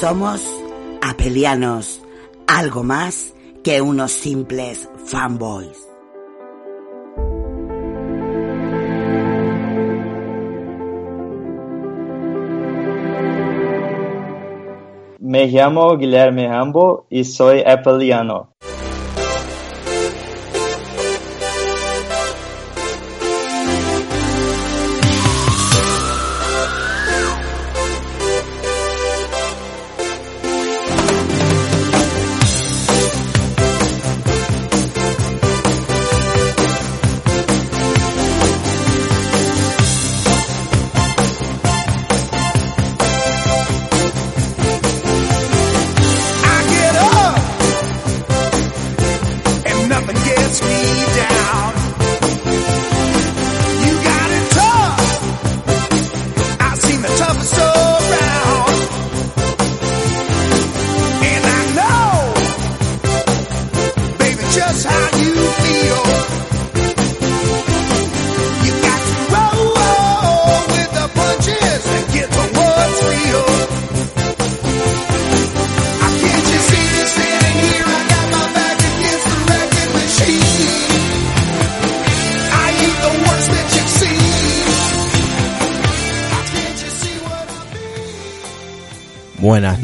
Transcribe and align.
Somos 0.00 0.40
apelianos, 1.02 2.00
algo 2.46 2.82
más 2.82 3.34
que 3.62 3.82
unos 3.82 4.12
simples 4.12 4.88
fanboys. 5.04 5.86
Me 15.18 15.48
llamo 15.48 15.98
Guillermo 15.98 16.50
Hambo 16.50 17.06
y 17.10 17.24
soy 17.24 17.60
apeliano. 17.60 18.54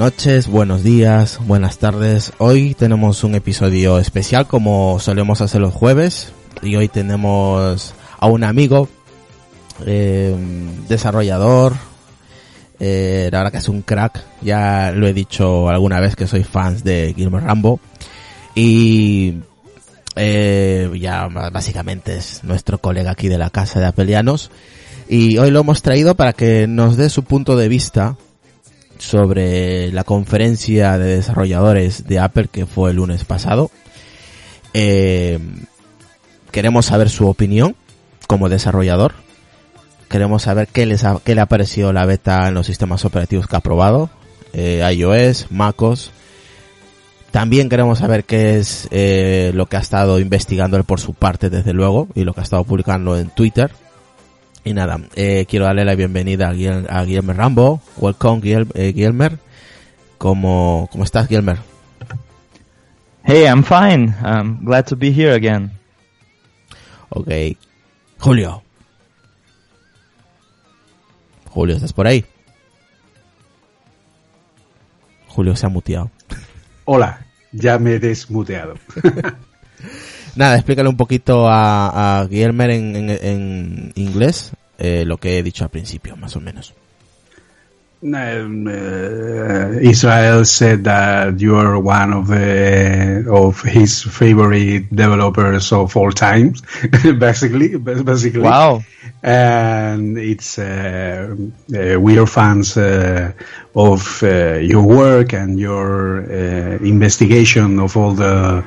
Noches, 0.06 0.46
buenos 0.46 0.84
días, 0.84 1.40
buenas 1.48 1.78
tardes. 1.78 2.32
Hoy 2.38 2.74
tenemos 2.74 3.24
un 3.24 3.34
episodio 3.34 3.98
especial 3.98 4.46
como 4.46 5.00
solemos 5.00 5.40
hacer 5.40 5.60
los 5.60 5.74
jueves 5.74 6.32
y 6.62 6.76
hoy 6.76 6.86
tenemos 6.86 7.92
a 8.16 8.26
un 8.28 8.44
amigo 8.44 8.88
eh, 9.84 10.32
desarrollador. 10.88 11.72
la 12.78 12.86
verdad 13.32 13.50
que 13.50 13.58
es 13.58 13.68
un 13.68 13.82
crack. 13.82 14.22
Ya 14.42 14.92
lo 14.92 15.08
he 15.08 15.12
dicho 15.12 15.68
alguna 15.68 15.98
vez 15.98 16.14
que 16.14 16.28
soy 16.28 16.44
fans 16.44 16.84
de 16.84 17.12
Gilmer 17.16 17.42
Rambo 17.42 17.80
y 18.54 19.38
eh, 20.14 20.88
ya 21.00 21.26
básicamente 21.26 22.16
es 22.16 22.44
nuestro 22.44 22.78
colega 22.78 23.10
aquí 23.10 23.26
de 23.26 23.38
la 23.38 23.50
casa 23.50 23.80
de 23.80 23.86
Apelianos 23.86 24.52
y 25.08 25.36
hoy 25.38 25.50
lo 25.50 25.58
hemos 25.58 25.82
traído 25.82 26.14
para 26.14 26.32
que 26.32 26.68
nos 26.68 26.96
dé 26.96 27.10
su 27.10 27.24
punto 27.24 27.56
de 27.56 27.66
vista 27.66 28.16
sobre 28.98 29.92
la 29.92 30.04
conferencia 30.04 30.98
de 30.98 31.16
desarrolladores 31.16 32.06
de 32.06 32.18
Apple 32.18 32.48
que 32.50 32.66
fue 32.66 32.90
el 32.90 32.96
lunes 32.96 33.24
pasado. 33.24 33.70
Eh, 34.74 35.38
queremos 36.50 36.86
saber 36.86 37.08
su 37.08 37.28
opinión 37.28 37.76
como 38.26 38.48
desarrollador. 38.48 39.14
Queremos 40.08 40.42
saber 40.42 40.68
qué, 40.68 40.86
les 40.86 41.04
ha, 41.04 41.18
qué 41.24 41.34
le 41.34 41.40
ha 41.40 41.46
parecido 41.46 41.92
la 41.92 42.06
beta 42.06 42.46
en 42.48 42.54
los 42.54 42.66
sistemas 42.66 43.04
operativos 43.04 43.46
que 43.46 43.56
ha 43.56 43.60
probado. 43.60 44.10
eh, 44.52 44.82
iOS, 44.94 45.50
MacOS. 45.50 46.12
También 47.30 47.68
queremos 47.68 47.98
saber 47.98 48.24
qué 48.24 48.58
es 48.58 48.88
eh, 48.90 49.50
lo 49.54 49.66
que 49.66 49.76
ha 49.76 49.80
estado 49.80 50.18
investigando 50.18 50.78
él 50.78 50.84
por 50.84 51.00
su 51.00 51.12
parte, 51.12 51.50
desde 51.50 51.74
luego, 51.74 52.08
y 52.14 52.24
lo 52.24 52.32
que 52.32 52.40
ha 52.40 52.44
estado 52.44 52.64
publicando 52.64 53.18
en 53.18 53.28
Twitter. 53.28 53.70
Y 54.66 54.74
nada, 54.74 54.98
eh, 55.14 55.46
quiero 55.48 55.64
darle 55.66 55.84
la 55.84 55.94
bienvenida 55.94 56.48
a, 56.48 56.52
Guil- 56.52 56.88
a 56.90 57.04
Guillermo 57.04 57.32
Rambo. 57.32 57.80
Welcome, 57.98 58.40
Guil- 58.42 58.68
eh, 58.74 58.92
Guillermo. 58.92 59.28
¿Cómo, 60.18 60.88
¿Cómo 60.90 61.04
estás, 61.04 61.28
Guillermo? 61.28 61.54
Hey, 63.22 63.44
I'm 63.44 63.62
fine. 63.62 64.12
I'm 64.24 64.64
glad 64.64 64.86
to 64.86 64.96
be 64.96 65.12
here 65.12 65.32
again. 65.34 65.70
Ok. 67.10 67.28
Julio. 68.18 68.64
Julio, 71.50 71.76
¿estás 71.76 71.92
por 71.92 72.08
ahí? 72.08 72.24
Julio 75.28 75.54
se 75.54 75.66
ha 75.66 75.68
muteado. 75.68 76.10
Hola, 76.86 77.24
ya 77.52 77.78
me 77.78 77.92
he 77.92 77.98
desmuteado. 78.00 78.74
Nada, 80.36 80.56
explícale 80.56 80.88
un 80.88 80.96
poquito 80.96 81.48
a, 81.48 82.20
a 82.20 82.26
Guillermo 82.26 82.62
en, 82.64 82.94
en- 82.96 83.10
en 83.10 83.92
inglés 83.96 84.52
eh, 84.78 85.04
lo 85.06 85.16
que 85.18 85.38
he 85.38 85.42
dicho 85.42 85.64
al 85.64 85.70
principio, 85.70 86.16
más 86.16 86.36
o 86.36 86.40
menos. 86.40 86.74
Um, 88.02 88.66
uh, 88.66 89.78
Israel 89.80 90.44
said 90.44 90.84
that 90.84 91.40
you 91.40 91.56
are 91.56 91.78
one 91.78 92.12
of 92.12 92.28
the, 92.28 93.24
of 93.28 93.62
his 93.64 94.02
favorite 94.04 94.94
developers 94.94 95.72
of 95.72 95.96
all 95.96 96.12
times, 96.12 96.62
basically. 97.18 97.76
Basically, 97.78 98.42
Wow. 98.42 98.84
and 99.22 100.18
it's 100.18 100.58
uh, 100.58 101.34
uh, 101.74 101.98
we 101.98 102.18
are 102.18 102.26
fans 102.26 102.76
uh, 102.76 103.32
of 103.74 104.22
uh, 104.22 104.58
your 104.60 104.82
work 104.82 105.32
and 105.32 105.58
your 105.58 106.20
uh, 106.20 106.76
investigation 106.84 107.80
of 107.80 107.96
all 107.96 108.12
the 108.12 108.62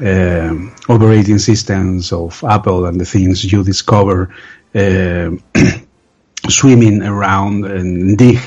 um 0.00 0.72
operating 0.88 1.38
systems 1.38 2.12
of 2.12 2.42
Apple 2.44 2.86
and 2.86 3.00
the 3.00 3.04
things 3.04 3.44
you 3.50 3.62
discover 3.62 4.34
uh, 4.74 5.30
swimming 6.48 7.02
around 7.02 7.64
and 7.64 8.18
dig 8.18 8.38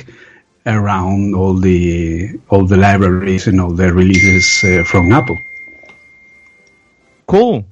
around 0.65 1.33
all 1.35 1.55
the 1.55 2.39
all 2.49 2.65
the 2.65 2.77
libraries 2.77 3.47
and 3.47 3.59
all 3.59 3.71
the 3.71 3.91
releases 3.93 4.63
uh, 4.63 4.83
from 4.83 5.11
Apple. 5.11 5.37
Cool. 7.25 7.65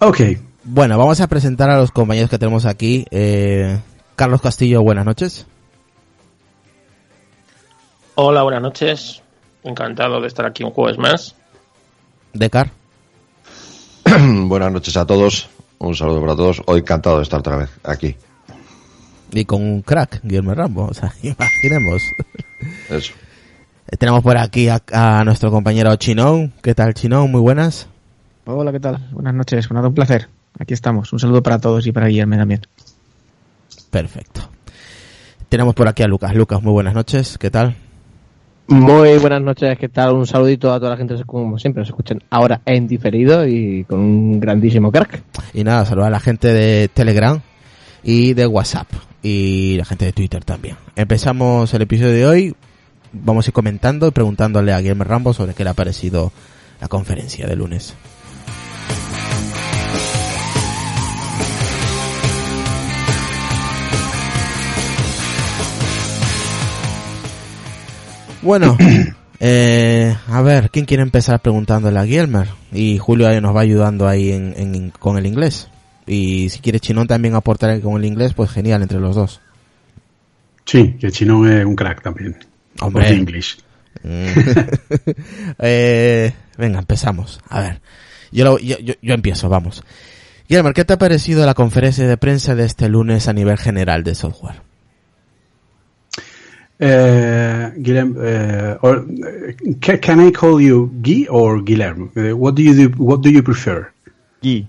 Okay, 0.00 0.38
Bueno, 0.70 0.98
vamos 0.98 1.18
a 1.22 1.26
presentar 1.28 1.70
a 1.70 1.78
los 1.78 1.90
compañeros 1.90 2.28
que 2.28 2.38
tenemos 2.38 2.66
aquí. 2.66 3.06
Eh, 3.10 3.78
Carlos 4.16 4.42
Castillo, 4.42 4.82
buenas 4.82 5.06
noches. 5.06 5.46
Hola, 8.16 8.42
buenas 8.42 8.60
noches. 8.60 9.22
Encantado 9.64 10.20
de 10.20 10.26
estar 10.26 10.44
aquí 10.44 10.64
un 10.64 10.72
jueves 10.72 10.98
más. 10.98 11.34
Decar. 12.32 12.70
Buenas 14.46 14.72
noches 14.72 14.96
a 14.96 15.06
todos. 15.06 15.48
Un 15.78 15.94
saludo 15.94 16.20
para 16.20 16.36
todos. 16.36 16.62
Hoy 16.66 16.80
encantado 16.80 17.18
de 17.18 17.22
estar 17.22 17.40
otra 17.40 17.56
vez 17.56 17.70
aquí. 17.84 18.16
Y 19.32 19.44
con 19.44 19.62
un 19.62 19.82
crack, 19.82 20.20
Guillermo 20.22 20.54
Rambo. 20.54 20.86
O 20.86 20.94
sea, 20.94 21.12
imaginemos. 21.22 22.02
Eso. 22.88 23.12
Tenemos 23.98 24.22
por 24.22 24.36
aquí 24.36 24.68
a, 24.68 24.82
a 24.92 25.24
nuestro 25.24 25.50
compañero 25.50 25.94
Chinón. 25.96 26.52
¿Qué 26.62 26.74
tal, 26.74 26.94
Chinón? 26.94 27.30
Muy 27.30 27.40
buenas. 27.40 27.86
Hola, 28.44 28.72
¿qué 28.72 28.80
tal? 28.80 29.08
Buenas 29.12 29.34
noches, 29.34 29.70
un 29.70 29.94
placer. 29.94 30.28
Aquí 30.58 30.74
estamos. 30.74 31.12
Un 31.12 31.18
saludo 31.18 31.42
para 31.42 31.58
todos 31.58 31.86
y 31.86 31.92
para 31.92 32.08
Guillermo 32.08 32.36
también. 32.36 32.62
Perfecto. 33.90 34.48
Tenemos 35.48 35.74
por 35.74 35.88
aquí 35.88 36.02
a 36.02 36.08
Lucas. 36.08 36.34
Lucas, 36.34 36.62
muy 36.62 36.72
buenas 36.72 36.94
noches. 36.94 37.38
¿Qué 37.38 37.50
tal? 37.50 37.76
Muy 38.70 39.16
buenas 39.16 39.40
noches, 39.40 39.78
¿qué 39.78 39.88
tal? 39.88 40.12
Un 40.12 40.26
saludito 40.26 40.70
a 40.70 40.78
toda 40.78 40.90
la 40.90 40.98
gente 40.98 41.14
como 41.24 41.58
siempre 41.58 41.80
nos 41.80 41.88
escuchan 41.88 42.22
ahora 42.28 42.60
en 42.66 42.86
diferido 42.86 43.48
y 43.48 43.84
con 43.84 43.98
un 43.98 44.40
grandísimo 44.40 44.92
crack. 44.92 45.22
Y 45.54 45.64
nada, 45.64 45.86
saludar 45.86 46.08
a 46.08 46.10
la 46.10 46.20
gente 46.20 46.48
de 46.48 46.88
Telegram 46.88 47.40
y 48.02 48.34
de 48.34 48.46
WhatsApp. 48.46 48.86
Y 49.22 49.76
la 49.78 49.86
gente 49.86 50.04
de 50.04 50.12
Twitter 50.12 50.44
también. 50.44 50.76
Empezamos 50.96 51.72
el 51.72 51.80
episodio 51.80 52.12
de 52.12 52.26
hoy. 52.26 52.56
Vamos 53.14 53.46
a 53.46 53.48
ir 53.48 53.54
comentando 53.54 54.06
y 54.06 54.10
preguntándole 54.10 54.74
a 54.74 54.80
Guillermo 54.80 55.04
Rambo 55.04 55.32
sobre 55.32 55.54
qué 55.54 55.64
le 55.64 55.70
ha 55.70 55.74
parecido 55.74 56.30
la 56.78 56.88
conferencia 56.88 57.46
de 57.46 57.56
lunes. 57.56 57.94
Bueno, 68.42 68.76
eh, 69.40 70.16
a 70.28 70.42
ver, 70.42 70.70
¿quién 70.70 70.84
quiere 70.84 71.02
empezar 71.02 71.40
preguntándole 71.40 71.98
a 71.98 72.04
Guillermo? 72.04 72.44
Y 72.72 72.98
Julio 72.98 73.28
ahí 73.28 73.40
nos 73.40 73.54
va 73.54 73.60
ayudando 73.62 74.06
ahí 74.08 74.32
en, 74.32 74.54
en- 74.56 74.90
con 74.90 75.18
el 75.18 75.26
inglés. 75.26 75.68
Y 76.06 76.48
si 76.50 76.60
quiere 76.60 76.80
Chinón 76.80 77.06
también 77.06 77.34
aportar 77.34 77.80
con 77.80 77.96
el 77.98 78.04
inglés, 78.06 78.32
pues 78.34 78.50
genial 78.50 78.82
entre 78.82 78.98
los 79.00 79.14
dos. 79.16 79.40
sí, 80.64 80.96
que 80.98 81.10
Chino 81.10 81.46
es 81.48 81.64
un 81.64 81.76
crack 81.76 82.02
también. 82.02 82.36
Hombre. 82.80 83.10
English. 83.12 83.58
Mm. 84.02 84.26
Eh, 85.58 86.32
venga, 86.56 86.78
empezamos. 86.78 87.40
A 87.48 87.60
ver, 87.60 87.80
yo, 88.30 88.44
lo- 88.44 88.58
yo, 88.58 88.78
yo, 88.78 88.94
yo 89.02 89.14
empiezo, 89.14 89.48
vamos. 89.48 89.82
Guillermo, 90.48 90.72
¿qué 90.72 90.84
te 90.84 90.94
ha 90.94 90.98
parecido 90.98 91.44
la 91.44 91.54
conferencia 91.54 92.06
de 92.06 92.16
prensa 92.16 92.54
de 92.54 92.64
este 92.64 92.88
lunes 92.88 93.28
a 93.28 93.32
nivel 93.34 93.58
general 93.58 94.02
de 94.04 94.14
software? 94.14 94.62
Uh, 96.80 97.70
uh, 97.74 98.78
or 98.82 98.98
uh, 98.98 99.52
ca- 99.82 99.98
can 99.98 100.20
I 100.20 100.30
call 100.30 100.60
you 100.60 100.86
Guy 101.02 101.26
or 101.28 101.58
Guilherme? 101.58 102.16
Uh, 102.16 102.36
what 102.36 102.54
do 102.54 102.62
you 102.62 102.88
do, 102.88 103.02
what 103.02 103.20
do 103.20 103.30
you 103.30 103.42
prefer? 103.42 103.90
Guy. 104.42 104.66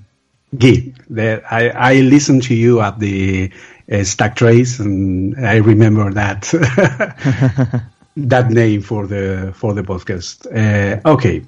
Guy. 0.57 0.93
The, 1.09 1.43
I, 1.49 1.69
I 1.69 1.93
listened 2.01 2.43
to 2.43 2.55
you 2.55 2.81
at 2.81 2.99
the 2.99 3.51
uh, 3.91 4.03
Stack 4.03 4.35
Trace, 4.35 4.79
and 4.79 5.35
I 5.45 5.57
remember 5.57 6.11
that 6.13 6.41
that 8.17 8.49
name 8.49 8.81
for 8.81 9.05
the 9.05 9.53
for 9.55 9.73
the 9.75 9.83
podcast. 9.83 10.47
Uh, 10.47 11.07
okay. 11.07 11.43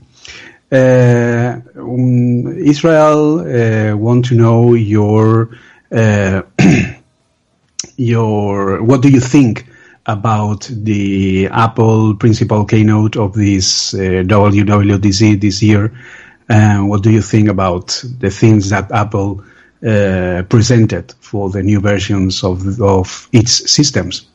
Um, 0.72 2.48
Israel 2.58 3.40
uh, 3.40 3.98
want 3.98 4.26
to 4.26 4.36
know 4.36 4.74
your 4.76 5.58
uh, 5.92 6.44
your 7.98 8.82
what 8.84 9.02
do 9.02 9.10
you 9.10 9.20
think 9.20 9.66
about 10.06 10.70
the 10.72 11.48
Apple 11.48 12.16
principal 12.16 12.66
keynote 12.66 13.18
of 13.18 13.34
this 13.34 13.94
uh, 13.94 14.24
WWDC 14.26 15.40
this 15.40 15.62
year? 15.62 15.94
And 16.50 16.90
what 16.90 17.04
do 17.04 17.12
you 17.12 17.22
think 17.22 17.48
about 17.48 18.04
the 18.20 18.30
things 18.30 18.70
that 18.70 18.92
Apple 18.92 19.44
uh, 19.86 20.44
presented 20.50 21.14
for 21.20 21.50
the 21.50 21.64
new 21.64 21.80
versions 21.80 22.44
of 22.44 22.82
of 22.82 23.30
its 23.32 23.72
systems? 23.72 24.28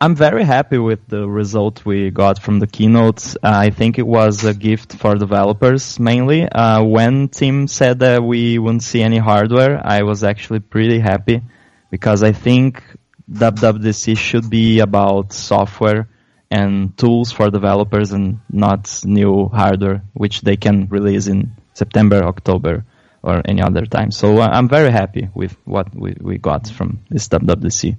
I'm 0.00 0.14
very 0.14 0.44
happy 0.44 0.78
with 0.78 1.00
the 1.08 1.28
result 1.28 1.84
we 1.84 2.10
got 2.10 2.38
from 2.38 2.60
the 2.60 2.68
keynotes. 2.68 3.34
Uh, 3.34 3.38
I 3.42 3.70
think 3.70 3.98
it 3.98 4.06
was 4.06 4.44
a 4.44 4.54
gift 4.54 4.94
for 4.94 5.16
developers 5.16 5.98
mainly. 5.98 6.48
Uh, 6.48 6.84
when 6.84 7.28
Tim 7.28 7.66
said 7.66 7.98
that 7.98 8.22
we 8.22 8.60
wouldn't 8.60 8.84
see 8.84 9.02
any 9.02 9.18
hardware, 9.18 9.80
I 9.84 10.02
was 10.02 10.22
actually 10.22 10.60
pretty 10.60 11.00
happy 11.00 11.42
because 11.90 12.22
I 12.22 12.30
think 12.30 12.84
WWDC 13.30 14.16
should 14.16 14.48
be 14.48 14.80
about 14.80 15.32
software 15.32 16.08
and 16.50 16.96
tools 16.96 17.30
for 17.32 17.50
developers 17.50 18.12
and 18.12 18.40
not 18.50 18.88
new 19.04 19.48
hardware, 19.48 20.02
which 20.14 20.40
they 20.40 20.56
can 20.56 20.88
release 20.88 21.26
in 21.26 21.52
September, 21.74 22.24
October, 22.24 22.84
or 23.22 23.42
any 23.44 23.60
other 23.60 23.84
time. 23.86 24.10
So 24.10 24.38
uh, 24.38 24.48
I'm 24.50 24.68
very 24.68 24.90
happy 24.90 25.28
with 25.34 25.54
what 25.66 25.94
we, 25.94 26.16
we 26.20 26.38
got 26.38 26.68
from 26.68 27.00
this 27.10 27.28
WWDC. 27.28 27.96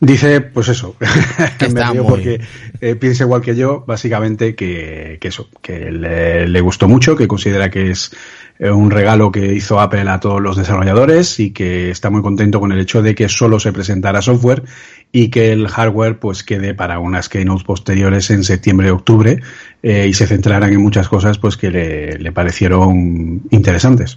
Dice, 0.00 0.40
pues 0.52 0.68
eso, 0.68 0.94
Que 1.58 1.68
me 1.70 1.80
está 1.80 1.90
río 1.90 2.04
muy- 2.04 2.10
porque 2.10 2.40
eh, 2.80 2.94
piensa 2.94 3.24
igual 3.24 3.40
que 3.40 3.56
yo, 3.56 3.84
básicamente 3.84 4.54
que, 4.54 5.18
que 5.20 5.28
eso, 5.28 5.48
que 5.60 5.90
le, 5.90 6.46
le 6.46 6.60
gustó 6.60 6.86
mucho, 6.86 7.16
que 7.16 7.26
considera 7.26 7.68
que 7.68 7.90
es 7.90 8.12
un 8.60 8.90
regalo 8.90 9.30
que 9.30 9.54
hizo 9.54 9.80
Apple 9.80 10.08
a 10.08 10.18
todos 10.18 10.40
los 10.40 10.56
desarrolladores 10.56 11.38
y 11.38 11.50
que 11.52 11.90
está 11.90 12.10
muy 12.10 12.22
contento 12.22 12.58
con 12.58 12.72
el 12.72 12.80
hecho 12.80 13.02
de 13.02 13.14
que 13.14 13.28
solo 13.28 13.60
se 13.60 13.72
presentara 13.72 14.20
software 14.20 14.64
y 15.12 15.30
que 15.30 15.52
el 15.52 15.68
hardware 15.68 16.18
pues 16.18 16.42
quede 16.42 16.74
para 16.74 16.98
unas 16.98 17.28
keynotes 17.28 17.64
posteriores 17.64 18.30
en 18.30 18.44
septiembre 18.44 18.90
octubre 18.90 19.40
eh, 19.82 20.06
y 20.08 20.12
se 20.12 20.26
centraran 20.26 20.72
en 20.72 20.82
muchas 20.82 21.08
cosas 21.08 21.38
pues 21.38 21.56
que 21.56 21.70
le, 21.70 22.18
le 22.18 22.32
parecieron 22.32 23.42
interesantes. 23.50 24.16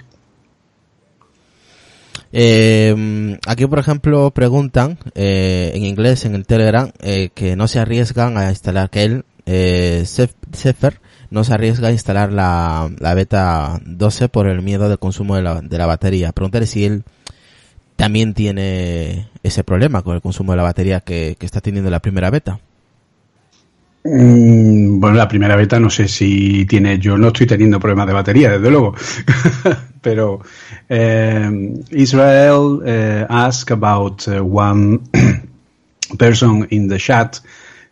Eh, 2.33 3.37
aquí, 3.45 3.65
por 3.65 3.79
ejemplo, 3.79 4.31
preguntan 4.31 4.97
eh, 5.15 5.71
en 5.73 5.83
inglés 5.83 6.25
en 6.25 6.35
el 6.35 6.45
Telegram 6.45 6.91
eh, 7.01 7.29
que 7.33 7.55
no 7.55 7.67
se 7.67 7.79
arriesgan 7.79 8.37
a 8.37 8.49
instalar, 8.49 8.89
que 8.89 9.23
eh, 9.45 10.03
Sefer, 10.05 11.01
no 11.31 11.43
se 11.43 11.53
arriesga 11.53 11.87
a 11.87 11.91
instalar 11.91 12.31
la, 12.31 12.89
la 12.99 13.13
beta 13.15 13.79
12 13.85 14.29
por 14.29 14.47
el 14.47 14.61
miedo 14.61 14.89
del 14.89 14.99
consumo 14.99 15.35
de 15.35 15.41
la, 15.41 15.61
de 15.61 15.77
la 15.77 15.85
batería. 15.87 16.33
Preguntarle 16.33 16.67
si 16.67 16.85
él 16.85 17.03
también 17.95 18.33
tiene 18.33 19.29
ese 19.41 19.63
problema 19.63 20.01
con 20.03 20.15
el 20.15 20.21
consumo 20.21 20.51
de 20.51 20.57
la 20.57 20.63
batería 20.63 20.99
que, 20.99 21.35
que 21.39 21.45
está 21.45 21.61
teniendo 21.61 21.89
la 21.89 21.99
primera 22.01 22.29
beta. 22.29 22.59
Mm, 24.03 24.99
Bueno, 24.99 25.15
la 25.17 25.27
primera 25.27 25.55
beta 25.55 25.79
no 25.79 25.89
sé 25.89 26.07
si 26.07 26.65
tiene, 26.65 26.97
yo 26.99 27.17
no 27.17 27.27
estoy 27.27 27.47
teniendo 27.47 27.79
problemas 27.79 28.07
de 28.07 28.13
batería, 28.13 28.51
desde 28.51 28.71
luego, 28.71 28.95
pero 30.01 30.41
eh, 30.89 31.73
Israel 31.91 32.79
eh, 32.85 33.25
asked 33.29 33.71
about 33.71 34.27
uh, 34.27 34.41
one 34.43 34.99
person 36.17 36.67
in 36.71 36.89
the 36.89 36.97
chat 36.97 37.37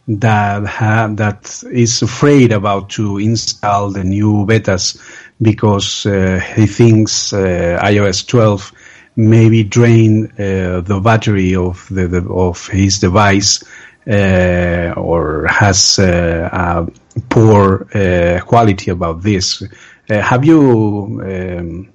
that 0.10 0.66
ha- 0.66 1.10
that 1.14 1.64
is 1.72 2.02
afraid 2.02 2.52
about 2.52 2.90
to 2.90 3.20
install 3.20 3.92
the 3.92 4.04
new 4.04 4.46
betas 4.46 5.00
because 5.42 6.06
uh, 6.06 6.42
he 6.56 6.66
thinks 6.66 7.32
uh, 7.32 7.80
iOS 7.84 8.28
12 8.28 8.74
maybe 9.16 9.64
drain 9.64 10.26
uh, 10.32 10.82
the 10.82 11.00
battery 11.04 11.56
of 11.56 11.88
the, 11.90 12.08
the 12.08 12.28
of 12.30 12.68
his 12.68 13.00
device 13.00 13.64
uh, 14.08 14.94
or 14.98 15.46
has 15.48 16.00
uh, 16.00 16.50
a 16.52 17.22
poor 17.30 17.88
uh, 17.94 18.40
quality 18.46 18.90
about 18.90 19.22
this. 19.22 19.62
Have 20.08 20.44
you 20.44 21.22
um, 21.22 21.90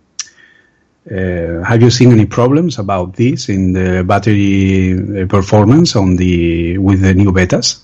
uh, 1.10 1.64
have 1.64 1.82
you 1.82 1.90
seen 1.90 2.12
any 2.12 2.26
problems 2.26 2.78
about 2.78 3.14
this 3.14 3.48
in 3.48 3.72
the 3.72 4.04
battery 4.04 5.26
performance 5.28 5.96
on 5.96 6.14
the 6.16 6.78
with 6.78 7.00
the 7.00 7.12
new 7.12 7.32
betas? 7.32 7.83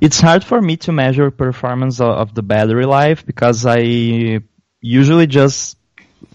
It's 0.00 0.20
hard 0.20 0.44
for 0.44 0.60
me 0.60 0.76
to 0.78 0.92
measure 0.92 1.30
performance 1.30 2.00
of 2.00 2.34
the 2.34 2.42
battery 2.42 2.86
life 2.86 3.26
because 3.26 3.66
I 3.66 4.40
usually 4.80 5.26
just 5.26 5.76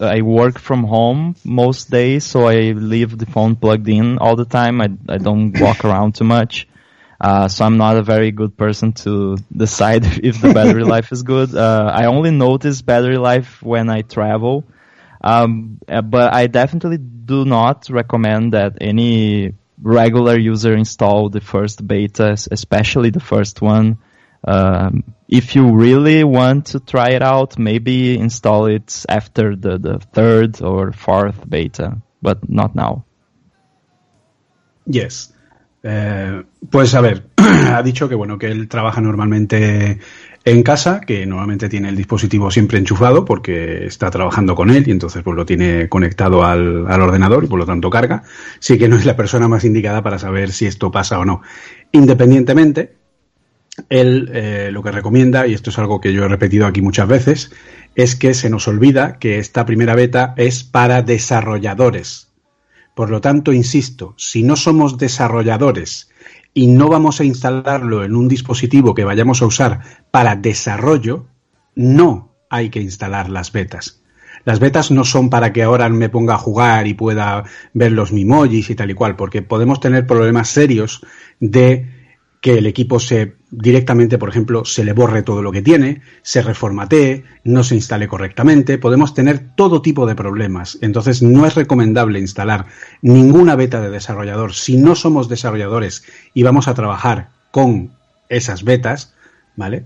I 0.00 0.22
work 0.22 0.58
from 0.58 0.84
home 0.84 1.34
most 1.44 1.90
days, 1.90 2.24
so 2.24 2.46
I 2.46 2.72
leave 2.72 3.16
the 3.18 3.26
phone 3.26 3.56
plugged 3.56 3.88
in 3.88 4.18
all 4.18 4.36
the 4.36 4.44
time. 4.44 4.80
I 4.80 4.90
I 5.08 5.18
don't 5.18 5.58
walk 5.66 5.84
around 5.84 6.14
too 6.14 6.24
much. 6.24 6.68
Uh, 7.20 7.48
so 7.48 7.64
I'm 7.64 7.78
not 7.78 7.96
a 7.96 8.02
very 8.02 8.30
good 8.30 8.56
person 8.56 8.92
to 9.04 9.36
decide 9.50 10.04
if 10.24 10.40
the 10.40 10.52
battery 10.52 10.84
life 10.96 11.12
is 11.12 11.22
good. 11.22 11.54
Uh, 11.54 11.90
I 11.92 12.06
only 12.06 12.30
notice 12.30 12.82
battery 12.82 13.16
life 13.18 13.62
when 13.62 13.88
I 13.88 14.02
travel. 14.02 14.64
Um, 15.22 15.78
uh, 15.88 16.02
but 16.02 16.32
I 16.34 16.46
definitely 16.46 16.98
do 16.98 17.44
not 17.44 17.88
recommend 17.88 18.52
that 18.52 18.78
any 18.80 19.54
regular 19.80 20.38
user 20.38 20.74
install 20.74 21.28
the 21.28 21.40
first 21.40 21.86
beta, 21.86 22.36
especially 22.50 23.10
the 23.10 23.20
first 23.20 23.60
one. 23.60 23.98
Um, 24.46 25.14
if 25.28 25.56
you 25.56 25.72
really 25.72 26.22
want 26.24 26.66
to 26.66 26.80
try 26.80 27.10
it 27.10 27.22
out, 27.22 27.58
maybe 27.58 28.18
install 28.18 28.66
it 28.66 29.04
after 29.08 29.56
the, 29.56 29.78
the 29.78 29.98
third 29.98 30.62
or 30.62 30.92
fourth 30.92 31.48
beta, 31.48 32.00
but 32.22 32.48
not 32.48 32.74
now. 32.74 33.04
Yes. 34.86 35.32
Eh, 35.82 36.42
pues 36.70 36.94
a 36.94 37.00
ver, 37.00 37.30
ha 37.36 37.82
dicho 37.82 38.08
que 38.08 38.14
bueno, 38.14 38.38
que 38.38 38.48
él 38.48 38.68
trabaja 38.68 39.00
normalmente 39.00 40.00
en 40.46 40.62
casa, 40.62 41.00
que 41.00 41.26
normalmente 41.26 41.68
tiene 41.68 41.88
el 41.88 41.96
dispositivo 41.96 42.52
siempre 42.52 42.78
enchufado 42.78 43.24
porque 43.24 43.84
está 43.84 44.12
trabajando 44.12 44.54
con 44.54 44.70
él 44.70 44.84
y 44.86 44.92
entonces 44.92 45.24
pues 45.24 45.36
lo 45.36 45.44
tiene 45.44 45.88
conectado 45.88 46.44
al, 46.44 46.86
al 46.86 47.02
ordenador 47.02 47.44
y 47.44 47.46
por 47.48 47.58
lo 47.58 47.66
tanto 47.66 47.90
carga. 47.90 48.22
Sí 48.60 48.78
que 48.78 48.88
no 48.88 48.94
es 48.94 49.04
la 49.04 49.16
persona 49.16 49.48
más 49.48 49.64
indicada 49.64 50.04
para 50.04 50.20
saber 50.20 50.52
si 50.52 50.66
esto 50.66 50.92
pasa 50.92 51.18
o 51.18 51.24
no. 51.24 51.42
Independientemente, 51.90 52.94
él 53.88 54.30
eh, 54.32 54.70
lo 54.72 54.84
que 54.84 54.92
recomienda, 54.92 55.48
y 55.48 55.52
esto 55.54 55.70
es 55.70 55.80
algo 55.80 56.00
que 56.00 56.12
yo 56.12 56.24
he 56.24 56.28
repetido 56.28 56.66
aquí 56.66 56.80
muchas 56.80 57.08
veces, 57.08 57.50
es 57.96 58.14
que 58.14 58.32
se 58.32 58.48
nos 58.48 58.68
olvida 58.68 59.18
que 59.18 59.40
esta 59.40 59.66
primera 59.66 59.96
beta 59.96 60.32
es 60.36 60.62
para 60.62 61.02
desarrolladores. 61.02 62.28
Por 62.94 63.10
lo 63.10 63.20
tanto, 63.20 63.52
insisto, 63.52 64.14
si 64.16 64.44
no 64.44 64.54
somos 64.54 64.96
desarrolladores 64.96 66.08
y 66.56 66.68
no 66.68 66.88
vamos 66.88 67.20
a 67.20 67.24
instalarlo 67.24 68.02
en 68.02 68.16
un 68.16 68.28
dispositivo 68.28 68.94
que 68.94 69.04
vayamos 69.04 69.42
a 69.42 69.46
usar 69.46 69.80
para 70.10 70.36
desarrollo, 70.36 71.26
no 71.74 72.34
hay 72.48 72.70
que 72.70 72.80
instalar 72.80 73.28
las 73.28 73.52
betas. 73.52 74.02
Las 74.46 74.58
betas 74.58 74.90
no 74.90 75.04
son 75.04 75.28
para 75.28 75.52
que 75.52 75.62
ahora 75.62 75.90
me 75.90 76.08
ponga 76.08 76.36
a 76.36 76.38
jugar 76.38 76.86
y 76.86 76.94
pueda 76.94 77.44
ver 77.74 77.92
los 77.92 78.10
mimojis 78.10 78.70
y 78.70 78.74
tal 78.74 78.90
y 78.90 78.94
cual, 78.94 79.16
porque 79.16 79.42
podemos 79.42 79.80
tener 79.80 80.06
problemas 80.06 80.48
serios 80.48 81.04
de 81.40 81.90
que 82.40 82.56
el 82.56 82.66
equipo 82.66 83.00
se 83.00 83.36
directamente, 83.50 84.18
por 84.18 84.28
ejemplo, 84.28 84.64
se 84.64 84.84
le 84.84 84.92
borre 84.92 85.22
todo 85.22 85.42
lo 85.42 85.52
que 85.52 85.62
tiene, 85.62 86.02
se 86.22 86.42
reformatee, 86.42 87.24
no 87.44 87.62
se 87.64 87.74
instale 87.74 88.08
correctamente, 88.08 88.78
podemos 88.78 89.14
tener 89.14 89.54
todo 89.56 89.82
tipo 89.82 90.06
de 90.06 90.14
problemas. 90.14 90.78
Entonces 90.80 91.22
no 91.22 91.46
es 91.46 91.54
recomendable 91.54 92.18
instalar 92.18 92.66
ninguna 93.02 93.56
beta 93.56 93.80
de 93.80 93.90
desarrollador 93.90 94.52
si 94.52 94.76
no 94.76 94.94
somos 94.94 95.28
desarrolladores 95.28 96.04
y 96.36 96.42
vamos 96.42 96.68
a 96.68 96.74
trabajar 96.74 97.30
con 97.50 97.92
esas 98.28 98.62
betas, 98.62 99.14
¿vale? 99.56 99.84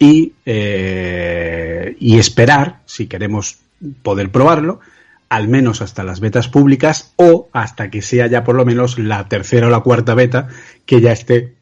Y, 0.00 0.32
eh, 0.44 1.96
y 2.00 2.18
esperar, 2.18 2.80
si 2.86 3.06
queremos 3.06 3.58
poder 4.02 4.32
probarlo, 4.32 4.80
al 5.28 5.46
menos 5.46 5.80
hasta 5.80 6.02
las 6.02 6.18
betas 6.18 6.48
públicas 6.48 7.12
o 7.14 7.48
hasta 7.52 7.88
que 7.88 8.02
sea 8.02 8.26
ya 8.26 8.42
por 8.42 8.56
lo 8.56 8.64
menos 8.64 8.98
la 8.98 9.28
tercera 9.28 9.68
o 9.68 9.70
la 9.70 9.78
cuarta 9.78 10.14
beta 10.14 10.48
que 10.86 11.00
ya 11.00 11.12
esté 11.12 11.54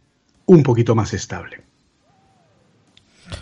un 0.47 0.63
poquito 0.63 0.95
más 0.95 1.13
estable. 1.13 1.61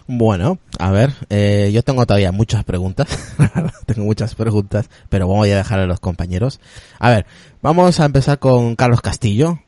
Bueno, 0.09 0.59
a 0.81 0.91
ver, 0.91 1.13
eh, 1.31 1.71
yo 1.73 1.85
tengo 1.85 2.07
todavía 2.07 2.33
muchas 2.33 2.65
preguntas. 2.65 3.37
tengo 3.87 4.05
muchas 4.05 4.35
preguntas, 4.35 4.91
pero 5.09 5.29
voy 5.29 5.53
a 5.53 5.57
dejar 5.59 5.79
a 5.79 5.87
los 5.87 6.01
compañeros. 6.01 6.59
A 6.99 7.11
ver, 7.11 7.27
vamos 7.63 8.01
a 8.01 8.05
empezar 8.05 8.41
con 8.41 8.75
Carlos 8.75 9.01
Castillo. 9.01 9.61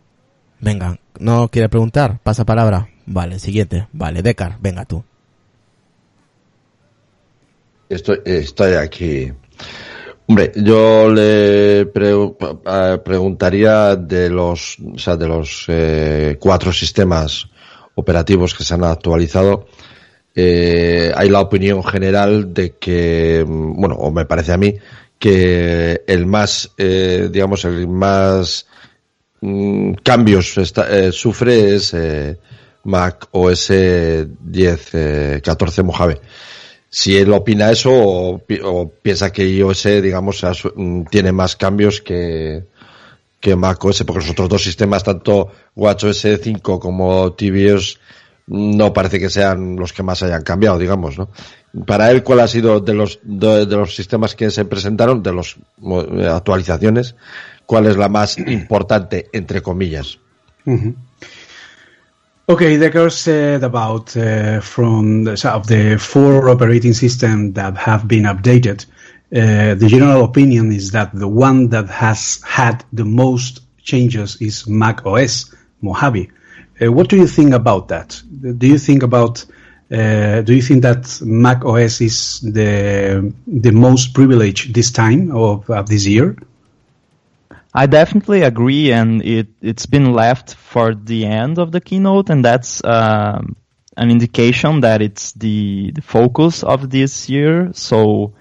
Venga, 0.61 0.99
¿no 1.19 1.49
quiere 1.49 1.69
preguntar? 1.69 2.19
Pasa 2.23 2.45
palabra. 2.45 2.88
Vale, 3.07 3.38
siguiente. 3.38 3.87
Vale, 3.93 4.23
Decar, 4.23 4.57
venga 4.61 4.85
tú. 4.85 5.02
Estoy, 7.88 8.75
aquí. 8.75 9.33
Hombre, 10.26 10.52
yo 10.55 11.11
le 11.11 11.87
pre- 11.87 12.14
preguntaría 13.05 13.97
de 13.97 14.31
los, 14.31 14.76
o 14.95 14.99
sea, 14.99 15.17
de 15.17 15.26
los 15.26 15.64
eh, 15.67 16.37
cuatro 16.38 16.73
sistemas 16.73 17.49
operativos 17.97 18.55
que 18.55 18.62
se 18.62 18.75
han 18.75 18.85
actualizado. 18.85 19.67
eh, 20.37 21.12
hay 21.17 21.29
la 21.29 21.40
opinión 21.40 21.83
general 21.83 22.55
de 22.55 22.76
que, 22.76 23.45
mm, 23.47 23.81
bueno, 23.81 23.97
o 23.97 24.12
me 24.12 24.25
parece 24.26 24.52
a 24.52 24.57
mí 24.57 24.76
que 25.19 26.02
el 26.07 26.26
más, 26.26 26.71
eh, 26.79 27.29
digamos, 27.33 27.64
el 27.64 27.88
más 27.88 28.67
mm, 29.40 29.92
cambios. 30.02 30.59
Está- 30.59 30.88
eh, 30.90 31.12
sufre 31.12 31.75
es 31.76 31.94
eh, 31.94 32.38
Mac 32.85 33.28
OS 33.32 33.68
10, 33.70 34.90
eh, 34.94 35.40
14 35.44 35.82
Mojave. 35.82 36.20
Si 36.88 37.16
él 37.16 37.32
opina 37.32 37.70
eso 37.70 37.90
o, 37.92 38.38
pi- 38.38 38.61
o 38.64 38.88
piensa 38.90 39.32
que 39.32 39.47
iOS, 39.49 39.85
digamos, 40.02 40.42
mm, 40.75 41.02
tiene 41.04 41.30
más 41.32 41.54
cambios 41.56 42.00
que, 42.00 42.64
que 43.38 43.54
macOS, 43.56 44.02
porque 44.04 44.20
los 44.23 44.30
otros 44.30 44.49
dos 44.49 44.62
sistemas, 44.64 45.04
tanto 45.04 45.50
WatchOS 45.76 46.26
5 46.42 46.80
como 46.80 47.32
tvOS, 47.35 47.99
no 48.49 48.92
parece 48.92 49.20
que 49.20 49.30
sean 49.30 49.76
los 49.76 49.92
que 49.92 50.02
más 50.02 50.23
hayan 50.25 50.42
cambiado, 50.42 50.78
digamos, 50.78 51.16
¿no? 51.16 51.30
Para 51.87 52.11
él, 52.11 52.25
¿cuál 52.25 52.40
ha 52.40 52.49
sido 52.49 52.80
de 52.80 52.94
los, 52.94 53.20
de, 53.23 53.64
de 53.66 53.76
los 53.76 53.94
sistemas 53.94 54.35
que 54.35 54.50
se 54.50 54.64
presentaron, 54.64 55.23
de 55.23 55.32
las 55.32 55.54
actualizaciones, 56.35 57.14
cuál 57.71 57.87
es 57.87 57.97
la 57.97 58.09
más 58.09 58.37
importante, 58.47 59.29
entre 59.33 59.62
comillas? 59.62 60.19
Mhm. 60.65 60.97
Okay, 62.47 62.79
Decker 62.79 63.12
said 63.12 63.62
about 63.62 64.17
uh, 64.17 64.61
from 64.61 65.23
the, 65.23 65.37
so 65.37 65.50
of 65.50 65.69
the 65.69 65.97
four 65.99 66.49
operating 66.49 66.93
systems 66.95 67.55
that 67.55 67.77
have 67.77 68.09
been 68.09 68.25
updated. 68.25 68.87
Uh, 69.33 69.77
the 69.77 69.87
general 69.87 70.25
opinion 70.25 70.73
is 70.73 70.91
that 70.91 71.11
the 71.15 71.29
one 71.29 71.69
that 71.69 71.89
has 71.89 72.41
had 72.43 72.85
the 72.93 73.05
most 73.05 73.61
changes 73.85 74.37
is 74.41 74.67
Mac 74.67 75.07
OS 75.07 75.55
Mojave. 75.81 76.29
Uh, 76.83 76.91
what 76.91 77.09
do 77.09 77.17
you 77.17 77.29
think 77.29 77.55
about 77.55 77.87
that? 77.87 78.21
Do 78.59 78.67
you 78.67 78.79
think 78.79 79.05
about 79.05 79.47
uh, 79.93 80.43
do 80.43 80.53
you 80.53 80.62
think 80.62 80.83
that 80.83 81.21
Mac 81.23 81.65
OS 81.65 82.00
is 82.00 82.41
the 82.41 83.33
the 83.47 83.71
most 83.71 84.12
privileged 84.12 84.75
this 84.75 84.91
time 84.91 85.31
of, 85.31 85.71
of 85.71 85.89
this 85.89 86.05
year? 86.05 86.35
I 87.73 87.87
definitely 87.87 88.43
agree, 88.43 88.93
and 88.93 89.23
it 89.25 89.49
it's 89.61 89.87
been 89.87 90.12
left 90.12 90.55
for 90.55 90.95
the 90.95 91.27
end 91.27 91.59
of 91.59 91.71
the 91.71 91.81
keynote, 91.81 92.29
and 92.29 92.45
that's 92.45 92.83
um, 92.85 93.57
an 93.97 94.11
indication 94.11 94.81
that 94.81 95.00
it's 95.03 95.33
the 95.33 95.93
the 95.93 96.03
focus 96.03 96.65
of 96.65 96.91
this 96.91 97.29
year. 97.29 97.71
So 97.73 98.35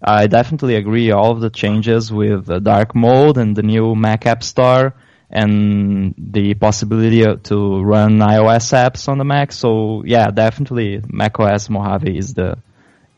I 0.00 0.28
definitely 0.28 0.76
agree. 0.76 1.10
All 1.10 1.32
of 1.32 1.40
the 1.40 1.50
changes 1.50 2.12
with 2.12 2.46
the 2.46 2.60
dark 2.60 2.94
mode 2.94 3.38
and 3.38 3.56
the 3.56 3.64
new 3.64 3.96
Mac 3.96 4.24
App 4.26 4.44
Store, 4.44 4.94
and 5.30 6.14
the 6.16 6.54
possibility 6.54 7.24
to 7.24 7.82
run 7.82 8.18
iOS 8.18 8.72
apps 8.72 9.08
on 9.08 9.18
the 9.18 9.24
Mac. 9.24 9.50
So 9.50 10.04
yeah, 10.04 10.30
definitely 10.30 11.02
macOS 11.08 11.68
Mojave 11.68 12.16
is 12.16 12.34
the 12.34 12.58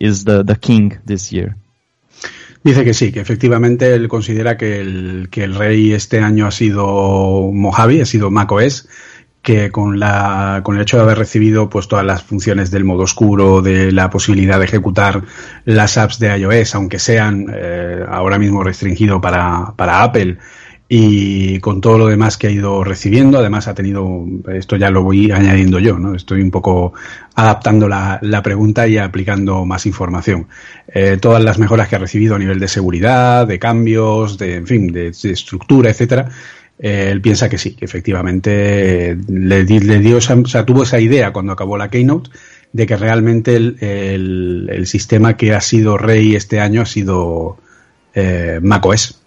is 0.01 0.25
the 0.25 0.43
the 0.43 0.57
king 0.57 0.99
this 1.05 1.31
year. 1.31 1.57
Dice 2.63 2.85
que 2.85 2.95
sí, 2.95 3.13
que 3.13 3.21
efectivamente 3.21 3.95
él 3.95 4.09
considera 4.09 4.57
que 4.57 4.81
el, 4.81 5.29
que 5.31 5.45
el 5.45 5.55
rey 5.55 5.93
este 5.93 6.21
año 6.21 6.47
ha 6.47 6.51
sido 6.51 7.51
Mojave, 7.53 8.03
ha 8.03 8.07
sido 8.07 8.31
macOS, 8.31 8.89
que 9.43 9.71
con, 9.71 9.99
la, 9.99 10.61
con 10.65 10.77
el 10.77 10.83
hecho 10.83 10.97
de 10.97 11.05
haber 11.05 11.19
recibido 11.19 11.71
pues 11.71 11.89
todas 11.89 12.05
las 12.05 12.23
funciones 12.23 12.71
del 12.71 12.85
modo 12.85 13.05
oscuro, 13.05 13.63
de 13.63 13.93
la 13.93 14.11
posibilidad 14.11 14.59
de 14.59 14.65
ejecutar 14.65 15.23
las 15.65 15.97
apps 15.97 16.19
de 16.19 16.37
iOS, 16.37 16.75
aunque 16.75 16.99
sean 16.99 17.47
eh, 17.55 18.05
ahora 18.09 18.39
mismo 18.39 18.63
restringido 18.63 19.21
para, 19.21 19.75
para 19.77 20.03
Apple, 20.03 20.39
y 20.91 21.61
con 21.61 21.81
todo 21.83 21.99
lo 21.99 22.07
demás 22.07 22.39
que 22.39 22.47
ha 22.47 22.51
ido 22.51 22.83
recibiendo, 22.83 23.39
además 23.39 23.69
ha 23.69 23.75
tenido, 23.75 24.25
esto 24.55 24.77
ya 24.77 24.91
lo 24.91 25.03
voy 25.03 25.31
añadiendo 25.31 25.79
yo, 25.79 25.99
¿no? 25.99 26.15
Estoy 26.15 26.41
un 26.41 26.51
poco 26.51 26.95
adaptando 27.35 27.89
la, 27.89 28.19
la 28.23 28.43
pregunta 28.43 28.89
y 28.89 28.97
aplicando 28.97 29.67
más 29.67 29.85
información. 29.85 30.47
Eh, 30.89 31.19
todas 31.21 31.45
las 31.45 31.59
mejoras 31.59 31.89
que 31.89 31.97
ha 31.97 31.99
recibido 31.99 32.37
a 32.37 32.39
nivel 32.39 32.59
de 32.59 32.69
seguridad, 32.69 33.47
de 33.47 33.59
cambios, 33.59 34.39
de, 34.39 34.57
en 34.57 34.67
fin, 34.67 34.91
de, 34.93 35.09
estructura, 35.09 35.91
etcétera, 35.91 36.31
eh, 36.79 37.09
él 37.13 37.21
piensa 37.21 37.51
que 37.51 37.59
sí, 37.59 37.75
que 37.75 37.85
efectivamente 37.85 39.15
le 39.29 39.65
dio 39.65 40.17
esa, 40.19 40.35
o 40.35 40.47
sea, 40.47 40.65
tuvo 40.65 40.85
esa 40.85 40.99
idea 41.01 41.33
cuando 41.33 41.53
acabó 41.53 41.77
la 41.77 41.91
keynote 41.91 42.31
de 42.73 42.87
que 42.87 42.97
realmente 42.97 43.57
el, 43.57 43.77
el- 43.81 44.71
el 44.73 44.87
sistema 44.87 45.37
que 45.37 45.53
ha 45.55 45.61
sido 45.61 45.99
rey 45.99 46.35
este 46.35 46.61
año 46.61 46.81
ha 46.83 46.87
sido 46.87 47.59
eh, 48.15 48.59
macOS. 48.63 49.21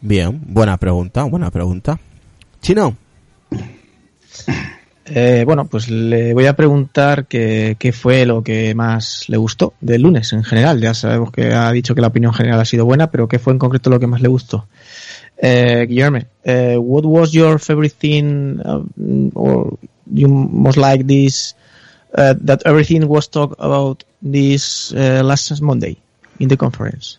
Bien, 0.00 0.40
buena 0.46 0.76
pregunta, 0.76 1.24
buena 1.24 1.50
pregunta. 1.50 1.98
Chino, 2.60 2.96
Eh, 5.08 5.44
bueno, 5.46 5.66
pues 5.66 5.88
le 5.88 6.34
voy 6.34 6.46
a 6.46 6.56
preguntar 6.56 7.26
qué, 7.26 7.76
qué 7.78 7.92
fue 7.92 8.26
lo 8.26 8.42
que 8.42 8.74
más 8.74 9.28
le 9.28 9.36
gustó 9.36 9.74
del 9.80 10.02
lunes 10.02 10.32
en 10.32 10.42
general. 10.42 10.80
Ya 10.80 10.94
sabemos 10.94 11.30
que 11.30 11.54
ha 11.54 11.70
dicho 11.70 11.94
que 11.94 12.00
la 12.00 12.08
opinión 12.08 12.34
general 12.34 12.58
ha 12.58 12.64
sido 12.64 12.84
buena, 12.84 13.10
pero 13.10 13.28
qué 13.28 13.38
fue 13.38 13.52
en 13.52 13.60
concreto 13.60 13.88
lo 13.88 14.00
que 14.00 14.08
más 14.08 14.20
le 14.20 14.28
gustó. 14.28 14.66
Eh, 15.38 15.86
Guillermo, 15.88 16.18
eh, 16.42 16.76
what 16.76 17.04
was 17.04 17.30
your 17.30 17.60
favorite 17.60 17.94
thing, 17.96 18.58
uh, 18.64 18.82
or 19.34 19.78
you 20.06 20.28
most 20.28 20.76
like 20.76 21.04
this, 21.04 21.54
uh, 22.18 22.34
that 22.44 22.62
everything 22.64 23.06
was 23.06 23.28
talked 23.28 23.54
about 23.60 24.02
this 24.20 24.92
uh, 24.92 25.22
last 25.22 25.60
Monday 25.62 25.98
in 26.40 26.48
the 26.48 26.56
conference? 26.56 27.18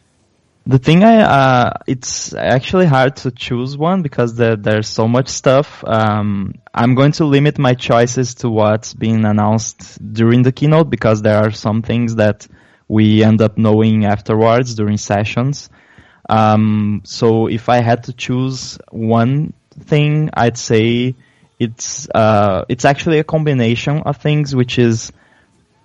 The 0.67 0.79
thing 0.79 1.01
I, 1.05 1.21
uh, 1.21 1.73
it's 1.87 2.33
actually 2.33 2.87
hard 2.87 3.15
to 3.17 3.31
choose 3.31 3.77
one 3.77 4.01
because 4.01 4.35
there, 4.35 4.57
there's 4.57 4.89
so 4.89 5.07
much 5.07 5.29
stuff. 5.29 5.81
Um, 5.87 6.55
I'm 6.73 6.93
going 6.93 7.13
to 7.13 7.23
limit 7.23 7.57
my 7.57 7.73
choices 7.73 8.35
to 8.41 8.49
what's 8.49 8.93
being 8.93 9.23
announced 9.23 9.97
during 10.13 10.43
the 10.43 10.51
keynote 10.51 10.89
because 10.89 11.21
there 11.21 11.37
are 11.37 11.51
some 11.51 11.83
things 11.83 12.15
that 12.15 12.45
we 12.89 13.23
end 13.23 13.41
up 13.41 13.57
knowing 13.57 14.03
afterwards 14.03 14.75
during 14.75 14.97
sessions. 14.97 15.69
Um, 16.27 17.01
so 17.05 17.47
if 17.47 17.69
I 17.69 17.77
had 17.77 18.03
to 18.03 18.11
choose 18.11 18.77
one 18.91 19.53
thing, 19.79 20.31
I'd 20.33 20.57
say 20.57 21.15
it's, 21.57 22.09
uh, 22.13 22.65
it's 22.67 22.83
actually 22.83 23.19
a 23.19 23.23
combination 23.23 24.01
of 24.01 24.17
things, 24.17 24.53
which 24.53 24.79
is 24.79 25.13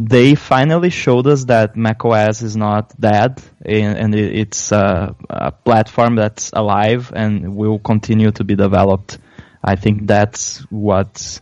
they 0.09 0.35
finally 0.35 0.91
showed 0.91 1.27
us 1.27 1.45
that 1.45 1.77
macOS 1.77 2.43
is 2.43 2.57
not 2.57 2.99
dead 2.99 3.43
and, 3.65 3.99
and 3.99 4.15
it, 4.15 4.35
it's 4.37 4.73
uh, 4.73 5.13
a 5.31 5.53
platform 5.53 6.17
that's 6.17 6.51
alive 6.53 7.13
and 7.15 7.55
will 7.55 7.79
continue 7.79 8.31
to 8.33 8.45
be 8.45 8.57
developed. 8.57 9.19
I 9.63 9.77
think 9.77 10.07
that's 10.07 10.59
what 10.71 11.41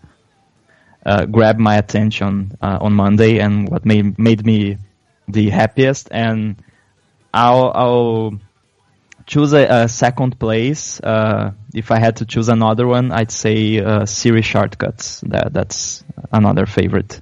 uh, 1.06 1.24
grabbed 1.26 1.60
my 1.60 1.76
attention 1.76 2.52
uh, 2.60 2.78
on 2.80 2.92
Monday 2.92 3.38
and 3.38 3.68
what 3.68 3.86
made 3.86 4.18
made 4.18 4.44
me 4.44 4.76
the 5.26 5.48
happiest. 5.48 6.08
And 6.10 6.62
I'll, 7.32 7.72
I'll 7.74 8.40
choose 9.26 9.54
a, 9.54 9.84
a 9.84 9.88
second 9.88 10.38
place. 10.38 11.00
Uh, 11.00 11.52
if 11.72 11.90
I 11.90 11.98
had 11.98 12.16
to 12.16 12.26
choose 12.26 12.48
another 12.48 12.86
one, 12.86 13.10
I'd 13.10 13.30
say 13.30 13.78
uh, 13.78 14.04
Siri 14.04 14.42
shortcuts. 14.42 15.20
That, 15.20 15.52
that's 15.52 16.04
another 16.30 16.66
favorite. 16.66 17.20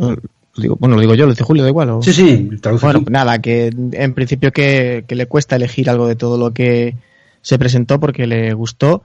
Lo 0.00 0.62
digo- 0.62 0.76
bueno, 0.80 0.96
lo 0.96 1.00
digo 1.00 1.14
yo, 1.14 1.26
lo 1.26 1.32
dice 1.32 1.44
Julio, 1.44 1.62
da 1.62 1.68
igual. 1.68 1.90
o- 1.90 2.02
Sí, 2.02 2.12
sí, 2.12 2.48
traduce 2.60 2.84
Bueno, 2.86 3.00
tú. 3.00 3.04
pues 3.06 3.12
nada, 3.12 3.40
que 3.40 3.70
en 3.92 4.14
principio 4.14 4.52
que, 4.52 5.04
que 5.06 5.14
le 5.14 5.26
cuesta 5.26 5.56
elegir 5.56 5.88
algo 5.90 6.08
de 6.08 6.16
todo 6.16 6.36
lo 6.38 6.52
que 6.52 6.96
se 7.42 7.58
presentó 7.58 8.00
porque 8.00 8.26
le 8.26 8.52
gustó, 8.54 9.02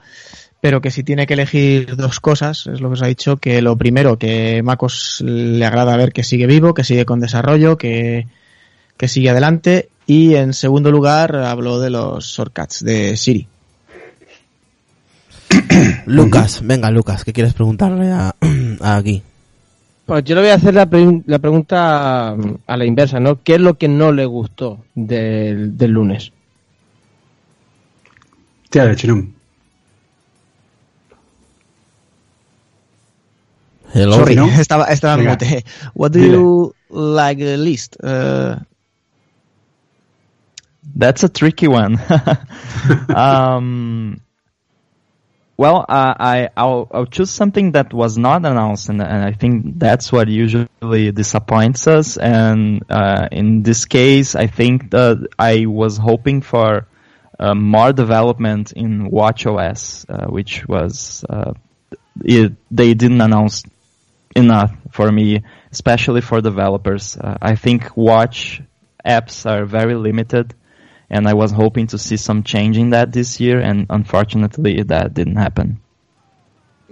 pero 0.60 0.82
que 0.82 0.90
si 0.92 1.04
tiene 1.04 1.28
que 1.28 1.36
elegir 1.36 1.96
dos 1.96 2.20
cosas, 2.20 2.66
es 2.68 2.82
lo 2.82 2.90
que 2.90 2.94
os 2.94 3.02
ha 3.04 3.08
dicho, 3.08 3.38
que 3.38 3.62
lo 3.62 3.76
primero, 3.78 4.18
que 4.18 4.62
MacOS 4.64 5.22
le 5.26 5.64
agrada 5.66 5.96
ver 5.98 6.12
que 6.12 6.24
sigue 6.24 6.48
vivo, 6.48 6.74
que 6.74 6.84
sigue 6.84 7.06
con 7.06 7.20
desarrollo, 7.20 7.78
que, 7.78 8.28
que 8.98 9.08
sigue 9.08 9.30
adelante, 9.30 9.90
y 10.08 10.34
en 10.36 10.54
segundo 10.54 10.92
lugar 10.92 11.36
habló 11.36 11.80
de 11.80 11.92
los 11.92 12.26
shortcuts 12.26 12.84
de 12.84 13.16
Siri. 13.18 13.48
Lucas, 16.08 16.62
venga 16.64 16.90
Lucas, 16.92 17.24
¿qué 17.24 17.34
quieres 17.34 17.54
preguntarle 17.54 18.12
a, 18.12 18.36
a 18.82 18.96
aquí? 18.98 19.22
Pues 20.06 20.24
yo 20.24 20.36
le 20.36 20.42
voy 20.42 20.50
a 20.52 20.56
hacer 20.56 20.74
la, 20.76 20.86
pre- 20.86 21.24
la 21.26 21.40
pregunta 21.40 22.36
mm, 22.38 22.56
a 22.68 22.78
la 22.78 22.86
inversa, 22.86 23.20
¿no? 23.20 23.42
¿Qué 23.42 23.56
es 23.56 23.62
lo 23.62 23.78
que 23.78 23.88
no 23.88 24.12
le 24.12 24.26
gustó 24.26 24.86
del, 24.94 25.78
del 25.78 25.92
lunes? 25.92 26.32
Tía, 28.70 28.96
chinón. 28.96 29.34
Hello. 33.94 34.16
Sorry, 34.18 34.36
¿no? 34.36 34.46
estaba, 34.60 34.86
estaba 34.86 35.22
en 35.22 35.28
mute. 35.30 35.64
What 35.94 36.12
do 36.12 36.20
Dile. 36.20 36.34
you 36.34 36.76
like 36.90 37.40
the 37.44 37.58
least? 37.58 37.96
Uh, 38.04 38.58
That's 40.96 41.24
a 41.24 41.30
tricky 41.30 41.68
one. 41.68 42.00
um, 43.16 44.20
well, 45.58 45.86
uh, 45.88 46.14
I 46.20 46.50
I'll, 46.58 46.88
I'll 46.92 47.06
choose 47.06 47.32
something 47.32 47.72
that 47.74 47.94
was 47.94 48.18
not 48.18 48.46
announced, 48.46 48.90
and, 48.90 49.02
and 49.02 49.24
I 49.24 49.32
think 49.32 49.80
that's 49.80 50.12
what 50.12 50.28
usually 50.28 51.12
disappoints 51.12 51.88
us. 51.88 52.18
And 52.18 52.84
uh, 52.90 53.30
in 53.32 53.64
this 53.64 53.86
case, 53.86 54.36
I 54.36 54.48
think 54.48 54.92
that 54.92 55.28
I 55.40 55.66
was 55.66 55.98
hoping 55.98 56.42
for 56.42 56.88
uh, 57.40 57.54
more 57.54 57.94
development 57.94 58.74
in 58.74 59.10
WatchOS, 59.10 60.06
uh, 60.10 60.28
which 60.28 60.68
was 60.68 61.26
uh, 61.30 61.54
it, 62.24 62.54
they 62.72 62.94
didn't 62.94 63.22
announce 63.22 63.64
enough 64.36 64.76
for 64.92 65.10
me, 65.12 65.44
especially 65.72 66.22
for 66.22 66.42
developers. 66.42 67.18
Uh, 67.18 67.38
I 67.42 67.56
think 67.56 67.96
Watch 67.96 68.62
apps 69.06 69.50
are 69.50 69.66
very 69.66 69.96
limited, 69.96 70.54
and 71.16 71.28
I 71.28 71.34
was 71.34 71.52
hoping 71.54 71.88
to 71.88 71.98
see 71.98 72.18
some 72.18 72.44
change 72.44 72.78
in 72.78 72.90
that 72.92 73.10
this 73.12 73.40
year, 73.40 73.62
and 73.62 73.86
unfortunately 73.90 74.84
that 74.84 75.14
didn't 75.14 75.38
happen. 75.38 75.80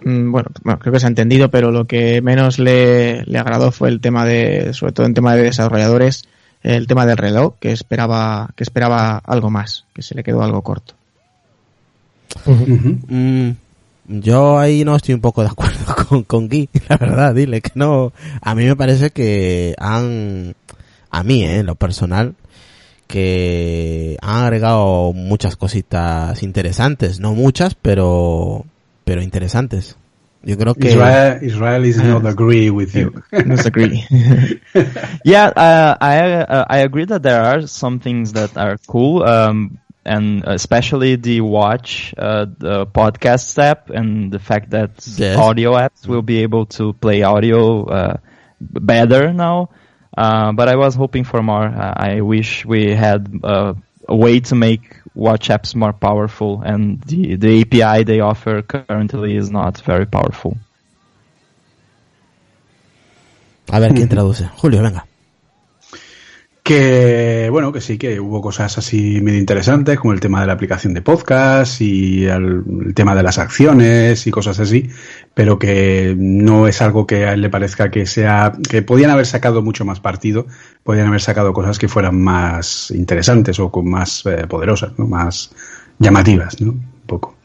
Mm, 0.04 0.32
Bueno, 0.32 0.50
bueno, 0.64 0.80
creo 0.80 0.94
que 0.94 1.00
se 1.00 1.06
ha 1.06 1.10
entendido, 1.10 1.50
pero 1.50 1.72
lo 1.72 1.86
que 1.86 2.22
menos 2.22 2.60
le, 2.60 3.24
le 3.26 3.38
agradó 3.40 3.72
fue 3.72 3.90
el 3.90 4.00
tema 4.02 4.26
de, 4.26 4.74
sobre 4.74 4.92
todo 4.94 5.06
en 5.06 5.14
tema 5.14 5.36
de 5.36 5.44
desarrolladores, 5.44 6.24
el 6.62 6.88
tema 6.88 7.06
del 7.06 7.18
reloj, 7.18 7.56
que 7.60 7.72
esperaba, 7.72 8.50
que 8.56 8.64
esperaba 8.64 9.18
algo 9.18 9.50
más, 9.50 9.86
que 9.94 10.02
se 10.02 10.16
le 10.16 10.24
quedó 10.24 10.44
algo 10.44 10.62
corto. 10.62 10.96
Mm, 12.46 13.52
yo 14.08 14.60
ahí 14.60 14.84
no 14.84 14.96
estoy 14.96 15.14
un 15.16 15.22
poco 15.22 15.42
de 15.42 15.50
acuerdo 15.50 15.96
con, 16.10 16.24
con 16.24 16.48
Guy, 16.50 16.70
la 16.90 16.98
verdad, 16.98 17.36
dile 17.36 17.62
que 17.62 17.72
no. 17.76 18.12
A 18.42 18.56
mí 18.56 18.66
me 18.66 18.76
parece 18.76 19.12
que 19.12 19.76
han, 19.78 20.56
a 21.12 21.24
mí, 21.24 21.44
eh, 21.44 21.60
en 21.60 21.66
lo 21.66 21.76
personal, 21.76 22.36
que 23.08 24.18
han 24.22 24.44
agregado 24.44 25.13
muchas 25.13 25.56
cositas 25.56 26.42
interesantes, 26.44 27.20
no 27.20 27.34
muchas, 27.34 27.76
pero, 27.76 28.66
pero 29.06 29.22
interesantes. 29.22 29.98
Yo 30.46 30.58
creo 30.58 30.76
que 30.76 30.89
Israel, 30.89 31.39
Israel 31.42 31.86
is 31.86 32.04
not 32.04 32.26
agree 32.26 32.70
with 32.70 32.94
you. 32.94 33.13
No 33.46 33.56
se 33.56 33.70
agree. 33.70 34.04
Yeah, 35.24 35.48
uh, 35.56 35.96
I 36.02 36.18
uh, 36.44 36.66
I 36.70 36.80
agree 36.80 37.06
that 37.06 37.24
there 37.24 37.42
are 37.42 37.66
some 37.66 38.00
things 38.00 38.34
that 38.34 38.58
are 38.58 38.78
cool, 38.86 39.24
um, 39.24 39.78
and 40.04 40.44
especially 40.46 41.16
the 41.16 41.39
watch, 41.39 42.13
uh, 42.18 42.46
the 42.58 42.86
podcast 42.88 43.58
app, 43.58 43.89
and 43.89 44.34
the 44.34 44.39
fact 44.39 44.72
that 44.72 44.92
Yes. 45.18 45.38
audio 45.38 45.76
apps 45.78 46.06
will 46.08 46.24
be 46.24 46.39
able 46.44 46.66
to 46.78 46.92
play 46.92 47.24
audio 47.24 47.86
uh, 47.86 48.18
better 48.60 49.32
now. 49.32 49.70
Uh, 50.15 50.52
but 50.52 50.69
I 50.69 50.76
was 50.76 50.95
hoping 50.95 51.23
for 51.23 51.41
more. 51.41 51.65
Uh, 51.65 51.93
I 51.95 52.21
wish 52.21 52.65
we 52.65 52.93
had 52.93 53.39
uh, 53.43 53.73
a 54.08 54.15
way 54.15 54.39
to 54.41 54.56
make 54.56 54.97
watch 55.15 55.49
apps 55.49 55.76
more 55.76 55.93
powerful, 55.93 56.62
and 56.62 57.02
the 57.02 57.36
the 57.36 57.62
API 57.62 58.04
they 58.04 58.19
offer 58.19 58.62
currently 58.62 59.36
is 59.36 59.49
not 59.49 59.82
very 59.82 60.06
powerful. 60.06 60.58
a 63.73 63.80
ver 63.80 63.93
quién 63.93 64.08
traduce. 64.08 64.43
Julio, 64.62 64.82
venga. 64.84 65.08
Que 66.63 67.49
bueno, 67.52 67.73
que 67.73 67.82
sí, 67.82 67.97
que 67.97 68.21
hubo 68.21 68.41
cosas 68.41 68.78
así 68.78 69.19
medio 69.21 69.38
interesantes, 69.38 69.99
como 69.99 70.13
el 70.13 70.21
tema 70.21 70.39
de 70.39 70.47
la 70.47 70.54
aplicación 70.54 70.93
de 70.93 71.02
podcast 71.02 71.82
y 71.82 72.23
el, 72.23 72.63
el 72.86 72.93
tema 72.93 73.13
de 73.15 73.21
las 73.21 73.38
acciones 73.38 74.26
y 74.28 74.32
cosas 74.32 74.62
así, 74.62 74.89
pero 75.34 75.60
que 75.60 76.15
no 76.17 76.65
es 76.65 76.82
algo 76.82 77.06
que 77.06 77.26
a 77.26 77.34
él 77.34 77.41
le 77.41 77.49
parezca 77.49 77.91
que 77.91 78.06
sea, 78.06 78.54
que 78.69 78.82
podían 78.82 79.12
haber 79.12 79.26
sacado 79.26 79.62
mucho 79.62 79.84
más 79.84 79.99
partido, 79.99 80.47
podían 80.84 81.08
haber 81.08 81.19
sacado 81.19 81.52
cosas 81.52 81.78
que 81.78 81.89
fueran 81.89 82.21
más 82.21 82.91
interesantes 82.91 83.60
o 83.60 83.69
con 83.69 83.89
más 83.89 84.26
eh, 84.26 84.47
poderosas, 84.47 84.97
¿no? 84.97 85.06
más 85.06 85.52
llamativas, 85.99 86.62
¿no? 86.62 86.71
Un 86.71 87.04
poco. 87.06 87.36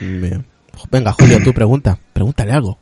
Bien. 0.00 0.44
Venga, 0.90 1.12
Julio, 1.12 1.40
tu 1.44 1.52
pregunta. 1.54 1.96
Pregúntale 2.12 2.50
algo. 2.50 2.76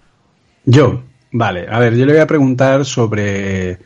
Yo, 0.64 1.03
vale, 1.33 1.66
a 1.68 1.79
ver, 1.79 1.96
yo 1.96 2.07
le 2.07 2.12
voy 2.12 2.22
a 2.22 2.27
preguntar 2.27 2.87
sobre 2.87 3.79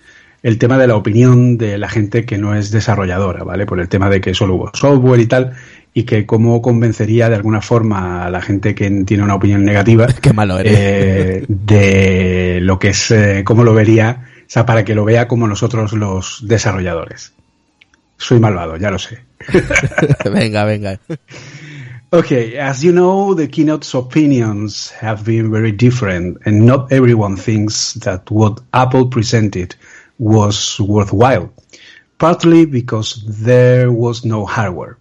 el 0.47 0.59
tema 0.59 0.79
de 0.79 0.87
la 0.87 0.95
opinión 0.95 1.59
de 1.59 1.77
la 1.77 1.89
gente 1.89 2.25
que 2.25 2.39
no 2.39 2.55
es 2.55 2.71
desarrolladora, 2.71 3.43
¿vale? 3.43 3.67
Por 3.67 3.81
el 3.81 3.89
tema 3.89 4.09
de 4.09 4.21
que 4.21 4.33
solo 4.33 4.55
hubo 4.55 4.71
software 4.73 5.19
y 5.19 5.27
tal, 5.27 5.57
y 5.93 6.05
que 6.05 6.25
cómo 6.25 6.63
convencería 6.63 7.29
de 7.29 7.35
alguna 7.35 7.61
forma 7.61 8.25
a 8.25 8.31
la 8.31 8.41
gente 8.41 8.73
que 8.73 8.89
tiene 9.05 9.25
una 9.25 9.35
opinión 9.35 9.65
negativa 9.65 10.07
Qué 10.23 10.33
malo 10.33 10.61
eres. 10.61 10.73
eh, 10.73 11.45
de 11.49 12.61
lo 12.63 12.79
que 12.79 12.91
es, 12.91 13.11
eh, 13.11 13.43
cómo 13.45 13.65
lo 13.65 13.75
vería, 13.75 14.23
o 14.39 14.45
sea, 14.47 14.65
para 14.65 14.85
que 14.85 14.95
lo 14.95 15.05
vea 15.05 15.27
como 15.27 15.49
nosotros 15.49 15.93
los 15.95 16.45
desarrolladores. 16.47 17.33
Soy 18.17 18.39
malvado, 18.39 18.77
ya 18.77 18.93
lo 18.93 19.01
sé. 19.01 19.19
venga, 20.33 20.65
venga. 20.65 21.01
Okay, 22.11 22.57
as 22.57 22.83
you 22.83 22.93
know, 22.93 23.35
the 23.35 23.49
keynote's 23.49 23.93
opinions 23.97 24.93
have 25.01 25.25
been 25.25 25.51
very 25.51 25.73
different, 25.73 26.39
and 26.47 26.65
not 26.65 26.93
everyone 26.93 27.37
thinks 27.37 27.95
that 27.95 28.31
what 28.31 28.61
Apple 28.73 29.11
presented 29.11 29.75
was 30.19 30.81
worthwhile, 30.81 31.53
partly 32.19 32.67
because 32.67 33.23
there 33.27 33.91
was 33.93 34.25
no 34.25 34.47
hardware. 34.47 34.99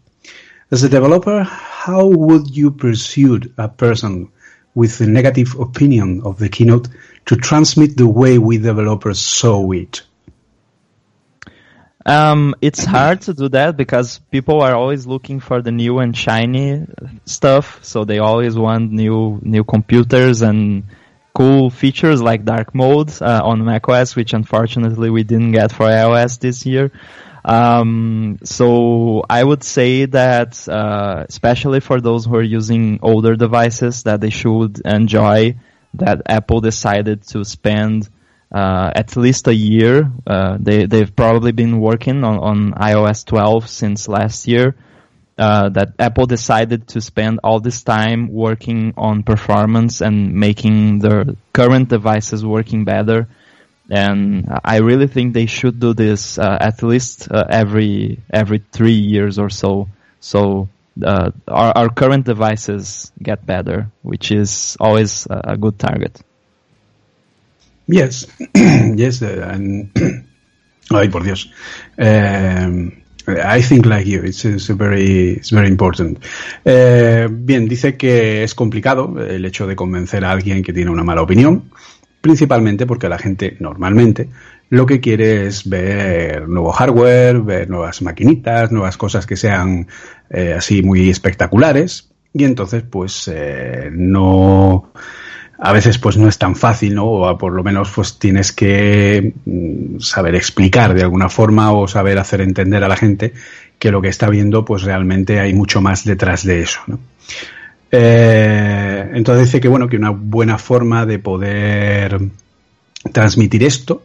As 0.72 0.84
a 0.84 0.90
developer, 0.90 1.44
how 1.44 2.08
would 2.08 2.56
you 2.56 2.72
persuade 2.72 3.54
a 3.58 3.70
person 3.70 4.32
with 4.74 5.00
a 5.00 5.08
negative 5.08 5.60
opinion 5.60 6.22
of 6.26 6.38
the 6.38 6.50
keynote 6.50 6.88
to 7.28 7.36
transmit 7.36 7.96
the 7.96 8.08
way 8.08 8.38
we 8.38 8.58
developers 8.58 9.22
saw 9.22 9.72
it? 9.72 10.02
Um, 12.06 12.54
it's 12.62 12.86
hard 12.86 13.22
to 13.22 13.34
do 13.34 13.50
that 13.50 13.78
because 13.78 14.20
people 14.30 14.62
are 14.62 14.76
always 14.76 15.08
looking 15.08 15.40
for 15.40 15.64
the 15.64 15.72
new 15.72 15.98
and 16.00 16.16
shiny 16.16 16.86
stuff. 17.26 17.84
So 17.84 18.06
they 18.06 18.20
always 18.20 18.56
want 18.56 18.92
new 18.92 19.40
new 19.42 19.64
computers 19.64 20.44
and 20.44 20.84
cool 21.36 21.70
features 21.70 22.22
like 22.22 22.46
dark 22.46 22.74
mode 22.74 23.12
uh, 23.22 23.42
on 23.44 23.64
macOS, 23.64 24.16
which 24.16 24.34
unfortunately 24.34 25.10
we 25.10 25.24
didn't 25.24 25.52
get 25.52 25.72
for 25.72 25.86
iOS 25.86 26.40
this 26.40 26.66
year. 26.66 26.92
Um, 27.44 28.40
so 28.44 29.24
I 29.30 29.44
would 29.44 29.64
say 29.64 30.06
that, 30.06 30.68
uh, 30.68 31.26
especially 31.30 31.82
for 31.82 32.02
those 32.02 32.26
who 32.26 32.36
are 32.38 32.42
using 32.60 33.00
older 33.04 33.36
devices, 33.36 34.04
that 34.04 34.22
they 34.22 34.32
should 34.32 34.82
enjoy 34.84 35.58
that 35.94 36.24
Apple 36.26 36.62
decided 36.62 37.22
to 37.28 37.44
spend 37.46 38.10
uh, 38.52 38.90
at 38.96 39.16
least 39.16 39.48
a 39.48 39.54
year. 39.54 40.12
Uh, 40.26 40.58
they 40.60 40.86
they've 40.86 41.16
probably 41.16 41.52
been 41.52 41.80
working 41.80 42.24
on, 42.24 42.40
on 42.40 42.72
iOS 42.72 43.26
12 43.26 43.70
since 43.70 44.08
last 44.08 44.48
year. 44.48 44.76
Uh, 45.38 45.68
that 45.68 45.90
Apple 46.00 46.26
decided 46.26 46.88
to 46.88 47.02
spend 47.02 47.42
all 47.44 47.60
this 47.60 47.84
time 47.84 48.32
working 48.32 48.94
on 48.96 49.22
performance 49.22 50.00
and 50.00 50.34
making 50.34 51.00
their 51.00 51.26
current 51.52 51.90
devices 51.90 52.46
working 52.46 52.86
better. 52.86 53.28
And 53.90 54.48
I 54.64 54.78
really 54.78 55.08
think 55.08 55.34
they 55.34 55.48
should 55.48 55.78
do 55.82 55.94
this 55.94 56.40
uh, 56.40 56.58
at 56.62 56.82
least 56.84 57.30
uh, 57.30 57.44
every 57.50 58.22
every 58.32 58.64
three 58.72 58.96
years 58.96 59.38
or 59.38 59.50
so. 59.50 59.90
So 60.22 60.70
uh, 61.04 61.32
our, 61.48 61.78
our 61.78 61.90
current 61.90 62.26
devices 62.26 63.12
get 63.22 63.46
better, 63.46 63.92
which 64.02 64.32
is 64.32 64.78
always 64.80 65.28
a, 65.30 65.58
good 65.58 65.78
target. 65.78 66.22
Yes, 67.88 68.26
yes, 68.56 69.22
uh, 69.22 69.50
and 69.52 69.92
ay 70.92 71.08
por 71.10 71.22
Dios, 71.22 71.48
um, 71.98 73.02
I 73.28 73.62
think 73.62 73.86
like 73.86 74.06
you, 74.06 74.24
it's, 74.24 74.46
it's 74.46 74.68
very, 74.70 75.34
it's 75.38 75.52
very 75.52 75.68
important. 75.68 76.24
Eh, 76.64 77.28
bien, 77.30 77.68
dice 77.68 77.98
que 77.98 78.44
es 78.44 78.54
complicado 78.56 79.16
el 79.20 79.46
hecho 79.46 79.68
de 79.68 79.76
convencer 79.76 80.24
a 80.26 80.32
alguien 80.32 80.64
que 80.64 80.74
tiene 80.74 80.92
una 80.92 81.04
mala 81.04 81.22
opinión, 81.22 81.72
principalmente 82.22 82.86
porque 82.86 83.10
la 83.10 83.18
gente 83.18 83.58
normalmente 83.60 84.30
lo 84.70 84.86
que 84.86 85.00
quiere 85.00 85.48
es 85.48 85.68
ver 85.70 86.48
nuevo 86.48 86.72
hardware, 86.72 87.40
ver 87.42 87.70
nuevas 87.70 88.02
maquinitas, 88.02 88.72
nuevas 88.72 88.98
cosas 88.98 89.26
que 89.26 89.36
sean 89.36 89.88
eh, 90.30 90.54
así 90.58 90.82
muy 90.82 91.10
espectaculares 91.10 92.10
y 92.34 92.44
entonces 92.44 92.84
pues 92.84 93.30
eh, 93.34 93.90
no 93.92 94.92
a 95.58 95.72
veces 95.72 95.98
pues 95.98 96.18
no 96.18 96.28
es 96.28 96.38
tan 96.38 96.56
fácil, 96.56 96.96
¿no? 96.96 97.06
O 97.06 97.38
por 97.38 97.54
lo 97.54 97.64
menos 97.64 97.92
pues 97.94 98.20
tienes 98.20 98.52
que 98.52 99.34
mm, 99.46 100.00
saber 100.00 100.36
explicar 100.36 100.94
de 100.94 101.04
alguna 101.04 101.30
forma 101.30 101.72
o 101.72 101.88
saber 101.88 102.18
hacer 102.20 102.42
entender 102.42 102.84
a 102.84 102.88
la 102.88 102.98
gente 102.98 103.34
que 103.80 103.92
lo 103.92 104.02
que 104.02 104.10
está 104.10 104.30
viendo 104.30 104.66
pues 104.66 104.84
realmente 104.84 105.40
hay 105.40 105.54
mucho 105.54 105.82
más 105.82 106.04
detrás 106.06 106.44
de 106.44 106.62
eso, 106.62 106.80
¿no? 106.88 107.00
Eh, 107.92 109.12
entonces 109.14 109.46
dice 109.46 109.62
que 109.62 109.68
bueno, 109.68 109.88
que 109.88 109.96
una 109.98 110.10
buena 110.10 110.58
forma 110.58 111.06
de 111.06 111.20
poder 111.20 112.20
transmitir 113.14 113.64
esto 113.64 114.04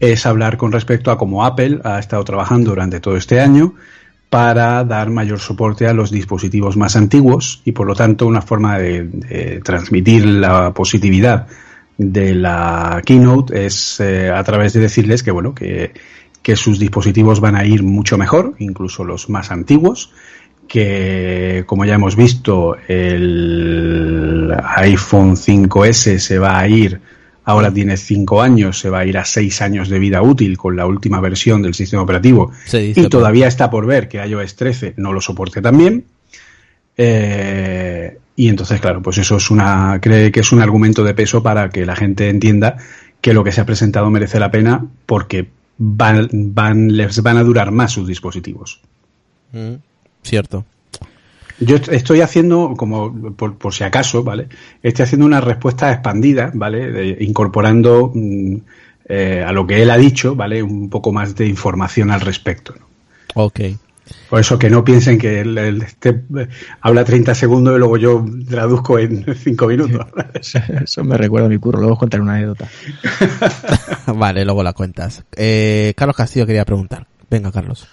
es 0.00 0.26
hablar 0.26 0.56
con 0.56 0.72
respecto 0.72 1.10
a 1.10 1.18
cómo 1.18 1.44
Apple 1.44 1.80
ha 1.84 1.98
estado 1.98 2.24
trabajando 2.24 2.70
durante 2.70 3.00
todo 3.00 3.16
este 3.16 3.40
año 3.40 3.74
para 4.30 4.84
dar 4.84 5.10
mayor 5.10 5.40
soporte 5.40 5.86
a 5.86 5.94
los 5.94 6.10
dispositivos 6.10 6.76
más 6.76 6.96
antiguos 6.96 7.62
y 7.64 7.72
por 7.72 7.86
lo 7.86 7.94
tanto 7.94 8.26
una 8.26 8.42
forma 8.42 8.78
de, 8.78 9.04
de 9.04 9.60
transmitir 9.64 10.26
la 10.26 10.72
positividad 10.74 11.46
de 11.98 12.34
la 12.34 13.02
keynote 13.04 13.66
es 13.66 14.00
eh, 14.00 14.30
a 14.30 14.42
través 14.44 14.72
de 14.72 14.80
decirles 14.80 15.22
que 15.22 15.30
bueno 15.30 15.54
que, 15.54 15.92
que 16.42 16.56
sus 16.56 16.78
dispositivos 16.78 17.40
van 17.40 17.56
a 17.56 17.66
ir 17.66 17.82
mucho 17.82 18.16
mejor, 18.16 18.54
incluso 18.58 19.04
los 19.04 19.28
más 19.28 19.50
antiguos, 19.50 20.12
que 20.68 21.64
como 21.66 21.84
ya 21.84 21.94
hemos 21.94 22.14
visto 22.14 22.76
el 22.86 24.54
iPhone 24.76 25.34
5S 25.34 26.18
se 26.18 26.38
va 26.38 26.58
a 26.58 26.68
ir 26.68 27.00
ahora 27.48 27.72
tiene 27.72 27.96
5 27.96 28.42
años, 28.42 28.78
se 28.78 28.90
va 28.90 28.98
a 28.98 29.06
ir 29.06 29.16
a 29.16 29.24
6 29.24 29.62
años 29.62 29.88
de 29.88 29.98
vida 29.98 30.20
útil 30.20 30.58
con 30.58 30.76
la 30.76 30.84
última 30.84 31.18
versión 31.18 31.62
del 31.62 31.72
sistema 31.72 32.02
operativo 32.02 32.52
y 32.74 33.08
todavía 33.08 33.48
está 33.48 33.70
por 33.70 33.86
ver 33.86 34.06
que 34.06 34.18
iOS 34.18 34.54
13 34.54 34.92
no 34.98 35.14
lo 35.14 35.22
soporte 35.22 35.62
también. 35.62 36.04
Eh, 36.98 38.18
y 38.36 38.48
entonces, 38.50 38.82
claro, 38.82 39.00
pues 39.00 39.16
eso 39.16 39.36
es 39.36 39.50
una, 39.50 39.98
cree 40.02 40.30
que 40.30 40.40
es 40.40 40.52
un 40.52 40.60
argumento 40.60 41.02
de 41.04 41.14
peso 41.14 41.42
para 41.42 41.70
que 41.70 41.86
la 41.86 41.96
gente 41.96 42.28
entienda 42.28 42.76
que 43.22 43.32
lo 43.32 43.42
que 43.42 43.52
se 43.52 43.62
ha 43.62 43.66
presentado 43.66 44.10
merece 44.10 44.38
la 44.38 44.50
pena 44.50 44.84
porque 45.06 45.48
van, 45.78 46.28
van, 46.30 46.98
les 46.98 47.22
van 47.22 47.38
a 47.38 47.44
durar 47.44 47.70
más 47.70 47.92
sus 47.92 48.06
dispositivos. 48.06 48.82
Mm, 49.52 49.76
cierto. 50.22 50.66
Yo 51.60 51.76
est- 51.76 51.88
estoy 51.88 52.20
haciendo, 52.20 52.74
como 52.76 53.12
por, 53.32 53.56
por 53.56 53.74
si 53.74 53.84
acaso, 53.84 54.22
¿vale? 54.22 54.48
Estoy 54.82 55.04
haciendo 55.04 55.26
una 55.26 55.40
respuesta 55.40 55.92
expandida, 55.92 56.50
¿vale? 56.54 56.90
De- 56.90 57.16
incorporando 57.20 58.12
mm, 58.14 58.56
eh, 59.08 59.44
a 59.46 59.52
lo 59.52 59.66
que 59.66 59.82
él 59.82 59.90
ha 59.90 59.96
dicho, 59.96 60.34
¿vale? 60.36 60.62
Un 60.62 60.88
poco 60.90 61.12
más 61.12 61.34
de 61.34 61.46
información 61.46 62.10
al 62.10 62.20
respecto. 62.20 62.74
¿no? 62.78 62.86
Ok. 63.34 63.60
Por 64.30 64.40
eso 64.40 64.58
que 64.58 64.70
no 64.70 64.84
piensen 64.84 65.18
que 65.18 65.40
él, 65.40 65.58
él 65.58 65.82
este, 65.82 66.10
eh, 66.38 66.48
habla 66.80 67.04
30 67.04 67.34
segundos 67.34 67.74
y 67.76 67.78
luego 67.78 67.96
yo 67.98 68.24
traduzco 68.48 68.98
en 68.98 69.26
5 69.36 69.66
minutos. 69.66 70.06
Eso 70.82 71.04
me 71.04 71.16
recuerda 71.18 71.46
a 71.46 71.50
mi 71.50 71.58
curro, 71.58 71.80
luego 71.80 71.98
contaré 71.98 72.22
una 72.22 72.34
anécdota. 72.36 72.68
vale, 74.14 74.44
luego 74.44 74.62
la 74.62 74.72
cuentas. 74.72 75.24
Eh, 75.36 75.92
Carlos 75.96 76.16
Castillo 76.16 76.46
quería 76.46 76.64
preguntar. 76.64 77.06
Venga, 77.30 77.52
Carlos. 77.52 77.86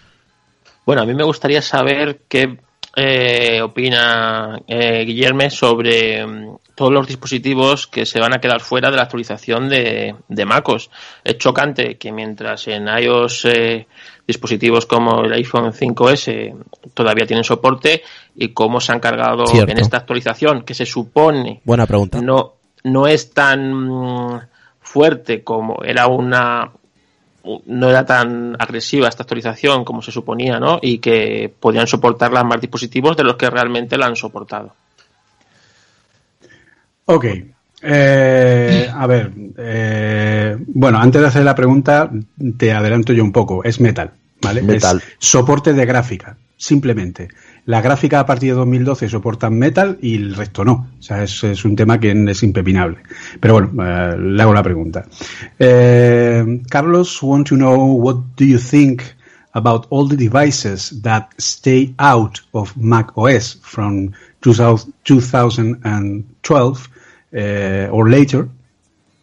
Bueno, 0.86 1.02
a 1.02 1.06
mí 1.06 1.14
me 1.14 1.24
gustaría 1.24 1.62
saber 1.62 2.22
qué 2.30 2.58
eh, 2.96 3.62
opina 3.62 4.60
eh, 4.68 5.04
Guillerme 5.06 5.50
sobre 5.50 6.26
mm, 6.26 6.58
todos 6.76 6.92
los 6.92 7.08
dispositivos 7.08 7.88
que 7.88 8.06
se 8.06 8.20
van 8.20 8.34
a 8.34 8.40
quedar 8.40 8.62
fuera 8.62 8.90
de 8.90 8.98
la 8.98 9.04
actualización 9.04 9.70
de, 9.70 10.16
de 10.28 10.46
MacOS. 10.46 10.90
Es 11.24 11.38
chocante 11.38 11.98
que 11.98 12.12
mientras 12.12 12.68
en 12.68 12.88
iOS 12.88 13.46
eh, 13.46 13.88
dispositivos 14.28 14.86
como 14.86 15.24
el 15.24 15.34
iPhone 15.34 15.72
5S 15.72 16.56
todavía 16.94 17.26
tienen 17.26 17.44
soporte 17.44 18.02
y 18.36 18.50
cómo 18.50 18.80
se 18.80 18.92
han 18.92 19.00
cargado 19.00 19.46
Cierto. 19.48 19.72
en 19.72 19.80
esta 19.80 19.98
actualización 19.98 20.64
que 20.64 20.74
se 20.74 20.86
supone 20.86 21.62
Buena 21.64 21.86
pregunta. 21.86 22.22
no, 22.22 22.56
no 22.84 23.08
es 23.08 23.34
tan 23.34 23.74
mm, 23.74 24.42
fuerte 24.80 25.44
como 25.44 25.84
era 25.84 26.08
una 26.08 26.72
no 27.66 27.90
era 27.90 28.06
tan 28.06 28.56
agresiva 28.60 29.08
esta 29.08 29.24
actualización 29.24 29.86
como 29.86 30.02
se 30.02 30.12
suponía, 30.12 30.60
¿no? 30.60 30.80
Y 30.82 31.00
que 31.00 31.54
podían 31.60 31.88
soportarla 31.88 32.44
más 32.44 32.62
dispositivos 32.62 33.16
de 33.16 33.24
los 33.24 33.36
que 33.36 33.50
realmente 33.50 33.98
la 33.98 34.08
han 34.08 34.16
soportado. 34.16 34.74
Ok. 37.06 37.26
Eh, 37.82 38.90
a 38.92 39.08
ver, 39.08 39.32
eh, 39.58 40.58
bueno, 40.68 40.98
antes 40.98 41.22
de 41.22 41.28
hacer 41.28 41.44
la 41.44 41.54
pregunta, 41.54 42.10
te 42.58 42.74
adelanto 42.74 43.14
yo 43.14 43.24
un 43.24 43.32
poco. 43.32 43.64
Es 43.64 43.80
metal, 43.80 44.12
¿vale? 44.42 44.62
Metal. 44.62 44.98
Es 44.98 45.28
soporte 45.28 45.74
de 45.74 45.86
gráfica, 45.86 46.38
simplemente. 46.58 47.28
La 47.68 47.82
gráfica 47.82 48.20
a 48.20 48.26
partir 48.26 48.52
de 48.52 48.58
2012 48.58 49.10
soporta 49.10 49.50
metal 49.50 49.98
y 50.02 50.16
el 50.16 50.36
resto 50.36 50.64
no. 50.64 50.88
O 51.00 51.02
sea, 51.02 51.24
es, 51.24 51.66
un 51.66 51.76
tema 51.76 52.00
que 52.00 52.12
es 52.12 52.44
impepinable. 52.44 52.98
Pero 53.40 53.56
bueno, 53.56 53.84
eh, 53.84 54.18
le 54.18 54.42
hago 54.42 54.54
la 54.54 54.62
pregunta. 54.62 55.06
Eh, 55.58 56.62
Carlos, 56.70 57.24
want 57.24 57.48
to 57.48 57.56
know 57.56 57.94
what 57.96 58.18
do 58.38 58.46
you 58.46 58.60
think 58.60 59.02
about 59.54 59.88
all 59.90 60.08
the 60.08 60.16
devices 60.16 61.02
that 61.02 61.30
stay 61.40 61.96
out 61.98 62.40
of 62.52 62.76
Mac 62.78 63.18
OS 63.18 63.60
from 63.64 64.12
2000 64.42 64.94
2012 65.04 66.90
uh, 67.36 67.88
or 67.92 68.10
later. 68.10 68.48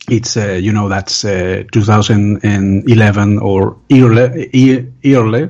It's 0.09 0.37
uh, 0.37 0.59
you 0.61 0.73
know 0.73 0.89
that's 0.89 1.25
uh, 1.25 1.63
2011 1.71 3.39
or 3.39 3.77
e- 3.89 4.03
early 4.03 5.45
uh, 5.45 5.49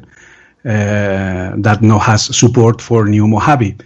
that 0.62 1.78
no 1.82 1.98
has 1.98 2.36
support 2.36 2.80
for 2.80 3.06
new 3.06 3.26
Mojave. 3.26 3.76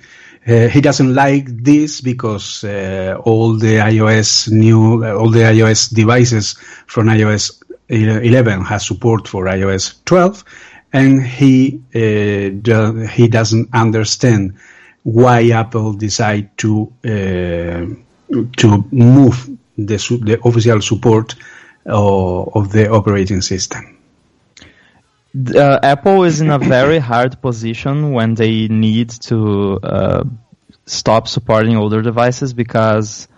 Uh, 0.47 0.69
he 0.69 0.81
doesn't 0.81 1.12
like 1.12 1.47
this 1.49 2.01
because 2.01 2.62
uh, 2.62 3.21
all 3.25 3.55
the 3.55 3.79
iOS 3.79 4.49
new 4.49 5.05
all 5.05 5.29
the 5.29 5.41
iOS 5.41 5.93
devices 5.93 6.53
from 6.87 7.07
iOS 7.09 7.61
11 7.89 8.65
has 8.65 8.87
support 8.87 9.27
for 9.27 9.47
iOS 9.47 10.05
12, 10.05 10.45
and 10.93 11.23
he 11.23 11.81
uh, 11.95 13.07
he 13.09 13.29
doesn't 13.29 13.69
understand 13.75 14.55
why 15.03 15.49
Apple 15.51 15.93
decide 15.93 16.57
to 16.59 16.93
uh, 17.05 17.87
to 18.57 18.85
move 18.93 19.51
the 19.77 19.97
the 20.23 20.41
official 20.45 20.81
support 20.81 21.35
uh, 21.87 22.43
of 22.43 22.73
the 22.73 22.91
operating 22.91 23.41
system. 23.41 23.96
Uh, 25.55 25.79
Apple 25.83 26.25
is 26.25 26.40
in 26.40 26.51
a 26.51 26.59
very 26.59 26.99
hard 26.99 27.40
position 27.42 28.12
when 28.12 28.35
they 28.35 28.68
need 28.68 29.11
to 29.11 29.79
uh, 29.83 30.25
stop 30.87 31.29
supporting 31.29 31.77
older 31.77 32.03
devices 32.03 32.55
because 32.55 33.29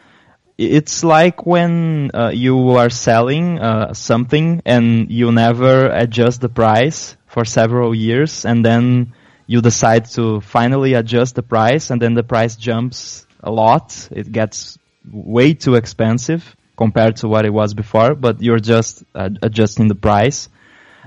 it's 0.57 1.05
like 1.05 1.47
when 1.47 2.11
uh, 2.15 2.31
you 2.35 2.71
are 2.71 2.91
selling 2.91 3.59
uh, 3.59 3.95
something 3.95 4.61
and 4.65 5.11
you 5.11 5.33
never 5.33 5.87
adjust 5.89 6.41
the 6.41 6.49
price 6.49 7.17
for 7.27 7.45
several 7.45 7.95
years 7.95 8.45
and 8.45 8.65
then 8.65 9.13
you 9.47 9.61
decide 9.61 10.05
to 10.05 10.41
finally 10.41 10.95
adjust 10.95 11.35
the 11.35 11.43
price 11.43 11.91
and 11.91 12.03
then 12.03 12.15
the 12.15 12.23
price 12.23 12.57
jumps 12.57 13.27
a 13.43 13.51
lot. 13.51 14.09
It 14.11 14.31
gets 14.31 14.79
way 15.11 15.55
too 15.55 15.75
expensive 15.77 16.55
compared 16.77 17.17
to 17.17 17.29
what 17.29 17.45
it 17.47 17.53
was 17.53 17.75
before, 17.75 18.15
but 18.15 18.43
you're 18.43 18.61
just 18.61 19.05
uh, 19.15 19.31
adjusting 19.43 19.89
the 19.89 19.95
price. 19.95 20.49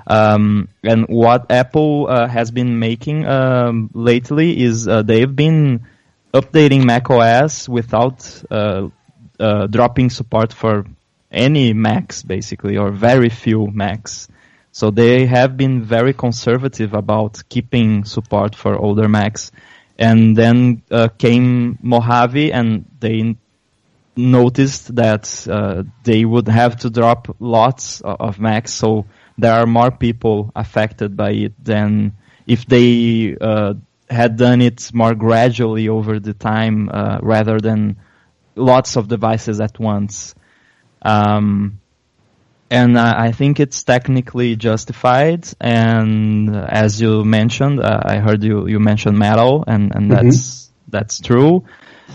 Um, 0.07 0.69
and 0.83 1.05
what 1.07 1.51
Apple 1.51 2.07
uh, 2.09 2.27
has 2.27 2.51
been 2.51 2.79
making 2.79 3.25
um, 3.25 3.89
lately 3.93 4.61
is 4.61 4.87
uh, 4.87 5.03
they've 5.03 5.35
been 5.35 5.85
updating 6.33 6.85
macOS 6.85 7.67
without 7.67 8.43
uh, 8.49 8.89
uh, 9.39 9.67
dropping 9.67 10.09
support 10.09 10.53
for 10.53 10.85
any 11.31 11.73
Macs, 11.73 12.23
basically, 12.23 12.77
or 12.77 12.91
very 12.91 13.29
few 13.29 13.67
Macs. 13.67 14.27
So 14.71 14.91
they 14.91 15.25
have 15.25 15.57
been 15.57 15.83
very 15.83 16.13
conservative 16.13 16.93
about 16.93 17.43
keeping 17.49 18.05
support 18.05 18.55
for 18.55 18.77
older 18.77 19.09
Macs. 19.09 19.51
And 19.97 20.35
then 20.35 20.81
uh, 20.89 21.09
came 21.09 21.77
Mojave, 21.81 22.51
and 22.51 22.85
they 22.99 23.35
noticed 24.15 24.95
that 24.95 25.47
uh, 25.49 25.83
they 26.03 26.25
would 26.25 26.47
have 26.47 26.77
to 26.77 26.89
drop 26.89 27.35
lots 27.39 28.01
of 28.01 28.39
Macs. 28.39 28.73
So 28.73 29.05
there 29.41 29.53
are 29.53 29.65
more 29.65 29.91
people 29.91 30.51
affected 30.55 31.17
by 31.17 31.31
it 31.31 31.53
than 31.63 32.13
if 32.47 32.65
they 32.65 33.35
uh, 33.39 33.73
had 34.09 34.37
done 34.37 34.61
it 34.61 34.93
more 34.93 35.15
gradually 35.15 35.89
over 35.89 36.19
the 36.19 36.33
time 36.33 36.89
uh, 36.91 37.19
rather 37.21 37.59
than 37.59 37.97
lots 38.55 38.97
of 38.97 39.07
devices 39.07 39.59
at 39.59 39.79
once. 39.79 40.35
Um, 41.01 41.79
and 42.69 42.97
I 42.97 43.33
think 43.33 43.59
it's 43.59 43.83
technically 43.83 44.55
justified. 44.55 45.45
And 45.59 46.55
as 46.55 47.01
you 47.01 47.25
mentioned, 47.25 47.81
uh, 47.81 47.99
I 48.01 48.19
heard 48.19 48.43
you 48.43 48.65
you 48.67 48.79
mentioned 48.79 49.19
metal, 49.19 49.65
and 49.67 49.93
and 49.93 50.09
that's 50.09 50.71
that's 50.87 51.19
true. 51.19 51.65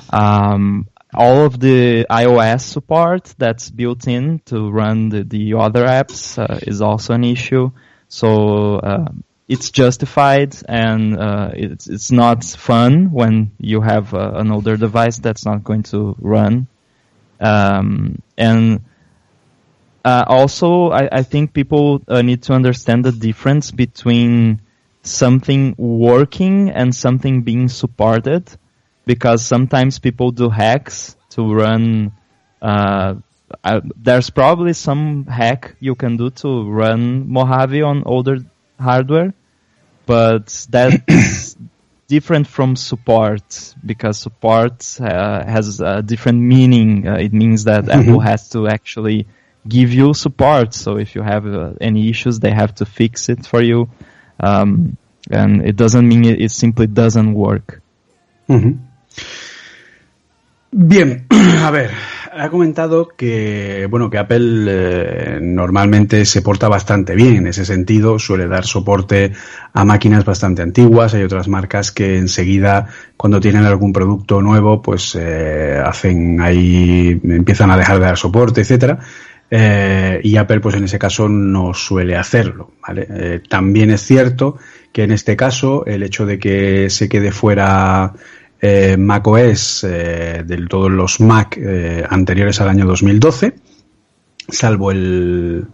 Um, 0.09 0.89
all 1.17 1.45
of 1.47 1.59
the 1.59 2.07
iOS 2.11 2.61
support 2.61 3.35
that's 3.39 3.71
built 3.71 4.07
in 4.07 4.41
to 4.47 4.71
run 4.71 5.09
the, 5.09 5.25
the 5.25 5.55
other 5.55 5.85
apps 5.87 6.39
uh, 6.39 6.59
is 6.63 6.83
also 6.83 7.15
an 7.15 7.25
issue. 7.25 7.71
So 8.09 8.77
uh, 8.77 9.09
it's 9.49 9.71
justified, 9.71 10.57
and 10.69 11.19
uh, 11.19 11.51
it's 11.55 11.89
it's 11.89 12.11
not 12.11 12.45
fun 12.45 13.13
when 13.13 13.53
you 13.59 13.81
have 13.81 14.15
uh, 14.15 14.33
an 14.35 14.51
older 14.51 14.77
device 14.77 15.19
that's 15.19 15.45
not 15.45 15.65
going 15.65 15.85
to 15.85 16.17
run. 16.19 16.67
Um, 17.41 18.23
and 18.37 18.81
uh, 20.05 20.25
also, 20.27 20.91
I, 20.91 21.09
I 21.11 21.23
think 21.23 21.53
people 21.53 22.01
uh, 22.09 22.23
need 22.23 22.43
to 22.45 22.53
understand 22.53 23.05
the 23.05 23.13
difference 23.13 23.71
between 23.71 24.61
something 25.03 25.75
working 25.79 26.71
and 26.71 26.95
something 26.95 27.43
being 27.43 27.69
supported, 27.69 28.49
because 29.07 29.45
sometimes 29.45 29.99
people 29.99 30.33
do 30.33 30.51
hacks 30.51 31.17
to 31.31 31.55
run. 31.55 32.13
Uh, 32.61 33.15
uh, 33.63 33.81
there's 33.97 34.29
probably 34.29 34.73
some 34.73 35.25
hack 35.27 35.77
you 35.81 35.95
can 35.95 36.17
do 36.17 36.31
to 36.31 36.69
run 36.69 37.29
Mojave 37.31 37.83
on 37.83 38.03
older 38.05 38.39
hardware, 38.79 39.33
but 40.05 40.67
that's 40.69 41.57
different 42.09 42.49
from 42.49 42.77
support 42.77 43.75
because 43.85 44.19
support 44.19 45.01
uh, 45.01 45.45
has 45.47 45.81
a 45.81 46.03
different 46.03 46.41
meaning. 46.41 47.07
Uh, 47.07 47.15
it 47.15 47.33
means 47.33 47.65
that 47.65 47.89
Apple 47.89 48.21
has 48.21 48.49
to 48.51 48.67
actually 48.67 49.27
give 49.67 49.93
you 49.93 50.15
support. 50.15 50.75
So 50.75 50.99
if 50.99 51.15
you 51.15 51.23
have 51.23 51.47
uh, 51.47 51.75
any 51.81 52.09
issues, 52.09 52.41
they 52.41 52.51
have 52.51 52.75
to 52.77 52.85
fix 52.85 53.29
it 53.29 53.47
for 53.47 53.63
you. 53.63 53.89
Um, 54.41 54.97
and 55.31 55.65
it 55.65 55.77
doesn't 55.77 56.07
mean 56.07 56.25
it, 56.25 56.41
it 56.41 56.51
simply 56.51 56.87
doesn't 56.89 57.35
work. 57.35 57.83
Ujú. 58.49 58.79
Bien, 60.71 61.27
a 61.63 61.71
ver, 61.71 61.91
ha 62.39 62.51
comentado 62.51 63.09
que 63.17 63.87
bueno 63.89 64.11
que 64.11 64.19
Apple 64.19 64.67
eh, 64.69 65.39
normalmente 65.41 66.25
se 66.27 66.43
porta 66.43 66.69
bastante 66.69 67.15
bien 67.15 67.37
en 67.37 67.47
ese 67.47 67.65
sentido, 67.65 68.19
suele 68.19 68.47
dar 68.47 68.67
soporte 68.67 69.33
a 69.73 69.85
máquinas 69.85 70.25
bastante 70.25 70.63
antiguas. 70.63 71.15
Hay 71.15 71.23
otras 71.23 71.49
marcas 71.49 71.93
que 71.93 72.19
enseguida 72.19 72.89
cuando 73.17 73.41
tienen 73.41 73.65
algún 73.65 73.93
producto 73.93 74.43
nuevo, 74.43 74.83
pues 74.83 75.17
eh, 75.19 75.81
hacen 75.83 76.41
ahí 76.41 77.21
empiezan 77.25 77.71
a 77.71 77.79
dejar 77.79 77.99
de 77.99 78.05
dar 78.05 78.19
soporte, 78.19 78.61
etcétera. 78.61 78.99
Eh, 79.49 80.21
y 80.25 80.37
Apple, 80.37 80.61
pues 80.61 80.75
en 80.75 80.85
ese 80.85 80.99
caso, 80.99 81.29
no 81.29 81.73
suele 81.73 82.17
hacerlo. 82.17 82.73
¿vale? 82.87 83.41
También 83.49 83.91
es 83.91 84.03
cierto 84.03 84.59
que 84.93 85.05
en 85.05 85.13
este 85.13 85.37
caso, 85.37 85.87
el 85.87 86.03
hecho 86.03 86.27
de 86.27 86.39
que 86.39 86.91
se 86.91 87.09
quede 87.09 87.31
fuera 87.31 88.13
eh, 88.69 88.97
macOS 88.97 89.85
eh, 89.85 90.43
de 90.45 90.67
todos 90.67 90.91
los 90.91 91.21
Mac 91.21 91.57
eh, 91.57 92.05
anteriores 92.09 92.61
al 92.61 92.69
año 92.69 92.85
2012, 92.85 93.55
salvo 94.49 94.91
el, 94.91 95.67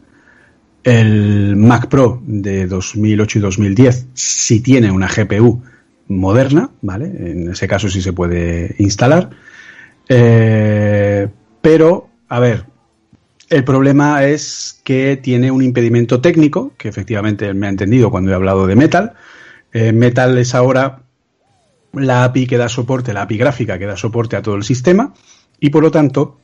el 0.84 1.56
Mac 1.56 1.88
Pro 1.88 2.20
de 2.26 2.66
2008 2.66 3.38
y 3.38 3.42
2010, 3.42 4.06
si 4.12 4.60
tiene 4.60 4.90
una 4.90 5.08
GPU 5.08 5.62
moderna, 6.08 6.68
¿vale? 6.82 7.06
En 7.06 7.52
ese 7.52 7.66
caso 7.66 7.88
sí 7.88 8.02
se 8.02 8.12
puede 8.12 8.74
instalar. 8.78 9.30
Eh, 10.08 11.28
pero, 11.62 12.10
a 12.28 12.40
ver, 12.40 12.66
el 13.48 13.64
problema 13.64 14.24
es 14.24 14.82
que 14.84 15.16
tiene 15.16 15.50
un 15.50 15.62
impedimento 15.62 16.20
técnico, 16.20 16.72
que 16.76 16.88
efectivamente 16.88 17.54
me 17.54 17.68
ha 17.68 17.70
entendido 17.70 18.10
cuando 18.10 18.32
he 18.32 18.34
hablado 18.34 18.66
de 18.66 18.76
Metal. 18.76 19.14
Metal 19.72 20.36
es 20.36 20.54
ahora 20.54 21.01
la 21.92 22.24
API 22.24 22.46
que 22.46 22.58
da 22.58 22.68
soporte, 22.68 23.12
la 23.12 23.22
API 23.22 23.36
gráfica 23.36 23.78
que 23.78 23.86
da 23.86 23.96
soporte 23.96 24.36
a 24.36 24.42
todo 24.42 24.54
el 24.54 24.64
sistema, 24.64 25.12
y 25.60 25.70
por 25.70 25.82
lo 25.82 25.90
tanto, 25.90 26.38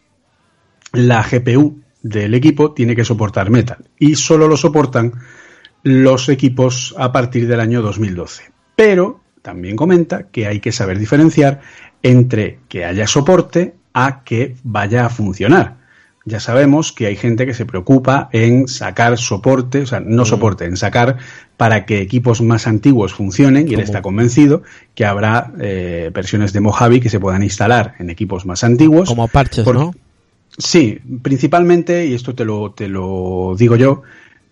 la 0.93 1.23
GPU 1.23 1.81
del 2.03 2.35
equipo 2.35 2.73
tiene 2.73 2.95
que 2.95 3.05
soportar 3.05 3.51
Metal. 3.51 3.85
Y 3.99 4.15
solo 4.15 4.49
lo 4.49 4.57
soportan 4.57 5.13
los 5.83 6.29
equipos 6.29 6.95
a 6.99 7.13
partir 7.13 7.47
del 7.49 7.61
año 7.61 7.83
2012. 7.83 8.45
Pero 8.77 9.21
también 9.43 9.77
comenta 9.77 10.29
que 10.29 10.47
hay 10.47 10.61
que 10.61 10.73
saber 10.73 10.99
diferenciar 10.99 11.61
entre 12.03 12.61
que 12.69 12.85
haya 12.85 13.07
soporte 13.07 13.75
a 13.93 14.23
que 14.23 14.57
vaya 14.63 15.07
a 15.07 15.09
funcionar. 15.09 15.79
Ya 16.29 16.41
sabemos 16.41 16.93
que 16.93 17.07
hay 17.07 17.17
gente 17.17 17.47
que 17.47 17.55
se 17.55 17.65
preocupa 17.65 18.29
en 18.33 18.69
sacar 18.69 19.17
soporte, 19.17 19.81
o 19.81 19.87
sea, 19.87 20.01
no 20.01 20.27
soporte, 20.27 20.67
en 20.67 20.77
sacar 20.77 21.17
para 21.57 21.87
que 21.87 22.03
equipos 22.03 22.43
más 22.43 22.67
antiguos 22.67 23.15
funcionen 23.15 23.67
y 23.67 23.75
él 23.75 23.81
está 23.81 24.03
convencido 24.03 24.63
que 24.95 25.07
habrá 25.07 25.53
eh, 25.59 26.11
versiones 26.13 26.53
de 26.53 26.61
Mojave 26.61 27.01
que 27.01 27.09
se 27.09 27.19
puedan 27.19 27.43
instalar 27.43 27.95
en 27.99 28.11
equipos 28.11 28.45
más 28.45 28.63
antiguos. 28.63 29.09
Como 29.09 29.27
parches, 29.29 29.67
¿no? 29.67 29.95
Sí, 30.59 30.99
principalmente, 31.23 32.07
y 32.07 32.15
esto 32.15 32.35
te 32.35 32.45
lo, 32.45 32.73
te 32.73 32.89
lo 32.89 33.55
digo 33.57 33.77
yo, 33.77 34.03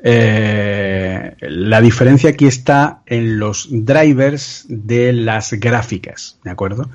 eh, 0.03 1.37
la 1.41 1.81
diferencia 1.81 2.31
aquí 2.31 2.47
está 2.47 3.03
en 3.07 3.39
los 3.39 3.69
drivers 3.71 4.65
de 4.69 5.13
las 5.13 5.53
gráficas, 5.53 6.39
¿de 6.43 6.51
acuerdo? 6.51 6.89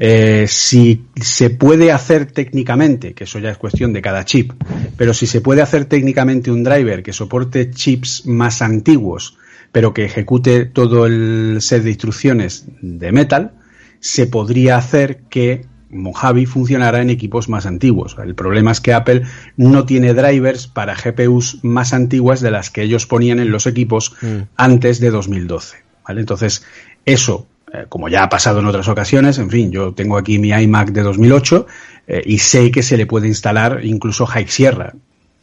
Eh, 0.00 0.46
si 0.46 1.06
se 1.20 1.50
puede 1.50 1.90
hacer 1.90 2.26
técnicamente, 2.26 3.14
que 3.14 3.24
eso 3.24 3.40
ya 3.40 3.50
es 3.50 3.58
cuestión 3.58 3.92
de 3.92 4.00
cada 4.00 4.24
chip, 4.24 4.52
pero 4.96 5.12
si 5.12 5.26
se 5.26 5.40
puede 5.40 5.60
hacer 5.60 5.86
técnicamente 5.86 6.52
un 6.52 6.62
driver 6.62 7.02
que 7.02 7.12
soporte 7.12 7.72
chips 7.72 8.24
más 8.24 8.62
antiguos, 8.62 9.36
pero 9.72 9.92
que 9.92 10.04
ejecute 10.04 10.66
todo 10.66 11.06
el 11.06 11.58
set 11.60 11.82
de 11.82 11.90
instrucciones 11.90 12.66
de 12.80 13.10
Metal, 13.10 13.54
se 13.98 14.28
podría 14.28 14.76
hacer 14.76 15.22
que 15.28 15.66
Mojave 15.90 16.46
funcionara 16.46 17.02
en 17.02 17.10
equipos 17.10 17.48
más 17.48 17.66
antiguos. 17.66 18.14
El 18.22 18.36
problema 18.36 18.70
es 18.70 18.80
que 18.80 18.92
Apple 18.92 19.22
no 19.56 19.84
tiene 19.84 20.14
drivers 20.14 20.68
para 20.68 20.94
GPUs 20.94 21.58
más 21.64 21.92
antiguas 21.92 22.40
de 22.40 22.52
las 22.52 22.70
que 22.70 22.82
ellos 22.82 23.06
ponían 23.06 23.40
en 23.40 23.50
los 23.50 23.66
equipos 23.66 24.14
antes 24.54 25.00
de 25.00 25.10
2012. 25.10 25.78
¿vale? 26.06 26.20
Entonces, 26.20 26.62
eso, 27.04 27.48
eh, 27.72 27.84
como 27.88 28.08
ya 28.08 28.22
ha 28.24 28.28
pasado 28.28 28.60
en 28.60 28.66
otras 28.66 28.88
ocasiones, 28.88 29.38
en 29.38 29.50
fin, 29.50 29.70
yo 29.70 29.92
tengo 29.94 30.16
aquí 30.18 30.38
mi 30.38 30.50
iMac 30.50 30.90
de 30.90 31.02
2008 31.02 31.66
eh, 32.06 32.22
y 32.24 32.38
sé 32.38 32.70
que 32.70 32.82
se 32.82 32.96
le 32.96 33.06
puede 33.06 33.28
instalar 33.28 33.80
incluso 33.84 34.26
High 34.26 34.48
Sierra 34.48 34.94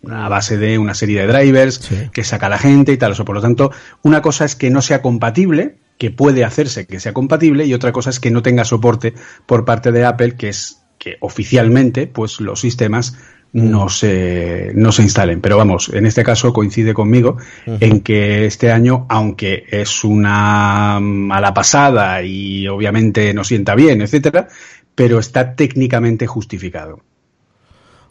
a 0.10 0.30
base 0.30 0.58
de 0.58 0.78
una 0.78 0.94
serie 0.94 1.26
de 1.26 1.28
drivers 1.34 1.76
Sí. 1.76 2.10
que 2.14 2.24
saca 2.24 2.48
la 2.48 2.60
gente 2.60 2.92
y 2.92 2.98
tal. 2.98 3.14
O 3.14 3.16
sea, 3.16 3.26
por 3.26 3.36
lo 3.36 3.42
tanto, 3.42 3.72
una 4.04 4.22
cosa 4.22 4.46
es 4.46 4.56
que 4.56 4.70
no 4.70 4.82
sea 4.82 5.02
compatible, 5.02 5.78
que 5.98 6.12
puede 6.12 6.44
hacerse 6.44 6.86
que 6.86 7.00
sea 7.00 7.14
compatible, 7.14 7.66
y 7.66 7.74
otra 7.74 7.92
cosa 7.92 8.12
es 8.12 8.20
que 8.20 8.30
no 8.30 8.42
tenga 8.44 8.66
soporte 8.66 9.14
por 9.48 9.66
parte 9.66 9.92
de 9.92 10.06
Apple, 10.06 10.36
que 10.36 10.50
es 10.50 10.82
que 11.00 11.18
oficialmente, 11.22 12.08
pues 12.08 12.40
los 12.40 12.60
sistemas 12.62 13.16
no 13.56 13.88
se, 13.88 14.74
no 14.76 14.91
se 14.91 15.02
instalen. 15.04 15.39
Pero 15.39 15.56
vamos, 15.58 15.88
en 15.94 16.06
este 16.06 16.24
caso 16.26 16.52
coincide 16.52 16.94
conmigo 16.94 17.38
en 17.65 18.02
que 18.02 18.46
este 18.46 18.70
año, 18.70 19.06
aunque 19.08 19.63
es 19.70 20.04
una 20.04 21.00
mala 21.02 21.54
pasada 21.54 22.22
y 22.22 22.68
obviamente 22.68 23.34
no 23.34 23.46
sienta 23.46 23.74
bien, 23.74 24.02
etcétera, 24.02 24.50
pero 24.94 25.20
está 25.20 25.56
técnicamente 25.56 26.28
justificado. 26.28 27.00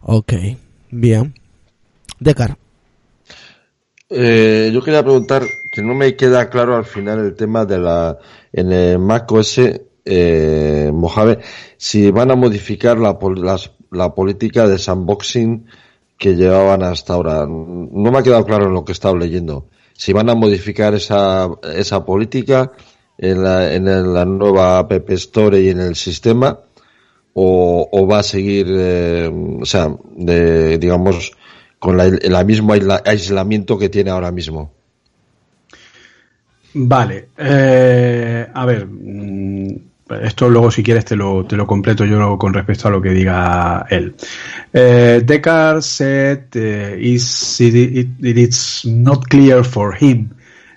Ok, 0.00 0.32
bien. 0.90 1.34
Decar. 2.18 2.56
Eh, 4.08 4.70
yo 4.72 4.82
quería 4.82 5.02
preguntar, 5.02 5.42
que 5.74 5.82
no 5.82 5.94
me 5.94 6.16
queda 6.16 6.48
claro 6.48 6.76
al 6.76 6.84
final 6.86 7.18
el 7.18 7.34
tema 7.34 7.66
de 7.66 7.78
la, 7.78 8.16
en 8.52 8.72
el 8.72 8.98
Mac 8.98 9.30
OS, 9.30 9.60
eh, 10.06 10.90
Mojave, 10.92 11.38
si 11.76 12.10
van 12.10 12.30
a 12.30 12.34
modificar 12.36 12.98
la, 12.98 13.18
las- 13.36 13.72
la 13.96 14.14
política 14.14 14.66
de 14.66 14.78
sandboxing 14.78 15.66
que 16.18 16.34
llevaban 16.36 16.82
hasta 16.82 17.14
ahora. 17.14 17.46
No 17.46 18.10
me 18.10 18.18
ha 18.18 18.22
quedado 18.22 18.44
claro 18.44 18.68
lo 18.70 18.84
que 18.84 18.92
he 18.92 18.94
estado 18.94 19.16
leyendo. 19.16 19.66
Si 19.92 20.12
van 20.12 20.30
a 20.30 20.34
modificar 20.34 20.94
esa, 20.94 21.48
esa 21.74 22.04
política 22.04 22.72
en 23.18 23.42
la, 23.42 23.72
en 23.74 24.12
la 24.12 24.24
nueva 24.24 24.78
App 24.78 25.10
Store 25.10 25.60
y 25.60 25.68
en 25.68 25.80
el 25.80 25.94
sistema, 25.96 26.58
o, 27.34 28.06
va 28.10 28.20
a 28.20 28.22
seguir, 28.22 28.66
eh, 28.70 29.30
o 29.60 29.66
sea, 29.66 29.94
de, 30.16 30.78
digamos, 30.78 31.32
con 31.78 31.96
la, 31.96 32.04
el 32.06 32.46
mismo 32.46 32.72
aisla- 32.72 33.02
aislamiento 33.04 33.76
que 33.76 33.88
tiene 33.88 34.10
ahora 34.10 34.30
mismo. 34.30 34.72
Vale, 36.74 37.28
eh, 37.38 38.48
a 38.52 38.66
ver, 38.66 38.86
mm, 38.86 39.76
esto 40.10 40.48
luego 40.48 40.70
si 40.70 40.82
quieres 40.82 41.04
te 41.04 41.16
lo, 41.16 41.44
te 41.46 41.56
lo 41.56 41.66
completo 41.66 42.04
yo 42.04 42.36
con 42.38 42.52
respecto 42.52 42.88
a 42.88 42.90
lo 42.90 43.00
que 43.00 43.10
diga 43.10 43.86
él. 43.90 44.14
Eh, 44.72 45.24
said 45.80 46.44
uh, 46.54 46.96
is 46.98 47.60
it, 47.60 47.74
it, 47.74 48.08
it 48.20 48.38
is 48.38 48.84
not 48.84 49.28
clear 49.28 49.64
for 49.64 49.94
him 49.94 50.30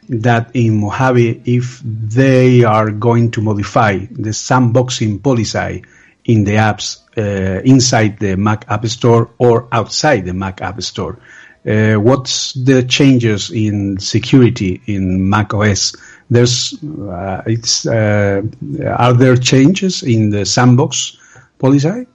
that 0.10 0.50
in 0.54 0.80
Mojave 0.80 1.42
if 1.46 1.82
they 1.84 2.64
are 2.64 2.92
going 2.92 3.30
to 3.32 3.42
modify 3.42 3.98
the 4.12 4.32
sandboxing 4.32 5.22
policy 5.22 5.84
in 6.26 6.44
the 6.44 6.56
apps 6.56 7.02
uh, 7.18 7.62
inside 7.64 8.20
the 8.20 8.36
Mac 8.38 8.66
App 8.70 8.86
Store 8.88 9.30
or 9.38 9.68
outside 9.72 10.26
the 10.26 10.34
Mac 10.34 10.62
App 10.62 10.82
Store. 10.82 11.20
Uh, 11.66 11.96
what's 11.96 12.54
the 12.54 12.84
changes 12.84 13.52
in 13.52 14.00
security 14.00 14.82
in 14.86 15.30
Mac 15.30 15.54
OS? 15.54 15.94
There's, 16.30 16.74
uh, 16.84 17.42
it's, 17.46 17.86
uh, 17.88 18.42
are 18.86 19.14
there 19.14 19.38
changes 19.38 20.04
in 20.04 20.30
the 20.30 20.46
sandbox 20.46 21.18
policy? 21.58 22.06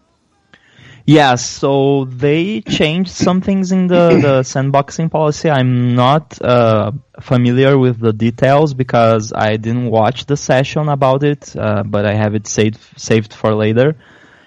Yeah, 1.05 1.35
so 1.35 2.05
they 2.05 2.61
changed 2.61 3.11
some 3.11 3.41
things 3.41 3.73
in 3.73 3.89
the, 3.89 4.21
the 4.23 4.41
sandboxing 4.43 5.11
policy. 5.11 5.51
I'm 5.51 5.97
not 5.97 6.41
uh, 6.41 6.93
familiar 7.21 7.77
with 7.77 7.99
the 7.99 8.13
details 8.13 8.73
because 8.73 9.33
I 9.33 9.57
didn't 9.57 9.91
watch 9.91 10.27
the 10.27 10.37
session 10.37 10.89
about 10.89 11.25
it, 11.25 11.57
uh, 11.57 11.83
but 11.83 12.07
I 12.07 12.15
have 12.15 12.37
it 12.37 12.47
saved 12.47 12.79
saved 12.97 13.33
for 13.33 13.53
later. 13.53 13.97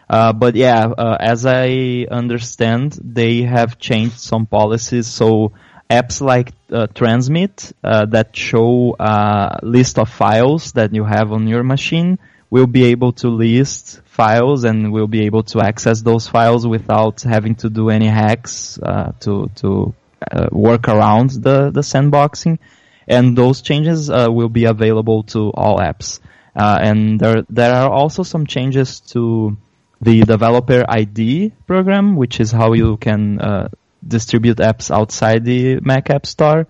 Uh, 0.10 0.32
but 0.32 0.56
yeah, 0.56 0.86
uh, 0.86 1.18
as 1.20 1.46
I 1.46 2.08
understand, 2.10 2.98
they 3.04 3.42
have 3.42 3.78
changed 3.78 4.20
some 4.20 4.46
policies. 4.46 5.08
So 5.08 5.54
apps 5.90 6.22
like 6.22 6.52
uh, 6.72 6.88
Transmit 6.88 7.72
uh, 7.84 8.06
that 8.08 8.36
show 8.36 8.96
a 9.00 9.60
list 9.64 10.00
of 10.00 10.10
files 10.10 10.72
that 10.74 10.94
you 10.94 11.04
have 11.04 11.32
on 11.32 11.48
your 11.48 11.64
machine 11.64 12.20
will 12.50 12.68
be 12.68 12.86
able 12.86 13.12
to 13.12 13.30
list 13.30 14.02
files 14.06 14.64
and 14.64 14.92
will 14.92 15.08
be 15.08 15.26
able 15.26 15.44
to 15.44 15.60
access 15.62 16.02
those 16.02 16.28
files 16.28 16.66
without 16.66 17.22
having 17.22 17.56
to 17.56 17.70
do 17.70 17.90
any 17.90 18.08
hacks 18.08 18.80
uh, 18.82 19.12
to 19.20 19.50
to 19.56 19.94
uh, 20.32 20.48
work 20.52 20.88
around 20.88 21.30
the 21.32 21.72
the 21.72 21.82
sandboxing. 21.82 22.58
And 23.08 23.38
those 23.38 23.62
changes 23.62 24.10
uh, 24.10 24.28
will 24.30 24.50
be 24.50 24.66
available 24.66 25.24
to 25.24 25.52
all 25.52 25.78
apps. 25.80 26.20
Uh, 26.56 26.80
and 26.82 27.20
there 27.20 27.44
there 27.50 27.74
are 27.74 27.90
also 27.90 28.24
some 28.24 28.48
changes 28.48 29.02
to 29.12 29.58
the 30.02 30.22
developer 30.22 30.84
ID 30.88 31.52
program, 31.68 32.16
which 32.16 32.40
is 32.40 32.52
how 32.52 32.74
you 32.74 32.98
can 32.98 33.40
uh, 33.40 33.70
distribute 34.08 34.58
apps 34.58 34.92
outside 34.92 35.46
the 35.46 35.80
Mac 35.82 36.10
App 36.10 36.26
Store, 36.26 36.68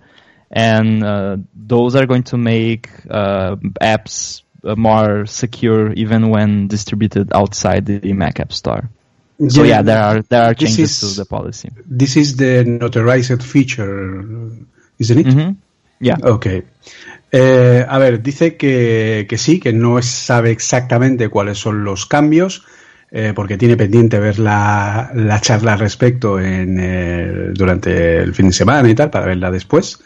and 0.50 1.02
uh, 1.04 1.36
those 1.54 1.94
are 1.96 2.06
going 2.06 2.22
to 2.24 2.36
make 2.36 2.88
uh, 3.10 3.56
apps 3.80 4.42
uh, 4.64 4.74
more 4.76 5.26
secure 5.26 5.92
even 5.92 6.30
when 6.30 6.68
distributed 6.68 7.32
outside 7.34 7.86
the 7.86 8.12
Mac 8.12 8.40
App 8.40 8.52
Store. 8.52 8.88
So 9.48 9.64
yeah, 9.64 9.82
there 9.82 10.00
are 10.02 10.22
there 10.22 10.44
are 10.44 10.54
changes 10.54 11.02
is- 11.02 11.14
to 11.14 11.20
the 11.22 11.26
policy. 11.26 11.70
This 11.84 12.16
is 12.16 12.36
the 12.36 12.64
notarized 12.64 13.42
feature, 13.42 14.24
isn't 14.98 15.18
it? 15.18 15.26
Mhm. 15.26 15.56
Yeah. 16.00 16.16
Ok. 16.22 16.46
Eh, 17.32 17.84
a 17.86 17.98
ver, 17.98 18.22
dice 18.22 18.56
que, 18.56 19.26
que 19.28 19.36
sí, 19.36 19.58
que 19.60 19.72
no 19.72 20.00
sabe 20.00 20.50
exactamente 20.52 21.28
cuáles 21.28 21.58
son 21.58 21.84
los 21.84 22.06
cambios, 22.06 22.62
eh, 23.18 23.32
porque 23.34 23.56
tiene 23.56 23.78
pendiente 23.78 24.18
ver 24.20 24.38
la, 24.38 25.10
la 25.14 25.40
charla 25.40 25.72
al 25.72 25.78
respecto 25.78 26.38
en, 26.38 26.76
eh, 26.78 27.50
durante 27.54 28.18
el 28.18 28.34
fin 28.34 28.48
de 28.48 28.52
semana 28.52 28.88
y 28.90 28.94
tal, 28.94 29.08
para 29.08 29.24
verla 29.26 29.50
después. 29.50 29.98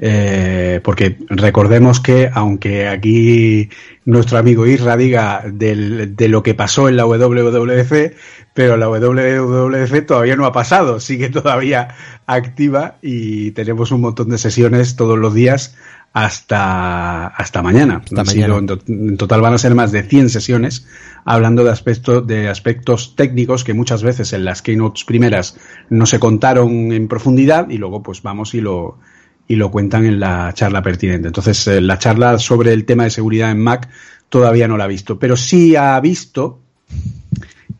Eh, 0.00 0.80
porque 0.84 1.16
recordemos 1.28 1.98
que, 2.00 2.30
aunque 2.32 2.86
aquí 2.88 3.68
nuestro 4.04 4.38
amigo 4.38 4.64
Isra 4.66 4.96
diga 4.96 5.42
del- 5.52 6.14
de 6.14 6.28
lo 6.28 6.42
que 6.42 6.54
pasó 6.54 6.88
en 6.88 6.96
la 6.96 7.04
WWF, 7.04 8.12
pero 8.54 8.76
la 8.76 8.88
WWF 8.88 10.06
todavía 10.06 10.36
no 10.36 10.46
ha 10.46 10.52
pasado, 10.52 11.00
sigue 11.00 11.28
todavía 11.30 11.88
activa 12.26 12.96
y 13.02 13.50
tenemos 13.52 13.90
un 13.92 14.00
montón 14.00 14.28
de 14.30 14.38
sesiones 14.38 14.96
todos 14.96 15.18
los 15.18 15.34
días 15.34 15.76
hasta, 16.12 17.26
hasta 17.28 17.62
mañana. 17.62 17.96
Hasta 18.04 18.24
sido- 18.24 18.58
en, 18.58 18.66
to- 18.66 18.80
en 18.88 19.16
total 19.16 19.40
van 19.40 19.54
a 19.54 19.58
ser 19.58 19.74
más 19.74 19.92
de 19.92 20.02
100 20.02 20.30
sesiones 20.30 20.86
hablando 21.24 21.62
de 21.64 21.70
aspectos, 21.70 22.26
de 22.26 22.48
aspectos 22.48 23.14
técnicos 23.16 23.62
que 23.64 23.74
muchas 23.74 24.02
veces 24.02 24.32
en 24.32 24.44
las 24.44 24.62
keynotes 24.62 25.04
primeras 25.04 25.56
no 25.90 26.06
se 26.06 26.18
contaron 26.18 26.92
en 26.92 27.06
profundidad 27.08 27.68
y 27.70 27.76
luego 27.78 28.02
pues 28.02 28.22
vamos 28.22 28.54
y 28.54 28.60
lo, 28.60 28.98
y 29.46 29.56
lo 29.56 29.70
cuentan 29.70 30.06
en 30.06 30.18
la 30.20 30.52
charla 30.54 30.82
pertinente. 30.82 31.28
Entonces, 31.28 31.66
eh, 31.68 31.80
la 31.80 31.98
charla 31.98 32.38
sobre 32.38 32.72
el 32.72 32.84
tema 32.84 33.04
de 33.04 33.10
seguridad 33.10 33.50
en 33.50 33.60
Mac 33.60 33.88
todavía 34.28 34.66
no 34.68 34.76
la 34.76 34.84
ha 34.84 34.88
visto, 34.88 35.18
pero 35.18 35.36
sí 35.36 35.76
ha 35.76 35.98
visto 36.00 36.60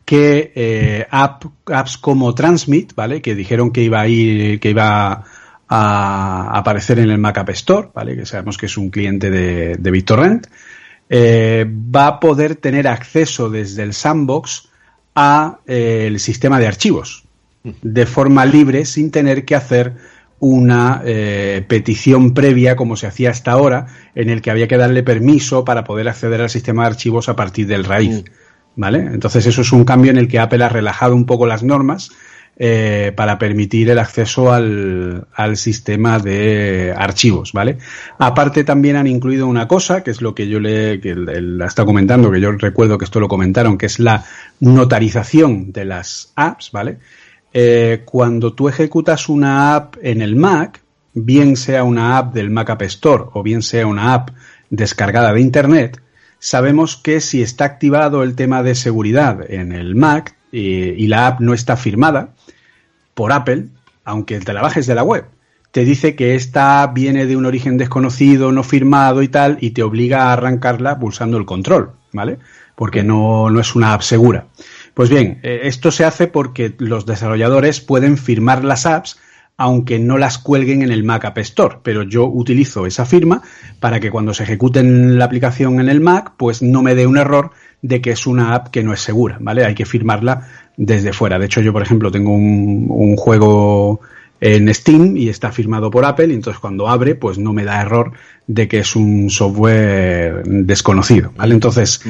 que 0.05 0.51
eh, 0.55 1.05
app- 1.11 1.45
apps 1.67 1.97
como 1.97 2.33
Transmit, 2.33 2.93
¿vale? 2.95 3.21
Que 3.21 3.35
dijeron 3.35 3.71
que 3.71 3.83
iba 3.83 4.01
a 4.01 4.07
ir, 4.07 4.59
que 4.59 4.69
iba 4.71 5.11
a 5.11 5.23
aparecer 5.69 6.99
en 6.99 7.11
el 7.11 7.19
Mac 7.19 7.37
App 7.37 7.49
Store, 7.49 7.89
¿vale? 7.93 8.15
Que 8.15 8.25
sabemos 8.25 8.57
que 8.57 8.65
es 8.65 8.77
un 8.77 8.89
cliente 8.89 9.29
de, 9.29 9.75
de 9.75 9.91
BitTorrent, 9.91 10.47
eh, 11.09 11.65
va 11.67 12.07
a 12.07 12.19
poder 12.19 12.55
tener 12.55 12.87
acceso 12.87 13.49
desde 13.49 13.83
el 13.83 13.93
sandbox 13.93 14.69
a 15.15 15.59
eh, 15.67 16.05
el 16.07 16.19
sistema 16.19 16.59
de 16.59 16.67
archivos 16.67 17.23
de 17.63 18.05
forma 18.05 18.45
libre 18.45 18.85
sin 18.85 19.11
tener 19.11 19.43
que 19.43 19.55
hacer 19.55 19.95
una 20.39 21.01
eh, 21.03 21.65
petición 21.67 22.33
previa 22.33 22.75
como 22.75 22.95
se 22.95 23.07
hacía 23.07 23.31
hasta 23.31 23.51
ahora 23.51 23.87
en 24.15 24.29
el 24.29 24.41
que 24.41 24.51
había 24.51 24.67
que 24.67 24.77
darle 24.77 25.03
permiso 25.03 25.65
para 25.65 25.83
poder 25.83 26.07
acceder 26.07 26.41
al 26.41 26.49
sistema 26.49 26.83
de 26.83 26.89
archivos 26.89 27.27
a 27.27 27.35
partir 27.35 27.67
del 27.67 27.83
raíz. 27.83 28.23
¿Vale? 28.75 28.99
Entonces 28.99 29.45
eso 29.45 29.61
es 29.61 29.73
un 29.73 29.83
cambio 29.83 30.11
en 30.11 30.17
el 30.17 30.29
que 30.29 30.39
Apple 30.39 30.63
ha 30.63 30.69
relajado 30.69 31.13
un 31.13 31.25
poco 31.25 31.45
las 31.45 31.63
normas 31.63 32.11
eh, 32.61 33.13
para 33.15 33.39
permitir 33.39 33.89
el 33.89 33.99
acceso 33.99 34.51
al, 34.51 35.29
al 35.33 35.55
sistema 35.55 36.19
de 36.19 36.93
archivos, 36.93 37.53
¿vale? 37.53 37.77
Aparte 38.17 38.65
también 38.65 38.97
han 38.97 39.07
incluido 39.07 39.47
una 39.47 39.65
cosa, 39.65 40.03
que 40.03 40.11
es 40.11 40.21
lo 40.21 40.35
que 40.35 40.49
yo 40.49 40.59
le, 40.59 40.99
que 40.99 41.15
la 41.15 41.65
está 41.65 41.85
comentando, 41.85 42.29
que 42.29 42.41
yo 42.41 42.51
recuerdo 42.51 42.97
que 42.97 43.05
esto 43.05 43.21
lo 43.21 43.29
comentaron, 43.29 43.77
que 43.77 43.85
es 43.85 43.97
la 43.99 44.25
notarización 44.59 45.71
de 45.71 45.85
las 45.85 46.33
apps, 46.35 46.71
¿vale? 46.73 46.97
Eh, 47.53 48.01
cuando 48.03 48.51
tú 48.51 48.67
ejecutas 48.67 49.29
una 49.29 49.73
app 49.75 49.95
en 50.01 50.21
el 50.21 50.35
Mac, 50.35 50.81
bien 51.13 51.55
sea 51.55 51.85
una 51.85 52.17
app 52.17 52.33
del 52.33 52.49
Mac 52.49 52.71
App 52.71 52.81
Store 52.81 53.23
o 53.31 53.41
bien 53.41 53.61
sea 53.61 53.87
una 53.87 54.13
app 54.13 54.31
descargada 54.69 55.31
de 55.31 55.39
Internet, 55.39 56.01
sabemos 56.39 56.97
que 56.97 57.21
si 57.21 57.41
está 57.41 57.63
activado 57.63 58.21
el 58.21 58.35
tema 58.35 58.63
de 58.63 58.75
seguridad 58.75 59.49
en 59.49 59.71
el 59.71 59.95
Mac 59.95 60.35
eh, 60.51 60.93
y 60.97 61.07
la 61.07 61.27
app 61.27 61.39
no 61.39 61.53
está 61.53 61.77
firmada 61.77 62.33
por 63.19 63.33
Apple, 63.33 63.65
aunque 64.05 64.39
te 64.39 64.53
la 64.53 64.61
bajes 64.61 64.87
de 64.87 64.95
la 64.95 65.03
web, 65.03 65.25
te 65.71 65.83
dice 65.83 66.15
que 66.15 66.35
esta 66.35 66.87
viene 66.87 67.25
de 67.25 67.35
un 67.35 67.45
origen 67.45 67.77
desconocido, 67.77 68.53
no 68.53 68.63
firmado 68.63 69.21
y 69.23 69.27
tal, 69.27 69.57
y 69.59 69.71
te 69.71 69.83
obliga 69.83 70.23
a 70.23 70.31
arrancarla 70.31 70.97
pulsando 70.99 71.35
el 71.35 71.43
control, 71.43 71.91
¿vale? 72.13 72.37
Porque 72.77 73.03
no, 73.03 73.49
no 73.49 73.59
es 73.59 73.75
una 73.75 73.93
app 73.93 74.03
segura. 74.03 74.45
Pues 74.93 75.09
bien, 75.09 75.41
eh, 75.43 75.63
esto 75.63 75.91
se 75.91 76.05
hace 76.05 76.27
porque 76.27 76.73
los 76.77 77.05
desarrolladores 77.05 77.81
pueden 77.81 78.17
firmar 78.17 78.63
las 78.63 78.85
apps 78.85 79.19
aunque 79.57 79.99
no 79.99 80.17
las 80.17 80.37
cuelguen 80.37 80.83
en 80.83 80.89
el 80.89 81.03
Mac 81.03 81.25
App 81.25 81.39
Store, 81.39 81.79
pero 81.83 82.03
yo 82.03 82.23
utilizo 82.25 82.85
esa 82.85 83.05
firma 83.05 83.41
para 83.81 83.99
que 83.99 84.11
cuando 84.11 84.33
se 84.33 84.43
ejecuten 84.43 85.19
la 85.19 85.25
aplicación 85.25 85.81
en 85.81 85.89
el 85.89 85.99
Mac, 85.99 86.35
pues 86.37 86.61
no 86.61 86.81
me 86.81 86.95
dé 86.95 87.05
un 87.05 87.17
error 87.17 87.51
de 87.81 88.01
que 88.01 88.11
es 88.11 88.27
una 88.27 88.53
app 88.55 88.67
que 88.69 88.83
no 88.83 88.93
es 88.93 89.01
segura, 89.01 89.37
¿vale? 89.39 89.65
Hay 89.65 89.75
que 89.75 89.85
firmarla 89.85 90.47
desde 90.77 91.13
fuera. 91.13 91.39
De 91.39 91.45
hecho, 91.45 91.61
yo, 91.61 91.71
por 91.73 91.81
ejemplo, 91.81 92.11
tengo 92.11 92.31
un, 92.33 92.87
un 92.89 93.15
juego 93.15 94.01
en 94.41 94.73
Steam 94.73 95.17
y 95.17 95.27
está 95.27 95.51
firmado 95.51 95.91
por 95.91 96.05
Apple, 96.05 96.27
y 96.27 96.33
entonces 96.33 96.59
cuando 96.59 96.87
abre, 96.87 97.15
pues 97.15 97.37
no 97.37 97.51
me 97.51 97.65
da 97.65 97.81
error 97.81 98.13
de 98.47 98.67
que 98.67 98.79
es 98.79 98.95
un 98.95 99.29
software 99.29 100.43
desconocido, 100.45 101.31
¿vale? 101.35 101.53
Entonces, 101.53 102.01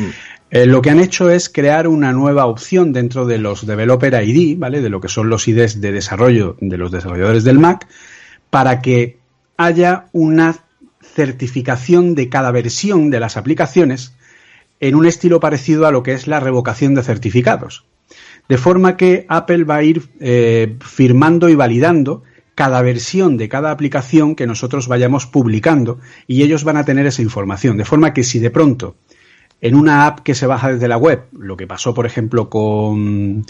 Eh, 0.51 0.65
lo 0.65 0.82
que 0.82 0.89
han 0.89 0.99
hecho 0.99 1.30
es 1.30 1.47
crear 1.47 1.88
una 1.88 2.11
nueva 2.11 2.47
opción 2.47 2.91
dentro 2.91 3.28
de 3.28 3.38
los 3.38 3.67
Developer 3.67 4.24
ID, 4.24 4.57
¿vale? 4.57 4.82
De 4.82 4.89
lo 4.89 4.99
que 4.99 5.07
son 5.07 5.30
los 5.30 5.47
IDs 5.47 5.80
de 5.80 5.91
desarrollo 5.91 6.57
de 6.59 6.76
los 6.76 6.89
desarrolladores 6.89 7.43
del 7.43 7.59
Mac, 7.59 7.88
para 8.49 8.82
que 8.82 9.17
haya 9.57 10.05
una 10.11 10.55
certificación 11.03 12.15
de 12.15 12.30
cada 12.30 12.49
versión 12.49 13.11
de 13.11 13.20
las 13.20 13.38
aplicaciones 13.38 14.13
en 14.80 14.95
un 14.95 15.05
estilo 15.05 15.39
parecido 15.39 15.88
a 15.88 15.91
lo 15.91 16.03
que 16.03 16.13
es 16.13 16.27
la 16.27 16.39
revocación 16.39 16.95
de 16.95 17.03
certificados. 17.03 17.86
De 18.47 18.57
forma 18.57 18.97
que 18.97 19.25
Apple 19.30 19.63
va 19.63 19.75
a 19.75 19.84
ir 19.84 20.09
eh, 20.19 20.75
firmando 20.82 21.49
y 21.49 21.55
validando 21.55 22.23
cada 22.55 22.82
versión 22.82 23.38
de 23.38 23.47
cada 23.47 23.71
aplicación 23.71 24.36
que 24.36 24.47
nosotros 24.47 24.88
vayamos 24.88 25.25
publicando 25.25 25.99
y 26.27 26.43
ellos 26.43 26.63
van 26.63 26.77
a 26.77 26.84
tener 26.84 27.05
esa 27.05 27.21
información. 27.21 27.77
De 27.77 27.86
forma 27.86 28.13
que 28.13 28.23
si 28.23 28.39
de 28.39 28.49
pronto 28.49 28.95
en 29.61 29.75
una 29.75 30.05
app 30.05 30.19
que 30.21 30.36
se 30.36 30.47
baja 30.47 30.73
desde 30.73 30.88
la 30.88 30.97
web, 30.97 31.25
lo 31.32 31.55
que 31.55 31.67
pasó 31.67 31.93
por 31.93 32.05
ejemplo 32.05 32.49
con, 32.49 33.45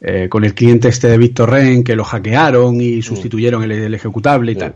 eh, 0.00 0.28
con 0.28 0.44
el 0.44 0.54
cliente 0.54 0.88
este 0.88 1.08
de 1.08 1.18
BitTorrent 1.18 1.86
que 1.86 1.94
lo 1.94 2.04
hackearon 2.04 2.80
y 2.80 3.02
sustituyeron 3.02 3.62
el 3.62 3.94
ejecutable 3.94 4.52
y 4.52 4.56
tal. 4.56 4.74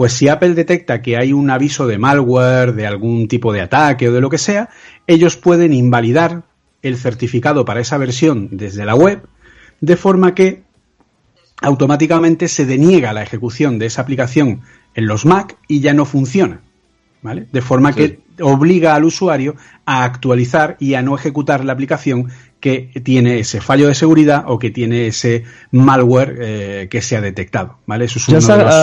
Pues 0.00 0.14
si 0.14 0.28
Apple 0.28 0.54
detecta 0.54 1.02
que 1.02 1.18
hay 1.18 1.34
un 1.34 1.50
aviso 1.50 1.86
de 1.86 1.98
malware, 1.98 2.72
de 2.72 2.86
algún 2.86 3.28
tipo 3.28 3.52
de 3.52 3.60
ataque 3.60 4.08
o 4.08 4.12
de 4.12 4.22
lo 4.22 4.30
que 4.30 4.38
sea, 4.38 4.70
ellos 5.06 5.36
pueden 5.36 5.74
invalidar 5.74 6.44
el 6.80 6.96
certificado 6.96 7.66
para 7.66 7.80
esa 7.80 7.98
versión 7.98 8.48
desde 8.50 8.86
la 8.86 8.94
web, 8.94 9.28
de 9.82 9.96
forma 9.98 10.34
que 10.34 10.62
automáticamente 11.60 12.48
se 12.48 12.64
deniega 12.64 13.12
la 13.12 13.22
ejecución 13.22 13.78
de 13.78 13.84
esa 13.84 14.00
aplicación 14.00 14.62
en 14.94 15.06
los 15.06 15.26
Mac 15.26 15.58
y 15.68 15.80
ya 15.80 15.92
no 15.92 16.06
funciona. 16.06 16.62
¿Vale? 17.20 17.48
De 17.52 17.60
forma 17.60 17.92
que 17.92 18.20
obliga 18.40 18.94
al 18.94 19.04
usuario 19.04 19.56
a 19.84 20.04
actualizar 20.04 20.78
y 20.80 20.94
a 20.94 21.02
no 21.02 21.14
ejecutar 21.14 21.62
la 21.62 21.74
aplicación 21.74 22.30
que 22.60 22.90
tiene 23.02 23.38
ese 23.38 23.60
fallo 23.60 23.88
de 23.88 23.94
seguridad 23.94 24.44
o 24.46 24.58
que 24.58 24.70
tiene 24.70 25.06
ese 25.06 25.44
malware 25.72 26.36
eh, 26.40 26.88
que 26.90 27.00
se 27.00 27.16
ha 27.16 27.20
detectado. 27.20 27.78
¿Vale? 27.86 28.04
Eso 28.04 28.18
es 28.18 28.28
uno 28.28 28.36
Just 28.38 28.48
de 28.48 28.52
a, 28.54 28.56
los- 28.58 28.74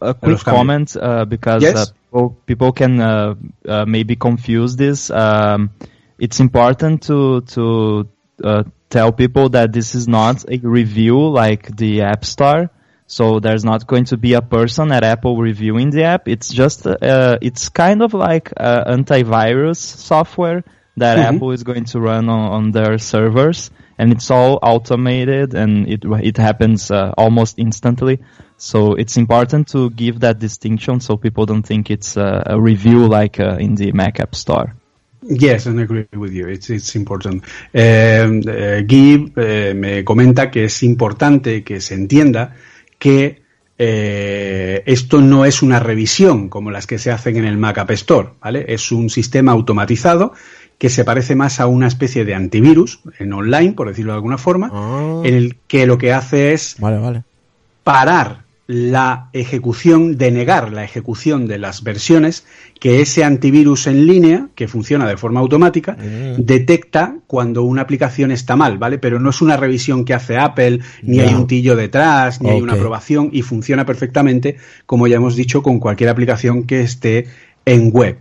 a, 0.00 0.06
a 0.10 0.12
de 0.14 0.14
quick 0.20 0.42
comment 0.44 0.96
uh, 0.96 1.24
because 1.26 1.62
Yes. 1.62 1.94
uh, 2.12 2.28
people, 2.46 2.72
can 2.72 3.00
uh, 3.00 3.34
uh, 3.68 3.84
maybe 3.86 4.16
confuse 4.16 4.76
this. 4.76 5.10
Um, 5.10 5.70
it's 6.18 6.40
important 6.40 7.02
to 7.06 7.42
to 7.54 8.08
uh, 8.42 8.62
tell 8.88 9.12
people 9.12 9.50
that 9.50 9.72
this 9.72 9.94
is 9.94 10.08
not 10.08 10.44
a 10.48 10.58
review 10.62 11.28
like 11.28 11.76
the 11.76 12.00
App 12.02 12.24
Store. 12.24 12.70
So 13.08 13.38
there's 13.38 13.64
not 13.64 13.86
going 13.86 14.06
to 14.06 14.16
be 14.16 14.32
a 14.34 14.40
person 14.42 14.90
at 14.90 15.04
Apple 15.04 15.36
reviewing 15.36 15.90
the 15.90 16.02
app. 16.04 16.26
It's 16.26 16.48
just 16.52 16.86
uh, 16.86 17.38
it's 17.40 17.68
kind 17.68 18.02
of 18.02 18.14
like 18.14 18.50
uh, 18.56 18.84
antivirus 18.92 19.76
software 19.76 20.64
that 20.98 21.18
Mhm. 21.18 21.36
Apple 21.36 21.52
is 21.52 21.62
going 21.62 21.84
to 21.84 22.00
run 22.00 22.28
on, 22.28 22.52
on 22.52 22.72
their 22.72 22.98
servers, 22.98 23.70
and 23.98 24.12
it's 24.12 24.30
all 24.30 24.58
automated 24.62 25.54
and 25.54 25.86
it 25.88 26.04
it 26.22 26.36
happens 26.38 26.90
uh, 26.90 27.12
almost 27.16 27.58
instantly. 27.58 28.18
So 28.58 28.94
it's 28.94 29.16
important 29.16 29.68
to 29.72 29.90
give 29.90 30.20
that 30.20 30.38
distinction 30.38 31.00
so 31.00 31.16
people 31.16 31.44
don't 31.46 31.66
think 31.66 31.90
it's 31.90 32.16
uh, 32.16 32.42
a 32.46 32.58
review 32.58 33.06
like 33.06 33.38
uh, 33.38 33.56
in 33.58 33.74
the 33.74 33.92
Mac 33.92 34.18
App 34.20 34.34
Store. 34.34 34.74
Yes, 35.28 35.66
I 35.66 35.70
agree 35.82 36.06
with 36.12 36.32
you. 36.32 36.46
It's, 36.48 36.70
it's 36.70 36.94
important. 36.94 37.42
Eh, 37.72 38.40
eh, 38.46 38.84
Guy 38.86 39.32
eh, 39.36 39.74
me 39.74 40.04
comenta 40.04 40.50
que 40.50 40.64
es 40.64 40.82
importante 40.82 41.62
que 41.64 41.80
se 41.80 41.94
entienda 41.94 42.54
que 42.98 43.42
eh, 43.78 44.82
esto 44.86 45.20
no 45.20 45.44
es 45.44 45.62
una 45.62 45.80
revisión 45.80 46.48
como 46.48 46.70
las 46.70 46.86
que 46.86 46.98
se 46.98 47.10
hacen 47.10 47.36
en 47.36 47.44
el 47.44 47.58
Mac 47.58 47.78
App 47.78 47.90
Store, 47.90 48.28
¿vale? 48.40 48.64
Es 48.68 48.90
un 48.92 49.10
sistema 49.10 49.52
automatizado 49.52 50.32
que 50.78 50.90
se 50.90 51.04
parece 51.04 51.34
más 51.36 51.58
a 51.60 51.66
una 51.66 51.86
especie 51.86 52.24
de 52.24 52.34
antivirus 52.34 53.00
en 53.18 53.32
online, 53.32 53.72
por 53.72 53.88
decirlo 53.88 54.12
de 54.12 54.16
alguna 54.16 54.38
forma, 54.38 54.70
Ah. 54.72 55.22
en 55.24 55.34
el 55.34 55.56
que 55.68 55.86
lo 55.86 55.96
que 55.98 56.12
hace 56.12 56.52
es 56.52 56.76
Vale, 56.78 56.98
vale. 56.98 57.22
parar 57.84 58.44
la 58.68 59.28
ejecución, 59.32 60.18
denegar 60.18 60.72
la 60.72 60.82
ejecución 60.82 61.46
de 61.46 61.56
las 61.58 61.84
versiones 61.84 62.44
que 62.80 63.00
ese 63.00 63.22
antivirus 63.22 63.86
en 63.86 64.06
línea, 64.08 64.48
que 64.56 64.66
funciona 64.66 65.06
de 65.06 65.16
forma 65.16 65.38
automática, 65.38 65.96
detecta 66.36 67.14
cuando 67.28 67.62
una 67.62 67.82
aplicación 67.82 68.32
está 68.32 68.56
mal, 68.56 68.76
¿vale? 68.76 68.98
Pero 68.98 69.20
no 69.20 69.30
es 69.30 69.40
una 69.40 69.56
revisión 69.56 70.04
que 70.04 70.14
hace 70.14 70.36
Apple, 70.36 70.80
ni 71.02 71.20
hay 71.20 71.32
un 71.32 71.46
tillo 71.46 71.76
detrás, 71.76 72.42
ni 72.42 72.50
hay 72.50 72.60
una 72.60 72.72
aprobación 72.74 73.30
y 73.32 73.42
funciona 73.42 73.86
perfectamente, 73.86 74.56
como 74.84 75.06
ya 75.06 75.16
hemos 75.16 75.36
dicho, 75.36 75.62
con 75.62 75.78
cualquier 75.78 76.10
aplicación 76.10 76.64
que 76.64 76.80
esté 76.80 77.26
en 77.66 77.90
web. 77.92 78.20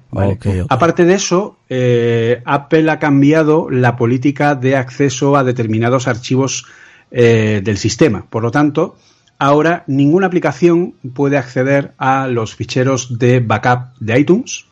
Aparte 0.70 1.06
de 1.06 1.14
eso, 1.14 1.60
eh, 1.70 2.42
Apple 2.46 2.90
ha 2.90 3.00
cambiado 3.00 3.70
la 3.70 3.96
política 3.96 4.56
de 4.56 4.76
acceso 4.76 5.38
a 5.38 5.44
determinados 5.44 6.08
archivos 6.08 6.66
eh, 7.12 7.62
del 7.64 7.78
sistema. 7.78 8.26
Por 8.28 8.42
lo 8.42 8.52
tanto, 8.52 8.98
ahora 9.38 9.84
ninguna 9.88 10.28
aplicación 10.28 10.96
puede 11.14 11.38
acceder 11.38 11.94
a 12.00 12.28
los 12.28 12.56
ficheros 12.56 13.20
de 13.20 13.40
backup 13.40 13.96
de 14.00 14.20
iTunes, 14.20 14.66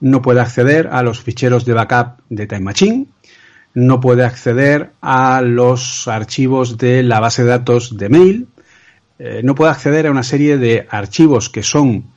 no 0.00 0.22
puede 0.22 0.40
acceder 0.40 0.88
a 0.92 1.02
los 1.02 1.20
ficheros 1.20 1.64
de 1.64 1.74
backup 1.74 2.22
de 2.28 2.46
Time 2.46 2.60
Machine, 2.60 3.06
no 3.74 4.00
puede 4.00 4.24
acceder 4.24 4.92
a 5.00 5.42
los 5.42 6.06
archivos 6.06 6.78
de 6.78 7.02
la 7.02 7.18
base 7.18 7.42
de 7.42 7.48
datos 7.48 7.96
de 7.96 8.08
mail, 8.08 8.48
eh, 9.18 9.40
no 9.42 9.56
puede 9.56 9.72
acceder 9.72 10.06
a 10.06 10.12
una 10.12 10.22
serie 10.22 10.58
de 10.58 10.86
archivos 10.88 11.48
que 11.48 11.64
son 11.64 12.11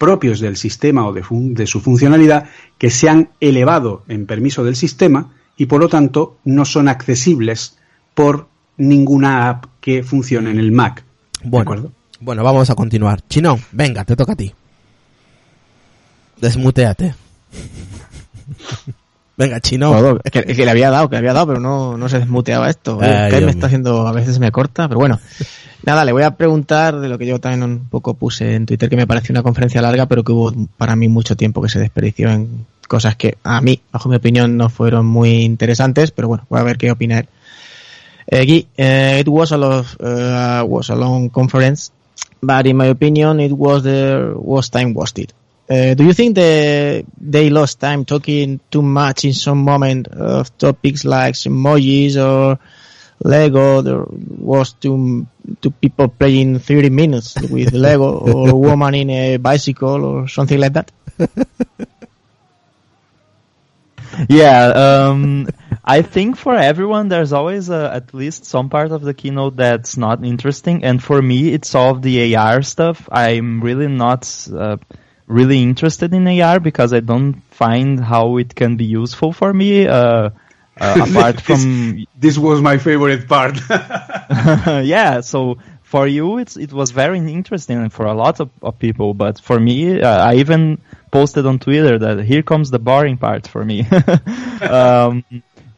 propios 0.00 0.40
del 0.40 0.56
sistema 0.56 1.06
o 1.06 1.12
de, 1.12 1.22
fun- 1.22 1.52
de 1.52 1.66
su 1.66 1.80
funcionalidad 1.80 2.46
que 2.78 2.88
se 2.88 3.10
han 3.10 3.28
elevado 3.38 4.02
en 4.08 4.24
permiso 4.24 4.64
del 4.64 4.74
sistema 4.74 5.34
y 5.58 5.66
por 5.66 5.78
lo 5.80 5.88
tanto 5.90 6.38
no 6.44 6.64
son 6.64 6.88
accesibles 6.88 7.76
por 8.14 8.48
ninguna 8.78 9.50
app 9.50 9.66
que 9.82 10.02
funcione 10.02 10.50
en 10.50 10.58
el 10.58 10.72
Mac. 10.72 11.04
¿De 11.42 11.50
Bueno, 11.50 11.92
bueno, 12.18 12.42
vamos 12.42 12.70
a 12.70 12.74
continuar. 12.74 13.20
Chino, 13.28 13.58
venga, 13.72 14.04
te 14.06 14.16
toca 14.16 14.32
a 14.32 14.36
ti. 14.36 14.54
Desmuteate. 16.40 17.14
venga, 19.40 19.60
Chino. 19.60 19.90
Todo. 19.90 20.20
Es 20.22 20.30
que, 20.30 20.44
es 20.46 20.56
que 20.56 20.64
le 20.64 20.70
había 20.70 20.90
dado, 20.90 21.08
que 21.08 21.14
le 21.14 21.18
había 21.18 21.32
dado, 21.32 21.48
pero 21.48 21.60
no, 21.60 21.96
no 21.96 22.08
se 22.08 22.18
desmuteaba 22.18 22.70
esto. 22.70 22.98
Ay, 23.00 23.32
Eh, 23.32 23.40
me 23.40 23.50
está 23.50 23.66
haciendo, 23.66 24.06
a 24.06 24.12
veces 24.12 24.38
me 24.38 24.52
corta, 24.52 24.86
pero 24.86 25.00
bueno. 25.00 25.18
Nada, 25.82 26.04
le 26.04 26.12
voy 26.12 26.24
a 26.24 26.32
preguntar 26.32 27.00
de 27.00 27.08
lo 27.08 27.16
que 27.16 27.24
yo 27.24 27.40
también 27.40 27.62
un 27.62 27.88
poco 27.88 28.12
puse 28.12 28.54
en 28.54 28.66
Twitter, 28.66 28.90
que 28.90 28.96
me 28.96 29.06
pareció 29.06 29.32
una 29.32 29.42
conferencia 29.42 29.80
larga, 29.80 30.04
pero 30.04 30.22
que 30.22 30.32
hubo 30.32 30.52
para 30.76 30.94
mí 30.94 31.08
mucho 31.08 31.36
tiempo 31.36 31.62
que 31.62 31.70
se 31.70 31.78
desperdició 31.78 32.30
en 32.30 32.66
cosas 32.86 33.16
que 33.16 33.38
a 33.44 33.62
mí, 33.62 33.80
bajo 33.90 34.10
mi 34.10 34.16
opinión, 34.16 34.58
no 34.58 34.68
fueron 34.68 35.06
muy 35.06 35.42
interesantes, 35.42 36.10
pero 36.10 36.28
bueno, 36.28 36.44
voy 36.50 36.60
a 36.60 36.64
ver 36.64 36.76
qué 36.76 36.90
opina 36.90 37.20
él. 37.20 37.28
Eh, 38.26 38.44
Guy, 38.44 38.66
eh, 38.76 39.18
it 39.20 39.28
was 39.28 39.52
a 39.52 39.56
lot, 39.56 39.86
uh, 40.00 40.64
was 40.66 40.90
a 40.90 40.94
long 40.94 41.30
conference, 41.30 41.92
but 42.42 42.66
in 42.66 42.76
my 42.76 42.88
opinion, 42.88 43.40
it 43.40 43.52
was 43.52 43.82
the 43.82 44.34
was 44.36 44.70
time 44.70 44.92
wasted. 44.92 45.32
Uh, 45.70 45.94
do 45.94 46.04
you 46.04 46.12
think 46.12 46.34
the, 46.34 47.04
they 47.20 47.48
lost 47.48 47.78
time 47.80 48.04
talking 48.04 48.60
too 48.70 48.82
much 48.82 49.24
in 49.24 49.32
some 49.32 49.58
moment 49.58 50.08
of 50.08 50.56
topics 50.58 51.04
like 51.04 51.34
emojis 51.34 52.16
or 52.16 52.58
Lego? 53.22 53.80
There 53.82 54.04
was 54.08 54.72
too, 54.74 55.26
too 55.62 55.70
people 55.70 56.08
playing 56.08 56.58
30 56.58 56.90
minutes 56.90 57.38
with 57.40 57.72
Lego 57.72 58.18
or 58.18 58.50
a 58.50 58.56
woman 58.56 58.94
in 58.94 59.10
a 59.10 59.36
bicycle 59.36 60.04
or 60.04 60.28
something 60.28 60.58
like 60.58 60.72
that? 60.72 60.90
Yeah, 64.28 64.66
um, 65.08 65.48
I 65.84 66.02
think 66.02 66.36
for 66.36 66.54
everyone 66.56 67.08
there's 67.08 67.32
always 67.32 67.70
uh, 67.70 67.90
at 67.92 68.12
least 68.12 68.44
some 68.44 68.68
part 68.68 68.92
of 68.92 69.02
the 69.02 69.14
keynote 69.14 69.56
that's 69.56 69.96
not 69.96 70.24
interesting, 70.24 70.84
and 70.84 71.02
for 71.02 71.22
me 71.22 71.52
it's 71.52 71.74
all 71.74 71.92
of 71.92 72.02
the 72.02 72.34
AR 72.36 72.62
stuff. 72.62 73.08
I'm 73.12 73.60
really 73.62 73.86
not 73.88 74.22
uh, 74.52 74.76
really 75.30 75.62
interested 75.62 76.12
in 76.12 76.26
AR 76.26 76.60
because 76.60 76.92
I 76.92 77.00
don't 77.00 77.40
find 77.50 78.00
how 78.00 78.36
it 78.38 78.54
can 78.54 78.76
be 78.76 78.84
useful 78.84 79.32
for 79.32 79.54
me. 79.54 79.86
Uh, 79.86 80.30
uh, 80.80 81.06
apart 81.08 81.40
from 81.40 82.06
This 82.18 82.36
was 82.36 82.60
my 82.60 82.78
favorite 82.78 83.28
part. 83.28 83.58
yeah, 84.84 85.20
so 85.20 85.58
for 85.82 86.06
you 86.06 86.38
it's 86.38 86.56
it 86.56 86.72
was 86.72 86.90
very 86.90 87.18
interesting 87.18 87.88
for 87.90 88.06
a 88.06 88.14
lot 88.14 88.40
of, 88.40 88.50
of 88.62 88.78
people, 88.78 89.14
but 89.14 89.40
for 89.40 89.58
me, 89.58 90.00
uh, 90.00 90.30
I 90.30 90.36
even 90.36 90.80
posted 91.10 91.46
on 91.46 91.58
Twitter 91.58 91.98
that 91.98 92.24
here 92.24 92.42
comes 92.42 92.70
the 92.70 92.78
boring 92.78 93.16
part 93.16 93.46
for 93.46 93.64
me. 93.64 93.86
um, 94.62 95.24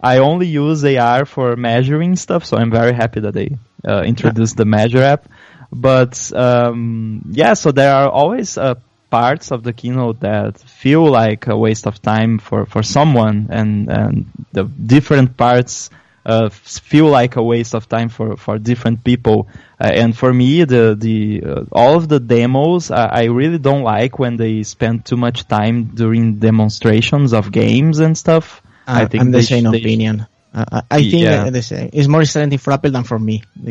I 0.01 0.19
only 0.19 0.47
use 0.47 0.85
AR 0.85 1.25
for 1.25 1.57
measuring 1.57 2.17
stuff, 2.17 2.45
so 2.45 2.57
I'm 2.57 2.71
very 2.71 2.93
happy 2.93 3.21
that 3.21 3.35
they 3.35 3.57
uh, 3.87 4.03
introduced 4.03 4.57
the 4.57 4.65
Measure 4.65 5.03
app. 5.03 5.29
But 5.71 6.33
um, 6.35 7.23
yeah, 7.31 7.55
so 7.55 7.73
there 7.73 7.95
are 7.95 8.11
always 8.11 8.59
uh, 8.59 8.75
parts 9.13 9.53
of 9.53 9.63
the 9.65 9.73
keynote 9.73 10.21
that 10.23 10.59
feel 10.59 11.05
like 11.23 11.47
a 11.49 11.57
waste 11.57 11.87
of 11.87 12.03
time 12.03 12.39
for, 12.41 12.67
for 12.67 12.83
someone, 12.83 13.49
and, 13.51 13.89
and 13.91 14.27
the 14.53 14.65
different 14.65 15.37
parts 15.37 15.91
uh, 16.27 16.49
feel 16.51 17.07
like 17.09 17.37
a 17.37 17.43
waste 17.43 17.75
of 17.75 17.89
time 17.89 18.09
for, 18.09 18.37
for 18.37 18.59
different 18.59 19.05
people. 19.05 19.49
Uh, 19.81 19.91
and 20.03 20.17
for 20.17 20.33
me, 20.33 20.65
the 20.65 20.97
the 20.99 21.43
uh, 21.45 21.65
all 21.73 21.97
of 21.97 22.09
the 22.09 22.21
demos, 22.21 22.91
I, 22.91 23.07
I 23.07 23.25
really 23.25 23.59
don't 23.59 23.83
like 23.83 24.19
when 24.19 24.37
they 24.37 24.63
spend 24.65 25.05
too 25.07 25.17
much 25.17 25.49
time 25.49 25.91
during 25.95 26.39
demonstrations 26.39 27.33
of 27.35 27.53
games 27.53 27.99
and 28.01 28.17
stuff. 28.17 28.63
I 28.87 29.05
Uh, 29.05 29.07
think 29.07 29.25
I'm 29.25 29.31
the 29.33 29.43
same 29.43 29.67
sh- 29.67 29.67
opinion. 29.67 30.27
Uh, 30.55 30.83
I 30.91 31.03
think 31.05 31.29
Yeah. 31.29 31.51
the 31.51 31.63
same. 31.63 31.91
It's 31.93 32.09
more 32.09 32.23
exciting 32.23 32.59
for 32.59 32.73
Apple 32.73 32.91
than 32.93 33.05
for 33.05 33.19
me. 33.19 33.43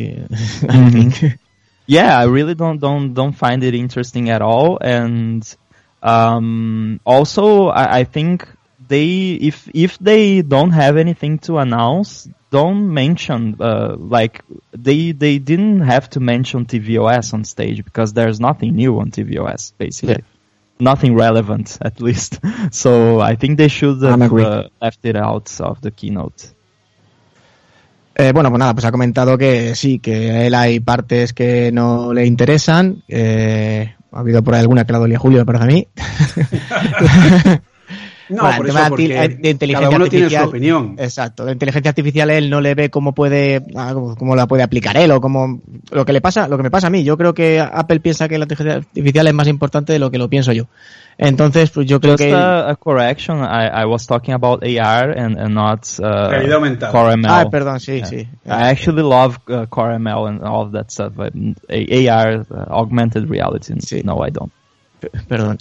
I 0.68 0.82
Mhm. 0.82 0.92
think. 0.92 1.38
Yeah 1.96 2.18
i 2.18 2.24
really 2.24 2.54
don't 2.54 2.78
don't 2.86 3.14
don't 3.14 3.36
find 3.44 3.62
it 3.68 3.74
interesting 3.74 4.30
at 4.30 4.42
all. 4.42 4.78
And 4.80 5.42
um 6.02 7.00
also 7.04 7.44
i, 7.68 7.84
I 8.00 8.04
think 8.04 8.36
they 8.92 9.10
if 9.50 9.56
if 9.86 9.92
they 9.98 10.42
don't 10.54 10.74
have 10.82 10.94
anything 10.96 11.34
to 11.46 11.58
announce 11.58 12.28
don't 12.50 12.92
mention 13.02 13.56
uh, 13.60 13.94
like 14.16 14.34
they 14.88 15.12
they 15.12 15.38
didn't 15.50 15.80
have 15.80 16.04
to 16.14 16.20
mention 16.20 16.66
tvOS 16.66 17.32
on 17.32 17.44
stage 17.44 17.78
because 17.88 18.12
there's 18.12 18.38
nothing 18.48 18.70
new 18.82 18.92
on 19.00 19.10
tvOS 19.10 19.72
basically. 19.78 20.24
Nothing 20.78 21.14
relevant 21.14 21.78
at 21.88 22.00
least. 22.00 22.32
So 22.82 23.20
i 23.20 23.34
think 23.40 23.52
they 23.62 23.68
should 23.78 23.98
have 24.02 24.32
uh, 24.32 24.68
left 24.84 25.02
it 25.10 25.16
out 25.28 25.48
of 25.68 25.80
the 25.84 25.90
keynote 25.98 26.40
Eh, 28.22 28.32
bueno, 28.32 28.50
pues 28.50 28.58
nada, 28.60 28.72
pues 28.74 28.84
ha 28.84 28.92
comentado 28.92 29.36
que 29.36 29.74
sí, 29.74 29.98
que 29.98 30.30
a 30.30 30.46
él 30.46 30.54
hay 30.54 30.80
partes 30.80 31.32
que 31.32 31.70
no 31.72 32.12
le 32.14 32.24
interesan. 32.26 33.02
eh, 33.08 33.94
ha 34.12 34.18
habido 34.20 34.42
por 34.44 34.54
ahí 34.54 34.60
alguna 34.60 34.84
que 34.84 34.92
la 34.92 34.98
dolía 34.98 35.18
Julio, 35.18 35.38
me 35.40 35.46
parece 35.46 35.64
a 35.64 35.66
mí. 35.66 35.88
No, 38.28 38.44
Bueno, 38.44 38.56
por 38.56 38.64
el 38.66 38.70
eso, 38.70 38.78
tema 38.78 38.88
porque 38.88 39.08
de, 39.08 39.28
de 39.28 39.50
inteligencia 39.50 39.88
cada 39.90 39.96
uno 39.96 40.08
tiene 40.08 40.30
su 40.30 40.36
opinión. 40.44 40.94
Exacto, 40.98 41.44
la 41.44 41.52
inteligencia 41.52 41.90
artificial 41.90 42.30
él 42.30 42.48
no 42.48 42.62
le 42.62 42.74
ve 42.74 42.88
cómo 42.88 43.12
puede, 43.14 43.62
ah, 43.74 43.90
cómo- 43.92 44.16
cómo 44.16 44.34
la 44.36 44.46
puede 44.46 44.62
aplicar 44.62 44.96
él 44.96 45.10
o 45.10 45.20
cómo 45.20 45.60
lo 45.90 46.06
que 46.06 46.14
le 46.14 46.22
pasa, 46.22 46.48
lo 46.48 46.56
que 46.56 46.62
me 46.62 46.70
pasa 46.70 46.86
a 46.86 46.90
mí. 46.90 47.04
Yo 47.04 47.18
creo 47.18 47.34
que 47.34 47.60
Apple 47.60 48.00
piensa 48.00 48.28
que 48.28 48.38
la 48.38 48.44
inteligencia 48.44 48.76
artificial 48.76 49.26
es 49.26 49.34
más 49.34 49.48
importante 49.48 49.92
de 49.92 49.98
lo 49.98 50.10
que 50.10 50.16
lo 50.16 50.30
pienso 50.30 50.52
yo. 50.52 50.66
Entonces, 51.18 51.70
pues 51.70 51.86
yo 51.86 52.00
creo 52.00 52.12
Just 52.14 52.24
que 52.24 52.34
a, 52.34 52.70
a 52.70 52.76
correction. 52.76 53.38
I, 53.44 53.82
I 53.82 53.84
was 53.84 54.06
talking 54.06 54.34
about 54.34 54.62
AR 54.64 55.10
and, 55.16 55.38
and 55.38 55.54
not 55.54 55.86
uh, 56.00 56.30
Realidad 56.30 56.56
aumentada. 56.56 56.92
Core 56.92 57.12
ML. 57.14 57.26
Ah, 57.28 57.50
perdón, 57.50 57.80
sí, 57.80 57.98
Yeah. 57.98 58.06
sí. 58.06 58.16
I 58.46 58.70
actually 58.70 59.02
love 59.02 59.38
uh, 59.48 59.66
Core 59.66 59.96
ML 59.98 60.28
and 60.28 60.42
all 60.42 60.66
of 60.66 60.72
that 60.72 60.90
stuff, 60.90 61.12
but 61.14 61.32
AR, 61.68 62.46
uh, 62.50 62.64
augmented 62.70 63.28
reality, 63.28 63.74
Sí. 63.80 64.02
no, 64.04 64.24
I 64.26 64.30
don't. 64.30 64.50
Perdón. 65.28 65.58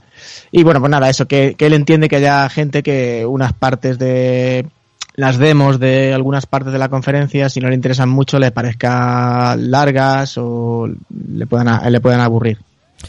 Y 0.52 0.64
bueno, 0.64 0.80
pues 0.80 0.90
nada, 0.92 1.10
eso, 1.10 1.28
que, 1.28 1.56
que 1.56 1.66
él 1.66 1.74
entiende 1.74 2.08
que 2.10 2.18
haya 2.18 2.48
gente 2.50 2.84
que 2.84 3.26
unas 3.26 3.54
partes 3.54 3.98
de 4.00 4.68
las 5.16 5.38
demos 5.38 5.80
de 5.80 6.14
algunas 6.14 6.46
partes 6.46 6.72
de 6.72 6.80
la 6.80 6.90
conferencia, 6.90 7.50
si 7.50 7.60
no 7.60 7.68
le 7.68 7.76
interesan 7.76 8.08
mucho, 8.08 8.40
le 8.40 8.52
parezca 8.52 9.56
largas 9.58 10.38
o 10.38 10.88
le 10.88 11.46
puedan, 11.48 11.68
a- 11.68 11.90
le 11.90 12.00
puedan 12.00 12.22
aburrir. 12.22 12.60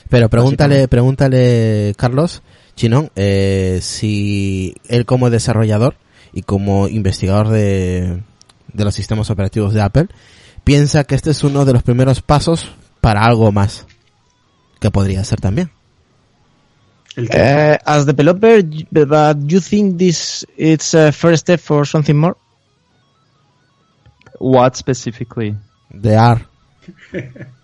Pero 0.09 0.29
pregúntale, 0.29 0.89
pregúntale, 0.89 1.95
Carlos, 1.97 2.43
Chinón, 2.77 3.11
eh, 3.17 3.81
si 3.83 4.75
él 4.89 5.05
como 5.05 5.31
desarrollador 5.31 5.97
y 6.33 6.43
como 6.43 6.89
investigador 6.89 7.49
de, 7.49 8.23
de 8.73 8.85
los 8.85 8.95
sistemas 8.95 9.31
operativos 9.31 9.75
de 9.75 9.83
Apple, 9.83 10.09
piensa 10.65 11.05
que 11.05 11.15
este 11.15 11.31
es 11.31 11.45
uno 11.45 11.65
de 11.65 11.73
los 11.73 11.83
primeros 11.83 12.23
pasos 12.23 12.73
para 13.01 13.25
algo 13.25 13.53
más. 13.53 13.87
Que 14.81 14.91
podría 14.91 15.23
ser 15.25 15.41
también. 15.41 15.71
Eh, 17.17 17.79
as 17.85 18.07
developer, 18.07 18.63
but 18.91 19.37
you 19.47 19.61
think 19.61 19.99
this 19.99 20.47
it's 20.57 20.95
a 20.95 21.13
first 21.13 21.43
step 21.43 21.61
for 21.61 21.87
something 21.87 22.17
more? 22.17 22.37
What 24.39 24.77
specifically? 24.77 25.55
De 25.91 26.17
AR. 26.17 26.47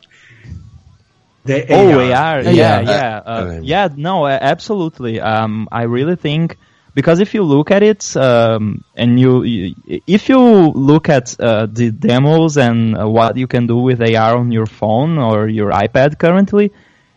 Oh, 1.47 1.99
AR. 1.99 2.13
AR. 2.13 2.39
AR. 2.39 2.43
Yeah, 2.43 2.77
Uh, 2.79 2.83
yeah, 2.83 3.23
uh, 3.25 3.31
uh, 3.31 3.61
yeah. 3.63 3.89
No, 3.97 4.27
absolutely. 4.27 5.21
Um, 5.21 5.69
I 5.73 5.83
really 5.83 6.17
think 6.17 6.57
because 6.95 7.21
if 7.21 7.33
you 7.35 7.43
look 7.45 7.71
at 7.71 7.83
it, 7.83 8.17
um, 8.17 8.83
and 8.97 9.21
you, 9.21 9.43
you 9.45 9.75
if 10.07 10.29
you 10.29 10.41
look 10.41 11.09
at 11.09 11.39
uh, 11.41 11.67
the 11.71 11.91
demos 11.91 12.57
and 12.57 12.99
uh, 12.99 13.09
what 13.09 13.37
you 13.37 13.47
can 13.47 13.67
do 13.67 13.77
with 13.77 14.01
AR 14.03 14.37
on 14.37 14.51
your 14.51 14.67
phone 14.67 15.19
or 15.19 15.49
your 15.49 15.71
iPad 15.71 16.19
currently, 16.19 16.73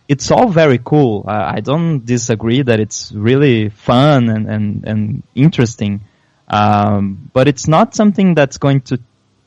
it's 0.08 0.30
all 0.30 0.50
very 0.50 0.80
cool. 0.84 1.26
Uh, 1.28 1.52
I 1.56 1.62
don't 1.62 2.06
disagree 2.06 2.62
that 2.62 2.80
it's 2.80 3.12
really 3.12 3.70
fun 3.70 4.30
and 4.30 4.48
and 4.48 4.84
and 4.88 5.24
interesting, 5.36 6.02
um, 6.48 7.30
but 7.34 7.48
it's 7.48 7.68
not 7.68 7.96
something 7.96 8.36
that's 8.36 8.58
going 8.58 8.82
to 8.82 9.00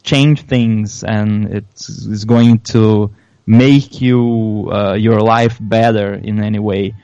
change 0.03 0.43
things 0.43 1.03
and 1.03 1.47
it's, 1.55 2.07
it's 2.07 2.25
going 2.25 2.59
to 2.61 3.11
make 3.47 4.01
you 4.01 4.71
uh, 4.73 4.95
your 4.95 5.21
life 5.21 5.59
better 5.61 6.15
in 6.15 6.43
any 6.43 6.59
way. 6.59 6.95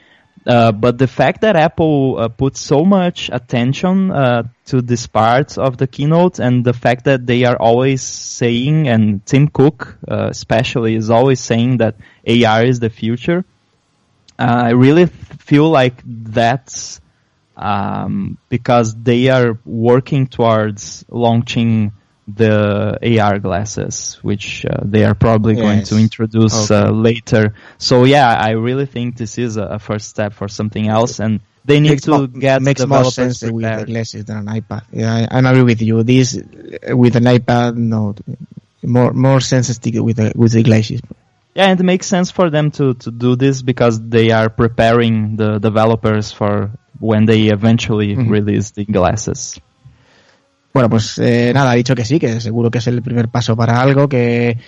Uh, 0.47 0.73
but 0.73 0.97
the 0.97 1.07
fact 1.07 1.43
that 1.43 1.55
Apple 1.55 2.17
uh, 2.19 2.29
put 2.29 2.57
so 2.57 2.85
much 2.85 3.29
attention 3.31 4.11
uh, 4.11 4.45
to 4.65 4.81
this 4.81 5.07
part 5.07 5.59
of 5.59 5.77
the 5.77 5.87
keynote, 5.87 6.39
and 6.39 6.65
the 6.65 6.73
fact 6.73 7.05
that 7.05 7.27
they 7.27 7.45
are 7.45 7.57
always 7.57 8.03
saying, 8.03 8.89
and 8.89 9.25
Tim 9.27 9.49
Cook 9.49 9.99
uh, 10.09 10.29
especially 10.31 10.95
is 10.95 11.11
always 11.11 11.41
saying 11.41 11.79
that 11.79 11.97
AR 12.27 12.65
is 12.65 12.81
the 12.81 12.89
future. 12.89 13.45
Uh, 14.39 14.63
I 14.65 14.71
really 14.71 15.07
feel 15.07 15.69
like 15.69 16.03
that's 16.07 17.03
um, 17.55 18.39
because 18.49 18.95
they 18.95 19.29
are 19.29 19.59
working 19.67 20.27
towards 20.27 21.05
launching 21.11 21.93
the 22.37 23.19
AR 23.21 23.39
glasses, 23.39 24.19
which 24.23 24.65
uh, 24.65 24.79
they 24.85 25.05
are 25.05 25.15
probably 25.15 25.55
going 25.55 25.83
to 25.85 25.97
introduce 25.99 26.71
Okay. 26.71 26.81
uh, 26.89 26.91
later. 26.91 27.55
So 27.79 28.05
yeah, 28.05 28.29
I 28.29 28.51
really 28.51 28.87
think 28.87 29.17
this 29.17 29.39
is 29.39 29.57
a, 29.57 29.79
first 29.79 30.09
step 30.09 30.33
for 30.33 30.49
something 30.49 30.89
else, 30.89 31.21
and 31.21 31.41
they 31.65 31.81
need 31.81 31.91
Makes 31.91 32.03
to 32.05 32.27
get 32.29 32.63
makes 32.63 32.85
more 32.87 33.05
sense 33.05 33.43
with 33.43 33.65
the 33.65 33.85
glasses 33.87 34.25
than 34.25 34.37
an 34.39 34.47
iPad. 34.47 34.83
Yeah, 34.93 35.27
I, 35.31 35.39
I 35.39 35.51
agree 35.51 35.63
with 35.63 35.83
you. 35.83 36.03
This 36.03 36.37
uh, 36.37 36.97
with 36.97 37.17
an 37.17 37.25
iPad, 37.25 37.77
no, 37.77 38.15
more 38.83 39.13
more 39.13 39.41
sense 39.41 39.69
stick 39.69 39.95
with 39.97 40.17
the 40.17 40.33
with 40.35 40.53
the 40.53 40.63
glasses. 40.63 41.01
Yeah, 41.55 41.67
and 41.67 41.81
it 41.81 41.83
makes 41.83 42.07
sense 42.07 42.31
for 42.31 42.49
them 42.49 42.71
to, 42.73 42.95
to 42.95 43.11
do 43.11 43.35
this 43.35 43.61
because 43.61 44.01
they 44.01 44.31
are 44.31 44.49
preparing 44.49 45.35
the 45.37 45.59
developers 45.59 46.31
for 46.31 46.71
when 47.01 47.25
they 47.27 47.49
eventually 47.49 48.15
Mhm. 48.15 48.31
release 48.31 48.71
the 48.71 48.85
glasses. 48.85 49.59
Bueno, 50.73 50.89
pues 50.89 51.19
eh, 51.19 51.53
nada, 51.53 51.73
ha 51.73 51.75
dicho 51.75 51.95
que 51.95 52.05
sí, 52.05 52.19
que 52.19 52.41
seguro 52.41 52.71
que 52.71 52.79
es 52.79 52.87
el 52.87 53.03
primer 53.03 53.29
paso 53.29 53.57
para 53.57 53.81
algo, 53.81 54.09
que, 54.09 54.59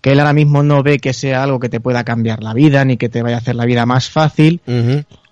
que 0.00 0.12
él 0.12 0.20
ahora 0.20 0.32
mismo 0.32 0.62
no 0.62 0.82
ve 0.82 0.98
que 0.98 1.12
sea 1.12 1.42
algo 1.42 1.60
que 1.60 1.68
te 1.68 1.80
pueda 1.80 2.04
cambiar 2.04 2.42
la 2.42 2.52
vida, 2.52 2.84
ni 2.84 2.96
que 2.96 3.08
te 3.08 3.22
vaya 3.22 3.36
a 3.36 3.38
hacer 3.38 3.54
la 3.54 3.64
vida 3.64 3.86
más 3.86 4.10
fácil. 4.10 4.60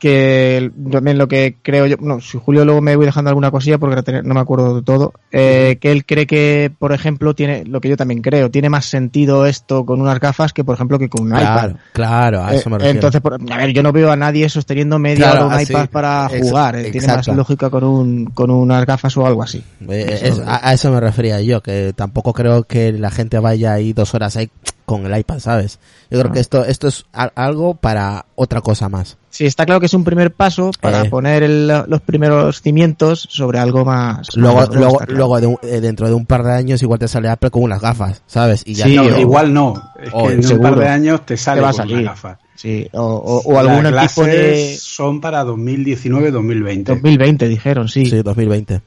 Que 0.00 0.72
también 0.90 1.18
lo 1.18 1.28
que 1.28 1.56
creo 1.62 1.86
yo, 1.86 1.96
no, 2.00 2.20
si 2.20 2.38
Julio 2.38 2.64
luego 2.64 2.80
me 2.80 2.96
voy 2.96 3.06
dejando 3.06 3.28
alguna 3.28 3.52
cosilla 3.52 3.78
porque 3.78 4.22
no 4.24 4.34
me 4.34 4.40
acuerdo 4.40 4.74
de 4.74 4.82
todo, 4.82 5.12
eh, 5.30 5.78
que 5.80 5.92
él 5.92 6.04
cree 6.04 6.26
que, 6.26 6.72
por 6.76 6.92
ejemplo, 6.92 7.34
tiene, 7.34 7.64
lo 7.64 7.80
que 7.80 7.88
yo 7.90 7.96
también 7.96 8.22
creo, 8.22 8.50
tiene 8.50 8.68
más 8.70 8.86
sentido 8.86 9.46
esto 9.46 9.84
con 9.86 10.00
unas 10.00 10.18
gafas 10.18 10.52
que, 10.52 10.64
por 10.64 10.74
ejemplo, 10.74 10.98
que 10.98 11.08
con 11.08 11.22
un 11.22 11.28
iPad. 11.28 11.42
Claro, 11.42 11.76
claro, 11.92 12.42
a 12.44 12.54
eso 12.54 12.68
me 12.70 12.76
Eh, 12.76 12.78
refiero. 12.78 12.96
Entonces, 12.96 13.20
por- 13.20 13.34
a 13.52 13.56
ver, 13.58 13.72
yo 13.72 13.82
no 13.82 13.92
veo 13.92 14.10
a 14.10 14.16
nadie 14.16 14.48
sosteniendo 14.48 14.98
media 14.98 15.16
Claro, 15.30 15.46
hora 15.46 15.54
un 15.54 15.60
así, 15.62 15.72
iPad 15.72 15.88
para 15.90 16.28
jugar. 16.28 16.76
eh, 16.76 16.90
Tiene 16.90 17.06
más 17.06 17.28
lógica 17.28 17.70
con 17.70 17.84
un, 17.84 18.24
con 18.26 18.50
unas 18.50 18.84
gafas 18.86 19.16
o 19.16 19.26
algo 19.26 19.42
así. 19.42 19.62
Eh, 19.88 20.32
a, 20.46 20.70
a 20.70 20.72
eso 20.72 20.90
me 20.90 20.98
refería 21.00 21.40
yo, 21.42 21.62
que 21.62 21.92
tampoco 21.94 22.32
creo 22.32 22.64
que 22.64 22.92
la 22.92 23.10
gente 23.10 23.38
vaya 23.38 23.74
ahí 23.74 23.92
dos 23.92 24.14
horas 24.14 24.36
ahí 24.36 24.48
con 24.86 25.06
el 25.06 25.16
iPad, 25.20 25.38
¿sabes? 25.38 25.78
Yo 26.10 26.18
creo 26.18 26.30
Ah. 26.30 26.34
que 26.34 26.40
esto 26.40 26.64
esto 26.64 26.88
es 26.88 27.04
a- 27.12 27.30
algo 27.36 27.74
para 27.74 28.24
otra 28.34 28.60
cosa 28.62 28.88
más. 28.88 29.18
Sí, 29.32 29.46
está 29.46 29.64
claro 29.64 29.78
que 29.78 29.86
es 29.86 29.94
un 29.94 30.02
primer 30.02 30.32
paso 30.32 30.72
para 30.80 31.02
Eh. 31.02 31.08
poner 31.08 31.44
el- 31.44 31.68
los 31.86 32.00
primeros 32.00 32.60
cimientos 32.62 33.28
sobre 33.30 33.60
algo 33.60 33.84
más. 33.84 34.34
Luego, 34.36 34.56
más 34.56 34.68
luego, 34.74 34.96
claro. 34.98 35.12
luego 35.14 35.40
de 35.40 35.46
un- 35.46 35.58
eh, 35.62 35.80
dentro 35.80 36.08
de 36.08 36.14
un 36.14 36.26
par 36.26 36.42
de 36.42 36.52
años 36.52 36.82
igual 36.82 36.98
te 36.98 37.06
sale 37.06 37.28
Apple 37.28 37.50
con 37.50 37.62
unas 37.62 37.80
gafas, 37.80 38.22
¿sabes? 38.26 38.62
Y 38.66 38.74
ya 38.74 38.86
Sí, 38.86 38.96
No, 38.96 39.02
o- 39.04 39.18
igual 39.20 39.54
no. 39.54 39.74
Es 40.02 40.10
o 40.12 40.26
que 40.26 40.32
en 40.32 40.38
un 40.38 40.42
seguro. 40.42 40.70
par 40.70 40.78
de 40.80 40.88
años 40.88 41.24
te 41.24 41.36
sale 41.36 41.58
Te 41.60 41.62
va 41.62 41.68
a 41.68 41.72
con 41.72 41.76
salir. 41.78 41.96
la 41.98 42.10
gafa. 42.10 42.38
Sí, 42.56 42.88
o, 42.92 43.00
o- 43.02 43.52
o 43.54 43.58
algún 43.58 43.84
Las 43.94 44.08
tipo 44.14 44.26
de 44.26 44.32
clases 44.32 44.82
son 44.82 45.20
para 45.20 45.44
2019-2020. 45.44 46.92
2020, 46.92 47.48
dijeron, 47.48 47.88
sí. 47.88 48.06
sí, 48.06 48.22
2020. 48.22 48.80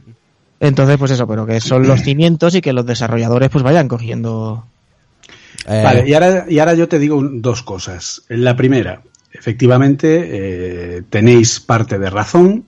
Entonces, 0.59 0.97
pues 0.97 1.11
eso, 1.11 1.25
pero 1.27 1.45
que 1.45 1.59
son 1.59 1.87
los 1.87 2.01
cimientos 2.01 2.53
y 2.55 2.61
que 2.61 2.73
los 2.73 2.85
desarrolladores 2.85 3.49
pues 3.49 3.63
vayan 3.63 3.87
cogiendo. 3.87 4.65
Eh, 5.67 5.81
Vale, 5.83 6.03
y 6.07 6.13
ahora, 6.13 6.45
y 6.49 6.59
ahora 6.59 6.73
yo 6.73 6.87
te 6.87 6.99
digo 6.99 7.15
un- 7.17 7.41
dos 7.41 7.63
cosas. 7.63 8.23
La 8.29 8.55
primera, 8.55 9.01
efectivamente, 9.33 10.97
eh, 10.97 11.03
tenéis 11.09 11.59
parte 11.59 11.99
de 11.99 12.09
razón 12.09 12.65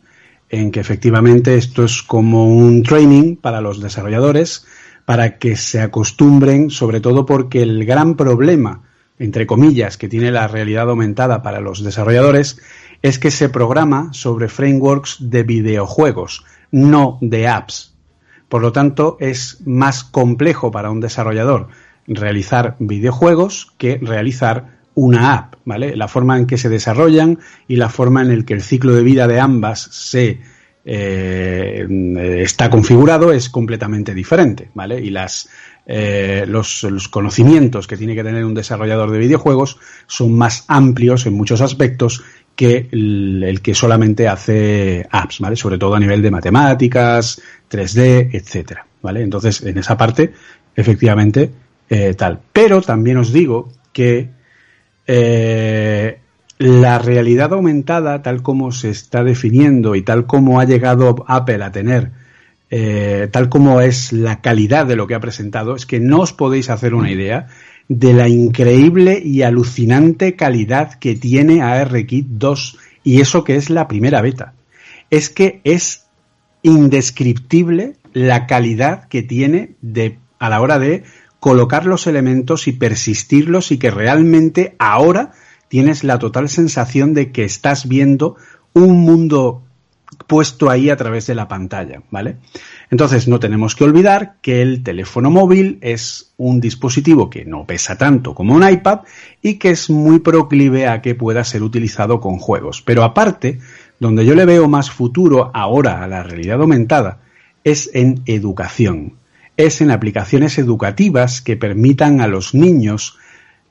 en 0.49 0.71
que 0.71 0.79
efectivamente 0.79 1.55
esto 1.55 1.83
es 1.83 2.01
como 2.01 2.47
un 2.47 2.83
training 2.83 3.35
para 3.35 3.61
los 3.61 3.81
desarrolladores 3.81 4.65
para 5.05 5.37
que 5.37 5.55
se 5.55 5.81
acostumbren, 5.81 6.69
sobre 6.71 6.99
todo 6.99 7.25
porque 7.25 7.61
el 7.61 7.85
gran 7.85 8.15
problema, 8.15 8.81
entre 9.19 9.45
comillas, 9.45 9.97
que 9.97 10.09
tiene 10.09 10.31
la 10.31 10.47
realidad 10.47 10.89
aumentada 10.89 11.43
para 11.43 11.59
los 11.59 11.83
desarrolladores 11.83 12.59
es 13.01 13.19
que 13.19 13.31
se 13.31 13.49
programa 13.49 14.09
sobre 14.13 14.49
frameworks 14.49 15.17
de 15.19 15.43
videojuegos, 15.43 16.43
no 16.71 17.19
de 17.21 17.47
apps. 17.47 17.93
Por 18.49 18.61
lo 18.61 18.71
tanto, 18.71 19.17
es 19.19 19.61
más 19.65 20.03
complejo 20.03 20.71
para 20.71 20.89
un 20.89 21.01
desarrollador 21.01 21.67
realizar 22.07 22.75
videojuegos 22.79 23.73
que 23.77 23.99
realizar 24.01 24.74
una 24.95 25.33
app, 25.33 25.55
¿vale? 25.65 25.95
La 25.95 26.07
forma 26.07 26.37
en 26.37 26.47
que 26.47 26.57
se 26.57 26.69
desarrollan 26.69 27.39
y 27.67 27.75
la 27.75 27.89
forma 27.89 28.21
en 28.21 28.31
el 28.31 28.45
que 28.45 28.53
el 28.53 28.61
ciclo 28.61 28.93
de 28.93 29.03
vida 29.03 29.27
de 29.27 29.39
ambas 29.39 29.81
se 29.91 30.39
eh, 30.85 31.87
está 32.41 32.69
configurado 32.69 33.31
es 33.31 33.49
completamente 33.49 34.13
diferente, 34.13 34.69
¿vale? 34.73 34.99
Y 34.99 35.09
las, 35.09 35.49
eh, 35.85 36.45
los, 36.47 36.83
los 36.83 37.07
conocimientos 37.09 37.87
que 37.87 37.97
tiene 37.97 38.15
que 38.15 38.23
tener 38.23 38.45
un 38.45 38.53
desarrollador 38.53 39.11
de 39.11 39.19
videojuegos 39.19 39.77
son 40.07 40.33
más 40.33 40.63
amplios 40.67 41.25
en 41.25 41.33
muchos 41.33 41.61
aspectos 41.61 42.23
que 42.55 42.87
el, 42.91 43.59
que 43.61 43.75
solamente 43.75 44.27
hace 44.27 45.05
apps, 45.11 45.39
¿vale? 45.39 45.55
Sobre 45.55 45.77
todo 45.77 45.95
a 45.95 45.99
nivel 45.99 46.21
de 46.21 46.31
matemáticas, 46.31 47.41
3D, 47.69 48.29
etcétera, 48.31 48.85
¿vale? 49.01 49.21
Entonces, 49.21 49.61
en 49.63 49.77
esa 49.77 49.97
parte, 49.97 50.33
efectivamente, 50.75 51.51
eh, 51.89 52.13
tal. 52.13 52.39
Pero 52.53 52.81
también 52.81 53.17
os 53.17 53.33
digo 53.33 53.69
que 53.91 54.29
eh, 55.07 56.19
la 56.57 56.99
realidad 56.99 57.53
aumentada, 57.53 58.21
tal 58.21 58.41
como 58.41 58.71
se 58.71 58.89
está 58.89 59.23
definiendo 59.23 59.95
y 59.95 60.01
tal 60.01 60.25
como 60.25 60.59
ha 60.59 60.65
llegado 60.65 61.25
Apple 61.27 61.63
a 61.63 61.71
tener, 61.71 62.11
eh, 62.71 63.27
tal 63.31 63.49
como 63.49 63.81
es 63.81 64.13
la 64.13 64.41
calidad 64.41 64.85
de 64.85 64.95
lo 64.95 65.07
que 65.07 65.15
ha 65.15 65.19
presentado, 65.19 65.75
es 65.75 65.85
que 65.85 65.99
no 65.99 66.21
os 66.21 66.33
podéis 66.33 66.69
hacer 66.69 66.93
una 66.93 67.11
idea 67.11 67.47
de 67.87 68.13
la 68.13 68.27
increíble 68.27 69.21
y 69.23 69.43
alucinante 69.43 70.35
calidad 70.35 70.93
que 70.93 71.15
tiene 71.15 71.61
ARKit 71.61 72.25
2 72.27 72.77
y 73.03 73.21
eso 73.21 73.43
que 73.43 73.55
es 73.55 73.69
la 73.69 73.87
primera 73.87 74.21
beta. 74.21 74.53
Es 75.11 75.29
que 75.29 75.61
es 75.63 76.05
indescriptible 76.63 77.93
la 78.13 78.47
calidad 78.47 79.07
que 79.07 79.21
tiene 79.21 79.75
de, 79.81 80.17
a 80.39 80.49
la 80.49 80.61
hora 80.61 80.79
de 80.79 81.03
colocar 81.45 81.85
los 81.85 82.07
elementos 82.07 82.67
y 82.67 82.71
persistirlos 82.71 83.71
y 83.71 83.77
que 83.77 83.91
realmente 83.91 84.75
ahora 84.79 85.33
tienes 85.67 86.03
la 86.03 86.17
total 86.17 86.49
sensación 86.49 87.13
de 87.13 87.31
que 87.31 87.43
estás 87.43 87.87
viendo 87.87 88.35
un 88.73 89.01
mundo 89.01 89.61
puesto 90.25 90.71
ahí 90.71 90.89
a 90.89 90.97
través 90.97 91.27
de 91.27 91.35
la 91.35 91.47
pantalla, 91.47 92.01
¿vale? 92.09 92.37
Entonces 92.89 93.27
no 93.27 93.39
tenemos 93.39 93.75
que 93.75 93.83
olvidar 93.83 94.37
que 94.41 94.63
el 94.63 94.81
teléfono 94.81 95.29
móvil 95.29 95.77
es 95.81 96.33
un 96.37 96.59
dispositivo 96.59 97.29
que 97.29 97.45
no 97.45 97.67
pesa 97.67 97.95
tanto 97.95 98.33
como 98.33 98.55
un 98.55 98.67
iPad 98.67 99.01
y 99.43 99.59
que 99.59 99.69
es 99.69 99.91
muy 99.91 100.21
proclive 100.21 100.87
a 100.87 101.03
que 101.03 101.13
pueda 101.13 101.43
ser 101.43 101.61
utilizado 101.61 102.19
con 102.21 102.39
juegos. 102.39 102.81
Pero 102.81 103.03
aparte, 103.03 103.59
donde 103.99 104.25
yo 104.25 104.33
le 104.33 104.45
veo 104.45 104.67
más 104.67 104.89
futuro 104.89 105.51
ahora 105.53 106.03
a 106.03 106.07
la 106.07 106.23
realidad 106.23 106.59
aumentada 106.59 107.19
es 107.63 107.91
en 107.93 108.23
educación, 108.25 109.19
es 109.57 109.81
en 109.81 109.91
aplicaciones 109.91 110.57
educativas 110.57 111.41
que 111.41 111.57
permitan 111.57 112.21
a 112.21 112.27
los 112.27 112.53
niños 112.53 113.17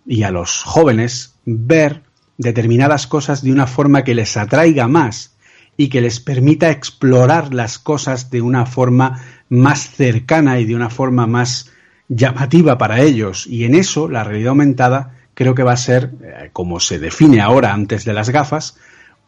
y 0.07 0.23
a 0.23 0.31
los 0.31 0.63
jóvenes 0.63 1.35
ver 1.45 2.03
determinadas 2.39 3.07
cosas 3.07 3.43
de 3.43 3.53
una 3.53 3.67
forma 3.67 4.05
que 4.05 4.15
les 4.15 4.37
atraiga 4.37 4.89
más 4.89 5.37
y 5.77 5.89
que 5.89 6.01
les 6.01 6.21
permita 6.21 6.71
explorar 6.71 7.53
las 7.53 7.79
cosas 7.79 8.31
de 8.31 8.41
una 8.41 8.67
forma 8.67 9.21
más 9.49 9.91
cercana 9.91 10.61
y 10.61 10.65
de 10.65 10.75
una 10.75 10.91
forma 10.91 11.27
más 11.27 11.71
llamativa 12.09 12.79
para 12.79 13.01
ellos. 13.01 13.47
Y 13.47 13.65
en 13.65 13.75
eso 13.75 14.09
la 14.09 14.25
realidad 14.25 14.51
aumentada 14.51 15.15
creo 15.35 15.55
que 15.55 15.63
va 15.63 15.73
a 15.73 15.77
ser, 15.77 16.13
eh, 16.23 16.51
como 16.53 16.81
se 16.81 16.99
define 16.99 17.41
ahora 17.41 17.73
antes 17.73 18.05
de 18.05 18.13
las 18.13 18.31
gafas, 18.31 18.77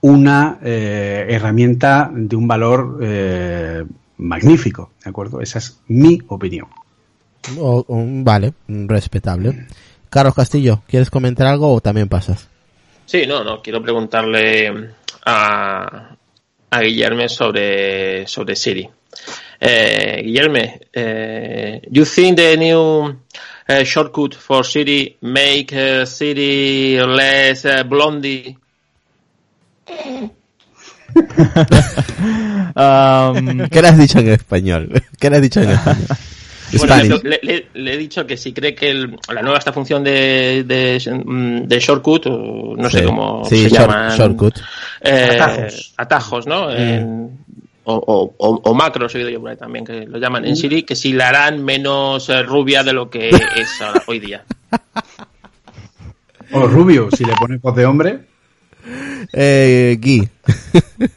una 0.00 0.58
eh, 0.62 1.26
herramienta 1.30 2.10
de 2.12 2.36
un 2.36 2.46
valor 2.46 2.98
eh, 3.02 3.84
magnífico, 4.18 4.92
¿de 5.04 5.10
acuerdo? 5.10 5.40
Esa 5.40 5.58
es 5.58 5.80
mi 5.88 6.18
opinión. 6.28 6.66
O- 7.58 7.84
o- 7.86 8.04
vale, 8.24 8.54
respetable. 8.68 9.66
Carlos 10.10 10.34
Castillo, 10.34 10.82
¿quieres 10.88 11.10
comentar 11.10 11.46
algo 11.46 11.72
o 11.72 11.80
también 11.80 12.08
pasas? 12.08 12.48
Sí, 13.04 13.24
no, 13.26 13.44
no, 13.44 13.60
quiero 13.62 13.82
preguntarle 13.82 14.90
a, 15.24 16.16
a 16.70 16.80
Guillermo 16.80 17.28
sobre, 17.28 18.26
sobre 18.26 18.56
Siri. 18.56 18.88
Eh, 19.60 20.22
Guillermo, 20.24 20.58
eh, 20.92 21.80
you 21.90 22.04
think 22.04 22.36
the 22.36 22.56
new 22.56 23.04
uh, 23.68 23.84
shortcut 23.84 24.34
for 24.34 24.64
Siri 24.64 25.16
make 25.22 25.72
uh, 25.74 26.04
Siri 26.04 26.98
less 27.06 27.64
uh, 27.64 27.82
blondie? 27.84 28.56
Um, 32.78 33.68
¿Qué 33.70 33.80
le 33.80 33.88
has 33.88 33.98
dicho 33.98 34.18
en 34.18 34.28
español? 34.28 35.02
¿Qué 35.18 35.30
le 35.30 35.36
has 35.36 35.42
dicho 35.42 35.60
en 35.62 35.70
español? 35.70 36.06
Bueno, 36.78 36.96
le, 37.22 37.38
le- 37.44 37.66
le 37.74 37.94
he 37.94 37.96
dicho 37.96 38.26
que 38.26 38.36
si 38.36 38.52
cree 38.52 38.74
que 38.74 38.90
el- 38.90 39.16
la 39.32 39.40
nueva 39.40 39.56
esta 39.58 39.72
función 39.72 40.02
de, 40.02 40.64
de, 40.66 41.00
mm, 41.24 41.60
de 41.68 41.78
shortcut, 41.78 42.26
no 42.26 42.90
sé 42.90 42.98
Sí. 42.98 43.04
cómo 43.04 43.44
Sí, 43.44 43.62
se 43.62 43.68
short- 43.70 43.88
llaman. 43.88 44.18
shortcut. 44.18 44.58
eh, 45.00 45.28
Atajos. 45.40 45.94
atajos, 45.96 46.46
¿no? 46.48 46.72
En- 46.72 47.38
o, 47.84 47.94
o, 48.36 48.60
o- 48.64 48.74
macros, 48.74 49.14
he 49.14 49.18
oído 49.18 49.30
yo 49.30 49.40
por 49.40 49.50
ahí 49.50 49.56
también, 49.56 49.84
que 49.84 50.06
lo 50.06 50.18
llaman 50.18 50.44
en 50.44 50.56
Siri, 50.56 50.82
que 50.82 50.96
si 50.96 51.12
la 51.12 51.28
harán 51.28 51.64
menos 51.64 52.28
eh, 52.30 52.42
rubia 52.42 52.82
de 52.82 52.92
lo 52.92 53.08
que 53.08 53.28
es 53.30 53.80
ahora- 53.80 54.02
hoy 54.08 54.18
día. 54.18 54.42
O 56.52 56.66
rubio, 56.66 57.08
si 57.16 57.24
le 57.24 57.32
pones 57.34 57.62
voz 57.62 57.76
de 57.76 57.86
hombre. 57.86 58.18
Eh, 59.34 59.94
Guy. 59.96 60.28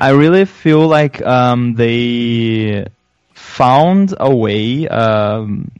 I 0.00 0.10
really 0.10 0.44
feel 0.44 0.86
like 0.88 1.22
um, 1.22 1.74
they 1.74 2.86
found 3.34 4.14
a 4.18 4.34
way. 4.34 4.88
Um, 4.88 5.70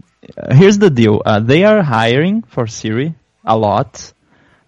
here's 0.51 0.79
the 0.79 0.91
deal: 0.91 1.23
uh, 1.25 1.41
they 1.41 1.65
are 1.65 1.83
hiring 1.83 2.43
for 2.43 2.67
Siri 2.67 3.15
a 3.45 3.57
lot. 3.57 4.13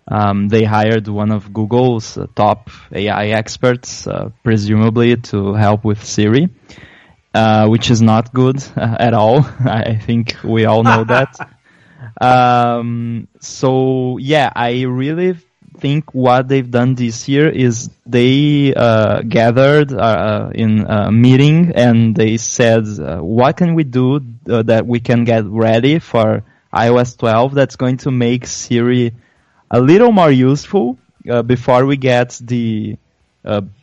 Um, 0.08 0.48
they 0.48 0.64
hired 0.64 1.06
one 1.06 1.30
of 1.30 1.52
Google's 1.52 2.18
uh, 2.18 2.26
top 2.34 2.70
AI 2.92 3.28
experts, 3.28 4.06
uh, 4.08 4.30
presumably 4.42 5.16
to 5.30 5.54
help 5.54 5.84
with 5.84 6.04
Siri, 6.04 6.48
uh, 7.32 7.68
which 7.68 7.90
is 7.90 8.02
not 8.02 8.34
good 8.34 8.56
uh, 8.76 8.96
at 8.98 9.14
all. 9.14 9.46
I 9.64 9.94
think 9.96 10.36
we 10.42 10.64
all 10.64 10.82
know 10.82 11.04
that. 11.04 11.36
Um, 12.20 13.28
so 13.40 14.18
yeah, 14.18 14.50
I 14.54 14.82
really 14.82 15.36
think 15.80 16.14
what 16.14 16.48
they've 16.48 16.70
done 16.70 16.94
this 16.94 17.28
year 17.28 17.48
is 17.48 17.90
they 18.06 18.74
uh, 18.74 19.22
gathered 19.22 19.92
uh, 19.92 20.50
in 20.54 20.86
a 20.86 21.10
meeting 21.10 21.72
and 21.74 22.14
they 22.14 22.36
said, 22.36 22.84
uh, 22.86 23.18
what 23.18 23.56
can 23.56 23.74
we 23.74 23.84
do 23.84 24.20
uh, 24.48 24.62
that 24.62 24.86
we 24.86 25.00
can 25.00 25.24
get 25.24 25.44
ready 25.46 25.98
for 25.98 26.42
iOS 26.72 27.16
12 27.18 27.54
that's 27.54 27.76
going 27.76 27.96
to 27.98 28.10
make 28.10 28.46
Siri 28.46 29.12
a 29.70 29.80
little 29.80 30.12
more 30.12 30.30
useful 30.30 30.98
uh, 31.28 31.42
before 31.42 31.86
we 31.86 31.96
get 31.96 32.38
the 32.42 32.96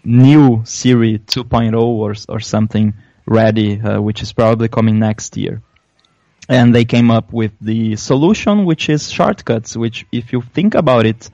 new 0.04 0.62
Siri 0.66 1.20
2.0 1.20 1.82
or, 1.82 2.14
or 2.30 2.40
something 2.40 2.94
ready, 3.26 3.76
which 3.78 4.22
is 4.22 4.32
probably 4.32 4.68
coming 4.68 5.00
next 5.00 5.36
year 5.36 5.62
and 6.50 6.74
they 6.74 6.86
came 6.86 7.12
up 7.12 7.34
with 7.34 7.52
the 7.60 7.96
solution, 7.98 8.66
which 8.66 8.90
is 8.90 9.12
shortcuts. 9.12 9.76
Which, 9.76 10.06
if 10.12 10.32
you 10.32 10.42
think 10.42 10.76
about 10.76 11.06
it, 11.06 11.30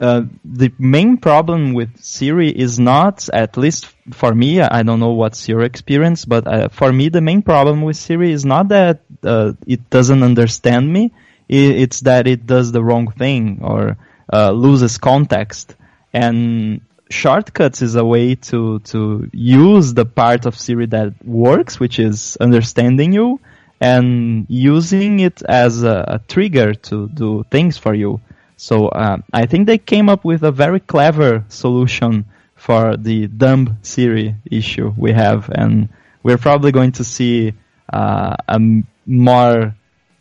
uh, 0.00 0.22
the 0.44 0.72
main 0.78 1.16
problem 1.16 1.74
with 1.74 1.90
Siri 2.02 2.50
is 2.50 2.78
not, 2.78 3.28
at 3.32 3.56
least 3.56 3.86
for 4.12 4.34
me, 4.34 4.60
I 4.60 4.82
don't 4.82 5.00
know 5.00 5.12
what's 5.12 5.48
your 5.48 5.62
experience, 5.62 6.24
but 6.24 6.46
uh, 6.46 6.68
for 6.68 6.92
me, 6.92 7.08
the 7.08 7.20
main 7.20 7.42
problem 7.42 7.82
with 7.82 7.96
Siri 7.96 8.32
is 8.32 8.44
not 8.44 8.68
that 8.68 9.00
uh, 9.22 9.52
it 9.66 9.90
doesn't 9.90 10.22
understand 10.22 10.92
me; 10.92 11.12
it's 11.48 12.00
that 12.00 12.26
it 12.26 12.46
does 12.46 12.72
the 12.72 12.82
wrong 12.82 13.10
thing 13.10 13.60
or 13.62 13.96
uh, 14.32 14.50
loses 14.52 14.98
context. 14.98 15.74
And 16.12 16.82
shortcuts 17.10 17.82
is 17.82 17.94
a 17.96 18.04
way 18.04 18.34
to 18.34 18.78
to 18.80 19.28
use 19.32 19.94
the 19.94 20.04
part 20.04 20.46
of 20.46 20.58
Siri 20.58 20.86
that 20.86 21.14
works, 21.26 21.80
which 21.80 21.98
is 21.98 22.36
understanding 22.40 23.12
you 23.12 23.40
and 23.80 24.46
using 24.48 25.20
it 25.20 25.42
as 25.42 25.82
a, 25.82 26.04
a 26.08 26.20
trigger 26.28 26.74
to 26.74 27.08
do 27.08 27.44
things 27.50 27.78
for 27.78 27.94
you. 27.94 28.20
So 28.58 28.88
uh, 28.88 29.18
I 29.32 29.46
think 29.46 29.68
they 29.68 29.78
came 29.78 30.08
up 30.08 30.24
with 30.24 30.42
a 30.42 30.50
very 30.50 30.80
clever 30.80 31.44
solution 31.48 32.24
for 32.56 32.96
the 32.96 33.28
dumb 33.28 33.78
Siri 33.82 34.34
issue 34.50 34.92
we 34.96 35.12
have, 35.12 35.48
and 35.48 35.88
we're 36.24 36.38
probably 36.38 36.72
going 36.72 36.90
to 36.92 37.04
see 37.04 37.54
uh, 37.92 38.34
a 38.48 38.60
more 39.06 39.76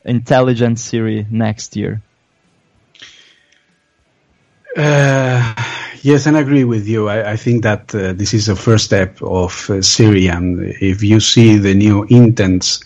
intelligent 0.06 0.78
Siri 0.78 1.26
next 1.32 1.76
year. 1.76 2.04
Uh, 4.78 5.56
yes, 6.04 6.28
and 6.28 6.38
I 6.38 6.42
agree 6.42 6.64
with 6.64 6.88
you. 6.88 7.10
I, 7.10 7.32
I 7.32 7.36
think 7.38 7.64
that 7.64 7.96
uh, 7.96 8.14
this 8.14 8.36
is 8.36 8.50
a 8.50 8.56
first 8.56 8.86
step 8.86 9.20
of 9.24 9.68
uh, 9.72 9.82
Siri, 9.82 10.28
and 10.28 10.62
if 10.62 11.02
you 11.02 11.20
see 11.22 11.58
the 11.58 11.74
new 11.74 12.04
intents 12.04 12.84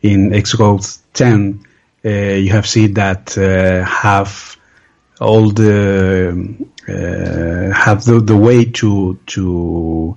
in 0.00 0.30
Xcode 0.30 0.98
10, 1.12 1.62
uh, 2.06 2.08
you 2.08 2.50
have 2.52 2.66
seen 2.66 2.94
that 2.94 3.36
uh, 3.36 3.84
have 3.84 4.56
all 5.20 5.50
the 5.50 6.30
uh, 6.88 7.74
have 7.74 8.04
the, 8.04 8.20
the 8.20 8.36
way 8.36 8.64
to 8.64 9.18
to 9.26 10.16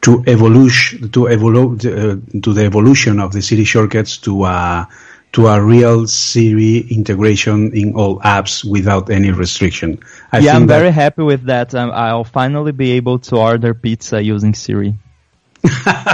to 0.00 0.24
evolution 0.26 1.10
to 1.10 1.26
evolve 1.26 1.84
uh, 1.84 2.16
to 2.42 2.52
the 2.52 2.64
evolution 2.64 3.20
of 3.20 3.32
the 3.32 3.42
Siri 3.42 3.64
shortcuts 3.64 4.18
to 4.18 4.42
uh, 4.42 4.84
to 5.32 5.46
a 5.46 5.60
real 5.60 6.06
Siri 6.06 6.78
integration 6.78 7.72
in 7.74 7.94
all 7.94 8.20
apps 8.20 8.64
without 8.64 9.10
any 9.10 9.30
restriction. 9.30 9.98
I 10.32 10.38
yeah, 10.38 10.54
I'm 10.54 10.66
that- 10.66 10.78
very 10.78 10.92
happy 10.92 11.22
with 11.22 11.44
that. 11.44 11.74
Um, 11.74 11.90
I'll 11.92 12.24
finally 12.24 12.72
be 12.72 12.92
able 12.92 13.18
to 13.20 13.36
order 13.36 13.74
pizza 13.74 14.22
using 14.22 14.54
Siri. 14.54 14.94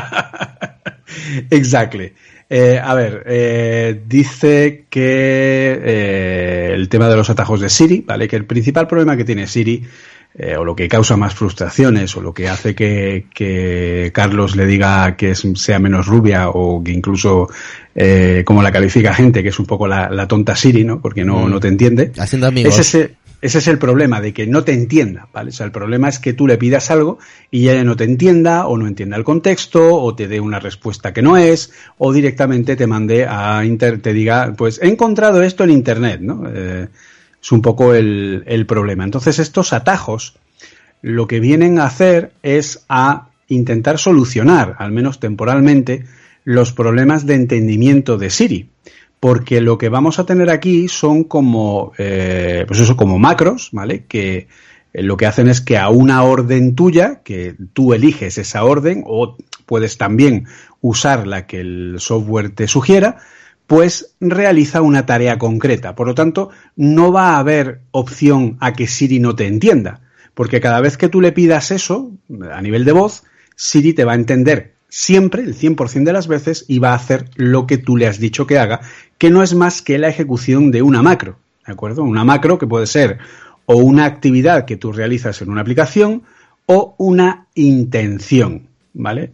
Exactly. 1.51 2.14
Eh, 2.57 2.78
a 2.80 2.94
ver, 2.94 3.24
eh, 3.26 4.00
dice 4.07 4.84
que 4.88 5.80
eh, 5.82 6.70
el 6.72 6.88
tema 6.88 7.09
de 7.09 7.16
los 7.16 7.28
atajos 7.28 7.61
de 7.61 7.68
Siri, 7.68 8.05
¿vale? 8.07 8.28
Que 8.28 8.36
el 8.36 8.44
principal 8.44 8.86
problema 8.86 9.16
que 9.16 9.24
tiene 9.24 9.48
Siri, 9.48 9.82
eh, 10.38 10.57
o 10.57 10.64
lo 10.64 10.76
que 10.76 10.86
causa 10.88 11.16
más 11.16 11.34
frustraciones, 11.34 12.16
o 12.16 12.20
lo 12.20 12.32
que 12.32 12.48
hace 12.48 12.74
que, 12.76 13.26
que 13.34 14.11
Carlos 14.14 14.55
le 14.55 14.66
diga 14.66 15.16
que 15.16 15.30
es- 15.32 15.46
sea 15.57 15.80
menos 15.80 16.07
rubia, 16.07 16.48
o 16.48 16.82
que 16.84 16.92
incluso, 16.92 17.48
eh, 17.94 18.42
como 18.44 18.62
la 18.62 18.70
califica 18.70 19.12
gente, 19.14 19.42
que 19.42 19.48
es 19.48 19.59
un 19.59 19.66
poco 19.66 19.88
la, 19.88 20.09
la 20.11 20.28
tonta 20.28 20.55
Siri, 20.55 20.84
¿no? 20.84 21.00
Porque 21.00 21.24
no, 21.24 21.46
Mm. 21.46 21.50
no 21.50 21.59
te 21.61 21.68
entiende. 21.68 22.12
Haciendo 22.18 22.46
amigos. 22.46 22.78
Es, 22.78 23.11
ese 23.41 23.59
es 23.59 23.68
el 23.68 23.78
problema, 23.78 24.20
de 24.20 24.32
que 24.32 24.47
no 24.47 24.64
te 24.64 24.72
entienda, 24.72 25.28
¿vale? 25.32 25.51
El 25.59 25.70
problema 25.70 26.09
es 26.09 26.18
que 26.18 26.32
tú 26.32 26.47
le 26.47 26.57
pidas 26.57 26.91
algo 26.91 27.18
y 27.51 27.68
ella 27.68 27.85
no 27.85 27.97
te 27.97 28.05
entienda, 28.05 28.66
o 28.66 28.78
no 28.78 28.87
entienda 28.87 29.16
el 29.16 29.24
contexto, 29.24 29.97
o 29.97 30.14
te 30.14 30.28
dé 30.28 30.41
una 30.41 30.61
respuesta 30.61 31.12
que 31.12 31.22
no 31.22 31.37
es, 31.37 31.72
o 31.99 32.12
directamente 32.12 32.76
te 32.76 32.87
mande 32.87 33.26
a 33.26 33.64
inter 33.64 34.01
te 34.01 34.12
diga, 34.12 34.55
pues 34.57 34.80
he 34.82 34.89
encontrado 34.89 35.43
esto 35.43 35.64
en 35.64 35.70
internet, 35.70 36.20
¿no? 36.20 36.45
Eh, 36.53 36.89
es 37.43 37.53
un 37.53 37.61
poco 37.61 37.95
el, 37.95 38.43
el 38.47 38.64
problema. 38.64 39.05
Entonces, 39.05 39.39
estos 39.39 39.72
atajos 39.74 40.37
lo 41.03 41.26
que 41.26 41.39
vienen 41.41 41.78
a 41.78 41.85
hacer 41.85 42.32
es 42.43 42.87
a 42.89 43.28
intentar 43.49 43.99
solucionar, 43.99 44.76
al 44.78 44.91
menos 44.91 45.20
temporalmente, 45.20 46.07
los 46.45 46.72
problemas 46.72 47.26
de 47.26 47.35
entendimiento 47.35 48.16
de 48.16 48.30
Siri. 48.30 48.70
Porque 49.25 49.62
lo 49.62 49.79
que 49.79 49.89
vamos 49.89 50.18
a 50.18 50.27
tener 50.27 50.51
aquí 50.51 50.87
son 50.87 51.25
como, 51.25 51.93
eh, 51.97 52.66
pues 52.68 52.79
eso, 52.79 52.95
como 52.95 53.18
macros, 53.18 53.70
¿vale? 53.72 54.05
Que 54.05 54.49
eh, 54.93 55.03
lo 55.03 55.16
que 55.16 55.25
hacen 55.25 55.49
es 55.49 55.62
que 55.62 55.79
a 55.79 55.89
una 55.89 56.25
orden 56.25 56.75
tuya, 56.75 57.22
que 57.25 57.57
tú 57.72 57.95
eliges 57.95 58.37
esa 58.37 58.64
orden, 58.64 59.03
o 59.07 59.39
puedes 59.64 59.97
también 59.97 60.47
usar 60.83 61.27
la 61.27 61.47
que 61.47 61.61
el 61.61 61.97
software 62.01 62.51
te 62.51 62.68
sugiera, 62.68 63.16
pues 63.66 64.14
realiza 64.20 64.83
una 64.83 65.07
tarea 65.07 65.39
concreta. 65.39 65.95
Por 65.95 66.07
lo 66.07 66.14
tanto, 66.14 66.51
no 66.77 67.11
va 67.11 67.31
a 67.31 67.39
haber 67.39 67.81
opción 67.93 68.59
a 68.61 68.75
que 68.75 68.87
Siri 68.87 69.20
no 69.20 69.35
te 69.35 69.47
entienda, 69.47 70.03
porque 70.35 70.61
cada 70.61 70.83
vez 70.83 70.99
que 70.99 71.09
tú 71.09 71.22
le 71.22 71.33
pidas 71.33 71.70
eso, 71.70 72.12
a 72.53 72.61
nivel 72.61 72.85
de 72.85 72.93
voz, 72.93 73.25
Siri 73.57 73.95
te 73.95 74.05
va 74.05 74.12
a 74.12 74.16
entender 74.16 74.75
siempre, 74.95 75.43
el 75.43 75.57
100% 75.57 76.05
de 76.05 76.12
las 76.12 76.29
veces, 76.29 76.66
y 76.68 76.79
va 76.79 76.93
a 76.93 76.95
hacer 76.95 77.29
lo 77.35 77.66
que 77.66 77.79
tú 77.79 77.97
le 77.97 78.07
has 78.07 78.20
dicho 78.20 78.47
que 78.47 78.61
haga, 78.61 78.81
que 79.25 79.31
no 79.31 79.43
es 79.43 79.55
más 79.55 79.81
que 79.81 79.97
la 79.97 80.09
ejecución 80.09 80.70
de 80.70 80.83
una 80.83 81.01
macro, 81.01 81.39
¿de 81.66 81.72
acuerdo? 81.72 82.03
Una 82.03 82.25
macro 82.25 82.59
que 82.59 82.66
puede 82.66 82.87
ser 82.87 83.16
o 83.64 83.77
una 83.77 84.05
actividad 84.05 84.66
que 84.66 84.77
tú 84.77 84.93
realizas 84.93 85.41
en 85.41 85.49
una 85.49 85.62
aplicación 85.62 86.25
o 86.66 86.95
una 86.99 87.47
intención, 87.55 88.68
¿vale? 88.93 89.31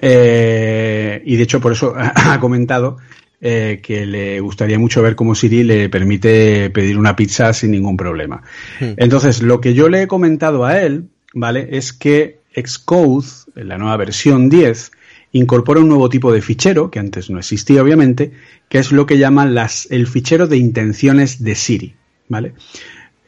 Eh, 0.00 1.22
y 1.24 1.36
de 1.36 1.42
hecho 1.44 1.60
por 1.60 1.70
eso 1.70 1.94
ha 1.96 2.40
comentado 2.40 2.96
eh, 3.40 3.78
que 3.80 4.06
le 4.06 4.40
gustaría 4.40 4.76
mucho 4.76 5.02
ver 5.02 5.14
cómo 5.14 5.36
Siri 5.36 5.62
le 5.62 5.88
permite 5.88 6.70
pedir 6.70 6.98
una 6.98 7.14
pizza 7.14 7.52
sin 7.52 7.70
ningún 7.70 7.96
problema. 7.96 8.42
Entonces, 8.80 9.40
lo 9.40 9.60
que 9.60 9.72
yo 9.72 9.88
le 9.88 10.02
he 10.02 10.08
comentado 10.08 10.64
a 10.64 10.82
él, 10.82 11.10
¿vale? 11.32 11.68
Es 11.70 11.92
que 11.92 12.40
Xcode, 12.60 13.28
en 13.54 13.68
la 13.68 13.78
nueva 13.78 13.98
versión 13.98 14.48
10, 14.48 14.90
incorpora 15.32 15.80
un 15.80 15.88
nuevo 15.88 16.08
tipo 16.08 16.32
de 16.32 16.42
fichero, 16.42 16.90
que 16.90 16.98
antes 16.98 17.30
no 17.30 17.38
existía 17.38 17.82
obviamente, 17.82 18.32
que 18.68 18.78
es 18.78 18.92
lo 18.92 19.06
que 19.06 19.18
llaman 19.18 19.54
las, 19.54 19.86
el 19.90 20.06
fichero 20.06 20.46
de 20.46 20.56
intenciones 20.56 21.42
de 21.42 21.54
Siri, 21.54 21.94
¿vale? 22.28 22.54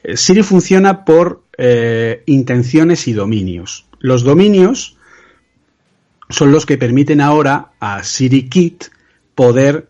Eh, 0.03 0.17
Siri 0.17 0.43
funciona 0.43 1.05
por 1.05 1.43
eh, 1.59 2.23
intenciones 2.27 3.07
y 3.09 3.13
dominios. 3.13 3.87
Los 3.99 4.23
dominios 4.23 4.97
son 6.31 6.53
los 6.53 6.65
que 6.65 6.79
permiten 6.79 7.21
ahora 7.21 7.73
a 7.81 8.03
SiriKit 8.03 8.85
poder 9.35 9.89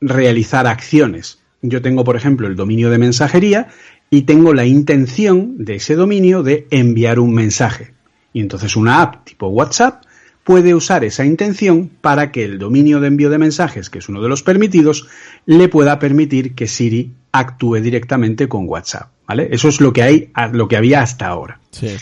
realizar 0.00 0.66
acciones. 0.66 1.38
Yo 1.60 1.80
tengo, 1.80 2.02
por 2.02 2.16
ejemplo, 2.16 2.48
el 2.48 2.56
dominio 2.56 2.90
de 2.90 2.98
mensajería 2.98 3.68
y 4.10 4.22
tengo 4.22 4.52
la 4.52 4.66
intención 4.66 5.64
de 5.64 5.76
ese 5.76 5.94
dominio 5.94 6.42
de 6.42 6.66
enviar 6.70 7.20
un 7.20 7.34
mensaje. 7.34 7.94
Y 8.32 8.40
entonces 8.40 8.74
una 8.74 9.02
app 9.02 9.24
tipo 9.24 9.48
WhatsApp 9.48 10.02
puede 10.44 10.74
usar 10.74 11.04
esa 11.04 11.24
intención 11.24 11.90
para 12.00 12.32
que 12.32 12.44
el 12.44 12.58
dominio 12.58 13.00
de 13.00 13.08
envío 13.08 13.30
de 13.30 13.38
mensajes, 13.38 13.90
que 13.90 13.98
es 13.98 14.08
uno 14.08 14.22
de 14.22 14.28
los 14.28 14.42
permitidos, 14.42 15.06
le 15.46 15.68
pueda 15.68 15.98
permitir 15.98 16.54
que 16.54 16.66
Siri 16.66 17.12
actúe 17.30 17.76
directamente 17.76 18.48
con 18.48 18.68
WhatsApp. 18.68 19.10
¿Vale? 19.26 19.48
Eso 19.50 19.68
es 19.68 19.80
lo 19.80 19.92
que 19.92 20.02
hay, 20.02 20.30
lo 20.52 20.68
que 20.68 20.76
había 20.76 21.00
hasta 21.00 21.26
ahora. 21.26 21.60
Sí. 21.70 21.96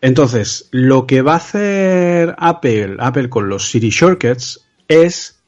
Entonces, 0.00 0.68
lo 0.70 1.06
que 1.06 1.22
va 1.22 1.34
a 1.34 1.36
hacer 1.36 2.34
Apple, 2.38 2.96
Apple 2.98 3.28
con 3.28 3.48
los 3.48 3.70
Siri 3.70 3.90
Shortcuts 3.90 4.64
es 4.88 5.38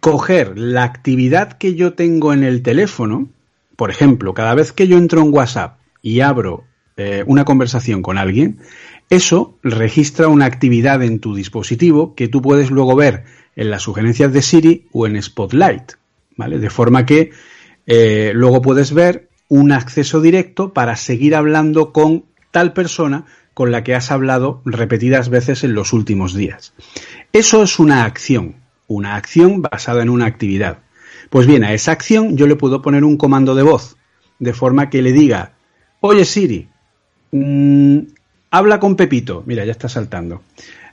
coger 0.00 0.58
la 0.58 0.84
actividad 0.84 1.52
que 1.52 1.74
yo 1.74 1.94
tengo 1.94 2.32
en 2.32 2.44
el 2.44 2.62
teléfono, 2.62 3.28
por 3.76 3.90
ejemplo, 3.90 4.34
cada 4.34 4.54
vez 4.54 4.72
que 4.72 4.88
yo 4.88 4.96
entro 4.96 5.20
en 5.20 5.32
WhatsApp 5.34 5.78
y 6.02 6.20
abro 6.20 6.64
eh, 6.96 7.24
una 7.26 7.44
conversación 7.44 8.02
con 8.02 8.18
alguien, 8.18 8.58
eso 9.10 9.58
registra 9.62 10.28
una 10.28 10.44
actividad 10.44 11.02
en 11.02 11.18
tu 11.18 11.34
dispositivo 11.34 12.14
que 12.14 12.28
tú 12.28 12.42
puedes 12.42 12.70
luego 12.70 12.94
ver 12.94 13.24
en 13.56 13.70
las 13.70 13.82
sugerencias 13.82 14.32
de 14.32 14.42
Siri 14.42 14.86
o 14.92 15.06
en 15.06 15.20
Spotlight, 15.22 15.92
¿vale? 16.36 16.58
De 16.58 16.70
forma 16.70 17.06
que 17.06 17.30
eh, 17.86 18.32
luego 18.34 18.60
puedes 18.60 18.92
ver 18.92 19.28
un 19.48 19.72
acceso 19.72 20.20
directo 20.20 20.74
para 20.74 20.94
seguir 20.96 21.34
hablando 21.34 21.92
con 21.92 22.26
tal 22.50 22.72
persona 22.74 23.24
con 23.54 23.72
la 23.72 23.82
que 23.82 23.94
has 23.94 24.10
hablado 24.10 24.62
repetidas 24.64 25.30
veces 25.30 25.64
en 25.64 25.74
los 25.74 25.92
últimos 25.92 26.34
días. 26.34 26.74
Eso 27.32 27.62
es 27.62 27.78
una 27.78 28.04
acción, 28.04 28.56
una 28.86 29.16
acción 29.16 29.62
basada 29.62 30.02
en 30.02 30.10
una 30.10 30.26
actividad. 30.26 30.78
Pues 31.30 31.46
bien, 31.46 31.64
a 31.64 31.72
esa 31.72 31.92
acción 31.92 32.36
yo 32.36 32.46
le 32.46 32.56
puedo 32.56 32.82
poner 32.82 33.04
un 33.04 33.16
comando 33.16 33.54
de 33.54 33.62
voz, 33.62 33.96
de 34.38 34.52
forma 34.52 34.90
que 34.90 35.02
le 35.02 35.12
diga, 35.12 35.54
oye 36.00 36.24
Siri, 36.24 36.68
mmm, 37.32 37.98
habla 38.50 38.80
con 38.80 38.96
Pepito, 38.96 39.42
mira, 39.46 39.64
ya 39.64 39.72
está 39.72 39.88
saltando, 39.88 40.42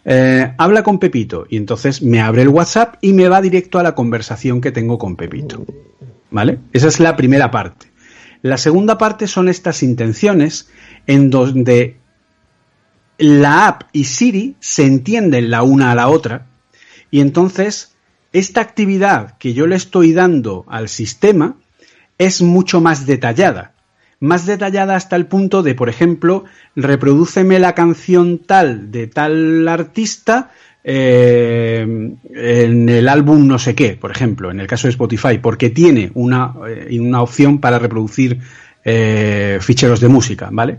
eh, 0.03 0.53
habla 0.57 0.83
con 0.83 0.99
Pepito, 0.99 1.45
y 1.49 1.57
entonces 1.57 2.01
me 2.01 2.21
abre 2.21 2.43
el 2.43 2.49
WhatsApp 2.49 2.95
y 3.01 3.13
me 3.13 3.27
va 3.27 3.41
directo 3.41 3.79
a 3.79 3.83
la 3.83 3.95
conversación 3.95 4.61
que 4.61 4.71
tengo 4.71 4.97
con 4.97 5.15
Pepito. 5.15 5.65
¿Vale? 6.31 6.59
Esa 6.73 6.87
es 6.87 6.99
la 6.99 7.15
primera 7.15 7.49
parte. 7.49 7.87
La 8.41 8.57
segunda 8.57 8.97
parte 8.97 9.27
son 9.27 9.47
estas 9.47 9.83
intenciones 9.83 10.69
en 11.07 11.29
donde 11.29 11.97
la 13.17 13.67
app 13.67 13.83
y 13.93 14.03
Siri 14.03 14.55
se 14.59 14.85
entienden 14.85 15.49
la 15.49 15.63
una 15.63 15.91
a 15.91 15.95
la 15.95 16.09
otra 16.09 16.47
y 17.09 17.21
entonces 17.21 17.95
esta 18.33 18.61
actividad 18.61 19.37
que 19.37 19.53
yo 19.53 19.67
le 19.67 19.75
estoy 19.77 20.11
dando 20.11 20.65
al 20.67 20.89
sistema 20.89 21.55
es 22.17 22.41
mucho 22.41 22.81
más 22.81 23.05
detallada. 23.05 23.74
Más 24.19 24.45
detallada 24.45 24.95
hasta 24.95 25.15
el 25.15 25.25
punto 25.25 25.61
de, 25.61 25.75
por 25.75 25.89
ejemplo, 25.89 26.45
reprodúceme 26.75 27.59
la 27.59 27.75
canción 27.75 28.39
tal 28.39 28.91
de 28.91 29.07
tal 29.07 29.67
artista 29.67 30.51
eh, 30.87 31.81
en 31.81 32.89
el 32.89 33.09
álbum 33.09 33.47
no 33.47 33.57
sé 33.57 33.73
qué, 33.73 33.97
por 33.99 34.11
ejemplo, 34.11 34.51
en 34.51 34.59
el 34.59 34.67
caso 34.67 34.85
de 34.85 34.91
Spotify, 34.91 35.39
porque 35.41 35.71
tiene 35.71 36.11
una, 36.13 36.53
eh, 36.69 36.99
una 36.99 37.23
opción 37.23 37.57
para 37.57 37.79
reproducir 37.79 38.39
eh, 38.83 39.57
ficheros 39.61 39.99
de 39.99 40.09
música, 40.09 40.49
¿vale? 40.51 40.77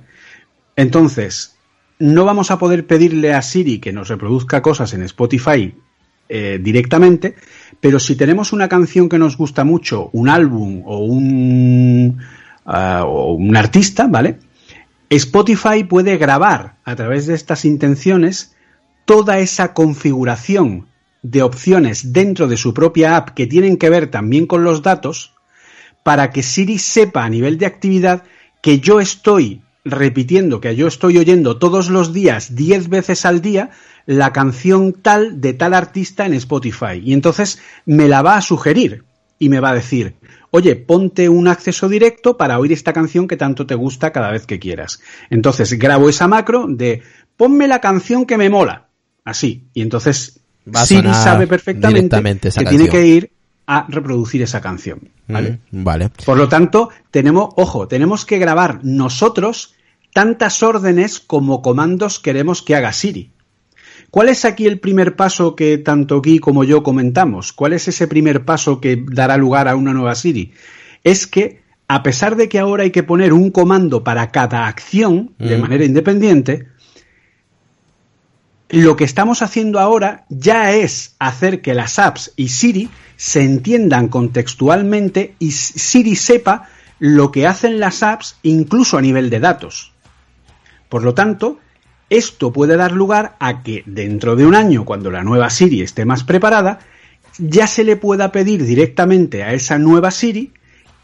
Entonces, 0.77 1.57
no 1.99 2.25
vamos 2.25 2.53
a 2.53 2.59
poder 2.59 2.87
pedirle 2.87 3.35
a 3.35 3.43
Siri 3.43 3.81
que 3.81 3.93
nos 3.93 4.07
reproduzca 4.09 4.63
cosas 4.63 4.95
en 4.95 5.03
Spotify 5.03 5.75
directamente, 6.29 7.37
pero 7.81 8.01
si 8.01 8.17
tenemos 8.17 8.53
una 8.53 8.69
canción 8.69 9.09
que 9.09 9.17
nos 9.17 9.37
gusta 9.37 9.63
mucho, 9.63 10.11
un 10.13 10.29
álbum 10.29 10.83
o 10.85 10.99
un, 10.99 12.19
uh, 12.67 13.05
o 13.05 13.33
un 13.33 13.57
artista, 13.57 14.07
¿vale? 14.07 14.39
Spotify 15.09 15.85
puede 15.85 16.17
grabar 16.17 16.77
a 16.85 16.97
través 16.97 17.27
de 17.27 17.35
estas 17.35 17.65
intenciones 17.65 18.57
toda 19.05 19.39
esa 19.39 19.73
configuración 19.73 20.89
de 21.23 21.43
opciones 21.43 22.13
dentro 22.13 22.49
de 22.49 22.57
su 22.57 22.75
propia 22.75 23.17
app 23.17 23.31
que 23.31 23.47
tienen 23.47 23.77
que 23.77 23.91
ver 23.91 24.11
también 24.11 24.47
con 24.47 24.65
los 24.65 24.83
datos 24.83 25.35
para 26.03 26.31
que 26.31 26.43
Siri 26.43 26.79
sepa 26.79 27.25
a 27.25 27.29
nivel 27.29 27.59
de 27.59 27.67
actividad 27.67 28.25
que 28.61 28.81
yo 28.81 29.01
estoy 29.01 29.63
repitiendo, 29.85 30.61
que 30.61 30.75
yo 30.75 30.89
estoy 30.89 31.19
oyendo 31.19 31.59
todos 31.59 31.89
los 31.89 32.13
días, 32.13 32.57
10 32.57 32.89
veces 32.89 33.25
al 33.25 33.41
día, 33.41 33.71
la 34.07 34.33
canción 34.33 34.93
tal 34.93 35.41
de 35.41 35.53
tal 35.53 35.75
artista 35.75 36.27
en 36.27 36.35
Spotify. 36.35 37.01
Y 37.03 37.13
entonces 37.13 37.61
me 37.85 38.09
la 38.09 38.23
va 38.23 38.37
a 38.37 38.43
sugerir 38.43 39.05
y 39.39 39.49
me 39.49 39.61
va 39.61 39.71
a 39.71 39.75
decir, 39.75 40.17
oye, 40.51 40.77
ponte 40.77 41.29
un 41.29 41.49
acceso 41.49 41.89
directo 41.89 42.37
para 42.37 42.59
oír 42.59 42.73
esta 42.73 42.93
canción 42.93 43.29
que 43.29 43.37
tanto 43.37 43.67
te 43.67 43.75
gusta 43.75 44.13
cada 44.13 44.31
vez 44.31 44.47
que 44.47 44.59
quieras. 44.59 45.01
Entonces 45.31 45.79
grabo 45.79 46.09
esa 46.09 46.29
macro 46.29 46.67
de, 46.69 47.03
ponme 47.37 47.69
la 47.69 47.81
canción 47.81 48.27
que 48.27 48.39
me 48.39 48.49
mola. 48.49 48.87
Así. 49.25 49.65
Y 49.75 49.83
entonces 49.83 50.41
Siri 50.85 51.13
sabe 51.13 51.47
perfectamente 51.47 52.23
que 52.23 52.65
tiene 52.65 52.89
que 52.89 53.07
ir 53.07 53.31
a 53.67 53.87
reproducir 53.89 54.43
esa 54.43 54.61
canción. 54.61 55.11
¿vale? 55.27 55.61
Mm, 55.71 55.85
vale. 55.85 56.11
Por 56.25 56.39
lo 56.39 56.49
tanto, 56.49 56.91
tenemos, 57.11 57.51
ojo, 57.57 57.89
tenemos 57.89 58.25
que 58.25 58.39
grabar 58.39 58.81
nosotros 58.85 59.75
tantas 60.13 60.63
órdenes 60.63 61.21
como 61.21 61.61
comandos 61.63 62.21
queremos 62.21 62.63
que 62.63 62.77
haga 62.77 62.93
Siri. 62.93 63.33
¿Cuál 64.11 64.29
es 64.29 64.45
aquí 64.45 64.67
el 64.67 64.81
primer 64.81 65.17
paso 65.17 65.55
que 65.57 65.79
tanto 65.79 66.23
Guy 66.23 66.39
como 66.39 66.65
yo 66.65 66.83
comentamos? 66.83 67.53
¿Cuál 67.53 67.73
es 67.75 67.89
ese 67.89 68.07
primer 68.07 68.45
paso 68.45 68.81
que 68.81 69.05
dará 69.11 69.37
lugar 69.37 69.69
a 69.69 69.77
una 69.77 69.93
nueva 69.93 70.15
Siri? 70.15 70.53
Es 71.05 71.27
que, 71.27 71.63
a 71.89 72.03
pesar 72.03 72.37
de 72.37 72.49
que 72.49 72.59
ahora 72.59 72.85
hay 72.85 72.91
que 72.91 73.03
poner 73.03 73.33
un 73.33 73.51
comando 73.51 74.03
para 74.05 74.31
cada 74.31 74.67
acción 74.67 75.35
de 75.39 75.59
Mm. 75.59 75.61
manera 75.61 75.85
independiente, 75.85 76.69
lo 78.71 78.97
que 78.97 79.05
estamos 79.05 79.43
haciendo 79.43 79.79
ahora 79.79 80.25
ya 80.29 80.73
es 80.73 81.15
hacer 81.19 81.61
que 81.63 81.75
las 81.75 81.99
apps 81.99 82.33
y 82.37 82.49
Siri 82.49 82.89
se 83.17 83.43
entiendan 83.43 84.09
contextualmente 84.09 85.35
y 85.39 85.53
Siri 85.53 86.17
sepa 86.17 86.69
lo 86.99 87.31
que 87.31 87.47
hacen 87.47 87.79
las 87.79 88.03
apps 88.03 88.37
incluso 88.43 88.99
a 88.99 89.03
nivel 89.03 89.31
de 89.31 89.41
datos. 89.41 89.93
Por 90.89 91.05
lo 91.05 91.15
tanto, 91.15 91.61
esto 92.11 92.53
puede 92.53 92.77
dar 92.77 92.93
lugar 92.93 93.37
a 93.41 93.63
que 93.63 93.83
dentro 93.87 94.37
de 94.37 94.47
un 94.47 94.55
año, 94.55 94.85
cuando 94.85 95.11
la 95.11 95.25
nueva 95.25 95.51
Siri 95.51 95.83
esté 95.83 96.05
más 96.05 96.25
preparada, 96.25 96.81
ya 97.39 97.67
se 97.67 97.85
le 97.85 97.97
pueda 97.97 98.33
pedir 98.33 98.65
directamente 98.65 99.43
a 99.43 99.53
esa 99.53 99.79
nueva 99.79 100.11
Siri 100.11 100.53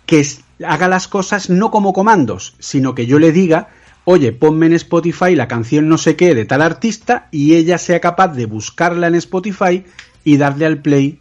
que 0.07 0.26
haga 0.66 0.88
las 0.88 1.09
cosas 1.09 1.50
no 1.50 1.70
como 1.70 1.92
comandos, 1.92 2.55
sino 2.59 2.94
que 2.94 3.07
yo 3.07 3.18
le 3.18 3.32
diga, 3.32 3.68
oye, 4.05 4.32
ponme 4.32 4.66
en 4.66 4.72
Spotify 4.74 5.34
la 5.34 5.48
canción 5.48 5.88
no 5.88 5.98
sé 5.98 6.16
qué 6.16 6.34
de 6.34 6.44
tal 6.44 6.62
artista 6.62 7.28
y 7.30 7.55
ella 7.55 7.78
sea 7.78 8.00
capaz 8.00 8.28
de 8.28 8.46
buscarla 8.46 9.09
en 9.09 9.14
Spotify 9.16 9.84
y 10.24 10.36
darle 10.36 10.66
al 10.66 10.78
play 10.82 11.18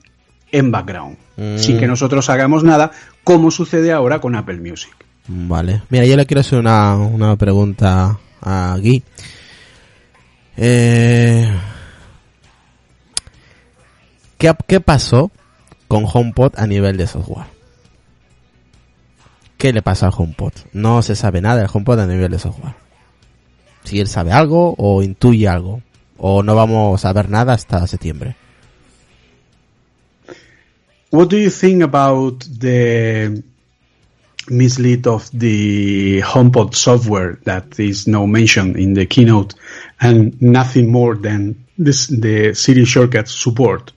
en 0.52 0.72
background, 0.72 1.18
Mm. 1.38 1.58
sin 1.58 1.80
que 1.80 1.88
nosotros 1.88 2.30
hagamos 2.30 2.64
nada, 2.64 2.92
como 3.24 3.52
sucede 3.52 3.92
ahora 3.92 4.20
con 4.20 4.36
Apple 4.36 4.60
Music. 4.60 4.94
Vale. 5.28 5.82
Mira, 5.90 6.06
yo 6.06 6.16
le 6.16 6.26
quiero 6.26 6.42
hacer 6.42 6.60
una, 6.60 6.96
una 6.96 7.36
pregunta 7.36 8.20
a 8.42 8.78
Guy. 8.80 9.04
Eh, 10.64 11.52
¿qué, 14.38 14.54
¿Qué 14.68 14.80
pasó 14.80 15.32
con 15.88 16.06
HomePod 16.06 16.54
a 16.56 16.68
nivel 16.68 16.98
de 16.98 17.08
software? 17.08 17.48
¿Qué 19.58 19.74
le 19.74 19.82
pasó 19.82 20.06
al 20.06 20.14
HomePod? 20.16 20.54
No 20.74 21.02
se 21.02 21.16
sabe 21.16 21.42
nada 21.42 21.62
del 21.62 21.70
HomePod 21.74 22.02
a 22.02 22.06
nivel 22.06 22.30
de 22.30 22.38
software. 22.38 22.76
Si 23.86 24.00
él 24.00 24.08
sabe 24.08 24.34
algo 24.34 24.76
o 24.78 25.02
intuye 25.02 25.48
algo. 25.48 25.82
O 26.20 26.44
no 26.44 26.54
vamos 26.54 27.04
a 27.06 27.14
ver 27.14 27.28
nada 27.28 27.54
hasta 27.54 27.88
septiembre. 27.88 28.36
What 31.10 31.30
do 31.30 31.38
you 31.40 31.50
think 31.50 31.82
mislead 34.52 35.08
of 35.08 35.30
the 35.32 36.22
HomePod 36.22 36.76
software 36.76 37.40
that 37.46 37.80
is 37.80 38.08
now 38.08 38.26
mentioned 38.26 38.78
in 38.78 38.94
the 38.94 39.06
keynote 39.06 39.56
and 40.00 40.40
nothing 40.42 40.92
more 40.92 41.16
than 41.16 41.66
this, 41.78 42.08
the 42.08 42.54
Siri 42.54 42.86
shortcuts 42.86 43.34
support? 43.34 43.92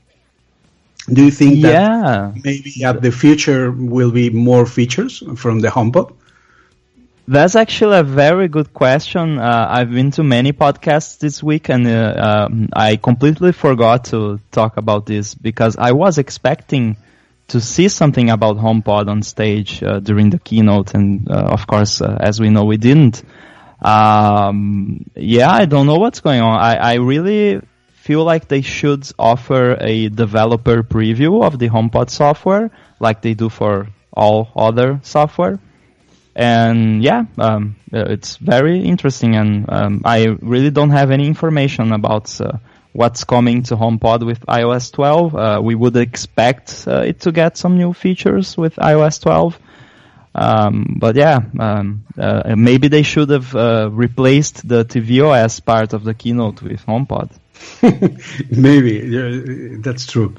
Do 1.13 1.25
you 1.25 1.31
think 1.31 1.61
that 1.63 1.73
Yeah. 1.73 2.33
maybe 2.43 2.73
at 2.85 3.03
the 3.03 3.13
future 3.13 3.71
will 3.71 4.11
be 4.11 4.31
more 4.31 4.65
features 4.65 5.23
from 5.37 5.61
the 5.61 5.69
HomePod? 5.69 6.13
That's 7.27 7.57
actually 7.57 7.99
a 7.99 8.03
very 8.03 8.49
good 8.49 8.75
question. 8.75 9.39
Uh, 9.39 9.67
I've 9.71 9.91
been 9.91 10.11
to 10.13 10.23
many 10.23 10.53
podcasts 10.53 11.19
this 11.19 11.43
week 11.43 11.71
and 11.71 11.87
uh, 11.87 12.47
um, 12.51 12.69
I 12.75 12.97
completely 12.97 13.53
forgot 13.53 14.05
to 14.07 14.41
talk 14.53 14.77
about 14.77 15.07
this 15.07 15.35
because 15.35 15.77
I 15.79 15.93
was 15.93 16.19
expecting 16.19 16.97
to 17.49 17.61
see 17.61 17.89
something 17.89 18.31
about 18.31 18.57
HomePod 18.57 19.09
on 19.09 19.23
stage 19.23 19.83
uh, 19.83 20.01
during 20.01 20.31
the 20.31 20.39
keynote 20.39 20.95
and 20.95 21.31
uh, 21.31 21.35
of 21.35 21.67
course, 21.67 22.01
uh, 22.01 22.17
as 22.21 22.41
we 22.41 22.51
know, 22.51 22.65
we 22.65 22.77
didn't. 22.77 23.23
Um, 23.81 25.05
yeah, 25.15 25.51
I 25.51 25.67
don't 25.67 25.87
know 25.87 25.99
what's 25.99 26.21
going 26.21 26.41
on. 26.41 26.59
I, 26.59 26.77
I 26.77 26.95
really 26.95 27.61
feel 27.95 28.25
like 28.25 28.49
they 28.49 28.63
should 28.63 29.11
offer 29.19 29.77
a 29.81 30.09
developer 30.09 30.83
preview 30.83 31.45
of 31.45 31.59
the 31.59 31.69
HomePod 31.69 32.11
software 32.11 32.71
like 33.01 33.23
they 33.23 33.35
do 33.35 33.49
for 33.49 33.89
all 34.13 34.51
other 34.57 35.01
software 35.03 35.59
and 36.37 37.03
yeah, 37.03 37.25
um, 37.39 37.77
uh, 37.93 38.07
it's 38.09 38.37
very 38.37 38.81
interesting, 38.81 39.37
and 39.37 39.67
um, 39.69 40.03
I 40.05 40.25
really 40.41 40.71
don't 40.71 40.91
have 40.91 41.11
any 41.11 41.27
information 41.27 41.93
about 41.93 42.41
uh, 42.41 42.59
what's 42.95 43.25
coming 43.25 43.65
to 43.65 43.77
HomePod 43.77 44.25
with 44.25 44.41
iOS 44.47 44.93
12. 44.93 45.35
Uh, 45.35 45.61
we 45.63 45.75
would 45.75 45.97
expect 45.97 46.85
uh, 46.87 47.01
it 47.01 47.21
to 47.21 47.33
get 47.33 47.57
some 47.57 47.77
new 47.77 47.93
features 47.93 48.57
with 48.57 48.77
iOS 48.77 49.21
12. 49.21 49.59
Um, 50.37 50.97
but 50.99 51.17
yeah, 51.17 51.41
um, 51.59 52.05
uh, 52.19 52.55
maybe 52.57 52.89
they 52.89 53.03
should 53.03 53.31
have 53.31 53.55
uh, 53.55 53.91
replaced 53.93 54.67
the 54.67 54.85
tvOS 54.85 55.65
part 55.65 55.93
of 55.93 56.05
the 56.05 56.15
keynote 56.15 56.63
with 56.63 56.85
HomePod. 56.87 57.31
Maybe, 58.51 59.77
that's 59.79 60.07
true. 60.07 60.35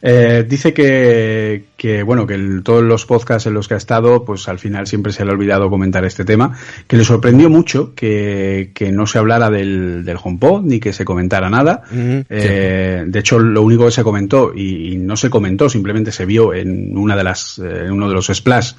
Eh, 0.00 0.44
dice 0.48 0.72
que, 0.72 1.64
que, 1.76 2.04
bueno, 2.04 2.24
que 2.26 2.34
el- 2.34 2.62
todos 2.62 2.84
los 2.84 3.04
podcasts 3.04 3.46
en 3.48 3.54
los 3.54 3.66
que 3.66 3.74
ha 3.74 3.78
estado, 3.78 4.24
pues 4.24 4.46
al 4.48 4.60
final 4.60 4.86
siempre 4.86 5.12
se 5.12 5.24
le 5.24 5.30
ha 5.30 5.34
olvidado 5.34 5.68
comentar 5.70 6.04
este 6.04 6.24
tema, 6.24 6.56
que 6.86 6.96
le 6.96 7.04
sorprendió 7.04 7.50
mucho 7.50 7.94
que, 7.96 8.70
que 8.74 8.92
no 8.92 9.06
se 9.08 9.18
hablara 9.18 9.50
del, 9.50 10.04
del 10.04 10.16
HomePod 10.22 10.62
ni 10.62 10.78
que 10.78 10.92
se 10.92 11.04
comentara 11.04 11.50
nada. 11.50 11.82
Eh, 12.28 13.04
De 13.08 13.18
hecho, 13.18 13.38
lo 13.40 13.62
único 13.62 13.86
que 13.86 13.90
se 13.90 14.04
comentó, 14.04 14.52
y, 14.54 14.92
y 14.92 14.96
no 14.98 15.16
se 15.16 15.30
comentó, 15.30 15.68
simplemente 15.68 16.12
se 16.12 16.26
vio 16.26 16.54
en 16.54 16.96
una 16.96 17.16
de 17.16 17.24
las, 17.24 17.58
eh, 17.58 17.86
en 17.86 17.90
uno 17.92 18.08
de 18.08 18.14
los 18.14 18.26
splash, 18.28 18.74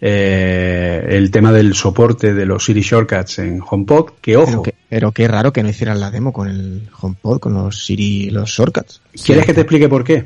eh, 0.00 1.06
el 1.08 1.30
tema 1.30 1.52
del 1.52 1.74
soporte 1.74 2.34
de 2.34 2.46
los 2.46 2.64
Siri 2.64 2.80
Shortcuts 2.82 3.38
en 3.38 3.60
HomePod, 3.68 4.10
que 4.20 4.36
ojo, 4.36 4.46
Pero, 4.50 4.62
que- 4.62 4.74
pero 4.88 5.12
qué 5.12 5.28
raro 5.28 5.52
que 5.52 5.62
no 5.62 5.68
hicieran 5.68 6.00
la 6.00 6.10
demo 6.10 6.32
con 6.32 6.48
el 6.48 6.88
HomePod, 7.00 7.38
con 7.40 7.54
los 7.54 7.84
Siri, 7.84 8.30
los 8.30 8.50
shortcuts. 8.50 9.00
¿quieres 9.24 9.46
que 9.46 9.54
te 9.54 9.60
explique 9.62 9.88
por 9.88 10.04
qué? 10.04 10.24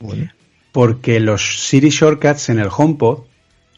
Bueno, 0.00 0.30
Porque 0.72 1.20
los 1.20 1.60
Siri 1.66 1.90
Shortcuts 1.90 2.48
en 2.48 2.58
el 2.58 2.68
HomePod 2.74 3.20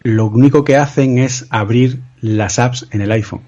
lo 0.03 0.27
único 0.27 0.65
que 0.65 0.77
hacen 0.77 1.19
es 1.19 1.47
abrir 1.51 2.01
las 2.21 2.59
apps 2.59 2.87
en 2.91 3.03
el 3.03 3.13
iPhone. 3.13 3.43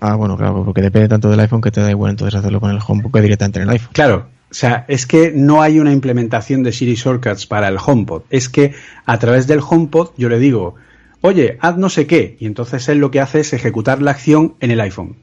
ah, 0.00 0.14
bueno, 0.14 0.36
claro, 0.36 0.64
porque 0.64 0.82
depende 0.82 1.08
tanto 1.08 1.30
del 1.30 1.40
iPhone 1.40 1.60
que 1.60 1.70
te 1.70 1.80
da 1.80 1.90
igual 1.90 2.10
entonces 2.10 2.38
hacerlo 2.38 2.60
con 2.60 2.70
el 2.70 2.80
HomePod 2.84 3.12
que 3.12 3.20
directamente 3.20 3.58
en 3.58 3.64
el 3.64 3.70
iPhone. 3.70 3.92
Claro, 3.92 4.26
o 4.50 4.54
sea, 4.54 4.84
es 4.88 5.06
que 5.06 5.32
no 5.34 5.62
hay 5.62 5.78
una 5.78 5.92
implementación 5.92 6.62
de 6.62 6.72
Siri 6.72 6.94
Shortcuts 6.94 7.46
para 7.46 7.68
el 7.68 7.78
HomePod. 7.84 8.22
Es 8.30 8.48
que 8.48 8.74
a 9.06 9.18
través 9.18 9.46
del 9.46 9.60
HomePod 9.60 10.10
yo 10.16 10.28
le 10.28 10.38
digo, 10.38 10.74
oye, 11.20 11.56
haz 11.60 11.76
no 11.76 11.88
sé 11.88 12.06
qué, 12.06 12.36
y 12.40 12.46
entonces 12.46 12.88
él 12.88 12.98
lo 12.98 13.10
que 13.10 13.20
hace 13.20 13.40
es 13.40 13.52
ejecutar 13.52 14.02
la 14.02 14.10
acción 14.10 14.54
en 14.60 14.72
el 14.72 14.80
iPhone. 14.80 15.16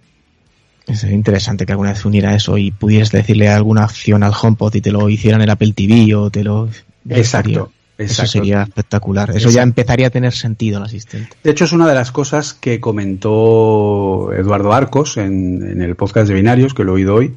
Es 0.87 1.03
interesante 1.03 1.65
que 1.65 1.73
alguna 1.73 1.91
vez 1.91 2.05
uniera 2.05 2.33
eso 2.33 2.57
y 2.57 2.71
pudieras 2.71 3.11
decirle 3.11 3.49
alguna 3.49 3.83
acción 3.83 4.23
al 4.23 4.31
HomePod 4.39 4.73
y 4.75 4.81
te 4.81 4.91
lo 4.91 5.09
hicieran 5.09 5.41
en 5.41 5.49
Apple 5.49 5.73
TV 5.73 6.15
o 6.15 6.29
te 6.29 6.43
lo... 6.43 6.69
Exacto, 7.09 7.71
Eso 7.97 8.11
exacto. 8.11 8.31
sería 8.31 8.63
espectacular. 8.63 9.35
Eso 9.35 9.49
ya 9.49 9.63
empezaría 9.63 10.07
a 10.07 10.09
tener 10.09 10.33
sentido 10.33 10.77
el 10.77 10.85
asistente. 10.85 11.35
De 11.43 11.51
hecho, 11.51 11.65
es 11.65 11.73
una 11.73 11.87
de 11.87 11.93
las 11.93 12.11
cosas 12.11 12.53
que 12.53 12.79
comentó 12.79 14.31
Eduardo 14.33 14.73
Arcos 14.73 15.17
en, 15.17 15.61
en 15.69 15.81
el 15.81 15.95
podcast 15.95 16.29
de 16.29 16.33
Binarios, 16.33 16.73
que 16.73 16.83
lo 16.85 16.93
he 16.93 16.95
oído 16.95 17.15
hoy, 17.15 17.35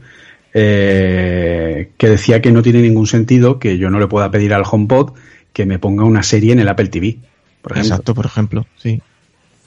eh, 0.55 1.91
que 1.97 2.09
decía 2.09 2.41
que 2.41 2.53
no 2.53 2.63
tiene 2.63 2.83
ningún 2.83 3.07
sentido 3.07 3.59
que 3.59 3.79
yo 3.79 3.91
no 3.91 3.99
le 4.01 4.07
pueda 4.07 4.31
pedir 4.31 4.55
al 4.55 4.65
HomePod 4.69 5.13
que 5.53 5.67
me 5.67 5.79
ponga 5.79 6.05
una 6.05 6.23
serie 6.23 6.53
en 6.53 6.61
el 6.61 6.69
Apple 6.69 6.89
TV, 6.89 7.19
por 7.63 7.73
ejemplo. 7.73 7.95
Exacto, 7.95 8.15
por 8.15 8.27
ejemplo, 8.27 8.67
sí. 8.77 9.01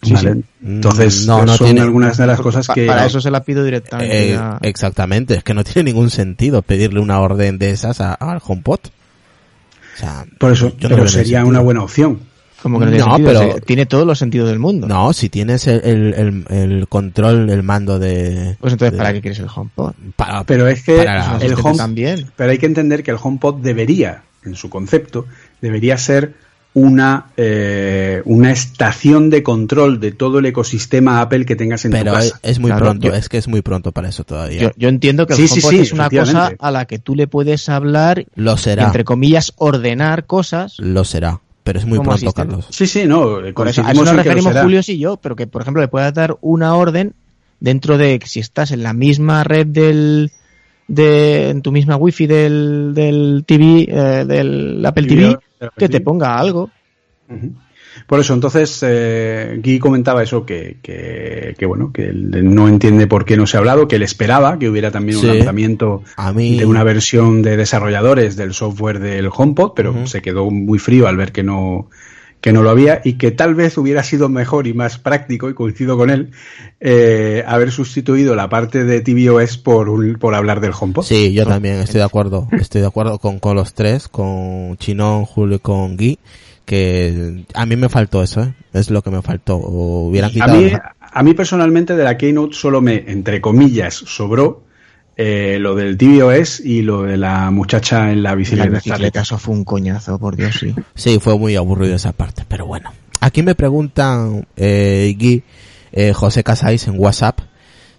Sí, 0.03 0.13
¿Vale? 0.13 0.33
sí. 0.33 0.43
Entonces, 0.65 1.25
No, 1.27 1.45
no 1.45 1.55
son 1.55 1.65
tiene- 1.67 1.81
algunas 1.81 2.17
de 2.17 2.27
las 2.27 2.39
cosas 2.41 2.67
que... 2.73 2.85
Para 2.85 3.05
eso 3.05 3.19
se 3.21 3.31
la 3.31 3.43
pido 3.43 3.63
directamente. 3.63 4.31
Eh, 4.31 4.35
a- 4.35 4.59
exactamente, 4.61 5.35
es 5.35 5.43
que 5.43 5.53
no 5.53 5.63
tiene 5.63 5.91
ningún 5.91 6.09
sentido 6.09 6.61
pedirle 6.61 6.99
una 6.99 7.19
orden 7.19 7.57
de 7.57 7.71
esas 7.71 8.01
a- 8.01 8.13
al 8.13 8.39
HomePod. 8.45 8.79
O 9.95 9.99
sea, 9.99 10.25
Por 10.39 10.51
eso, 10.51 10.75
yo 10.77 10.89
pero 10.89 11.07
sería 11.07 11.45
una 11.45 11.59
buena 11.59 11.83
opción. 11.83 12.19
Como 12.61 12.79
que 12.79 12.85
no 12.85 12.91
tiene 12.91 13.05
No, 13.05 13.15
sentido, 13.17 13.41
pero- 13.41 13.55
tiene 13.65 13.85
todos 13.85 14.07
los 14.07 14.17
sentidos 14.17 14.47
del 14.47 14.57
mundo. 14.57 14.87
No, 14.87 15.11
si 15.11 15.27
tienes 15.29 15.67
el, 15.67 15.81
el, 15.83 16.13
el- 16.13 16.45
el 16.57 16.87
control, 16.87 17.49
el 17.49 17.61
mando 17.61 17.99
de... 17.99 18.55
Pues 18.61 18.71
entonces, 18.73 18.93
de- 18.93 18.97
¿para 18.97 19.11
qué 19.13 19.19
quieres 19.21 19.39
el 19.39 19.47
HomePod? 19.53 19.93
para- 20.15 20.43
Pero 20.45 20.67
es 20.67 20.81
que 20.81 20.95
para 20.95 21.37
el 21.41 21.53
Home, 21.61 21.75
también. 21.77 22.31
pero 22.37 22.51
hay 22.51 22.57
que 22.57 22.65
entender 22.65 23.03
que 23.03 23.11
el 23.11 23.17
HomePod 23.21 23.55
debería, 23.61 24.23
en 24.45 24.55
su 24.55 24.69
concepto, 24.69 25.25
debería 25.61 25.97
ser 25.97 26.35
una 26.75 27.27
eh, 27.37 28.21
una 28.25 28.51
estación 28.51 29.29
de 29.29 29.43
control 29.43 29.99
de 29.99 30.11
todo 30.11 30.39
el 30.39 30.45
ecosistema 30.47 31.21
Apple 31.21 31.45
que 31.45 31.55
tengas 31.55 31.85
en 31.85 31.91
tu 31.91 31.97
pero 31.97 32.17
es, 32.17 32.31
casa. 32.31 32.39
es 32.41 32.59
muy 32.59 32.69
Claro, 32.69 32.85
pronto, 32.85 33.07
yo- 33.09 33.13
es 33.13 33.29
que 33.29 33.37
es 33.37 33.47
muy 33.47 33.61
pronto 33.61 33.91
para 33.91 34.09
eso 34.09 34.23
todavía. 34.23 34.59
Yo, 34.61 34.71
yo 34.75 34.89
entiendo 34.89 35.27
que 35.27 35.33
el 35.33 35.37
Sí, 35.39 35.47
sí, 35.47 35.53
HomePod 35.53 35.69
sí, 35.69 35.79
es 35.79 35.91
una 35.93 36.09
cosa 36.09 36.51
a 36.57 36.71
la 36.71 36.85
que 36.85 36.97
tú 36.99 37.15
le 37.15 37.27
puedes 37.27 37.69
hablar 37.69 38.25
lo 38.35 38.55
y, 38.55 38.57
será, 38.57 38.85
entre 38.85 39.03
comillas, 39.03 39.53
ordenar 39.57 40.25
cosas. 40.25 40.75
lo 40.79 41.03
será, 41.03 41.41
pero 41.63 41.77
es 41.77 41.85
muy 41.85 41.97
pronto, 41.99 42.13
asistente. 42.13 42.49
Carlos. 42.49 42.65
Sí, 42.71 42.87
sí, 42.87 43.05
no. 43.05 43.37
Por 43.53 43.67
eso, 43.67 43.83
a 43.85 43.91
eso 43.91 44.03
nos 44.03 44.15
referimos. 44.15 44.55
Julio 44.59 44.81
y 44.87 44.97
yo, 44.97 45.17
pero 45.17 45.35
que, 45.35 45.45
por 45.45 45.61
ejemplo, 45.61 45.81
le 45.81 45.87
puedas 45.89 46.13
dar 46.13 46.37
una 46.41 46.75
orden 46.75 47.13
dentro 47.59 47.97
de 47.99 48.17
que 48.19 48.27
si 48.27 48.39
estás 48.39 48.71
en 48.71 48.81
la 48.83 48.93
misma 48.93 49.43
red 49.43 49.67
del, 49.67 50.31
de 50.87 51.49
en 51.49 51.61
tu 51.61 51.71
misma 51.71 51.95
wifi 51.95 52.27
del, 52.27 52.91
del 52.93 53.43
TV, 53.45 53.85
eh, 53.89 54.25
del 54.25 54.85
Apple 54.85 55.07
TV, 55.07 55.37
que 55.77 55.89
te 55.89 56.01
ponga 56.01 56.37
algo. 56.37 56.69
Por 58.07 58.19
eso, 58.19 58.33
entonces, 58.33 58.83
eh, 58.85 59.59
Guy 59.63 59.77
comentaba 59.79 60.23
eso, 60.23 60.45
que, 60.45 60.77
que, 60.81 61.55
que, 61.57 61.65
bueno, 61.65 61.91
que 61.93 62.05
él 62.09 62.53
no 62.53 62.67
entiende 62.67 63.05
por 63.07 63.23
qué 63.23 63.37
no 63.37 63.45
se 63.47 63.55
ha 63.55 63.59
hablado, 63.59 63.87
que 63.87 63.95
él 63.97 64.03
esperaba 64.03 64.57
que 64.57 64.67
hubiera 64.67 64.89
también 64.91 65.19
Sí. 65.19 65.27
un 65.27 65.37
lanzamiento 65.37 66.03
A 66.17 66.33
mí- 66.33 66.57
de 66.57 66.65
una 66.65 66.83
versión 66.83 67.43
de 67.43 67.55
desarrolladores 67.55 68.35
del 68.35 68.53
software 68.53 68.99
del 68.99 69.29
HomePod, 69.33 69.73
pero 69.75 70.07
se 70.07 70.21
quedó 70.21 70.49
muy 70.49 70.79
frío 70.79 71.07
al 71.07 71.17
ver 71.17 71.31
que 71.31 71.43
no, 71.43 71.87
que 72.43 72.51
no 72.51 72.61
lo 72.61 72.69
había 72.71 72.99
y 73.05 73.13
que 73.13 73.31
tal 73.31 73.55
vez 73.55 73.77
hubiera 73.77 74.03
sido 74.03 74.27
mejor 74.27 74.67
y 74.67 74.73
más 74.73 74.97
práctico, 74.97 75.49
y 75.49 75.53
coincido 75.53 75.95
con 75.97 76.09
él, 76.09 76.31
eh, 76.81 77.41
haber 77.47 77.71
sustituido 77.71 78.35
la 78.35 78.49
parte 78.49 78.83
de 78.83 78.99
tvOS 78.99 79.57
por, 79.57 79.87
un- 79.87 80.15
por 80.15 80.35
hablar 80.35 80.59
del 80.59 80.73
HomePod. 80.77 81.03
Sí, 81.05 81.31
yo 81.33 81.45
también 81.45 81.75
estoy 81.75 81.99
de 81.99 82.03
acuerdo. 82.05 82.49
Estoy 82.59 82.81
de 82.81 82.87
acuerdo 82.87 83.17
con, 83.17 83.39
con 83.39 83.55
los 83.55 83.73
tres, 83.73 84.09
con 84.09 84.75
Chinón, 84.77 85.23
Julio 85.23 85.55
y 85.55 85.59
con 85.59 85.95
Guy, 85.95 86.19
que 86.65 87.45
a 87.53 87.65
mí 87.65 87.77
me 87.77 87.87
faltó 87.87 88.21
eso, 88.21 88.41
¿eh? 88.43 88.53
Es 88.73 88.89
lo 88.89 89.01
que 89.01 89.09
me 89.09 89.21
faltó. 89.21 89.55
O 89.55 90.07
hubieran 90.09 90.29
A 90.31 90.33
quitado. 90.33 90.55
mí, 90.57 90.69
a 91.01 91.23
mí 91.23 91.33
personalmente 91.33 91.95
de 91.95 92.03
la 92.03 92.17
Keynote 92.17 92.55
solo 92.55 92.81
me, 92.81 93.05
entre 93.07 93.39
comillas, 93.39 93.93
sobró 93.93 94.63
eh, 95.15 95.57
lo 95.59 95.75
del 95.75 95.97
tvOS 95.97 96.59
y 96.61 96.81
lo 96.81 97.03
de 97.03 97.17
la 97.17 97.51
muchacha 97.51 98.11
en 98.11 98.23
la 98.23 98.31
La 98.31 98.35
bicicleta. 98.35 98.69
bicicleta, 98.69 99.21
eso 99.21 99.37
fue 99.37 99.53
un 99.55 99.63
coñazo, 99.63 100.17
por 100.19 100.35
Dios, 100.35 100.55
sí. 100.59 100.73
Sí, 100.95 101.19
fue 101.19 101.37
muy 101.37 101.55
aburrido 101.55 101.95
esa 101.95 102.11
parte, 102.13 102.43
pero 102.47 102.65
bueno. 102.65 102.91
Aquí 103.19 103.41
me 103.43 103.55
preguntan, 103.55 104.47
eh, 104.57 105.15
Guy, 105.17 105.43
eh, 105.91 106.13
José 106.13 106.43
Casais 106.43 106.87
en 106.87 106.99
WhatsApp 106.99 107.39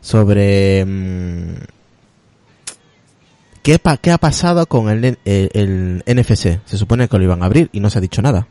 sobre 0.00 0.84
mm, 0.84 1.54
¿qué, 3.62 3.78
pa- 3.78 3.96
qué 3.96 4.10
ha 4.10 4.18
pasado 4.18 4.66
con 4.66 4.90
el, 4.90 5.04
N- 5.04 5.18
el, 5.24 6.02
el 6.04 6.16
NFC. 6.18 6.60
Se 6.66 6.76
supone 6.76 7.08
que 7.08 7.16
lo 7.16 7.24
iban 7.24 7.42
a 7.42 7.46
abrir 7.46 7.70
y 7.72 7.80
no 7.80 7.88
se 7.90 7.98
ha 7.98 8.00
dicho 8.02 8.20
nada. 8.20 8.48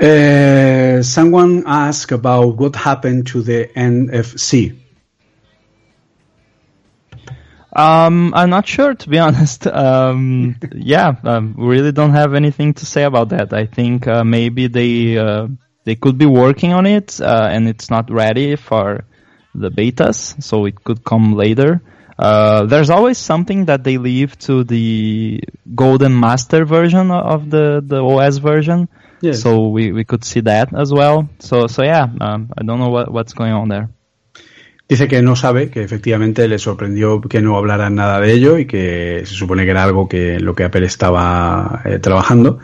Uh, 0.00 1.02
someone 1.02 1.64
asked 1.66 2.12
about 2.12 2.56
what 2.60 2.76
happened 2.76 3.26
to 3.26 3.42
the 3.42 3.68
NFC. 3.74 4.72
Um, 7.72 8.32
I'm 8.34 8.50
not 8.50 8.66
sure 8.66 8.94
to 8.94 9.08
be 9.08 9.18
honest. 9.26 9.66
Um, 9.66 10.56
yeah, 10.74 11.14
um, 11.24 11.54
really 11.56 11.92
don't 11.92 12.12
have 12.12 12.34
anything 12.34 12.74
to 12.74 12.86
say 12.86 13.04
about 13.04 13.30
that. 13.30 13.52
I 13.52 13.66
think 13.66 14.06
uh, 14.06 14.24
maybe 14.24 14.68
they 14.68 15.18
uh, 15.18 15.48
they 15.84 15.94
could 15.94 16.18
be 16.18 16.26
working 16.26 16.72
on 16.72 16.86
it, 16.86 17.20
uh, 17.20 17.48
and 17.50 17.68
it's 17.68 17.90
not 17.90 18.10
ready 18.10 18.56
for 18.56 19.04
the 19.54 19.70
betas, 19.70 20.42
so 20.42 20.64
it 20.66 20.82
could 20.84 21.04
come 21.04 21.34
later. 21.34 21.82
Uh, 22.18 22.66
there's 22.66 22.90
always 22.90 23.16
something 23.16 23.66
that 23.66 23.84
they 23.84 23.96
leave 23.96 24.36
to 24.40 24.64
the 24.64 25.40
golden 25.74 26.18
master 26.18 26.64
version 26.64 27.10
of 27.10 27.48
the 27.50 27.82
the 27.84 28.02
OS 28.02 28.38
version. 28.38 28.88
Yes. 29.20 29.42
So 29.42 29.68
we, 29.68 29.92
we 29.92 30.04
could 30.04 30.24
see 30.24 30.40
that 30.40 30.74
as 30.76 30.92
well. 30.92 31.28
So 31.38 31.66
so 31.66 31.82
yeah, 31.82 32.06
um, 32.20 32.50
I 32.56 32.62
don't 32.64 32.80
know 32.80 32.90
what 32.90 33.12
what's 33.12 33.34
going 33.34 33.52
on 33.52 33.68
there. 33.68 33.90
Dice 34.88 35.06
que 35.06 35.20
no 35.20 35.36
sabe, 35.36 35.68
que 35.68 35.82
efectivamente 35.82 36.48
le 36.48 36.58
sorprendió 36.58 37.20
que 37.20 37.42
no 37.42 37.58
hablaran 37.58 37.94
nada 37.94 38.20
de 38.20 38.32
ello 38.32 38.56
y 38.56 38.64
que 38.64 39.22
se 39.26 39.34
supone 39.34 39.66
que 39.66 39.72
era 39.72 39.84
algo 39.84 40.08
que 40.08 40.40
lo 40.40 40.54
que 40.54 40.64
Apple 40.64 40.86
estaba 40.86 41.82
eh, 41.84 41.98
trabajando, 41.98 42.58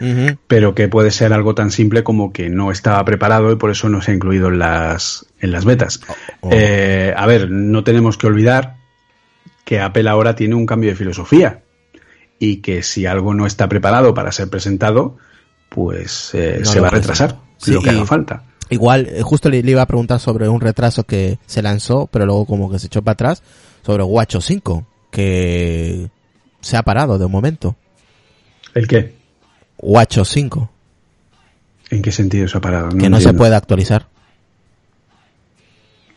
pero 0.46 0.74
que 0.74 0.88
puede 0.88 1.10
ser 1.10 1.34
algo 1.34 1.54
tan 1.54 1.70
simple 1.70 2.02
como 2.02 2.32
que 2.32 2.48
no 2.48 2.70
estaba 2.70 3.04
preparado 3.04 3.52
y 3.52 3.56
por 3.56 3.70
eso 3.70 3.90
no 3.90 4.00
se 4.00 4.12
ha 4.12 4.14
incluido 4.14 4.48
en 4.48 4.58
las, 4.58 5.26
en 5.38 5.52
las 5.52 5.66
betas. 5.66 6.00
Oh. 6.40 6.48
Eh, 6.50 7.12
a 7.14 7.26
ver, 7.26 7.50
no 7.50 7.84
tenemos 7.84 8.16
que 8.16 8.26
olvidar 8.26 8.76
que 9.66 9.80
Apple 9.80 10.08
ahora 10.08 10.34
tiene 10.34 10.54
un 10.54 10.64
cambio 10.64 10.88
de 10.88 10.96
filosofía 10.96 11.62
y 12.38 12.62
que 12.62 12.82
si 12.82 13.04
algo 13.04 13.34
no 13.34 13.44
está 13.44 13.68
preparado 13.68 14.14
para 14.14 14.32
ser 14.32 14.48
presentado, 14.48 15.18
pues 15.68 16.30
eh, 16.32 16.56
No 16.60 16.64
se 16.64 16.80
va 16.80 16.88
a 16.88 16.90
retrasar. 16.90 17.36
Sí, 17.58 17.72
lo 17.72 17.82
que 17.82 17.90
haga 17.90 18.06
falta. 18.06 18.44
Igual, 18.70 19.06
eh, 19.10 19.22
justo 19.22 19.48
le, 19.50 19.62
le 19.62 19.70
iba 19.72 19.82
a 19.82 19.86
preguntar 19.86 20.20
sobre 20.20 20.48
un 20.48 20.60
retraso 20.60 21.04
que 21.04 21.38
se 21.46 21.62
lanzó, 21.62 22.06
pero 22.10 22.24
luego 22.26 22.46
como 22.46 22.70
que 22.70 22.78
se 22.78 22.86
echó 22.86 23.02
para 23.02 23.12
atrás, 23.12 23.42
sobre 23.84 24.02
Guacho 24.02 24.40
5, 24.40 24.86
que 25.10 26.08
se 26.60 26.76
ha 26.76 26.82
parado 26.82 27.18
de 27.18 27.24
un 27.26 27.32
momento. 27.32 27.76
¿El 28.74 28.88
qué? 28.88 29.14
Guacho 29.78 30.24
5, 30.24 30.70
¿En 31.90 32.00
qué 32.02 32.10
sentido 32.10 32.48
se 32.48 32.56
ha 32.58 32.60
parado? 32.60 32.88
que 32.90 33.10
no 33.10 33.16
se 33.18 33.24
entiendo. 33.24 33.38
puede 33.38 33.54
actualizar. 33.54 34.06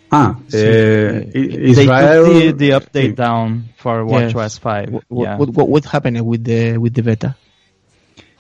Ah, 0.10 0.40
eh, 0.54 1.30
I- 1.36 1.74
They 1.74 1.84
Israel. 1.84 2.24
took 2.24 2.34
the, 2.34 2.54
the 2.54 2.76
update 2.76 3.10
sí. 3.10 3.14
down 3.16 3.70
for 3.76 4.06
Yes. 4.06 4.34
WatchOS 4.34 4.60
5. 4.62 4.90
What, 4.92 5.04
yeah. 5.26 5.36
what, 5.38 5.50
what, 5.50 5.68
what 5.68 5.86
happened 5.86 6.22
with 6.22 6.44
the 6.46 6.78
with 6.78 6.94
the 6.94 7.02
beta? 7.02 7.36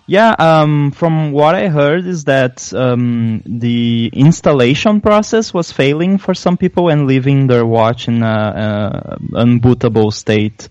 Yeah, 0.09 0.33
um, 0.39 0.91
from 0.91 1.33
what 1.33 1.53
I 1.53 1.67
heard 1.67 2.05
is 2.07 2.23
that 2.25 2.73
um, 2.73 3.43
the 3.45 4.09
installation 4.13 5.01
process 5.01 5.53
was 5.53 5.71
failing 5.73 6.17
for 6.17 6.33
some 6.33 6.55
people 6.55 6.87
and 6.87 7.07
leaving 7.07 7.47
their 7.47 7.65
watch 7.65 8.07
in 8.07 8.23
a, 8.23 9.17
a 9.17 9.17
unbootable 9.43 10.13
state. 10.13 10.69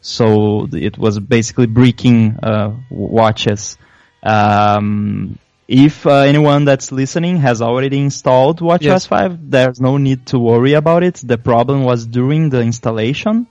So 0.00 0.68
it 0.72 0.96
was 0.96 1.18
basically 1.18 1.66
breaking 1.66 2.38
uh, 2.42 2.76
watches. 2.90 3.76
Um, 4.22 5.38
if 5.66 6.06
uh, 6.06 6.20
anyone 6.20 6.64
that's 6.64 6.90
listening 6.90 7.36
has 7.38 7.60
already 7.60 7.98
installed 7.98 8.60
WatchOS 8.60 8.80
Yes. 8.80 9.06
5, 9.06 9.50
there's 9.50 9.80
no 9.82 9.98
need 9.98 10.24
to 10.28 10.38
worry 10.38 10.72
about 10.72 11.02
it. 11.02 11.16
The 11.16 11.36
problem 11.36 11.84
was 11.84 12.06
during 12.06 12.48
the 12.48 12.62
installation. 12.62 13.48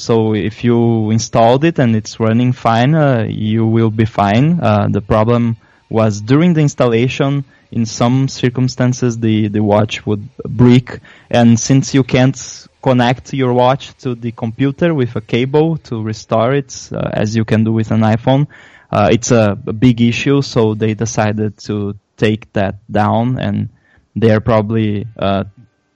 So 0.00 0.34
if 0.34 0.64
you 0.64 1.10
installed 1.10 1.64
it 1.64 1.78
and 1.78 1.94
it's 1.94 2.18
running 2.18 2.52
fine, 2.52 2.94
uh, 2.94 3.26
you 3.28 3.66
will 3.66 3.90
be 3.90 4.06
fine. 4.06 4.58
Uh, 4.60 4.88
the 4.90 5.02
problem 5.02 5.56
was 5.90 6.20
during 6.20 6.54
the 6.54 6.62
installation. 6.62 7.44
In 7.72 7.86
some 7.86 8.26
circumstances, 8.26 9.18
the, 9.18 9.46
the 9.48 9.62
watch 9.62 10.04
would 10.04 10.28
break, 10.42 10.98
and 11.30 11.58
since 11.60 11.94
you 11.94 12.02
can't 12.02 12.66
connect 12.82 13.32
your 13.32 13.52
watch 13.52 13.96
to 13.98 14.16
the 14.16 14.32
computer 14.32 14.92
with 14.92 15.14
a 15.14 15.20
cable 15.20 15.76
to 15.76 16.02
restore 16.02 16.52
it, 16.52 16.88
uh, 16.92 17.10
as 17.12 17.36
you 17.36 17.44
can 17.44 17.62
do 17.62 17.72
with 17.72 17.92
an 17.92 18.00
iPhone, 18.00 18.48
uh, 18.90 19.08
it's 19.12 19.30
a, 19.30 19.56
a 19.66 19.72
big 19.72 20.00
issue. 20.00 20.42
So 20.42 20.74
they 20.74 20.94
decided 20.94 21.58
to 21.68 21.94
take 22.16 22.52
that 22.54 22.74
down, 22.90 23.38
and 23.38 23.68
they're 24.16 24.40
probably 24.40 25.06
uh, 25.16 25.44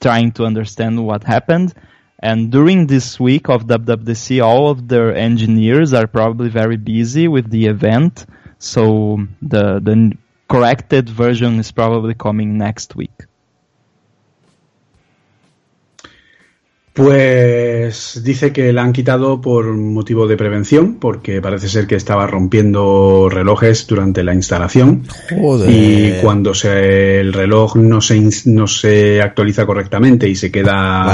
trying 0.01 0.31
to 0.33 0.45
understand 0.45 1.05
what 1.05 1.25
happened. 1.25 1.75
And 2.25 2.51
during 2.51 2.87
this 2.87 3.21
week 3.21 3.51
of 3.51 3.67
WWDC, 3.67 4.43
all 4.43 4.71
of 4.71 4.89
their 4.89 5.15
engineers 5.15 5.93
are 5.93 6.07
probably 6.07 6.49
very 6.49 6.79
busy 6.79 7.29
with 7.29 7.51
the 7.51 7.67
event. 7.67 8.25
So 8.59 9.19
the 9.43 9.79
the 9.79 10.17
corrected 10.49 11.11
version 11.11 11.59
is 11.59 11.71
probably 11.71 12.15
coming 12.15 12.57
next 12.57 12.97
week. 12.97 13.19
Pues 16.95 18.23
dice 18.23 18.53
que 18.53 18.73
la 18.73 18.83
han 18.85 18.93
quitado 18.93 19.41
por 19.41 19.67
motivo 19.77 20.29
de 20.29 20.37
prevención, 20.37 20.95
porque 21.01 21.43
parece 21.43 21.69
ser 21.69 21.89
que 21.89 21.97
estaba 21.97 22.27
rompiendo 22.29 23.29
relojes 23.29 23.87
durante 23.89 24.23
la 24.23 24.33
instalación. 24.33 25.03
Joder. 25.29 25.69
Y 25.71 26.21
cuando 26.23 26.55
se, 26.55 27.19
el 27.21 27.33
reloj 27.33 27.75
no 27.75 28.01
se, 28.01 28.23
no 28.47 28.69
se 28.69 29.21
actualiza 29.21 29.67
correctamente 29.67 30.29
y 30.29 30.37
se 30.37 30.53
queda 30.53 31.05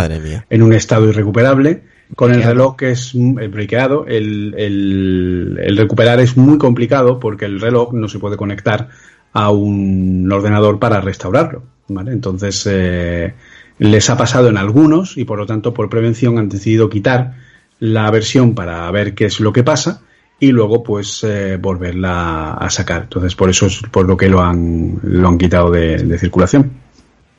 en 0.50 0.62
un 0.62 0.74
estado 0.74 1.08
irrecuperable, 1.08 1.80
con 2.14 2.30
el 2.32 2.42
reloj 2.42 2.76
que 2.76 2.90
es 2.90 3.14
mm, 3.14 3.38
el 3.38 3.48
brequeado, 3.48 4.04
el, 4.06 4.54
el- 4.58 5.58
el 5.62 5.76
recuperar 5.78 6.20
es 6.20 6.36
muy 6.36 6.58
complicado 6.58 7.18
porque 7.18 7.46
el 7.46 7.58
reloj 7.58 7.94
no 7.94 8.06
se 8.06 8.18
puede 8.18 8.36
conectar 8.36 8.88
a 9.32 9.50
un 9.50 10.30
ordenador 10.30 10.78
para 10.78 11.00
restaurarlo. 11.00 11.62
¿vale? 11.88 12.12
Entonces 12.12 12.68
eh, 12.70 13.32
les 13.80 14.10
ha 14.10 14.16
pasado 14.18 14.48
en 14.48 14.58
algunos 14.58 15.16
y 15.16 15.24
por 15.24 15.38
lo 15.38 15.46
tanto 15.46 15.72
por 15.72 15.88
prevención 15.88 16.38
han 16.38 16.50
decidido 16.50 16.90
quitar 16.90 17.32
la 17.78 18.10
versión 18.10 18.54
para 18.54 18.88
ver 18.90 19.14
qué 19.14 19.24
es 19.24 19.40
lo 19.40 19.54
que 19.54 19.62
pasa 19.62 20.02
y 20.38 20.52
luego 20.52 20.82
pues 20.82 21.24
eh, 21.24 21.56
volverla 21.56 22.52
a 22.52 22.68
sacar. 22.68 23.04
Entonces 23.04 23.34
por 23.34 23.48
eso 23.48 23.66
es 23.66 23.80
por 23.90 24.06
lo 24.06 24.18
que 24.18 24.28
lo 24.28 24.42
han, 24.42 25.00
lo 25.02 25.26
han 25.26 25.38
quitado 25.38 25.70
de, 25.70 26.18
circulación. 26.18 26.72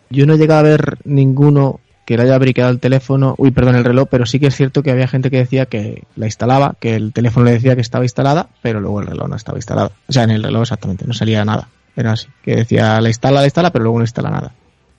Yo 0.09 0.25
no 0.25 0.33
he 0.33 0.37
llegado 0.39 0.61
a 0.61 0.63
ver 0.63 0.97
ninguno 1.05 1.79
que 2.07 2.17
le 2.17 2.23
haya 2.23 2.39
briqueado 2.39 2.71
el 2.71 2.79
teléfono, 2.79 3.35
uy, 3.37 3.51
perdón, 3.51 3.75
el 3.75 3.85
reloj, 3.85 4.07
pero 4.09 4.25
sí 4.25 4.39
que 4.39 4.47
es 4.47 4.55
cierto 4.55 4.81
que 4.81 4.89
había 4.89 5.07
gente 5.07 5.29
que 5.29 5.37
decía 5.37 5.67
que 5.67 6.05
la 6.15 6.25
instalaba, 6.25 6.75
que 6.79 6.95
el 6.95 7.13
teléfono 7.13 7.45
le 7.45 7.51
decía 7.51 7.75
que 7.75 7.81
estaba 7.81 8.03
instalada, 8.03 8.49
pero 8.63 8.81
luego 8.81 8.99
el 9.01 9.07
reloj 9.07 9.29
no 9.29 9.35
estaba 9.35 9.59
instalado. 9.59 9.91
O 10.07 10.11
sea, 10.11 10.23
en 10.23 10.31
el 10.31 10.41
reloj 10.41 10.63
exactamente, 10.63 11.05
no 11.05 11.13
salía 11.13 11.45
nada. 11.45 11.69
Era 11.95 12.13
así, 12.13 12.27
que 12.43 12.55
decía 12.55 12.99
la 12.99 13.09
instala, 13.09 13.41
la 13.41 13.45
instala, 13.45 13.71
pero 13.71 13.83
luego 13.83 13.99
no 13.99 14.05
instala 14.05 14.31
nada. 14.31 14.53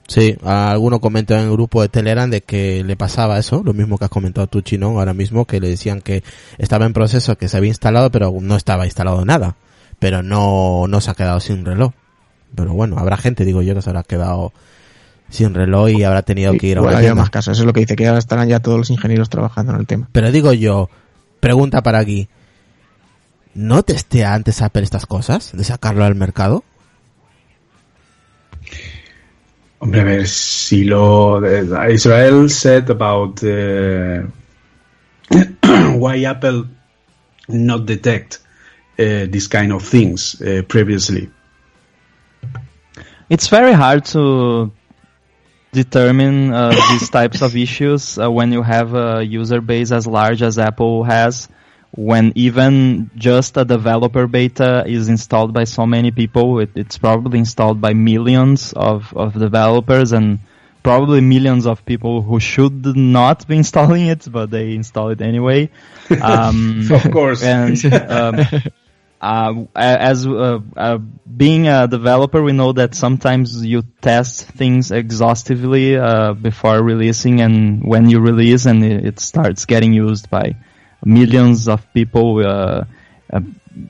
Sí, 0.07 0.37
alguno 0.43 0.99
comentó 0.99 1.33
en 1.35 1.41
el 1.41 1.51
grupo 1.51 1.81
de 1.81 1.89
Telegram 1.89 2.29
de 2.29 2.41
que 2.41 2.83
le 2.83 2.97
pasaba 2.97 3.39
eso, 3.39 3.63
lo 3.63 3.73
mismo 3.73 3.97
que 3.97 4.05
has 4.05 4.11
comentado 4.11 4.47
tú, 4.47 4.61
Chino, 4.61 4.99
ahora 4.99 5.13
mismo, 5.13 5.45
que 5.45 5.59
le 5.59 5.69
decían 5.69 6.01
que 6.01 6.23
estaba 6.57 6.85
en 6.85 6.93
proceso, 6.93 7.37
que 7.37 7.47
se 7.47 7.57
había 7.57 7.69
instalado, 7.69 8.11
pero 8.11 8.33
no 8.41 8.55
estaba 8.55 8.85
instalado 8.85 9.23
nada. 9.25 9.55
Pero 9.99 10.21
no, 10.21 10.85
no 10.89 10.99
se 10.99 11.11
ha 11.11 11.13
quedado 11.13 11.39
sin 11.39 11.63
reloj. 11.65 11.93
Pero 12.53 12.73
bueno, 12.73 12.97
habrá 12.99 13.17
gente, 13.17 13.45
digo 13.45 13.61
yo, 13.61 13.73
que 13.73 13.81
se 13.81 13.89
habrá 13.89 14.03
quedado 14.03 14.51
sin 15.29 15.53
reloj 15.53 15.89
y 15.89 16.03
habrá 16.03 16.21
tenido 16.21 16.53
que 16.57 16.67
ir 16.67 16.77
a 16.77 16.81
una 16.81 16.99
tienda. 16.99 17.15
más 17.15 17.29
casos. 17.29 17.53
Eso 17.53 17.63
es 17.63 17.65
lo 17.65 17.73
que 17.73 17.79
dice, 17.79 17.95
que 17.95 18.07
ahora 18.07 18.19
estarán 18.19 18.49
ya 18.49 18.59
todos 18.59 18.77
los 18.77 18.89
ingenieros 18.89 19.29
trabajando 19.29 19.73
en 19.73 19.79
el 19.79 19.87
tema. 19.87 20.09
Pero 20.11 20.31
digo 20.31 20.53
yo, 20.53 20.89
pregunta 21.39 21.81
para 21.81 21.99
aquí. 21.99 22.27
¿No 23.55 23.83
testea 23.83 24.33
antes 24.33 24.61
Apple 24.61 24.83
estas 24.83 25.05
cosas 25.05 25.51
de 25.53 25.63
sacarlo 25.63 26.03
al 26.03 26.15
mercado? 26.15 26.63
Hombre, 29.83 29.99
a 29.99 30.03
ver, 30.05 30.25
si 30.27 30.85
lo... 30.85 31.43
uh, 31.43 31.89
Israel 31.89 32.47
said 32.47 32.89
about 32.89 33.43
uh, 33.43 34.21
why 35.97 36.23
Apple 36.23 36.67
not 37.49 37.85
detect 37.85 38.39
uh, 38.97 39.27
this 39.27 39.47
kind 39.47 39.73
of 39.73 39.83
things 39.83 40.41
uh, 40.41 40.61
previously. 40.69 41.29
It's 43.29 43.49
very 43.49 43.73
hard 43.73 44.05
to 44.15 44.71
determine 45.73 46.53
uh, 46.53 46.69
these 46.91 47.09
types 47.09 47.41
of 47.41 47.53
issues 47.57 48.17
uh, 48.17 48.31
when 48.31 48.53
you 48.53 48.61
have 48.61 48.95
a 48.95 49.21
user 49.21 49.59
base 49.59 49.91
as 49.91 50.07
large 50.07 50.41
as 50.43 50.57
Apple 50.57 51.03
has. 51.03 51.49
When 51.95 52.33
even 52.35 53.11
just 53.15 53.55
a 53.57 53.65
developer 53.65 54.25
beta 54.27 54.83
is 54.87 55.09
installed 55.09 55.53
by 55.53 55.65
so 55.65 55.85
many 55.85 56.11
people, 56.11 56.59
it, 56.59 56.71
it's 56.75 56.97
probably 56.97 57.37
installed 57.39 57.81
by 57.81 57.93
millions 57.93 58.73
of, 58.73 59.13
of 59.15 59.33
developers 59.33 60.11
and 60.11 60.39
probably 60.81 61.21
millions 61.21 61.65
of 61.67 61.85
people 61.85 62.21
who 62.23 62.39
should 62.39 62.85
not 62.95 63.47
be 63.47 63.57
installing 63.63 64.07
it, 64.07 64.27
but 64.31 64.49
they 64.49 64.73
install 64.73 65.09
it 65.09 65.21
anyway. 65.21 65.69
Um, 66.21 66.87
Of 66.91 67.11
course. 67.11 67.43
and 67.43 67.77
um, 67.85 68.39
uh, 69.21 69.65
as 69.75 70.25
uh, 70.27 70.59
uh, 70.75 70.97
being 70.97 71.67
a 71.67 71.87
developer, 71.87 72.41
we 72.41 72.51
know 72.53 72.73
that 72.73 72.95
sometimes 72.95 73.63
you 73.65 73.83
test 74.01 74.47
things 74.47 74.91
exhaustively 74.91 75.95
uh, 75.97 76.33
before 76.33 76.81
releasing, 76.83 77.39
and 77.41 77.83
when 77.83 78.09
you 78.09 78.19
release, 78.19 78.65
and 78.65 78.83
it, 78.83 79.05
it 79.05 79.19
starts 79.19 79.65
getting 79.65 79.93
used 79.93 80.29
by 80.29 80.55
millions 81.05 81.67
of 81.67 81.91
people. 81.93 82.45
Uh, 82.45 82.85
uh, 83.31 83.41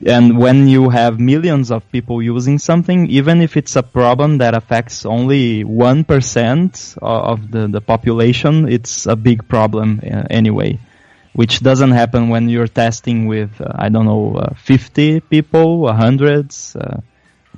and 0.06 0.38
when 0.38 0.66
you 0.68 0.88
have 0.88 1.20
millions 1.20 1.70
of 1.70 1.90
people 1.92 2.22
using 2.22 2.58
something, 2.58 3.06
even 3.10 3.42
if 3.42 3.56
it's 3.56 3.76
a 3.76 3.82
problem 3.82 4.38
that 4.38 4.54
affects 4.54 5.04
only 5.04 5.62
one 5.62 6.04
percent 6.04 6.94
of 7.02 7.50
the, 7.50 7.68
the 7.68 7.80
population, 7.80 8.66
it's 8.68 9.06
a 9.06 9.16
big 9.16 9.46
problem 9.48 10.00
uh, 10.02 10.24
anyway 10.30 10.78
which 11.34 11.60
doesn't 11.60 11.90
happen 11.90 12.28
when 12.28 12.48
you're 12.48 12.68
testing 12.68 13.26
with 13.26 13.60
uh, 13.60 13.66
I 13.74 13.88
don't 13.88 14.06
know 14.06 14.36
uh, 14.36 14.54
50 14.54 15.20
people, 15.20 15.92
hundreds. 15.92 16.76
Uh, 16.76 17.00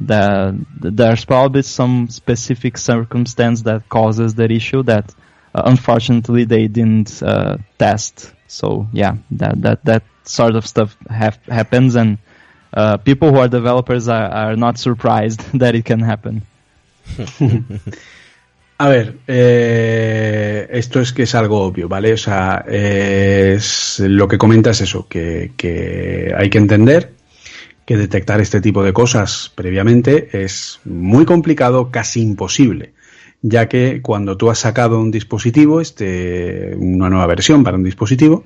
the, 0.01 0.65
there's 0.81 1.25
probably 1.25 1.63
some 1.63 2.09
specific 2.09 2.79
circumstance 2.79 3.63
that 3.63 3.89
causes 3.89 4.35
that 4.35 4.51
issue 4.51 4.83
that 4.85 5.15
uh, 5.55 5.63
unfortunately 5.65 6.45
they 6.45 6.69
didn't 6.69 7.23
uh, 7.23 7.59
test. 7.79 8.33
So 8.49 8.89
yeah, 8.93 9.17
that 9.33 9.61
that 9.63 9.85
that 9.85 10.03
sort 10.25 10.57
of 10.57 10.67
stuff 10.67 10.97
hap- 11.09 11.47
happens, 11.47 11.97
and 11.97 12.19
uh, 12.73 12.97
people 12.99 13.31
who 13.31 13.39
are 13.39 13.49
developers 13.49 14.09
are, 14.09 14.29
are 14.29 14.57
not 14.57 14.79
surprised 14.79 15.41
that 15.59 15.75
it 15.75 15.85
can 15.85 16.01
happen. 16.01 16.43
A 18.79 18.89
ver, 18.89 19.17
eh, 19.27 20.69
esto 20.71 21.01
es 21.01 21.15
que 21.15 21.23
es 21.23 21.35
algo 21.35 21.63
obvio, 21.63 21.89
¿vale? 21.89 22.13
O 22.13 22.17
sea, 22.19 22.63
eh, 22.69 23.55
es, 23.57 24.01
lo 24.01 24.29
que 24.29 24.37
comenta 24.37 24.71
es 24.71 24.83
eso, 24.83 25.09
que, 25.09 25.53
que 25.57 26.35
hay 26.37 26.51
que 26.51 26.59
entender 26.59 27.15
que 27.87 27.97
detectar 27.97 28.41
este 28.41 28.61
tipo 28.61 28.83
de 28.83 28.93
cosas 28.93 29.51
previamente 29.55 30.29
es 30.45 30.81
muy 30.85 31.25
complicado, 31.25 31.91
casi 31.91 32.21
imposible, 32.21 32.93
ya 33.49 33.69
que 33.69 34.03
cuando 34.03 34.37
tú 34.37 34.51
has 34.51 34.59
sacado 34.59 35.01
un 35.01 35.13
dispositivo, 35.13 35.81
este, 35.81 36.75
una 36.77 37.09
nueva 37.09 37.27
versión 37.27 37.63
para 37.63 37.77
un 37.77 37.85
dispositivo, 37.85 38.45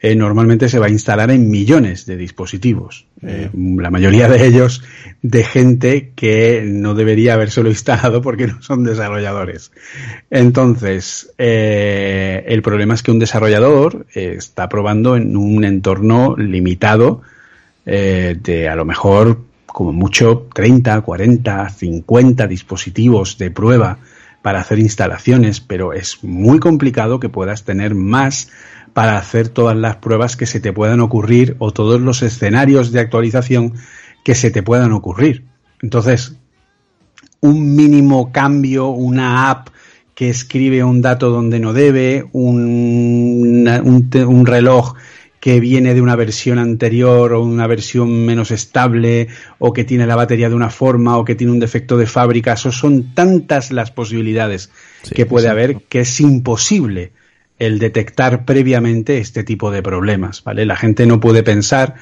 eh, 0.00 0.14
normalmente 0.14 0.68
se 0.68 0.78
va 0.78 0.86
a 0.86 0.90
instalar 0.90 1.30
en 1.30 1.50
millones 1.50 2.06
de 2.06 2.16
dispositivos. 2.16 3.06
Eh, 3.22 3.50
la 3.52 3.90
mayoría 3.90 4.28
de 4.28 4.46
ellos 4.46 4.82
de 5.22 5.42
gente 5.44 6.12
que 6.14 6.62
no 6.64 6.94
debería 6.94 7.34
habérselo 7.34 7.68
instalado 7.68 8.22
porque 8.22 8.46
no 8.46 8.62
son 8.62 8.84
desarrolladores. 8.84 9.70
Entonces, 10.30 11.30
eh, 11.36 12.44
el 12.46 12.62
problema 12.62 12.94
es 12.94 13.02
que 13.02 13.10
un 13.10 13.18
desarrollador 13.18 14.06
eh, 14.14 14.36
está 14.38 14.68
probando 14.68 15.16
en 15.16 15.36
un 15.36 15.64
entorno 15.64 16.36
limitado 16.36 17.22
de 17.84 18.68
a 18.70 18.76
lo 18.76 18.84
mejor 18.84 19.38
como 19.64 19.94
mucho 19.94 20.46
30, 20.52 21.00
40, 21.00 21.70
50 21.70 22.46
dispositivos 22.46 23.38
de 23.38 23.50
prueba 23.50 23.98
para 24.42 24.60
hacer 24.60 24.78
instalaciones, 24.78 25.60
pero 25.60 25.92
es 25.92 26.22
muy 26.22 26.58
complicado 26.58 27.20
que 27.20 27.28
puedas 27.28 27.64
tener 27.64 27.94
más 27.94 28.50
para 28.92 29.18
hacer 29.18 29.48
todas 29.48 29.76
las 29.76 29.96
pruebas 29.96 30.36
que 30.36 30.46
se 30.46 30.60
te 30.60 30.72
puedan 30.72 31.00
ocurrir 31.00 31.56
o 31.58 31.72
todos 31.72 32.00
los 32.00 32.22
escenarios 32.22 32.92
de 32.92 33.00
actualización 33.00 33.74
que 34.24 34.34
se 34.34 34.50
te 34.50 34.62
puedan 34.62 34.92
ocurrir. 34.92 35.44
Entonces, 35.82 36.36
un 37.40 37.76
mínimo 37.76 38.32
cambio, 38.32 38.88
una 38.88 39.50
app 39.50 39.68
que 40.14 40.28
escribe 40.28 40.82
un 40.82 41.00
dato 41.00 41.30
donde 41.30 41.60
no 41.60 41.72
debe, 41.72 42.28
un, 42.32 43.64
reloj 44.44 44.94
que 45.40 45.60
viene 45.60 45.94
de 45.94 46.00
una 46.00 46.16
versión 46.16 46.58
anterior 46.58 47.32
o 47.32 47.42
una 47.42 47.66
versión 47.66 48.24
menos 48.26 48.50
estable 48.50 49.28
o 49.58 49.72
que 49.72 49.84
tiene 49.84 50.06
la 50.06 50.16
batería 50.16 50.48
de 50.48 50.54
una 50.54 50.70
forma 50.70 51.16
o 51.16 51.24
que 51.24 51.34
tiene 51.34 51.52
un 51.52 51.60
defecto 51.60 51.96
de 51.96 52.06
fábrica. 52.06 52.54
Eso 52.54 52.72
son 52.72 53.14
tantas 53.14 53.70
las 53.70 53.90
posibilidades 53.90 54.70
Sí, 55.02 55.14
que 55.14 55.26
puede 55.26 55.46
exacto. 55.46 55.64
haber 55.64 55.82
que 55.88 56.00
es 56.00 56.20
imposible 56.20 57.12
el 57.58 57.78
detectar 57.78 58.44
previamente 58.44 59.18
este 59.18 59.42
tipo 59.44 59.70
de 59.70 59.82
problemas, 59.82 60.42
¿vale? 60.44 60.64
La 60.64 60.76
gente 60.76 61.06
no 61.06 61.20
puede 61.20 61.42
pensar 61.42 61.94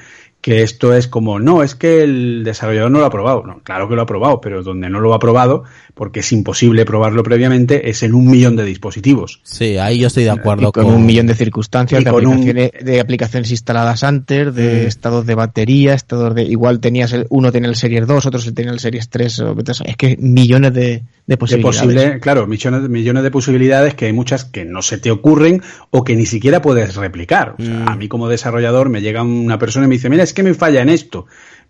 que 0.47 0.63
esto 0.63 0.93
es 0.95 1.09
como, 1.09 1.39
no, 1.41 1.61
es 1.61 1.75
que 1.75 2.03
el 2.03 2.43
desarrollador 2.45 2.89
no 2.89 2.99
lo 2.99 3.05
ha 3.05 3.09
probado. 3.09 3.43
No, 3.45 3.59
claro 3.63 3.89
que 3.89 3.95
lo 3.97 4.03
ha 4.03 4.05
probado, 4.05 4.39
pero 4.39 4.63
donde 4.63 4.89
no 4.89 5.01
lo 5.01 5.13
ha 5.13 5.19
probado, 5.19 5.65
porque 5.93 6.21
es 6.21 6.31
imposible 6.31 6.85
probarlo 6.85 7.21
previamente, 7.21 7.89
es 7.89 8.01
en 8.01 8.13
un 8.13 8.31
millón 8.31 8.55
de 8.55 8.63
dispositivos. 8.63 9.41
Sí, 9.43 9.77
ahí 9.77 9.99
yo 9.99 10.07
estoy 10.07 10.23
de 10.23 10.29
acuerdo 10.29 10.69
Y 10.69 10.71
con, 10.71 10.85
con, 10.85 10.93
un 10.95 11.05
millón 11.05 11.27
de 11.27 11.35
circunstancias, 11.35 12.01
de 12.01 12.09
con 12.09 12.25
un- 12.25 12.33
aplicaciones, 12.35 12.71
de 12.81 12.99
aplicaciones 13.01 13.51
instaladas 13.51 14.05
antes, 14.05 14.55
de 14.55 14.83
Mm. 14.83 14.87
estados 14.87 15.25
de 15.25 15.35
batería, 15.35 15.93
estados 15.93 16.33
de, 16.33 16.43
igual 16.43 16.79
tenías 16.79 17.11
el, 17.11 17.25
uno 17.29 17.51
tenía 17.51 17.69
el 17.69 17.75
Series 17.75 18.07
2, 18.07 18.25
otro 18.25 18.39
se 18.39 18.53
tenía 18.53 18.71
el 18.71 18.79
Series 18.79 19.09
3, 19.09 19.39
o- 19.39 19.55
es 19.85 19.97
que 19.97 20.15
millones 20.17 20.73
de, 20.73 20.81
de 20.81 21.03
De 21.25 21.37
posibilidades. 21.37 21.81
posible, 21.83 22.19
claro, 22.21 22.47
millones, 22.47 22.87
millones 22.89 23.23
de 23.23 23.31
posibilidades 23.31 23.95
que 23.95 24.05
hay 24.05 24.13
muchas 24.13 24.45
que 24.45 24.63
no 24.63 24.81
se 24.81 24.97
te 24.97 25.11
ocurren 25.11 25.61
o 25.91 26.05
que 26.05 26.15
ni 26.15 26.25
siquiera 26.25 26.61
puedes 26.61 26.95
replicar. 26.95 27.55
O 27.59 27.61
sea, 27.61 27.73
Mm. 27.73 27.87
A 27.89 27.95
mí 27.97 28.07
como 28.07 28.29
desarrollador 28.29 28.87
me 28.89 29.01
llega 29.01 29.23
una 29.23 29.57
persona 29.59 29.85
y 29.87 29.89
me 29.89 29.95
dice, 29.95 30.09
mira, 30.09 30.23
es 30.23 30.33
que 30.37 30.43
me 30.43 30.53
falla 30.53 30.81
en 30.81 30.89
esto. 30.89 31.25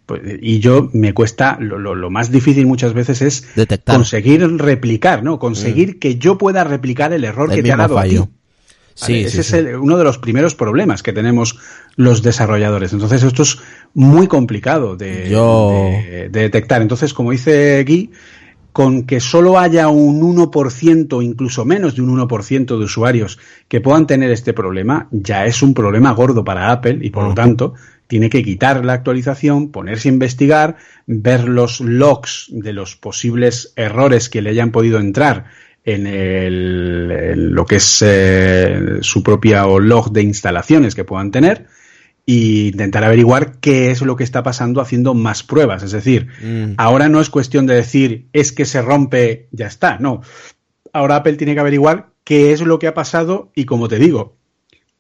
Pues, 0.06 0.22
y 0.42 0.60
yo 0.60 0.90
me 0.94 1.14
cuesta, 1.14 1.58
lo, 1.60 1.80
lo- 1.80 1.96
lo 1.96 2.10
más 2.10 2.32
difícil 2.32 2.66
muchas 2.68 2.94
veces 2.94 3.22
es 3.22 3.56
Detectar. 3.56 3.96
conseguir 3.96 4.42
replicar, 4.58 5.24
¿no? 5.24 5.40
Conseguir 5.40 6.00
que 6.00 6.18
yo 6.18 6.38
pueda 6.38 6.64
replicar 6.64 7.12
el 7.14 7.24
error 7.24 7.50
el 7.50 7.56
que 7.58 7.64
te 7.64 7.72
ha 7.74 7.78
dado 7.78 7.98
a 7.98 8.04
ti. 8.04 8.10
fallo. 8.10 8.22
¿vale? 8.22 8.32
Sí, 8.96 9.20
Ese 9.22 9.32
sí, 9.32 9.40
es 9.42 9.54
el- 9.54 9.76
uno 9.76 9.98
de 9.98 10.04
los 10.04 10.18
primeros 10.18 10.56
problemas 10.56 11.04
que 11.04 11.14
tenemos 11.14 11.58
los 11.98 12.22
desarrolladores. 12.24 12.94
Entonces 12.94 13.22
esto 13.24 13.44
es 13.44 13.58
muy 13.94 14.28
complicado 14.28 14.96
de, 14.96 15.30
Yo- 15.30 15.72
de- 15.92 16.30
de 16.30 16.40
detectar. 16.42 16.82
Entonces, 16.82 17.14
como 17.14 17.32
dice 17.32 17.84
Guy, 17.88 18.10
con 18.74 19.04
que 19.08 19.20
solo 19.20 19.58
haya 19.60 19.88
un 19.90 20.22
1%, 20.22 21.22
incluso 21.24 21.66
menos 21.66 21.96
de 21.96 22.02
un 22.04 22.10
1% 22.18 22.78
de 22.78 22.86
usuarios 22.86 23.40
que 23.68 23.82
puedan 23.82 24.06
tener 24.08 24.32
este 24.32 24.54
problema, 24.54 25.08
ya 25.12 25.46
es 25.48 25.62
un 25.64 25.74
problema 25.74 26.12
gordo 26.14 26.44
para 26.46 26.72
Apple 26.72 27.00
y 27.02 27.10
por 27.10 27.24
lo 27.26 27.34
tanto 27.34 27.74
tiene 28.08 28.30
que 28.30 28.44
quitar 28.44 28.84
la 28.86 28.94
actualización, 28.94 29.72
ponerse 29.72 30.10
a 30.10 30.14
investigar, 30.14 30.78
ver 31.06 31.48
los 31.48 31.82
logs 31.82 32.48
de 32.50 32.74
los 32.74 32.96
posibles 32.96 33.74
errores 33.76 34.30
que 34.30 34.42
le 34.42 34.50
hayan 34.50 34.72
podido 34.72 35.00
entrar 35.00 35.46
en, 35.84 36.08
el, 36.08 37.12
en 37.12 37.54
lo 37.54 37.66
que 37.66 37.78
es 37.78 38.04
eh, 38.06 38.98
su 39.02 39.24
propia 39.24 39.66
log 39.66 40.12
de 40.12 40.22
instalaciones 40.22 40.96
que 40.96 41.06
puedan 41.06 41.32
tener 41.32 41.68
e 42.26 42.72
intentar 42.74 43.06
averiguar 43.06 43.60
qué 43.62 43.90
es 43.90 44.02
lo 44.02 44.18
que 44.18 44.26
está 44.26 44.44
pasando 44.44 44.82
haciendo 44.82 45.14
más 45.14 45.44
pruebas. 45.44 45.84
Es 45.84 45.92
decir, 45.92 46.28
Mm. 46.42 46.74
ahora 46.76 47.08
no 47.08 47.22
es 47.22 47.30
cuestión 47.30 47.66
de 47.68 47.76
decir 47.76 48.28
es 48.34 48.52
que 48.52 48.66
se 48.66 48.82
rompe, 48.82 49.48
ya 49.52 49.68
está. 49.68 49.98
No. 50.00 50.22
Ahora 50.92 51.18
Apple 51.18 51.34
tiene 51.34 51.54
que 51.54 51.62
averiguar 51.62 52.10
qué 52.26 52.52
es 52.52 52.62
lo 52.62 52.80
que 52.80 52.88
ha 52.88 52.94
pasado 52.94 53.52
y, 53.56 53.64
como 53.64 53.88
te 53.88 53.98
digo, 53.98 54.36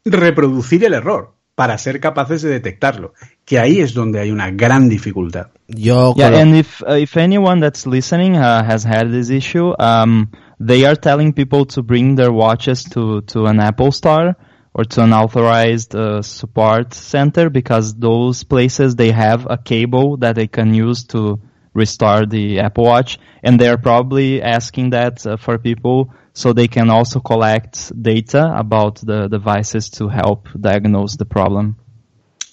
reproducir 0.06 0.86
el 0.86 0.94
error 0.94 1.37
para 1.58 1.76
ser 1.80 2.00
capaces 2.00 2.44
de 2.44 2.52
detectarlo. 2.52 3.14
Que 3.44 3.58
ahí 3.58 3.80
es 3.80 3.96
donde 3.96 4.20
hay 4.20 4.30
una 4.30 4.52
gran 4.52 4.90
dificultad. 4.90 5.48
Yo 5.68 6.14
Yeah, 6.16 6.40
and 6.40 6.56
if 6.56 6.84
uh, 6.84 7.02
if 7.02 7.18
anyone 7.18 7.60
that's 7.60 7.88
listening 7.88 8.36
uh, 8.36 8.64
has 8.64 8.86
had 8.86 9.10
this 9.10 9.32
issue, 9.32 9.74
um, 9.80 10.30
they 10.60 10.86
are 10.86 10.96
telling 10.96 11.34
people 11.34 11.66
to 11.66 11.82
bring 11.82 12.16
their 12.16 12.32
watches 12.32 12.84
to 12.92 13.22
to 13.34 13.48
an 13.48 13.60
Apple 13.60 13.92
store 13.92 14.36
or 14.76 14.86
to 14.86 15.02
an 15.02 15.14
authorized 15.14 15.96
uh, 15.96 16.22
support 16.22 16.94
center 16.94 17.50
because 17.50 17.96
those 17.96 18.44
places 18.44 18.96
they 18.96 19.12
have 19.12 19.48
a 19.50 19.58
cable 19.58 20.18
that 20.18 20.36
they 20.36 20.48
can 20.48 20.76
use 20.76 21.06
to 21.06 21.40
restore 21.78 22.26
the 22.28 22.60
Apple 22.60 22.86
Watch, 22.86 23.20
and 23.44 23.60
they're 23.60 23.78
probably 23.78 24.42
asking 24.42 24.90
that 24.92 25.26
uh, 25.26 25.38
for 25.38 25.58
people 25.60 26.10
so 26.34 26.54
they 26.54 26.68
can 26.68 26.90
also 26.90 27.20
collect 27.20 27.92
data 28.00 28.54
about 28.56 29.00
the 29.06 29.28
devices 29.30 29.90
to 29.90 30.10
help 30.10 30.50
diagnose 30.60 31.18
the 31.18 31.26
problem. 31.26 31.76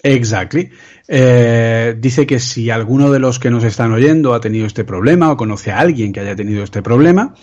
Exactly. 0.03 0.69
Eh, 1.07 1.95
dice 1.99 2.25
que 2.25 2.39
si 2.39 2.69
alguno 2.69 3.11
de 3.11 3.19
los 3.19 3.39
que 3.39 3.49
nos 3.49 3.63
están 3.63 3.91
oyendo 3.91 4.33
ha 4.33 4.39
tenido 4.39 4.65
este 4.65 4.83
problema 4.83 5.31
o 5.31 5.37
conoce 5.37 5.71
a 5.71 5.79
alguien 5.79 6.13
que 6.13 6.19
haya 6.19 6.35
tenido 6.35 6.63
este 6.63 6.81
problema, 6.81 7.33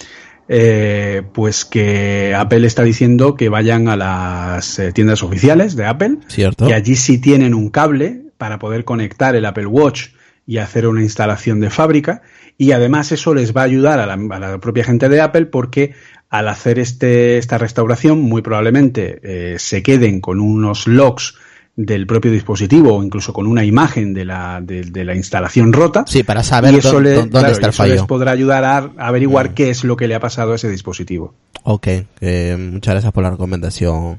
eh, 0.49 1.23
pues 1.33 1.65
que 1.65 2.35
Apple 2.37 2.67
está 2.67 2.83
diciendo 2.83 3.35
que 3.35 3.49
vayan 3.49 3.89
a 3.89 3.97
las 3.97 4.79
eh, 4.79 4.93
tiendas 4.93 5.23
oficiales 5.23 5.77
de 5.77 5.87
Apple, 5.87 6.19
Cierto. 6.29 6.67
que 6.67 6.75
allí 6.75 6.95
sí 6.97 7.19
tienen 7.19 7.55
un 7.55 7.71
cable 7.71 8.23
para 8.39 8.59
poder 8.59 8.85
conectar 8.85 9.35
el 9.37 9.45
Apple 9.45 9.67
Watch 9.67 10.09
y 10.47 10.59
hacer 10.59 10.87
una 10.87 11.03
instalación 11.03 11.61
de 11.61 11.71
fábrica 11.71 12.23
y 12.59 12.73
además 12.73 13.13
eso 13.13 13.35
les 13.35 13.55
va 13.57 13.63
a 13.63 13.65
ayudar 13.65 13.99
a 14.01 14.07
la, 14.07 14.15
a 14.15 14.39
la 14.39 14.59
propia 14.59 14.85
gente 14.85 15.09
de 15.09 15.21
Apple 15.21 15.47
porque 15.47 15.95
al 16.31 16.49
hacer 16.49 16.79
este, 16.79 17.39
esta 17.39 17.59
restauración 17.59 18.21
muy 18.21 18.43
probablemente 18.43 19.21
eh, 19.23 19.59
se 19.59 19.83
queden 19.83 20.21
con 20.21 20.41
unos 20.41 20.87
logs 20.87 21.35
del 21.75 22.07
propio 22.07 22.31
dispositivo 22.31 22.97
o 22.97 23.03
incluso 23.03 23.33
con 23.33 23.47
una 23.47 23.65
imagen 23.65 24.13
de 24.13 24.25
la, 24.27 24.61
de, 24.63 24.83
de 24.83 25.05
la 25.05 25.15
instalación 25.15 25.73
rota. 25.73 26.05
Sí, 26.07 26.23
para 26.23 26.43
saber 26.43 26.75
y 26.75 26.79
eso, 26.79 26.93
dónde- 26.95 27.11
le- 27.11 27.17
dónde 27.17 27.31
claro, 27.31 27.49
está 27.53 27.67
el 27.67 27.71
y 27.71 27.71
eso 27.71 27.83
fallo. 27.83 27.95
les 27.95 28.03
podrá 28.03 28.31
ayudar 28.33 28.65
a 28.65 28.91
averiguar 28.99 29.55
qué 29.55 29.71
es 29.71 29.83
lo 29.85 29.97
que 29.97 30.07
le 30.07 30.15
ha 30.15 30.21
pasado 30.21 30.53
a 30.53 30.57
ese 30.57 30.69
dispositivo. 30.69 31.35
Ok, 31.63 31.87
eh, 32.21 32.57
muchas 32.73 32.93
gracias 32.95 33.13
por 33.13 33.23
la 33.23 33.31
recomendación, 33.31 34.19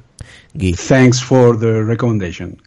Gui. 0.56 0.74
Thanks 0.74 1.22
for 1.24 1.60
the 1.60 1.84
recommendation. 1.84 2.58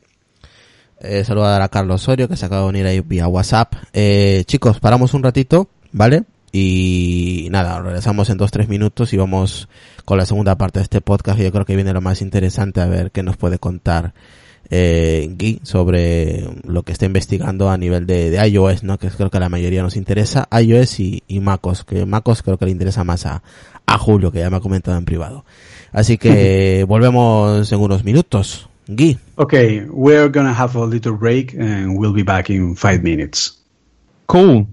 Eh, 1.09 1.25
saludar 1.25 1.63
a 1.63 1.69
Carlos 1.69 2.03
Osorio 2.03 2.29
que 2.29 2.37
se 2.37 2.47
acaba 2.47 2.63
de 2.63 2.69
unir 2.69 2.87
ahí 2.87 3.01
vía 3.01 3.29
WhatsApp. 3.29 3.75
Eh, 3.93 4.45
chicos, 4.47 4.81
paramos 4.81 5.15
un 5.15 5.23
ratito, 5.23 5.69
¿vale? 5.93 6.25
Y 6.53 7.49
nada, 7.51 7.81
regresamos 7.81 8.31
en 8.31 8.39
dos, 8.39 8.51
tres 8.51 8.69
minutos 8.69 9.13
y 9.13 9.17
vamos 9.17 9.69
con 10.05 10.19
la 10.19 10.27
segunda 10.27 10.57
parte 10.57 10.79
de 10.79 10.85
este 10.85 11.01
podcast. 11.01 11.39
Yo 11.39 11.53
creo 11.53 11.65
que 11.65 11.77
viene 11.77 11.93
lo 11.93 12.01
más 12.01 12.23
interesante 12.23 12.81
a 12.81 12.87
ver 12.87 13.11
qué 13.11 13.23
nos 13.23 13.37
puede 13.37 13.59
contar 13.59 14.15
eh, 14.71 15.29
Guy 15.39 15.61
sobre 15.63 16.49
lo 16.65 16.83
que 16.83 16.93
está 16.93 17.07
investigando 17.07 17.71
a 17.71 17.77
nivel 17.77 18.07
de, 18.07 18.31
de 18.31 18.49
iOS, 18.49 18.83
¿no? 18.83 18.99
Que 18.99 19.09
creo 19.09 19.31
que 19.31 19.37
a 19.37 19.41
la 19.41 19.49
mayoría 19.49 19.83
nos 19.83 19.97
interesa, 19.97 20.49
iOS 20.51 21.01
y, 21.01 21.23
y 21.29 21.41
MacOS, 21.41 21.85
que 21.85 22.07
MacOS 22.07 22.43
creo 22.43 22.59
que 22.59 22.65
le 22.65 22.73
interesa 22.73 23.05
más 23.05 23.27
a, 23.27 23.43
a 23.87 23.99
Julio, 23.99 24.33
que 24.33 24.41
ya 24.41 24.51
me 24.51 24.57
ha 24.57 24.61
comentado 24.61 24.97
en 24.97 25.05
privado. 25.05 25.45
Así 25.93 26.19
que 26.19 26.85
volvemos 26.89 27.71
en 27.71 27.81
unos 27.81 28.03
minutos. 28.05 28.69
Guy. 28.95 29.19
Okay, 29.39 29.85
we're 29.85 30.29
gonna 30.29 30.53
have 30.53 30.77
a 30.77 30.85
little 30.85 31.17
break 31.17 31.53
and 31.55 31.99
we'll 31.99 32.13
be 32.13 32.23
back 32.23 32.51
in 32.51 32.75
five 32.77 33.03
minutes. 33.03 33.59
Cool. 34.29 34.69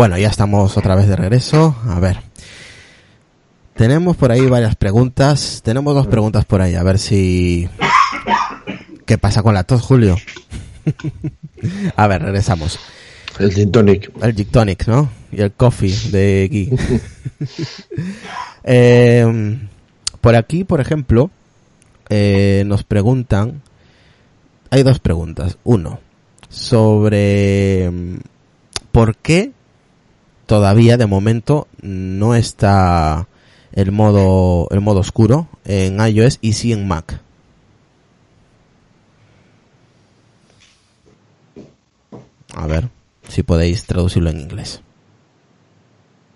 Bueno, 0.00 0.16
ya 0.16 0.28
estamos 0.28 0.78
otra 0.78 0.94
vez 0.94 1.08
de 1.08 1.14
regreso. 1.14 1.76
A 1.86 2.00
ver. 2.00 2.22
Tenemos 3.74 4.16
por 4.16 4.32
ahí 4.32 4.46
varias 4.46 4.74
preguntas. 4.74 5.60
Tenemos 5.62 5.94
dos 5.94 6.06
preguntas 6.06 6.46
por 6.46 6.62
ahí. 6.62 6.74
A 6.74 6.82
ver 6.82 6.98
si... 6.98 7.68
¿Qué 9.04 9.18
pasa 9.18 9.42
con 9.42 9.52
la 9.52 9.64
tos, 9.64 9.82
Julio? 9.82 10.16
A 11.96 12.06
ver, 12.06 12.22
regresamos. 12.22 12.78
El 13.38 13.52
gin 13.52 13.70
tonic. 13.70 14.10
El 14.22 14.34
Gin 14.34 14.46
Tonic, 14.46 14.86
¿no? 14.86 15.10
Y 15.32 15.42
el 15.42 15.52
coffee 15.52 15.94
de 16.10 16.48
Gui. 16.50 16.70
Eh, 18.64 19.58
por 20.22 20.34
aquí, 20.34 20.64
por 20.64 20.80
ejemplo, 20.80 21.30
eh, 22.08 22.62
nos 22.64 22.84
preguntan... 22.84 23.60
Hay 24.70 24.82
dos 24.82 24.98
preguntas. 24.98 25.58
Uno, 25.62 26.00
sobre 26.48 27.90
mm, 27.90 28.16
por 28.92 29.16
qué 29.16 29.52
todavía 30.50 30.96
de 30.96 31.06
momento 31.06 31.68
no 31.80 32.34
está 32.34 33.28
el 33.70 33.92
modo 33.92 34.66
el 34.72 34.80
modo 34.80 34.98
oscuro 34.98 35.46
en 35.64 36.04
iOS 36.04 36.40
y 36.40 36.54
sí 36.54 36.72
en 36.72 36.88
Mac. 36.88 37.20
A 42.52 42.66
ver 42.66 42.88
si 43.28 43.44
podéis 43.44 43.84
traducirlo 43.84 44.30
en 44.30 44.40
inglés. 44.40 44.82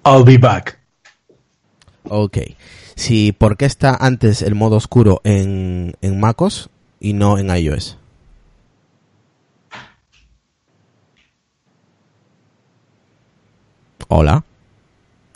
I'll 0.06 0.22
be 0.22 0.38
back. 0.38 0.78
Ok. 2.04 2.38
Si, 2.94 3.32
¿por 3.32 3.56
qué 3.56 3.64
está 3.64 3.96
antes 3.96 4.42
el 4.42 4.54
modo 4.54 4.76
oscuro 4.76 5.22
en, 5.24 5.96
en 6.02 6.20
MacOS 6.20 6.70
y 7.00 7.14
no 7.14 7.36
en 7.36 7.50
iOS? 7.50 7.98
Hola. 14.08 14.44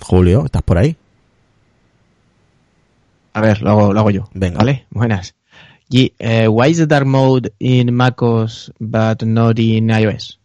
Julio, 0.01 0.45
¿estás 0.45 0.63
por 0.63 0.79
ahí? 0.79 0.97
A 3.33 3.41
ver, 3.41 3.63
lo 3.63 3.71
hago, 3.71 3.93
lo 3.93 4.01
hago 4.01 4.11
yo. 4.11 4.29
Venga. 4.35 4.59
¿Vale? 4.59 4.87
Buenas. 4.91 5.35
Y, 5.91 6.13
eh, 6.19 6.49
why 6.49 6.69
is 6.69 6.79
the 6.79 6.87
dark 6.87 7.07
mode 7.07 7.53
in 7.59 7.95
macOS 7.95 8.71
but 8.79 9.23
not 9.25 9.59
in 9.59 9.87
iOS? 9.89 10.39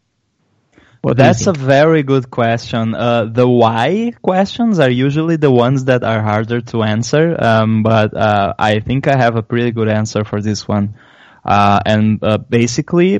What 1.02 1.18
do 1.18 1.24
you 1.24 1.28
That's 1.28 1.48
a 1.48 1.54
very 1.54 2.04
good 2.04 2.32
question. 2.32 2.96
Uh, 2.96 3.26
the 3.26 3.46
why 3.46 4.14
questions 4.22 4.80
are 4.80 4.90
usually 4.90 5.36
the 5.36 5.52
ones 5.52 5.86
that 5.86 6.02
are 6.02 6.22
harder 6.22 6.62
to 6.62 6.84
answer, 6.84 7.36
um, 7.38 7.84
but 7.84 8.16
uh, 8.16 8.54
I 8.58 8.80
think 8.80 9.08
I 9.08 9.18
have 9.18 9.36
a 9.36 9.44
pretty 9.44 9.72
good 9.72 9.90
answer 9.90 10.24
for 10.24 10.42
this 10.42 10.66
one. 10.66 10.96
Uh, 11.44 11.82
and 11.86 12.24
uh, 12.24 12.38
basically, 12.38 13.20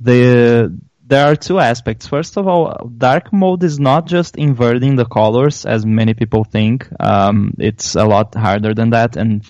the 0.00 0.74
there 1.08 1.26
are 1.26 1.36
two 1.36 1.58
aspects. 1.58 2.06
First 2.06 2.36
of 2.36 2.46
all, 2.46 2.90
dark 2.96 3.32
mode 3.32 3.64
is 3.64 3.80
not 3.80 4.06
just 4.06 4.36
inverting 4.36 4.96
the 4.96 5.06
colors 5.06 5.64
as 5.64 5.86
many 5.86 6.12
people 6.12 6.44
think. 6.44 6.86
Um, 7.00 7.54
it's 7.58 7.94
a 7.94 8.04
lot 8.04 8.34
harder 8.34 8.74
than 8.74 8.90
that, 8.90 9.16
and 9.16 9.42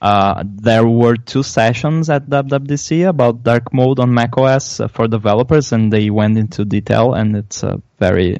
uh, 0.00 0.44
there 0.46 0.86
were 0.86 1.16
two 1.16 1.42
sessions 1.42 2.08
at 2.08 2.30
WWDC 2.30 3.08
about 3.08 3.42
dark 3.42 3.74
mode 3.74 3.98
on 3.98 4.14
macOS 4.14 4.78
uh, 4.78 4.86
for 4.88 5.08
developers, 5.08 5.72
and 5.72 5.92
they 5.92 6.10
went 6.10 6.38
into 6.38 6.64
detail, 6.64 7.14
and 7.14 7.36
it's 7.36 7.64
a 7.64 7.82
very 7.98 8.38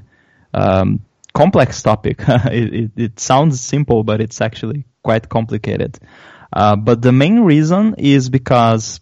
um, 0.55 1.01
complex 1.35 1.83
topic. 1.83 2.23
it, 2.29 2.75
it, 2.75 2.91
it 2.97 3.21
sounds 3.21 3.61
simple, 3.61 4.05
but 4.05 4.21
it's 4.21 4.41
actually 4.41 4.85
quite 5.03 5.29
complicated. 5.29 5.99
Uh, 6.53 6.77
but 6.77 7.03
the 7.03 7.13
main 7.13 7.41
reason 7.41 7.97
is 7.99 8.31
because 8.31 9.01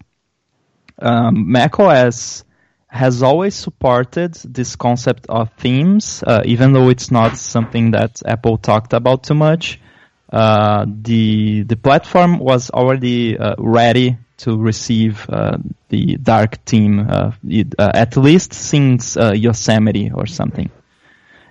um, 0.98 1.52
macOS 1.52 2.44
has 2.88 3.22
always 3.22 3.54
supported 3.54 4.34
this 4.34 4.74
concept 4.74 5.26
of 5.28 5.52
themes, 5.58 6.24
uh, 6.26 6.42
even 6.46 6.72
though 6.72 6.88
it's 6.88 7.10
not 7.10 7.36
something 7.36 7.90
that 7.90 8.22
Apple 8.24 8.56
talked 8.56 8.94
about 8.94 9.24
too 9.24 9.34
much. 9.34 9.78
Uh, 10.32 10.84
the 10.86 11.62
the 11.62 11.76
platform 11.76 12.38
was 12.38 12.70
already 12.70 13.38
uh, 13.38 13.54
ready 13.58 14.16
to 14.38 14.56
receive 14.56 15.28
uh, 15.28 15.58
the 15.88 16.16
dark 16.16 16.64
theme, 16.64 17.00
uh, 17.00 17.32
it, 17.48 17.74
uh, 17.78 17.90
at 17.94 18.16
least 18.16 18.52
since 18.52 19.16
Yosemite 19.16 20.10
or 20.12 20.26
something. 20.26 20.70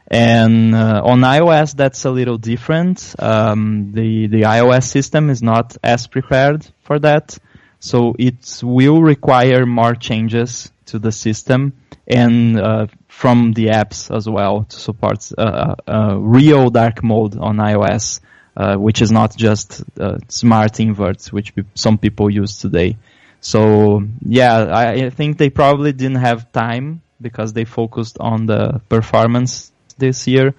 And 0.10 0.74
on 0.74 1.20
iOS, 1.22 1.76
that's 1.76 2.06
a 2.06 2.12
little 2.12 2.38
different. 2.38 3.16
Um, 3.20 3.92
the 3.94 4.28
the 4.28 4.44
iOS 4.44 4.84
system 4.84 5.30
is 5.30 5.44
not 5.44 5.76
as 5.84 6.08
prepared 6.08 6.66
for 6.84 6.98
that, 7.00 7.38
so 7.80 8.16
it 8.18 8.62
will 8.64 9.02
require 9.02 9.66
more 9.66 9.96
changes 9.96 10.72
to 10.88 11.00
the 11.00 11.12
system 11.12 11.74
and 12.08 12.60
uh, 12.60 12.88
from 13.08 13.54
the 13.54 13.68
apps 13.68 14.16
as 14.16 14.28
well 14.28 14.64
to 14.64 14.80
support 14.80 15.30
uh, 15.38 15.76
uh, 15.88 16.16
real 16.18 16.70
dark 16.70 17.04
mode 17.04 17.38
on 17.38 17.58
iOS, 17.58 18.22
uh, 18.56 18.76
which 18.76 19.02
is 19.02 19.12
not 19.12 19.36
just 19.36 19.84
uh, 20.00 20.18
smart 20.28 20.80
inverts, 20.80 21.32
which 21.32 21.54
some 21.76 21.98
people 21.98 22.30
use 22.30 22.58
today. 22.58 22.98
So 23.40 24.04
yeah, 24.22 24.56
I, 24.56 25.06
I 25.06 25.10
think 25.10 25.38
they 25.38 25.50
probably 25.50 25.92
didn't 25.92 26.22
have 26.22 26.52
time 26.52 27.02
because 27.22 27.54
they 27.54 27.66
focused 27.66 28.18
on 28.20 28.46
the 28.46 28.82
performance 28.90 29.72
this 29.98 30.28
year, 30.28 30.54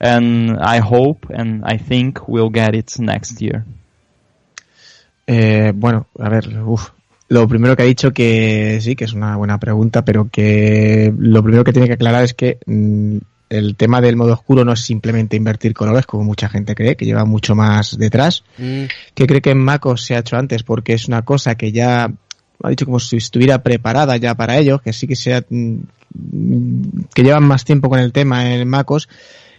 and 0.00 0.58
I 0.58 0.78
hope 0.78 1.26
and 1.30 1.64
I 1.64 1.76
think 1.76 2.28
we'll 2.28 2.50
get 2.50 2.74
it 2.74 2.98
next 2.98 3.40
year. 3.42 3.64
Eh, 5.26 5.72
bueno, 5.74 6.06
a 6.18 6.28
ver, 6.28 6.42
uf. 6.68 6.92
Lo 7.28 7.48
primero 7.48 7.74
que 7.74 7.82
ha 7.82 7.86
dicho 7.86 8.12
que 8.12 8.78
sí, 8.80 8.96
que 8.96 9.04
es 9.04 9.12
una 9.12 9.36
buena 9.36 9.58
pregunta, 9.58 10.04
pero 10.04 10.28
que 10.30 11.12
lo 11.18 11.42
primero 11.42 11.64
que 11.64 11.72
tiene 11.72 11.88
que 11.88 11.94
aclarar 11.94 12.24
es 12.24 12.34
que 12.34 12.58
mm, 12.66 13.16
el 13.48 13.76
tema 13.76 14.00
del 14.00 14.16
modo 14.16 14.34
oscuro 14.34 14.64
no 14.64 14.72
es 14.72 14.80
simplemente 14.80 15.36
invertir 15.36 15.72
colores, 15.74 16.06
como 16.06 16.24
mucha 16.24 16.48
gente 16.48 16.74
cree, 16.74 16.96
que 16.96 17.06
lleva 17.06 17.24
mucho 17.24 17.54
más 17.54 17.96
detrás. 17.96 18.44
que 18.56 19.26
cree 19.26 19.40
que 19.40 19.50
en 19.50 19.58
MacOS 19.58 20.04
se 20.04 20.16
ha 20.16 20.20
hecho 20.20 20.36
antes, 20.36 20.62
porque 20.62 20.92
es 20.92 21.08
una 21.08 21.22
cosa 21.22 21.54
que 21.54 21.72
ya 21.72 22.12
ha 22.62 22.68
dicho 22.70 22.84
como 22.84 23.00
si 23.00 23.16
estuviera 23.16 23.62
preparada 23.62 24.16
ya 24.16 24.34
para 24.34 24.58
ello, 24.58 24.78
que 24.78 24.92
sí 24.92 25.06
que 25.06 25.16
sea 25.16 25.44
mm, 25.48 25.76
que 27.14 27.22
llevan 27.22 27.44
más 27.44 27.64
tiempo 27.64 27.88
con 27.88 27.98
el 27.98 28.12
tema 28.12 28.54
en 28.54 28.68
MacOS 28.68 29.08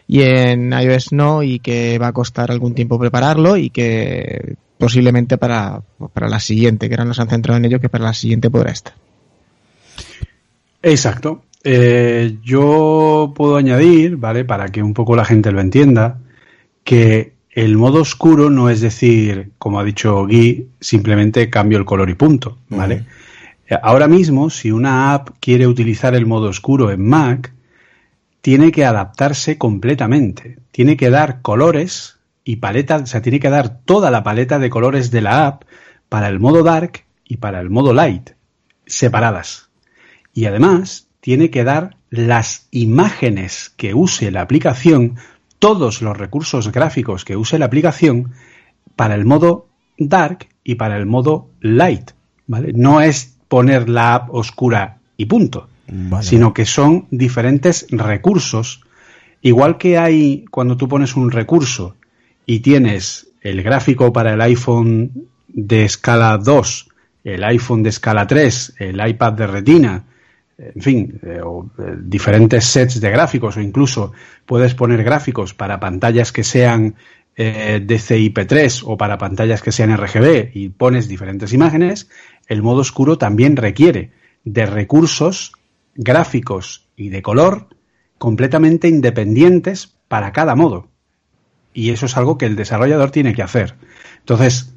y 0.07 0.21
en 0.21 0.71
iOS 0.71 1.11
no 1.11 1.43
y 1.43 1.59
que 1.59 1.97
va 1.97 2.07
a 2.07 2.13
costar 2.13 2.51
algún 2.51 2.75
tiempo 2.75 2.99
prepararlo 2.99 3.57
y 3.57 3.69
que 3.69 4.55
posiblemente 4.77 5.37
para, 5.37 5.81
para 6.13 6.27
la 6.27 6.39
siguiente, 6.39 6.87
que 6.87 6.95
ahora 6.95 7.05
nos 7.05 7.19
han 7.19 7.29
centrado 7.29 7.57
en 7.57 7.65
ello, 7.65 7.79
que 7.79 7.89
para 7.89 8.03
la 8.05 8.13
siguiente 8.13 8.49
podrá 8.49 8.71
estar. 8.71 8.93
Exacto. 10.81 11.43
Eh, 11.63 12.37
yo 12.43 13.33
puedo 13.35 13.55
añadir, 13.55 14.17
¿vale? 14.17 14.45
Para 14.45 14.67
que 14.67 14.83
un 14.83 14.93
poco 14.93 15.15
la 15.15 15.25
gente 15.25 15.51
lo 15.51 15.61
entienda, 15.61 16.19
que 16.83 17.33
el 17.49 17.77
modo 17.77 18.01
oscuro 18.01 18.49
no 18.49 18.69
es 18.69 18.81
decir, 18.81 19.51
como 19.57 19.79
ha 19.79 19.83
dicho 19.83 20.25
Guy, 20.25 20.67
simplemente 20.79 21.49
cambio 21.49 21.77
el 21.77 21.85
color 21.85 22.09
y 22.09 22.13
punto, 22.13 22.59
¿vale? 22.69 23.05
Ahora 23.81 24.07
mismo, 24.07 24.51
si 24.51 24.69
una 24.69 25.13
app 25.13 25.29
quiere 25.39 25.65
utilizar 25.65 26.13
el 26.13 26.27
modo 26.27 26.49
oscuro 26.49 26.91
en 26.91 27.07
Mac, 27.07 27.51
tiene 28.41 28.71
que 28.71 28.85
adaptarse 28.85 29.57
completamente. 29.57 30.59
Tiene 30.69 30.97
que 30.97 31.09
dar 31.09 31.41
colores 31.41 32.14
y 32.45 32.57
paleta, 32.57 32.97
o 32.97 33.05
sea, 33.07 33.23
tiene 33.23 33.39
que 33.39 33.49
dar 33.49 33.79
toda 33.79 34.11
la 34.11 34.23
paleta 34.23 34.59
de 34.59 34.69
colores 34.69 35.09
de 35.09 35.21
la 35.21 35.47
app 35.47 35.63
para 36.07 36.29
el 36.29 36.39
modo 36.39 36.63
dark 36.63 37.03
y 37.25 37.37
para 37.37 37.59
el 37.59 37.71
modo 37.71 37.91
light, 37.91 38.29
separadas. 38.85 39.69
Y 40.31 40.45
además, 40.45 41.07
tiene 41.19 41.49
que 41.49 41.63
dar 41.63 41.97
las 42.11 42.67
imágenes 42.69 43.73
que 43.75 43.95
use 43.95 44.29
la 44.29 44.41
aplicación, 44.41 45.15
todos 45.57 46.03
los 46.03 46.15
recursos 46.15 46.71
gráficos 46.71 47.25
que 47.25 47.35
use 47.35 47.57
la 47.57 47.65
aplicación, 47.65 48.33
para 48.95 49.15
el 49.15 49.25
modo 49.25 49.67
dark 49.97 50.47
y 50.63 50.75
para 50.75 50.97
el 50.97 51.07
modo 51.07 51.49
light. 51.61 52.11
¿vale? 52.45 52.73
No 52.73 53.01
es 53.01 53.37
poner 53.47 53.89
la 53.89 54.13
app 54.13 54.33
oscura 54.33 54.99
y 55.17 55.25
punto, 55.25 55.67
Vale. 55.87 56.23
sino 56.23 56.53
que 56.53 56.65
son 56.65 57.07
diferentes 57.09 57.87
recursos. 57.89 58.83
Igual 59.41 59.79
que 59.79 59.97
hay 59.97 60.45
cuando 60.51 60.77
tú 60.77 60.87
pones 60.87 61.15
un 61.15 61.31
recurso 61.31 61.95
y 62.45 62.59
tienes 62.59 63.27
el 63.41 63.63
gráfico 63.63 64.11
para 64.11 64.33
el 64.33 64.41
iPhone 64.41 65.27
de 65.47 65.85
escala 65.85 66.37
2, 66.37 66.89
el 67.23 67.43
iPhone 67.43 67.83
de 67.83 67.89
escala 67.89 68.27
3, 68.27 68.75
el 68.79 69.07
iPad 69.07 69.33
de 69.33 69.47
retina, 69.47 70.03
en 70.57 70.81
fin, 70.81 71.19
eh, 71.23 71.41
o, 71.43 71.69
eh, 71.77 71.95
diferentes 72.01 72.65
sets 72.65 73.01
de 73.01 73.09
gráficos 73.09 73.57
o 73.57 73.61
incluso 73.61 74.13
puedes 74.45 74.73
poner 74.73 75.03
gráficos 75.03 75.53
para 75.53 75.79
pantallas 75.79 76.31
que 76.31 76.43
sean 76.43 76.95
eh, 77.35 77.81
DCI-P3 77.85 78.83
o 78.85 78.97
para 78.97 79.17
pantallas 79.17 79.61
que 79.61 79.73
sean 79.73 79.95
RGB 79.95 80.51
y 80.53 80.69
pones 80.69 81.09
diferentes 81.09 81.51
imágenes, 81.51 82.09
el 82.47 82.61
modo 82.61 82.81
oscuro 82.81 83.17
también 83.17 83.57
requiere 83.57 84.11
de 84.45 84.65
recursos 84.65 85.51
gráficos 85.95 86.87
y 86.95 87.09
de 87.09 87.21
color 87.21 87.67
completamente 88.17 88.87
independientes 88.87 89.95
para 90.07 90.31
cada 90.31 90.55
modo. 90.55 90.87
Y 91.75 91.91
eso 91.91 92.07
es 92.07 92.17
algo 92.17 92.39
que 92.39 92.47
el 92.47 92.55
desarrollador 92.55 93.11
tiene 93.11 93.35
que 93.35 93.43
hacer. 93.43 93.75
Entonces, 94.19 94.73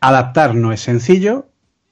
adaptar 0.00 0.54
no 0.54 0.72
es 0.72 0.80
sencillo. 0.80 1.48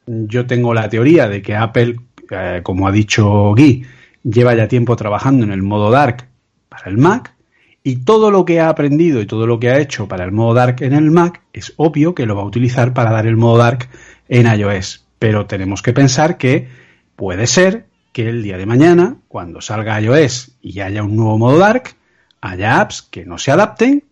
Yo 0.06 0.46
tengo 0.46 0.72
la 0.72 0.88
teoría 0.88 1.28
de 1.28 1.42
que 1.42 1.56
Apple, 1.56 1.96
eh, 2.30 2.60
como 2.62 2.86
ha 2.86 2.92
dicho 2.92 3.52
Guy, 3.54 3.84
lleva 4.22 4.54
ya 4.54 4.68
tiempo 4.68 4.94
trabajando 4.96 5.44
en 5.44 5.50
el 5.50 5.64
modo 5.64 5.90
dark 5.90 6.28
para 6.68 6.88
el 6.88 6.96
Mac 6.96 7.36
y 7.82 7.98
todo 7.98 8.30
lo 8.30 8.44
que 8.44 8.60
ha 8.60 8.68
aprendido 8.68 9.20
y 9.20 9.26
todo 9.26 9.46
lo 9.46 9.60
que 9.60 9.70
ha 9.70 9.78
hecho 9.78 10.08
para 10.08 10.24
el 10.24 10.32
modo 10.32 10.54
Dark 10.54 10.78
en 10.80 10.92
el 10.92 11.12
Mac 11.12 11.42
es 11.52 11.72
obvio 11.76 12.16
que 12.16 12.26
lo 12.26 12.34
va 12.34 12.42
a 12.42 12.46
utilizar 12.46 12.92
para 12.92 13.12
dar 13.12 13.28
el 13.28 13.36
modo 13.36 13.58
Dark 13.58 13.88
en 14.28 14.46
iOS. 14.46 15.06
Pero 15.20 15.46
tenemos 15.46 15.82
que 15.82 15.92
pensar 15.92 16.36
que 16.36 16.66
puede 17.14 17.46
ser 17.46 17.86
que 18.12 18.28
el 18.28 18.42
día 18.42 18.58
de 18.58 18.66
mañana, 18.66 19.18
cuando 19.28 19.60
salga 19.60 20.00
iOS 20.00 20.56
y 20.60 20.80
haya 20.80 21.04
un 21.04 21.14
nuevo 21.14 21.38
modo 21.38 21.58
Dark, 21.58 21.94
haya 22.40 22.80
apps 22.80 23.02
que 23.02 23.24
no 23.24 23.38
se 23.38 23.52
adapten 23.52 24.02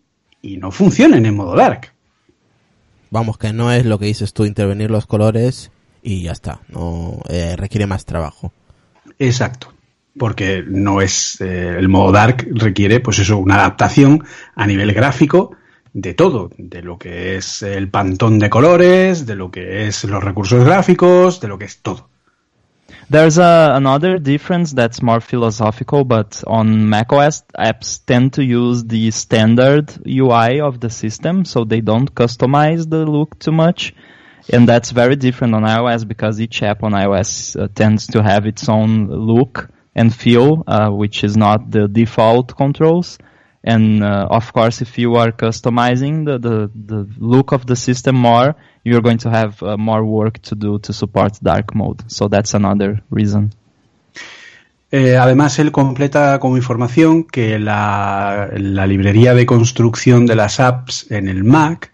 y 0.45 0.59
no 0.59 0.71
funcionen 0.71 1.25
en 1.25 1.35
modo 1.35 1.57
Dark. 1.57 1.93
Vamos, 3.11 3.39
que 3.39 3.53
no 3.53 3.73
es 3.73 3.87
lo 3.87 3.99
que 3.99 4.07
dices 4.07 4.35
tú, 4.35 4.45
intervenir 4.45 4.91
los 4.91 5.07
colores 5.07 5.71
y 6.03 6.23
ya 6.23 6.33
está. 6.33 6.61
No 6.69 7.21
eh, 7.29 7.57
requiere 7.57 7.87
más 7.87 8.05
trabajo. 8.05 8.53
Exacto. 9.19 9.73
Porque 10.19 10.63
no 10.67 11.01
es 11.01 11.41
eh, 11.41 11.77
el 11.79 11.89
modo 11.89 12.13
Dark 12.13 12.47
requiere, 12.53 13.01
pues 13.01 13.19
eso, 13.19 13.39
una 13.39 13.57
adaptación 13.57 14.25
a 14.55 14.67
nivel 14.67 14.93
gráfico 14.93 15.57
de 15.93 16.13
todo, 16.13 16.51
de 16.59 16.83
lo 16.83 16.99
que 16.99 17.37
es 17.37 17.63
el 17.63 17.89
pantón 17.89 18.39
de 18.39 18.51
colores, 18.51 19.27
de 19.27 19.37
lo 19.37 19.51
que 19.51 19.87
es 19.87 20.05
los 20.05 20.23
recursos 20.23 20.65
gráficos, 20.65 21.41
de 21.41 21.49
lo 21.49 21.59
que 21.59 21.65
es 21.65 21.79
todo. 21.79 22.11
There's 23.11 23.39
a, 23.39 23.73
another 23.75 24.19
difference 24.19 24.73
that's 24.73 25.03
more 25.03 25.21
philosophical, 25.21 26.05
but 26.05 26.43
on 26.47 26.89
macOS, 26.89 27.43
apps 27.57 28.05
tend 28.05 28.33
to 28.35 28.45
use 28.45 28.85
the 28.85 29.11
standard 29.11 29.93
UI 30.07 30.61
of 30.61 30.81
the 30.81 30.89
system, 30.89 31.45
so 31.45 31.65
they 31.65 31.81
don't 31.81 32.15
customize 32.15 32.89
the 32.89 33.05
look 33.05 33.39
too 33.39 33.53
much. 33.53 33.95
And 34.53 34.69
that's 34.69 34.91
very 34.91 35.17
different 35.17 35.55
on 35.55 35.63
iOS 35.63 36.07
because 36.07 36.41
each 36.41 36.63
app 36.63 36.83
on 36.83 36.93
iOS 36.93 37.61
uh, 37.61 37.69
tends 37.75 38.07
to 38.09 38.23
have 38.23 38.47
its 38.47 38.69
own 38.69 39.09
look 39.09 39.69
and 39.95 40.15
feel, 40.15 40.65
uh, 40.67 40.91
which 40.91 41.25
is 41.25 41.37
not 41.37 41.71
the 41.71 41.89
default 41.89 42.57
controls. 42.57 43.19
And 43.67 44.05
uh, 44.05 44.29
of 44.31 44.53
course, 44.53 44.83
if 44.83 44.99
you 44.99 45.17
are 45.17 45.33
customizing 45.33 46.27
the, 46.27 46.39
the, 46.39 46.71
the 46.75 47.09
look 47.19 47.53
of 47.53 47.65
the 47.65 47.77
system 47.77 48.15
more, 48.15 48.55
you're 48.85 49.01
going 49.01 49.19
to 49.19 49.31
have 49.31 49.63
uh, 49.63 49.79
more 49.79 50.05
work 50.05 50.39
to 50.43 50.55
do 50.55 50.79
to 50.81 50.93
support 50.93 51.39
dark 51.43 51.75
mode. 51.75 52.03
So 52.13 52.29
that's 52.29 52.53
another 52.53 53.03
reason. 53.11 53.55
Eh, 54.93 55.17
además, 55.17 55.59
él 55.59 55.73
completa 55.73 56.39
como 56.39 56.57
información 56.57 57.25
que 57.25 57.59
la, 57.59 58.51
la 58.55 58.87
librería 58.87 59.35
de 59.35 59.47
construcción 59.47 60.27
de 60.27 60.37
las 60.37 60.61
apps 60.61 61.11
en 61.11 61.27
el 61.27 61.43
Mac 61.43 61.91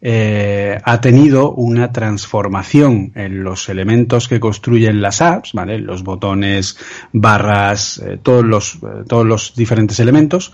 eh, 0.00 0.78
ha 0.84 1.00
tenido 1.00 1.50
una 1.52 1.90
transformación 1.90 3.10
en 3.16 3.42
los 3.42 3.68
elementos 3.68 4.28
que 4.28 4.38
construyen 4.38 5.00
las 5.00 5.20
apps, 5.20 5.52
¿vale? 5.54 5.80
Los 5.80 6.04
botones, 6.04 6.78
barras, 7.12 7.98
eh, 7.98 8.16
todos 8.22 8.44
los 8.44 8.76
eh, 8.76 9.02
todos 9.08 9.26
los 9.26 9.56
diferentes 9.56 9.98
elementos, 9.98 10.52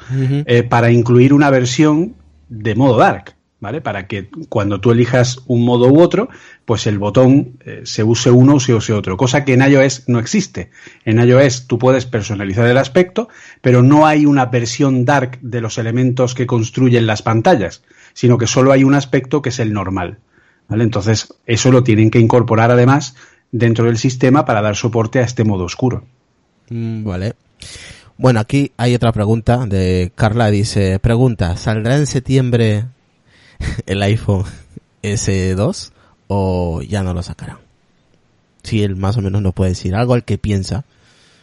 para 0.70 0.90
incluir 0.90 1.34
una 1.34 1.50
versión 1.50 2.14
de 2.48 2.74
modo 2.74 2.96
dark, 2.96 3.34
¿vale? 3.60 3.82
Para 3.82 4.06
que 4.06 4.30
cuando 4.48 4.80
tú 4.80 4.92
elijas 4.92 5.40
un 5.46 5.64
modo 5.64 5.88
u 5.88 6.00
otro, 6.00 6.30
pues 6.64 6.86
el 6.86 6.98
botón 6.98 7.58
se 7.82 8.02
use 8.02 8.30
uno 8.30 8.54
o 8.54 8.60
se 8.60 8.74
use 8.74 8.92
otro, 8.94 9.16
cosa 9.18 9.44
que 9.44 9.54
en 9.54 9.62
iOS 9.62 10.04
no 10.06 10.18
existe. 10.18 10.70
En 11.04 11.18
iOS 11.18 11.66
tú 11.66 11.78
puedes 11.78 12.06
personalizar 12.06 12.66
el 12.66 12.78
aspecto, 12.78 13.28
pero 13.60 13.82
no 13.82 14.06
hay 14.06 14.24
una 14.24 14.46
versión 14.46 15.04
dark 15.04 15.38
de 15.42 15.60
los 15.60 15.76
elementos 15.76 16.34
que 16.34 16.46
construyen 16.46 17.06
las 17.06 17.22
pantallas, 17.22 17.82
sino 18.14 18.38
que 18.38 18.46
solo 18.46 18.72
hay 18.72 18.84
un 18.84 18.94
aspecto 18.94 19.42
que 19.42 19.50
es 19.50 19.58
el 19.58 19.74
normal. 19.74 20.18
¿vale? 20.68 20.84
Entonces, 20.84 21.34
eso 21.44 21.70
lo 21.70 21.84
tienen 21.84 22.10
que 22.10 22.20
incorporar 22.20 22.70
además 22.70 23.14
dentro 23.52 23.84
del 23.84 23.98
sistema 23.98 24.46
para 24.46 24.62
dar 24.62 24.76
soporte 24.76 25.18
a 25.18 25.24
este 25.24 25.44
modo 25.44 25.64
oscuro. 25.64 26.04
Mm, 26.70 27.04
vale. 27.04 27.34
Bueno, 28.16 28.40
aquí 28.40 28.72
hay 28.76 28.94
otra 28.94 29.12
pregunta 29.12 29.66
de 29.66 30.12
Carla. 30.14 30.50
Dice, 30.50 30.98
pregunta, 31.00 31.56
¿saldrá 31.56 31.96
en 31.96 32.06
septiembre 32.06 32.86
el 33.86 34.02
iPhone 34.02 34.44
S2 35.02 35.90
o 36.28 36.82
ya 36.82 37.02
no 37.02 37.12
lo 37.12 37.22
sacarán? 37.22 37.58
Si 38.62 38.82
él 38.82 38.96
más 38.96 39.16
o 39.16 39.20
menos 39.20 39.42
nos 39.42 39.52
puede 39.52 39.70
decir 39.70 39.94
algo 39.94 40.14
al 40.14 40.24
que 40.24 40.38
piensa 40.38 40.84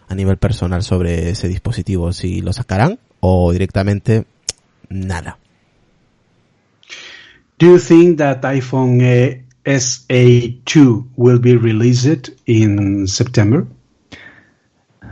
a 0.08 0.16
nivel 0.16 0.38
personal 0.38 0.84
sobre 0.84 1.30
ese 1.30 1.48
dispositivo, 1.48 2.12
si 2.14 2.42
lo 2.42 2.52
sacarán 2.52 3.00
o 3.20 3.52
directamente 3.52 4.26
nada. 4.90 5.38
Do 7.62 7.68
you 7.68 7.78
think 7.78 8.18
that 8.18 8.42
iPhone 8.42 9.04
eh, 9.04 9.42
SA2 9.64 11.10
will 11.16 11.38
be 11.38 11.58
released 11.58 12.32
in 12.48 13.06
September? 13.06 13.68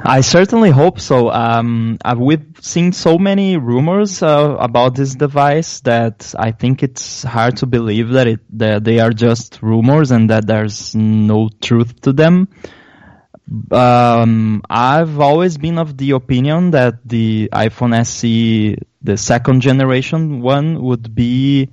I 0.04 0.22
certainly 0.22 0.72
hope 0.72 1.00
so. 1.00 1.30
Um, 1.30 2.00
uh, 2.04 2.16
we've 2.18 2.48
seen 2.60 2.92
so 2.92 3.20
many 3.20 3.58
rumors 3.58 4.24
uh, 4.24 4.58
about 4.60 4.96
this 4.96 5.14
device 5.14 5.82
that 5.82 6.34
I 6.40 6.50
think 6.50 6.82
it's 6.82 7.22
hard 7.22 7.58
to 7.58 7.68
believe 7.68 8.10
that 8.14 8.26
it 8.26 8.40
that 8.58 8.84
they 8.84 9.00
are 9.00 9.12
just 9.12 9.62
rumors 9.62 10.10
and 10.10 10.32
that 10.32 10.48
there's 10.48 10.96
no 10.96 11.50
truth 11.62 12.02
to 12.02 12.14
them. 12.14 12.48
Um, 13.70 14.64
I've 14.68 15.20
always 15.20 15.60
been 15.60 15.78
of 15.78 15.98
the 15.98 16.12
opinion 16.12 16.72
that 16.72 17.08
the 17.08 17.50
iPhone 17.54 17.94
SE, 18.00 18.76
the 19.04 19.18
second 19.18 19.62
generation 19.62 20.42
one, 20.42 20.82
would 20.82 21.14
be 21.14 21.70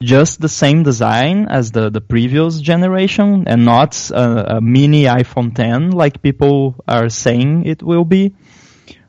just 0.00 0.40
the 0.40 0.48
same 0.48 0.82
design 0.82 1.46
as 1.48 1.72
the, 1.72 1.90
the 1.90 2.00
previous 2.00 2.60
generation 2.60 3.44
and 3.46 3.64
not 3.64 4.10
a, 4.10 4.56
a 4.56 4.60
mini 4.60 5.04
iPhone 5.04 5.54
10 5.54 5.90
like 5.90 6.22
people 6.22 6.76
are 6.86 7.08
saying 7.08 7.66
it 7.66 7.82
will 7.82 8.04
be. 8.04 8.34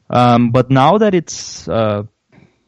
Um, 0.10 0.52
but 0.52 0.72
now 0.72 0.98
that 0.98 1.14
it's 1.14 1.68
uh, 1.68 2.04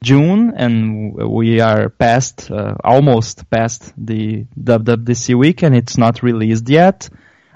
June 0.03 0.53
and 0.55 1.13
we 1.13 1.59
are 1.59 1.89
past, 1.89 2.51
uh, 2.51 2.75
almost 2.83 3.49
past 3.49 3.93
the 3.97 4.45
WWDC 4.59 5.35
week 5.35 5.63
and 5.63 5.75
it's 5.75 5.97
not 5.97 6.21
released 6.21 6.69
yet, 6.69 7.09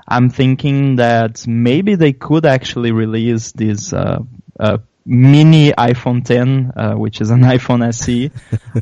I'm 0.07 0.29
thinking 0.29 0.97
that 0.97 1.45
maybe 1.47 1.95
they 1.95 2.13
could 2.13 2.45
actually 2.45 2.91
release 2.91 3.51
this 3.51 3.93
uh, 3.93 4.19
uh, 4.59 4.77
mini 5.05 5.71
iPhone 5.71 6.25
10, 6.25 6.73
uh, 6.75 6.93
which 6.93 7.21
is 7.21 7.29
an 7.29 7.41
iPhone 7.55 7.87
SE, 7.93 8.31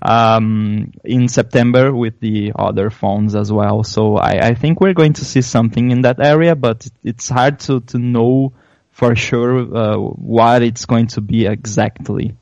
um, 0.01 0.91
in 1.03 1.27
September 1.27 1.93
with 1.93 2.19
the 2.19 2.53
other 2.55 2.89
phones 2.89 3.35
as 3.35 3.51
well. 3.51 3.83
So 3.83 4.17
I, 4.17 4.47
I 4.47 4.53
think 4.53 4.79
we're 4.79 4.93
going 4.93 5.13
to 5.13 5.25
see 5.25 5.41
something 5.41 5.91
in 5.91 6.01
that 6.01 6.25
area, 6.25 6.55
but 6.55 6.87
it's 7.03 7.29
hard 7.29 7.59
to, 7.61 7.81
to 7.81 7.97
know 7.97 8.53
for 8.91 9.15
sure 9.15 9.75
uh, 9.75 9.97
what 9.97 10.61
it's 10.61 10.85
going 10.85 11.07
to 11.07 11.21
be 11.21 11.45
exactly. 11.45 12.35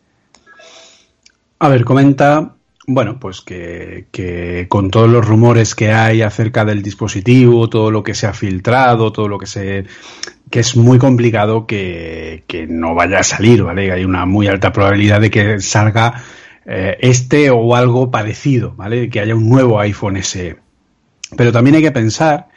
A 1.59 1.69
ver, 1.69 1.83
comenta, 1.83 2.53
bueno, 2.93 3.19
pues 3.19 3.41
que, 3.41 4.07
que 4.11 4.65
con 4.69 4.91
todos 4.91 5.09
los 5.09 5.25
rumores 5.27 5.75
que 5.75 5.91
hay 5.91 6.21
acerca 6.21 6.65
del 6.65 6.81
dispositivo, 6.81 7.69
todo 7.69 7.91
lo 7.91 8.03
que 8.03 8.13
se 8.13 8.27
ha 8.27 8.33
filtrado, 8.33 9.11
todo 9.11 9.27
lo 9.27 9.37
que 9.37 9.47
se 9.47 9.85
que 10.49 10.59
es 10.59 10.75
muy 10.75 10.99
complicado 10.99 11.65
que, 11.65 12.43
que 12.45 12.67
no 12.67 12.93
vaya 12.93 13.19
a 13.19 13.23
salir, 13.23 13.63
¿vale? 13.63 13.91
Hay 13.91 14.03
una 14.03 14.25
muy 14.25 14.47
alta 14.47 14.73
probabilidad 14.73 15.21
de 15.21 15.31
que 15.31 15.61
salga 15.61 16.21
eh, 16.65 16.97
este 16.99 17.49
o 17.49 17.75
algo 17.75 18.11
parecido, 18.11 18.75
¿vale? 18.75 19.09
Que 19.09 19.21
haya 19.21 19.33
un 19.33 19.49
nuevo 19.49 19.79
iPhone 19.79 20.21
SE. 20.21 20.57
Pero 21.37 21.51
también 21.51 21.77
hay 21.77 21.81
que 21.81 21.91
pensar 21.91 22.49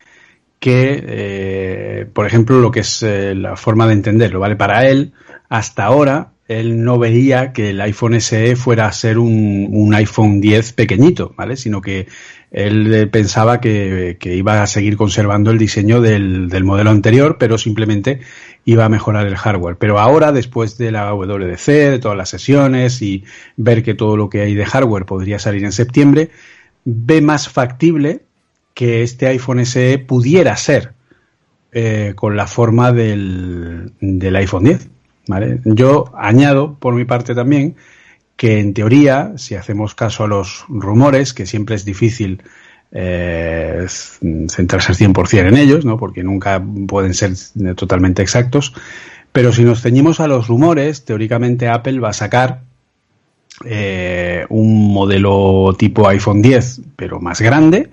que, 0.59 1.05
eh, 1.07 2.07
por 2.13 2.27
ejemplo, 2.27 2.61
lo 2.61 2.71
que 2.71 2.81
es 2.81 3.03
eh, 3.03 3.35
la 3.35 3.57
forma 3.57 3.87
de 3.87 3.95
entenderlo, 3.95 4.41
¿vale? 4.41 4.57
Para 4.57 4.87
él, 4.87 5.13
hasta 5.49 5.85
ahora, 5.85 6.33
él 6.47 6.85
no 6.85 6.99
veía 6.99 7.53
que 7.53 7.71
el 7.71 7.81
iPhone 7.81 8.21
SE 8.21 8.55
fuera 8.57 8.87
a 8.87 8.93
ser 8.93 9.19
un, 9.19 9.69
un 9.71 9.95
iPhone 9.95 10.41
10 10.41 10.75
pequeñito, 10.75 11.33
¿vale? 11.37 11.57
Sino 11.57 11.81
que 11.81 12.07
él 12.51 12.93
eh, 12.95 13.07
pensaba 13.07 13.61
que, 13.61 14.19
iba 14.23 14.63
a 14.63 14.67
seguir 14.67 14.97
conservando 14.97 15.51
el 15.51 15.59
diseño 15.59 16.01
del, 16.01 16.49
del, 16.49 16.65
modelo 16.65 16.91
anterior, 16.91 17.37
pero 17.39 17.57
simplemente 17.57 18.21
iba 18.65 18.85
a 18.85 18.89
mejorar 18.89 19.27
el 19.27 19.37
hardware. 19.37 19.77
Pero 19.77 19.99
ahora, 19.99 20.33
después 20.33 20.77
de 20.77 20.93
la 20.93 21.13
WDC, 21.15 21.67
de 21.67 21.99
todas 21.99 22.17
las 22.17 22.29
sesiones 22.29 23.01
y 23.01 23.25
ver 23.57 23.83
que 23.83 23.95
todo 23.95 24.17
lo 24.17 24.29
que 24.29 24.43
hay 24.43 24.55
de 24.55 24.67
hardware 24.67 25.07
podría 25.07 25.39
salir 25.39 25.65
en 25.65 25.73
septiembre, 25.73 26.31
ve 26.85 27.21
más 27.23 27.49
factible 27.49 28.21
que 28.75 29.03
este 29.03 29.27
iPhone 29.29 29.65
SE 29.65 29.99
pudiera 29.99 30.57
ser 30.57 30.93
eh, 31.73 32.13
con 32.15 32.37
la 32.37 32.47
forma 32.47 32.93
del, 32.93 33.93
del 34.01 34.37
iPhone 34.37 34.65
10. 34.65 34.94
¿Vale? 35.27 35.61
Yo 35.65 36.13
añado, 36.17 36.77
por 36.79 36.95
mi 36.95 37.05
parte 37.05 37.35
también, 37.35 37.77
que 38.37 38.59
en 38.59 38.75
teoría, 38.75 39.33
si 39.37 39.55
hacemos 39.55 39.95
caso 39.95 40.25
a 40.25 40.29
los 40.29 40.65
rumores, 40.69 41.33
que 41.33 41.47
siempre 41.47 41.77
es 41.77 41.85
difícil 41.85 42.43
eh, 42.93 43.87
centrarse 44.49 44.93
al 44.93 44.99
100% 44.99 45.49
en 45.49 45.57
ellos, 45.57 45.85
¿no? 45.85 45.99
porque 45.99 46.23
nunca 46.23 46.63
pueden 46.87 47.15
ser 47.15 47.33
totalmente 47.77 48.23
exactos, 48.23 48.73
pero 49.33 49.53
si 49.53 49.65
nos 49.65 49.83
ceñimos 49.83 50.21
a 50.21 50.29
los 50.29 50.47
rumores, 50.47 51.05
teóricamente 51.05 51.69
Apple 51.69 51.99
va 51.99 52.11
a 52.11 52.13
sacar 52.13 52.63
eh, 53.65 54.47
un 54.49 54.93
modelo 54.93 55.75
tipo 55.77 56.09
iPhone 56.09 56.43
10, 56.43 56.83
pero 56.97 57.21
más 57.21 57.41
grande, 57.41 57.91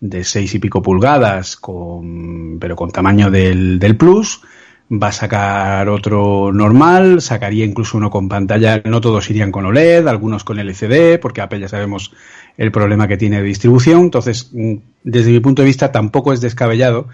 de 0.00 0.22
seis 0.22 0.54
y 0.54 0.58
pico 0.58 0.82
pulgadas, 0.82 1.56
con, 1.56 2.58
pero 2.60 2.76
con 2.76 2.90
tamaño 2.90 3.30
del, 3.30 3.78
del 3.78 3.96
Plus, 3.96 4.40
va 4.90 5.08
a 5.08 5.12
sacar 5.12 5.88
otro 5.88 6.52
normal, 6.52 7.20
sacaría 7.20 7.64
incluso 7.64 7.96
uno 7.96 8.10
con 8.10 8.28
pantalla, 8.28 8.82
no 8.84 9.00
todos 9.00 9.30
irían 9.30 9.50
con 9.50 9.64
OLED, 9.64 10.06
algunos 10.06 10.44
con 10.44 10.58
LCD, 10.58 11.18
porque 11.20 11.40
Apple 11.40 11.60
ya 11.60 11.68
sabemos 11.68 12.12
el 12.56 12.70
problema 12.70 13.08
que 13.08 13.16
tiene 13.16 13.38
de 13.38 13.48
distribución, 13.48 14.02
entonces 14.02 14.50
mm, 14.52 14.74
desde 15.02 15.30
mi 15.30 15.40
punto 15.40 15.62
de 15.62 15.66
vista 15.66 15.90
tampoco 15.90 16.32
es 16.32 16.40
descabellado 16.40 17.08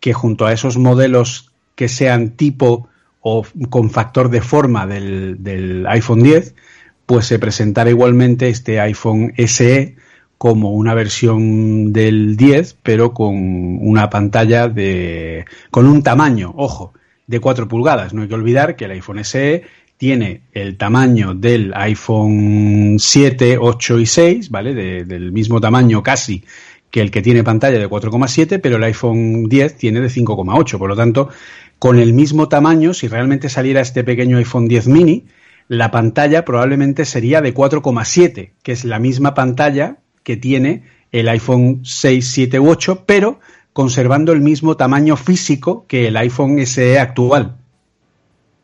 que 0.00 0.12
junto 0.12 0.46
a 0.46 0.52
esos 0.52 0.78
modelos 0.78 1.52
que 1.74 1.88
sean 1.88 2.30
tipo 2.30 2.88
o 3.20 3.44
con 3.68 3.90
factor 3.90 4.30
de 4.30 4.40
forma 4.40 4.86
del, 4.86 5.42
del 5.42 5.86
iPhone 5.86 6.22
10, 6.22 6.54
pues 7.04 7.26
se 7.26 7.38
presentara 7.38 7.90
igualmente 7.90 8.48
este 8.48 8.80
iPhone 8.80 9.34
SE 9.36 9.96
como 10.38 10.72
una 10.72 10.94
versión 10.94 11.92
del 11.92 12.36
10, 12.38 12.78
pero 12.82 13.12
con 13.12 13.34
una 13.36 14.08
pantalla 14.08 14.68
de. 14.68 15.44
con 15.70 15.86
un 15.86 16.02
tamaño, 16.02 16.54
ojo, 16.56 16.94
de 17.30 17.40
4 17.40 17.68
pulgadas. 17.68 18.12
No 18.12 18.22
hay 18.22 18.28
que 18.28 18.34
olvidar 18.34 18.76
que 18.76 18.84
el 18.86 18.90
iPhone 18.90 19.24
SE 19.24 19.62
tiene 19.96 20.42
el 20.52 20.76
tamaño 20.76 21.34
del 21.34 21.72
iPhone 21.74 22.96
7, 22.98 23.58
8 23.58 23.98
y 24.00 24.06
6, 24.06 24.50
¿vale? 24.50 24.74
De- 24.74 25.04
del 25.04 25.30
mismo 25.32 25.60
tamaño 25.60 26.02
casi 26.02 26.44
que 26.90 27.00
el 27.00 27.10
que 27.12 27.22
tiene 27.22 27.44
pantalla 27.44 27.78
de 27.78 27.86
4,7, 27.88 28.58
pero 28.60 28.76
el 28.76 28.84
iPhone 28.84 29.44
10 29.48 29.76
tiene 29.76 30.00
de 30.00 30.08
5,8. 30.10 30.76
Por 30.78 30.88
lo 30.88 30.96
tanto, 30.96 31.28
con 31.78 31.98
el 32.00 32.12
mismo 32.14 32.48
tamaño, 32.48 32.92
si 32.94 33.06
realmente 33.06 33.48
saliera 33.48 33.80
este 33.80 34.02
pequeño 34.02 34.38
iPhone 34.38 34.66
10 34.66 34.88
mini, 34.88 35.26
la 35.68 35.92
pantalla 35.92 36.44
probablemente 36.44 37.04
sería 37.04 37.40
de 37.40 37.54
4,7, 37.54 38.50
que 38.64 38.72
es 38.72 38.84
la 38.84 38.98
misma 38.98 39.34
pantalla 39.34 39.98
que 40.24 40.36
tiene 40.36 40.82
el 41.12 41.28
iPhone 41.28 41.80
6, 41.84 42.26
7 42.26 42.58
u 42.58 42.68
8, 42.70 43.04
pero 43.06 43.38
conservando 43.72 44.32
el 44.32 44.40
mismo 44.40 44.76
tamaño 44.76 45.16
físico 45.16 45.86
que 45.86 46.08
el 46.08 46.16
iPhone 46.16 46.58
SE 46.60 46.98
actual. 46.98 47.56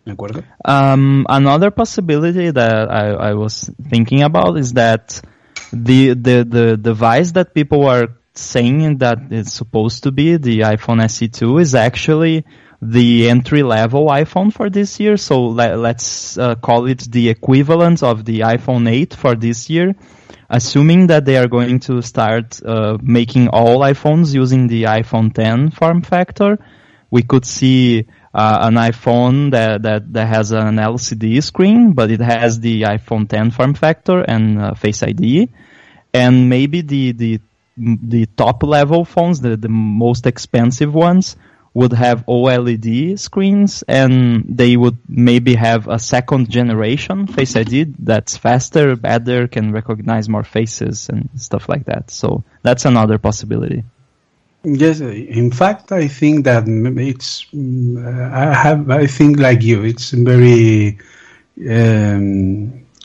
¿De 0.05 0.13
acuerdo? 0.13 0.43
Um, 0.65 1.25
another 1.29 1.73
possibility 1.73 2.53
that 2.53 2.89
I, 2.91 3.35
was 3.35 3.73
thinking 3.91 4.23
about 4.23 4.57
is 4.57 4.73
that 4.75 5.21
the, 5.73 6.15
the, 6.15 6.45
the 6.45 6.77
device 6.77 7.33
that 7.33 7.53
people 7.55 7.89
are 7.89 8.15
saying 8.35 8.99
that 8.99 9.19
it's 9.31 9.53
supposed 9.53 10.05
to 10.05 10.13
be 10.13 10.37
the 10.37 10.61
iPhone 10.61 11.03
SE2 11.03 11.61
is 11.61 11.75
actually 11.75 12.45
the 12.81 13.29
entry 13.29 13.63
level 13.63 14.07
iPhone 14.09 14.53
for 14.53 14.69
this 14.71 15.01
year. 15.01 15.17
So 15.17 15.47
let, 15.47 15.79
let's 15.79 16.37
uh, 16.39 16.55
call 16.57 16.87
it 16.87 17.01
the 17.01 17.29
equivalent 17.29 18.03
of 18.03 18.25
the 18.25 18.41
iPhone 18.41 18.89
8 18.89 19.15
for 19.15 19.35
this 19.35 19.71
year. 19.71 19.95
Assuming 20.49 21.09
that 21.09 21.25
they 21.25 21.37
are 21.39 21.49
going 21.49 21.81
to 21.81 22.03
start 22.03 22.61
uh, 22.65 22.99
making 23.03 23.49
all 23.49 23.81
iPhones 23.81 24.33
using 24.33 24.69
the 24.69 24.85
iPhone 24.85 25.35
10 25.35 25.71
form 25.71 26.03
factor, 26.03 26.59
we 27.11 27.23
could 27.23 27.45
see 27.45 28.07
uh, 28.33 28.59
an 28.61 28.75
iPhone 28.75 29.51
that, 29.53 29.83
that, 29.83 30.13
that 30.13 30.29
has 30.29 30.53
an 30.53 30.77
LCD 30.77 31.43
screen, 31.43 31.93
but 31.93 32.11
it 32.11 32.21
has 32.21 32.61
the 32.61 32.83
iPhone 32.83 33.29
10 33.29 33.51
form 33.51 33.75
factor 33.75 34.21
and 34.21 34.61
uh, 34.61 34.75
Face 34.75 35.03
ID. 35.03 35.49
And 36.13 36.49
maybe 36.49 36.83
the, 36.83 37.13
the, 37.13 37.41
the 37.77 38.27
top 38.27 38.63
level 38.63 39.05
phones, 39.05 39.41
the, 39.41 39.57
the 39.57 39.69
most 39.69 40.27
expensive 40.27 40.95
ones, 40.95 41.37
would 41.77 41.93
have 41.93 42.25
OLED 42.25 43.19
screens 43.19 43.85
and 43.87 44.45
they 44.49 44.79
would 44.79 44.97
maybe 45.07 45.55
have 45.55 45.89
a 45.89 45.99
second 45.99 46.49
generation 46.49 47.27
Face 47.27 47.55
ID 47.55 47.93
that's 47.99 48.35
faster, 48.39 48.97
better, 48.97 49.47
can 49.47 49.73
recognize 49.73 50.27
more 50.27 50.43
faces 50.43 51.11
and 51.11 51.29
stuff 51.37 51.69
like 51.69 51.85
that. 51.85 52.11
So 52.11 52.45
that's 52.63 52.87
another 52.87 53.19
possibility. 53.19 53.85
Yes, 54.65 55.01
in 55.01 55.51
fact, 55.53 55.93
I 55.93 56.09
think 56.09 56.45
that 56.47 56.65
it's. 56.67 57.47
mm, 57.53 58.03
I 58.33 58.55
have. 58.55 58.91
I 58.91 59.07
think 59.07 59.39
like 59.39 59.63
you. 59.63 59.85
It's 59.85 60.11
very. 60.13 60.99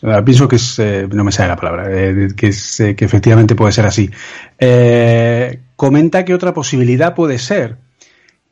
ah, 0.02 0.24
pienso 0.24 0.48
que 0.48 0.56
es. 0.56 0.80
eh, 0.80 1.08
no 1.12 1.24
me 1.24 1.32
sale 1.32 1.50
la 1.50 1.56
palabra. 1.58 1.84
eh, 1.92 2.30
que, 2.36 2.48
es, 2.48 2.80
eh, 2.80 2.96
que 2.96 3.06
efectivamente 3.06 3.54
puede 3.54 3.74
ser 3.74 3.86
así. 3.86 4.10
Eh, 4.58 5.60
comenta 5.76 6.24
que 6.26 6.34
otra 6.34 6.54
posibilidad 6.54 7.14
puede 7.14 7.38
ser 7.38 7.78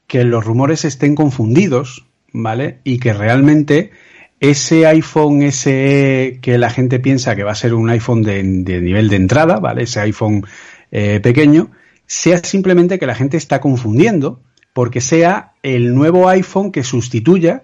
que 0.09 0.23
los 0.23 0.43
rumores 0.43 0.85
estén 0.85 1.13
confundidos, 1.13 2.07
¿vale? 2.33 2.79
Y 2.83 2.97
que 2.97 3.13
realmente 3.13 3.91
ese 4.39 4.87
iPhone 4.87 5.51
SE 5.51 6.39
que 6.41 6.57
la 6.57 6.71
gente 6.71 6.99
piensa 6.99 7.35
que 7.35 7.43
va 7.43 7.51
a 7.51 7.55
ser 7.55 7.75
un 7.75 7.91
iPhone 7.91 8.23
de, 8.23 8.43
nivel 8.43 9.07
de 9.07 9.15
entrada, 9.15 9.59
¿vale? 9.59 9.83
Ese 9.83 9.99
iPhone 9.99 10.45
eh, 10.91 11.19
pequeño, 11.21 11.69
sea 12.07 12.39
simplemente 12.39 12.97
que 12.97 13.05
la 13.05 13.13
gente 13.13 13.37
está 13.37 13.61
confundiendo 13.61 14.41
porque 14.73 14.99
sea 14.99 15.53
el 15.61 15.93
nuevo 15.93 16.27
iPhone 16.27 16.71
que 16.71 16.83
sustituya 16.83 17.61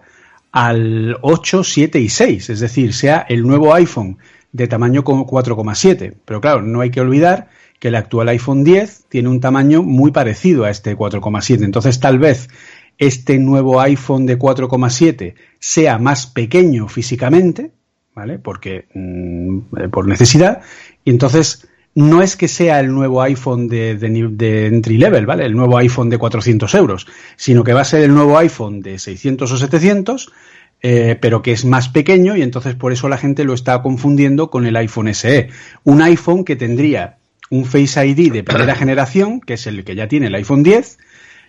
al 0.52 1.18
8, 1.24 1.64
7 1.64 2.00
y 2.00 2.10
6, 2.10 2.52
es 2.52 2.60
decir, 2.60 2.94
sea 2.94 3.26
el 3.28 3.42
nuevo 3.42 3.74
iPhone 3.74 4.20
de 4.52 4.68
tamaño 4.68 5.04
como 5.04 5.26
4,7. 5.26 6.14
Pero 6.24 6.42
claro, 6.42 6.62
no 6.62 6.82
hay 6.82 6.92
que 6.92 7.02
olvidar 7.02 7.50
que 7.80 7.90
el 7.90 7.96
actual 7.96 8.30
iPhone 8.30 8.64
10 8.64 9.06
tiene 9.10 9.30
un 9.30 9.40
tamaño 9.40 9.84
muy 9.84 10.12
parecido 10.12 10.66
a 10.66 10.70
este 10.70 10.98
4,7. 10.98 11.64
Entonces, 11.64 12.00
tal 12.00 12.20
vez 12.20 12.50
este 12.98 13.38
nuevo 13.40 13.82
iPhone 13.82 14.26
de 14.26 14.40
4,7 14.40 15.36
sea 15.60 15.98
más 15.98 16.28
pequeño 16.28 16.88
físicamente, 16.88 17.72
¿vale? 18.14 18.40
Porque 18.40 18.86
mm, 18.94 19.60
eh, 19.78 19.90
por 19.90 20.08
necesidad, 20.08 20.62
y 21.04 21.10
entonces 21.10 21.68
no 21.94 22.22
es 22.22 22.36
que 22.36 22.48
sea 22.48 22.80
el 22.82 22.94
nuevo 22.94 23.22
iPhone 23.22 23.68
de, 23.70 23.96
de, 23.96 24.28
de 24.32 24.68
entry 24.68 24.98
level, 24.98 25.26
¿vale? 25.26 25.46
El 25.46 25.56
nuevo 25.56 25.78
iPhone 25.78 26.10
de 26.10 26.18
400 26.18 26.74
euros, 26.76 27.08
sino 27.38 27.64
que 27.64 27.74
va 27.74 27.82
a 27.82 27.86
ser 27.86 28.04
el 28.04 28.14
nuevo 28.14 28.38
iPhone 28.38 28.82
de 28.82 29.00
600 29.00 29.50
o 29.52 29.58
700, 29.58 30.32
eh, 30.82 31.18
pero 31.20 31.42
que 31.42 31.54
es 31.54 31.64
más 31.66 31.90
pequeño 31.90 32.36
y 32.36 32.42
entonces 32.42 32.76
por 32.76 32.92
eso 32.92 33.08
la 33.08 33.18
gente 33.18 33.46
lo 33.46 33.54
está 33.54 33.82
confundiendo 33.82 34.50
con 34.50 34.66
el 34.66 34.76
iPhone 34.76 35.14
SE. 35.14 35.50
Un 35.84 36.02
iPhone 36.02 36.44
que 36.44 36.58
tendría 36.58 37.18
un 37.50 37.66
Face 37.66 38.06
ID 38.06 38.32
de 38.32 38.44
primera 38.44 38.76
generación, 38.76 39.42
que 39.42 39.54
es 39.54 39.68
el 39.68 39.84
que 39.84 39.96
ya 39.96 40.08
tiene 40.08 40.28
el 40.28 40.36
iPhone 40.36 40.64
10, 40.64 40.98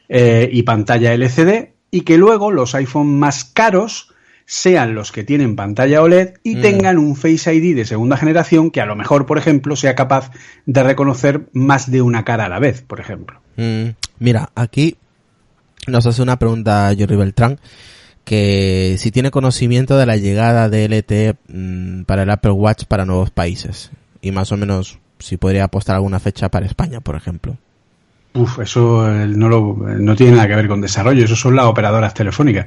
eh, 0.09 0.49
y 0.53 0.63
pantalla 0.63 1.13
LCD, 1.15 1.71
y 1.91 2.03
que 2.03 2.19
luego 2.19 2.51
los 2.51 2.75
iPhone 2.75 3.19
más 3.19 3.45
caros 3.45 4.13
sean 4.45 4.95
los 4.95 5.11
que 5.11 5.25
tienen 5.25 5.57
pantalla 5.57 6.03
OLED 6.03 6.35
y 6.45 6.57
Mm. 6.57 6.61
tengan 6.61 6.99
un 6.99 7.17
Face 7.17 7.53
ID 7.53 7.75
de 7.75 7.85
segunda 7.85 8.17
generación 8.17 8.71
que 8.71 8.81
a 8.81 8.87
lo 8.87 8.95
mejor, 8.95 9.27
por 9.27 9.39
ejemplo, 9.39 9.75
sea 9.75 9.97
capaz 9.97 10.31
de 10.67 10.83
reconocer 10.85 11.49
más 11.53 11.91
de 11.91 12.01
una 12.03 12.25
cara 12.25 12.45
a 12.45 12.49
la 12.49 12.61
vez, 12.61 12.83
por 12.83 13.01
ejemplo. 13.01 13.41
Mm, 13.57 13.89
mira, 14.21 14.51
aquí 14.55 14.97
nos 15.89 16.07
hace 16.07 16.23
una 16.23 16.39
pregunta 16.39 16.93
Jordi 16.97 17.17
Beltrán 17.17 17.59
que 18.25 18.97
si 18.99 19.11
tiene 19.11 19.31
conocimiento 19.31 19.97
de 19.97 20.07
la 20.07 20.17
llegada 20.17 20.69
de 20.69 20.89
LTE 20.89 21.35
mm, 21.49 22.03
para 22.03 22.23
el 22.23 22.31
Apple 22.31 22.53
Watch 22.53 22.85
para 22.85 23.05
nuevos 23.05 23.31
países 23.31 23.91
y 24.21 24.31
más 24.33 24.53
o 24.53 24.57
menos 24.57 24.99
si 25.19 25.37
podría 25.37 25.65
apostar 25.65 25.97
alguna 25.97 26.21
fecha 26.21 26.51
para 26.51 26.67
España, 26.67 27.01
por 27.01 27.17
ejemplo. 27.17 27.57
Uf, 28.35 28.59
eso 28.61 29.11
eh, 29.11 29.27
no, 29.27 29.49
lo, 29.49 29.89
eh, 29.89 29.97
no 29.99 30.15
tiene 30.15 30.37
nada 30.37 30.49
que 30.49 30.57
ver 30.57 30.69
con 30.69 30.81
desarrollo, 30.81 31.25
eso 31.25 31.37
son 31.37 31.57
las 31.57 31.67
operadoras 31.67 32.13
telefónicas. 32.15 32.67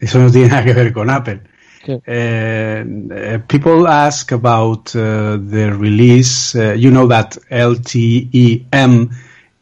Eso 0.00 0.18
no 0.18 0.30
tiene 0.30 0.48
nada 0.48 0.64
que 0.64 0.72
ver 0.72 0.92
con 0.92 1.10
Apple. 1.10 1.40
Sí. 1.84 1.92
Uh, 1.92 2.00
uh, 2.06 3.38
people 3.48 3.88
ask 3.88 4.30
about 4.30 4.94
uh, 4.94 5.36
the 5.36 5.72
release. 5.72 6.54
Uh, 6.54 6.74
you 6.74 6.92
know 6.92 7.08
that 7.08 7.36
LTEM 7.50 9.10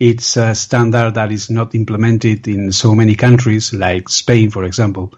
it's 0.01 0.39
a 0.39 0.55
standard 0.55 1.15
that 1.15 1.31
is 1.31 1.51
not 1.51 1.75
implemented 1.75 2.49
in 2.49 2.73
so 2.73 2.95
many 2.95 3.15
countries, 3.15 3.75
like 3.75 4.09
Spain, 4.09 4.51
for 4.51 4.65
example. 4.65 5.13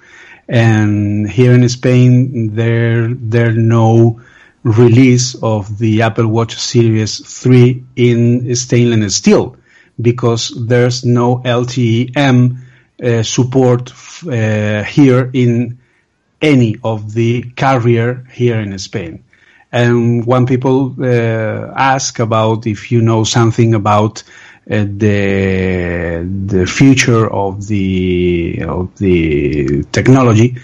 And 0.49 1.31
here 1.31 1.55
in 1.55 1.67
Spain, 1.69 2.57
there 2.57 3.09
there 3.15 3.53
no 3.53 4.21
release 4.65 5.35
of 5.37 5.79
the 5.79 6.03
Apple 6.03 6.29
Watch 6.29 6.55
Series 6.57 7.19
3 7.43 7.85
in 7.97 8.55
stainless 8.55 9.17
steel 9.17 9.57
because 10.01 10.53
there's 10.67 11.05
no 11.05 11.39
LTE-M 11.39 12.59
uh, 13.03 13.23
support 13.23 13.93
uh, 14.27 14.83
here 14.85 15.31
in 15.33 15.79
any 16.41 16.77
of 16.83 17.13
the 17.15 17.43
carrier 17.57 18.27
here 18.33 18.61
in 18.61 18.79
Spain. 18.79 19.25
And 19.71 20.27
when 20.27 20.47
people 20.47 20.95
uh, 21.01 21.73
ask 21.75 22.19
about 22.19 22.67
if 22.67 22.93
you 22.93 23.01
know 23.01 23.25
something 23.25 23.75
about 23.75 24.23
uh, 24.71 24.85
the 24.85 26.29
the 26.47 26.67
future 26.67 27.29
of 27.29 27.67
the 27.67 28.63
of 28.63 28.97
the 28.99 29.83
technology 29.93 30.59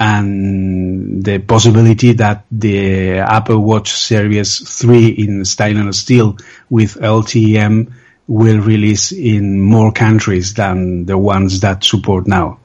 and 0.00 1.22
the 1.22 1.38
possibility 1.38 2.14
that 2.14 2.46
the 2.50 3.18
Apple 3.18 3.58
Watch 3.58 3.92
Series 3.92 4.80
3 4.80 5.08
in 5.08 5.44
stainless 5.44 5.98
steel 5.98 6.38
with 6.70 6.94
LTE-M 6.94 7.94
will 8.26 8.60
release 8.60 9.12
in 9.12 9.60
more 9.60 9.92
countries 9.92 10.54
than 10.54 11.04
the 11.04 11.18
ones 11.18 11.60
that 11.60 11.84
support 11.84 12.26
now. 12.26 12.58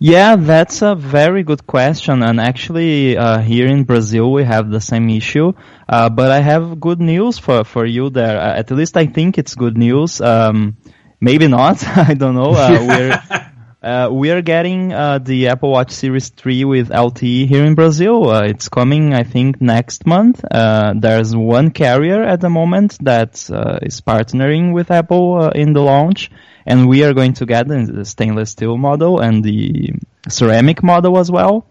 Yeah, 0.00 0.36
that's 0.36 0.82
a 0.82 0.94
very 0.96 1.44
good 1.44 1.66
question. 1.66 2.22
And 2.22 2.40
actually, 2.40 3.16
uh, 3.16 3.38
here 3.38 3.66
in 3.66 3.84
Brazil, 3.84 4.32
we 4.32 4.44
have 4.44 4.70
the 4.70 4.80
same 4.80 5.10
issue. 5.10 5.52
Uh, 5.88 6.08
but 6.08 6.30
I 6.30 6.40
have 6.40 6.80
good 6.80 7.00
news 7.00 7.38
for, 7.38 7.64
for 7.64 7.84
you 7.84 8.10
there. 8.10 8.40
Uh, 8.40 8.58
at 8.58 8.70
least 8.70 8.96
I 8.96 9.06
think 9.06 9.38
it's 9.38 9.54
good 9.54 9.76
news. 9.76 10.20
Um, 10.20 10.76
maybe 11.20 11.48
not. 11.48 11.86
I 11.96 12.14
don't 12.14 12.34
know. 12.34 12.52
Uh, 12.52 12.86
we're, 12.88 13.22
Uh, 13.80 14.08
we 14.10 14.32
are 14.32 14.42
getting 14.42 14.92
uh, 14.92 15.18
the 15.18 15.46
Apple 15.48 15.70
Watch 15.70 15.92
Series 15.92 16.30
3 16.30 16.64
with 16.64 16.88
LTE 16.88 17.46
here 17.46 17.64
in 17.64 17.76
Brazil. 17.76 18.28
Uh, 18.28 18.42
it's 18.42 18.68
coming, 18.68 19.14
I 19.14 19.22
think, 19.22 19.60
next 19.60 20.04
month. 20.04 20.44
Uh, 20.50 20.94
there's 20.96 21.36
one 21.36 21.70
carrier 21.70 22.24
at 22.24 22.40
the 22.40 22.50
moment 22.50 22.98
that 23.04 23.48
uh, 23.52 23.78
is 23.80 24.00
partnering 24.00 24.72
with 24.72 24.90
Apple 24.90 25.50
in 25.50 25.74
the 25.74 25.80
launch, 25.80 26.28
and 26.66 26.88
we 26.88 27.04
are 27.04 27.14
going 27.14 27.34
to 27.34 27.46
get 27.46 27.68
the 27.68 28.04
stainless 28.04 28.50
steel 28.50 28.76
model 28.76 29.20
and 29.20 29.44
the 29.44 29.92
ceramic 30.28 30.82
model 30.82 31.16
as 31.16 31.30
well. 31.30 31.64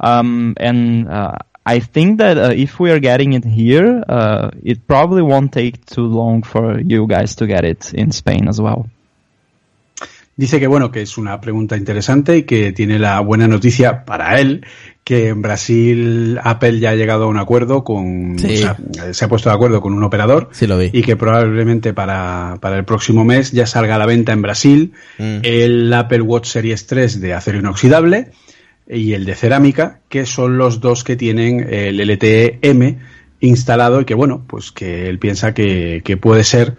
Um, 0.00 0.54
and 0.56 1.06
I 1.66 1.80
think 1.80 2.18
that 2.18 2.56
if 2.56 2.80
we 2.80 2.90
are 2.92 2.98
getting 2.98 3.34
it 3.34 3.44
here, 3.44 4.02
it 4.62 4.86
probably 4.86 5.20
won't 5.20 5.52
take 5.52 5.84
too 5.84 6.06
long 6.06 6.44
for 6.44 6.80
you 6.80 7.06
guys 7.06 7.36
to 7.36 7.46
get 7.46 7.66
it 7.66 7.92
in 7.92 8.10
Spain 8.10 8.48
as 8.48 8.58
well. 8.58 8.88
Dice 10.34 10.58
que 10.58 10.66
bueno, 10.66 10.90
que 10.90 11.02
es 11.02 11.18
una 11.18 11.40
pregunta 11.42 11.76
interesante 11.76 12.38
y 12.38 12.42
que 12.44 12.72
tiene 12.72 12.98
la 12.98 13.20
buena 13.20 13.46
noticia 13.46 14.04
para 14.06 14.40
él, 14.40 14.64
que 15.04 15.28
en 15.28 15.42
Brasil 15.42 16.38
Apple 16.42 16.78
ya 16.78 16.90
ha 16.90 16.94
llegado 16.94 17.24
a 17.24 17.26
un 17.26 17.36
acuerdo 17.36 17.84
con, 17.84 18.38
Sí. 18.38 18.54
o 18.54 18.56
sea, 18.56 18.76
se 19.12 19.24
ha 19.24 19.28
puesto 19.28 19.50
de 19.50 19.54
acuerdo 19.56 19.82
con 19.82 19.92
un 19.92 20.02
operador 20.02 20.48
Sí 20.52 20.66
lo 20.66 20.78
vi. 20.78 20.88
y 20.92 21.02
que 21.02 21.16
probablemente 21.16 21.92
para, 21.92 22.56
para 22.62 22.78
el 22.78 22.84
próximo 22.86 23.24
mes 23.26 23.52
ya 23.52 23.66
salga 23.66 23.96
a 23.96 23.98
la 23.98 24.06
venta 24.06 24.32
en 24.32 24.40
Brasil 24.42 24.92
Mm. 25.18 25.38
el 25.42 25.92
Apple 25.92 26.22
Watch 26.22 26.46
Series 26.46 26.86
3 26.86 27.20
de 27.20 27.34
acero 27.34 27.58
inoxidable 27.58 28.30
y 28.88 29.12
el 29.12 29.26
de 29.26 29.34
cerámica, 29.34 30.00
que 30.08 30.24
son 30.24 30.56
los 30.56 30.80
dos 30.80 31.04
que 31.04 31.14
tienen 31.16 31.66
el 31.70 32.00
LTE 32.00 32.58
M 32.62 32.98
instalado 33.40 34.00
y 34.00 34.04
que 34.06 34.14
bueno, 34.14 34.44
pues 34.46 34.72
que 34.72 35.08
él 35.08 35.18
piensa 35.18 35.52
que, 35.52 36.00
que 36.04 36.16
puede 36.16 36.44
ser 36.44 36.76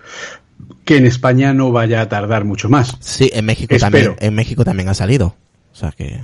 que 0.86 0.98
en 0.98 1.06
España 1.06 1.54
no 1.54 1.72
vaya 1.72 2.02
a 2.02 2.10
tardar 2.10 2.46
mucho 2.46 2.70
más. 2.70 2.98
Sí, 3.00 3.30
en 3.34 3.46
México 3.46 3.76
Espero. 3.76 3.92
también, 3.92 4.16
en 4.20 4.36
México 4.36 4.64
también 4.66 4.90
ha 4.90 4.94
salido. 4.94 5.36
O 5.72 5.76
sea 5.76 5.92
que 5.92 6.20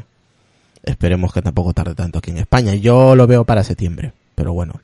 esperemos 0.84 1.34
que 1.34 1.42
tampoco 1.42 1.74
tarde 1.74 1.96
tanto 1.96 2.20
aquí 2.20 2.32
en 2.32 2.38
España. 2.38 2.76
Yo 2.76 3.16
lo 3.16 3.28
veo 3.28 3.46
para 3.46 3.64
septiembre, 3.64 4.14
pero 4.36 4.54
bueno. 4.54 4.82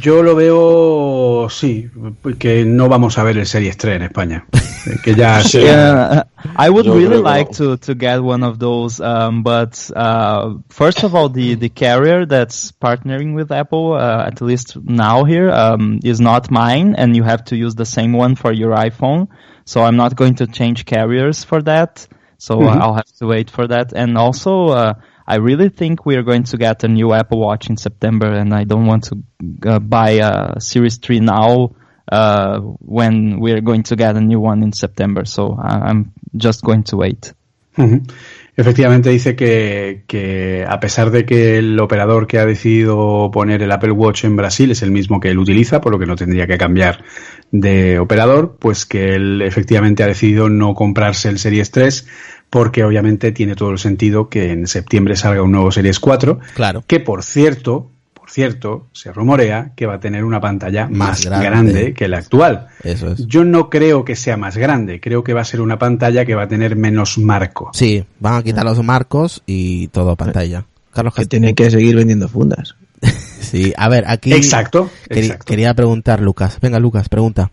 Yo 0.00 0.22
lo 0.22 0.34
veo, 0.34 1.48
sí, 1.50 1.90
que 2.38 2.64
no 2.64 2.88
vamos 2.88 3.18
a 3.18 3.22
ver 3.24 3.38
el 3.38 3.46
Series 3.46 3.76
3 3.76 3.96
en 3.96 4.02
España. 4.02 4.46
Eh, 4.86 4.98
Que 5.02 5.14
ya 5.14 5.40
Sí. 5.42 5.60
Yeah, 5.60 6.24
I 6.56 6.70
would 6.70 6.86
Yo 6.86 6.94
really 6.94 7.18
like 7.22 7.50
no. 7.58 7.76
to, 7.76 7.76
to 7.78 7.94
get 7.94 8.22
one 8.22 8.42
of 8.42 8.58
those, 8.58 9.00
um, 9.00 9.42
but 9.42 9.90
uh, 9.94 10.54
first 10.68 11.02
of 11.04 11.14
all, 11.14 11.28
the, 11.28 11.54
the 11.54 11.68
carrier 11.68 12.26
that's 12.26 12.72
partnering 12.72 13.34
with 13.34 13.50
Apple, 13.50 13.94
uh, 13.94 14.24
at 14.26 14.40
least 14.40 14.76
now 14.76 15.24
here, 15.24 15.50
um, 15.50 16.00
is 16.04 16.20
not 16.20 16.50
mine, 16.50 16.94
and 16.96 17.16
you 17.16 17.22
have 17.22 17.44
to 17.46 17.56
use 17.56 17.74
the 17.74 17.86
same 17.86 18.12
one 18.12 18.34
for 18.34 18.52
your 18.52 18.74
iPhone. 18.74 19.28
So 19.64 19.82
I'm 19.82 19.96
not 19.96 20.16
going 20.16 20.36
to 20.36 20.46
change 20.46 20.84
carriers 20.86 21.44
for 21.44 21.62
that. 21.62 22.06
So 22.38 22.62
uh, 22.62 22.76
I'll 22.76 22.94
have 22.94 23.12
to 23.18 23.26
wait 23.26 23.50
for 23.50 23.68
that. 23.68 23.92
And 23.92 24.18
also, 24.18 24.68
uh, 24.68 24.94
I 25.32 25.36
really 25.36 25.70
think 25.70 26.04
we 26.04 26.16
are 26.16 26.22
going 26.22 26.44
to 26.44 26.58
get 26.58 26.84
a 26.84 26.88
new 26.88 27.14
Apple 27.14 27.38
Watch 27.38 27.70
in 27.70 27.78
September, 27.78 28.26
and 28.34 28.52
I 28.52 28.64
don't 28.64 28.84
want 28.84 29.04
to 29.04 29.16
uh, 29.66 29.78
buy 29.78 30.20
a 30.20 30.60
Series 30.60 30.98
3 30.98 31.20
now 31.20 31.74
uh, 32.12 32.58
when 32.60 33.40
we're 33.40 33.62
going 33.62 33.82
to 33.84 33.96
get 33.96 34.14
a 34.14 34.20
new 34.20 34.40
one 34.40 34.62
in 34.62 34.74
September. 34.74 35.24
So 35.24 35.56
I'm 35.58 36.12
just 36.36 36.62
going 36.62 36.82
to 36.84 36.98
wait. 36.98 37.32
Efectivamente 38.54 39.08
dice 39.08 39.34
que, 39.34 40.04
que 40.06 40.66
a 40.68 40.78
pesar 40.78 41.10
de 41.10 41.24
que 41.24 41.56
el 41.56 41.80
operador 41.80 42.26
que 42.26 42.38
ha 42.38 42.44
decidido 42.44 43.30
poner 43.32 43.62
el 43.62 43.72
Apple 43.72 43.92
Watch 43.92 44.26
en 44.26 44.36
Brasil 44.36 44.70
es 44.70 44.82
el 44.82 44.90
mismo 44.90 45.18
que 45.18 45.30
él 45.30 45.38
utiliza, 45.38 45.80
por 45.80 45.92
lo 45.92 45.98
que 45.98 46.04
no 46.04 46.14
tendría 46.14 46.46
que 46.46 46.58
cambiar 46.58 47.02
de 47.50 47.98
operador, 47.98 48.58
pues 48.58 48.84
que 48.84 49.14
él 49.14 49.40
efectivamente 49.40 50.02
ha 50.02 50.06
decidido 50.06 50.50
no 50.50 50.74
comprarse 50.74 51.30
el 51.30 51.38
Series 51.38 51.70
3 51.70 52.06
porque 52.52 52.84
obviamente 52.84 53.32
tiene 53.32 53.54
todo 53.56 53.70
el 53.70 53.78
sentido 53.78 54.28
que 54.28 54.52
en 54.52 54.66
septiembre 54.66 55.16
salga 55.16 55.40
un 55.42 55.52
nuevo 55.52 55.72
Series 55.72 55.98
4, 55.98 56.38
Claro. 56.54 56.84
que 56.86 57.00
por 57.00 57.22
cierto, 57.24 57.88
por 58.12 58.30
cierto, 58.30 58.88
se 58.92 59.10
rumorea 59.10 59.72
que 59.74 59.86
va 59.86 59.94
a 59.94 60.00
tener 60.00 60.22
una 60.22 60.38
pantalla 60.38 60.86
Más 60.86 60.98
más, 60.98 61.24
grande. 61.24 61.46
grande. 61.46 61.94
que 61.94 62.08
la 62.08 62.18
actual. 62.18 62.66
Eso 62.84 63.12
es. 63.12 63.26
Yo 63.26 63.44
no 63.46 63.70
creo 63.70 64.04
que 64.04 64.16
sea 64.16 64.36
más 64.36 64.58
grande, 64.58 65.00
creo 65.00 65.24
que 65.24 65.32
va 65.32 65.40
a 65.40 65.44
ser 65.46 65.62
una 65.62 65.78
pantalla 65.78 66.26
que 66.26 66.34
va 66.34 66.42
a 66.42 66.48
tener 66.48 66.76
menos 66.76 67.16
marco. 67.16 67.70
Sí, 67.72 68.04
van 68.20 68.34
a 68.34 68.42
quitar 68.42 68.66
los 68.66 68.82
marcos 68.84 69.42
y 69.46 69.88
todo 69.88 70.14
pantalla. 70.16 70.66
Carlos 70.92 71.14
Que 71.14 71.22
Cast- 71.22 71.28
tiene 71.30 71.54
que 71.54 71.70
seguir 71.70 71.96
vendiendo 71.96 72.28
fundas. 72.28 72.74
Sí, 73.40 73.72
a 73.76 73.88
ver, 73.88 74.04
aquí 74.06 74.32
Exacto, 74.32 74.88
exacto. 75.08 75.44
quería 75.46 75.74
preguntar 75.74 76.20
Lucas. 76.22 76.58
Venga, 76.60 76.78
Lucas, 76.78 77.08
pregunta. 77.08 77.50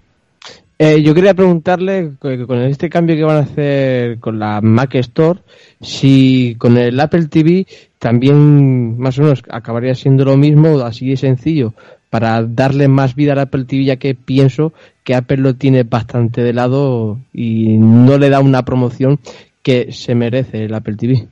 Eh, 0.81 1.01
yo 1.03 1.13
quería 1.13 1.33
preguntarle 1.33 2.13
que 2.21 2.47
con 2.47 2.59
este 2.59 2.89
cambio 2.89 3.17
que 3.17 3.23
van 3.23 3.35
a 3.35 3.41
hacer 3.41 4.17
con 4.19 4.39
la 4.39 4.61
Mac 4.61 4.95
Store, 4.95 5.41
si 5.81 6.55
con 6.57 6.77
el 6.77 6.97
Apple 6.97 7.25
TV 7.27 7.67
también 7.99 8.97
más 8.97 9.19
o 9.19 9.23
menos 9.23 9.43
acabaría 9.49 9.93
siendo 9.93 10.23
lo 10.23 10.37
mismo, 10.37 10.79
así 10.79 11.09
de 11.09 11.17
sencillo, 11.17 11.73
para 12.09 12.41
darle 12.43 12.87
más 12.87 13.13
vida 13.13 13.33
al 13.33 13.39
Apple 13.39 13.65
TV, 13.65 13.83
ya 13.83 13.97
que 13.97 14.15
pienso 14.15 14.71
que 15.03 15.15
Apple 15.15 15.37
lo 15.37 15.55
tiene 15.55 15.83
bastante 15.83 16.43
de 16.43 16.53
lado 16.53 17.19
y 17.33 17.75
no 17.77 18.17
le 18.17 18.29
da 18.29 18.39
una 18.39 18.63
promoción 18.63 19.19
que 19.61 19.91
se 19.91 20.15
merece 20.15 20.63
el 20.63 20.73
Apple 20.73 20.95
TV. 20.95 21.27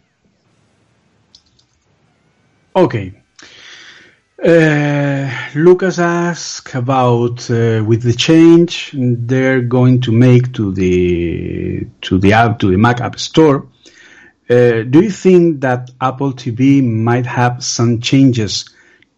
Okay. 2.74 3.14
Uh, 4.44 5.32
Lucas 5.56 5.98
asked 5.98 6.76
about 6.76 7.50
uh, 7.50 7.84
with 7.84 8.04
the 8.04 8.14
change 8.14 8.92
they're 8.94 9.62
going 9.62 10.00
to 10.00 10.12
make 10.12 10.54
to 10.54 10.72
the 10.72 11.88
to 12.02 12.20
the 12.20 12.34
app 12.34 12.60
to 12.60 12.70
the 12.70 12.78
Mac 12.78 13.02
App 13.02 13.18
Store. 13.18 13.66
Uh, 14.48 14.84
do 14.84 15.02
you 15.02 15.10
think 15.10 15.62
that 15.62 15.90
Apple 16.00 16.34
TV 16.34 16.84
might 16.84 17.26
have 17.26 17.64
some 17.64 18.00
changes 18.00 18.70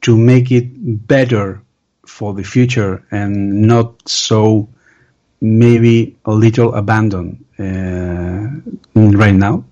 to 0.02 0.18
make 0.18 0.52
it 0.54 0.70
better 1.06 1.62
for 2.06 2.34
the 2.34 2.44
future 2.44 3.04
and 3.12 3.64
not 3.64 4.08
so 4.08 4.70
maybe 5.42 6.16
a 6.24 6.32
little 6.32 6.74
abandoned 6.76 7.44
uh, 7.60 8.48
right 8.96 9.36
now? 9.36 9.66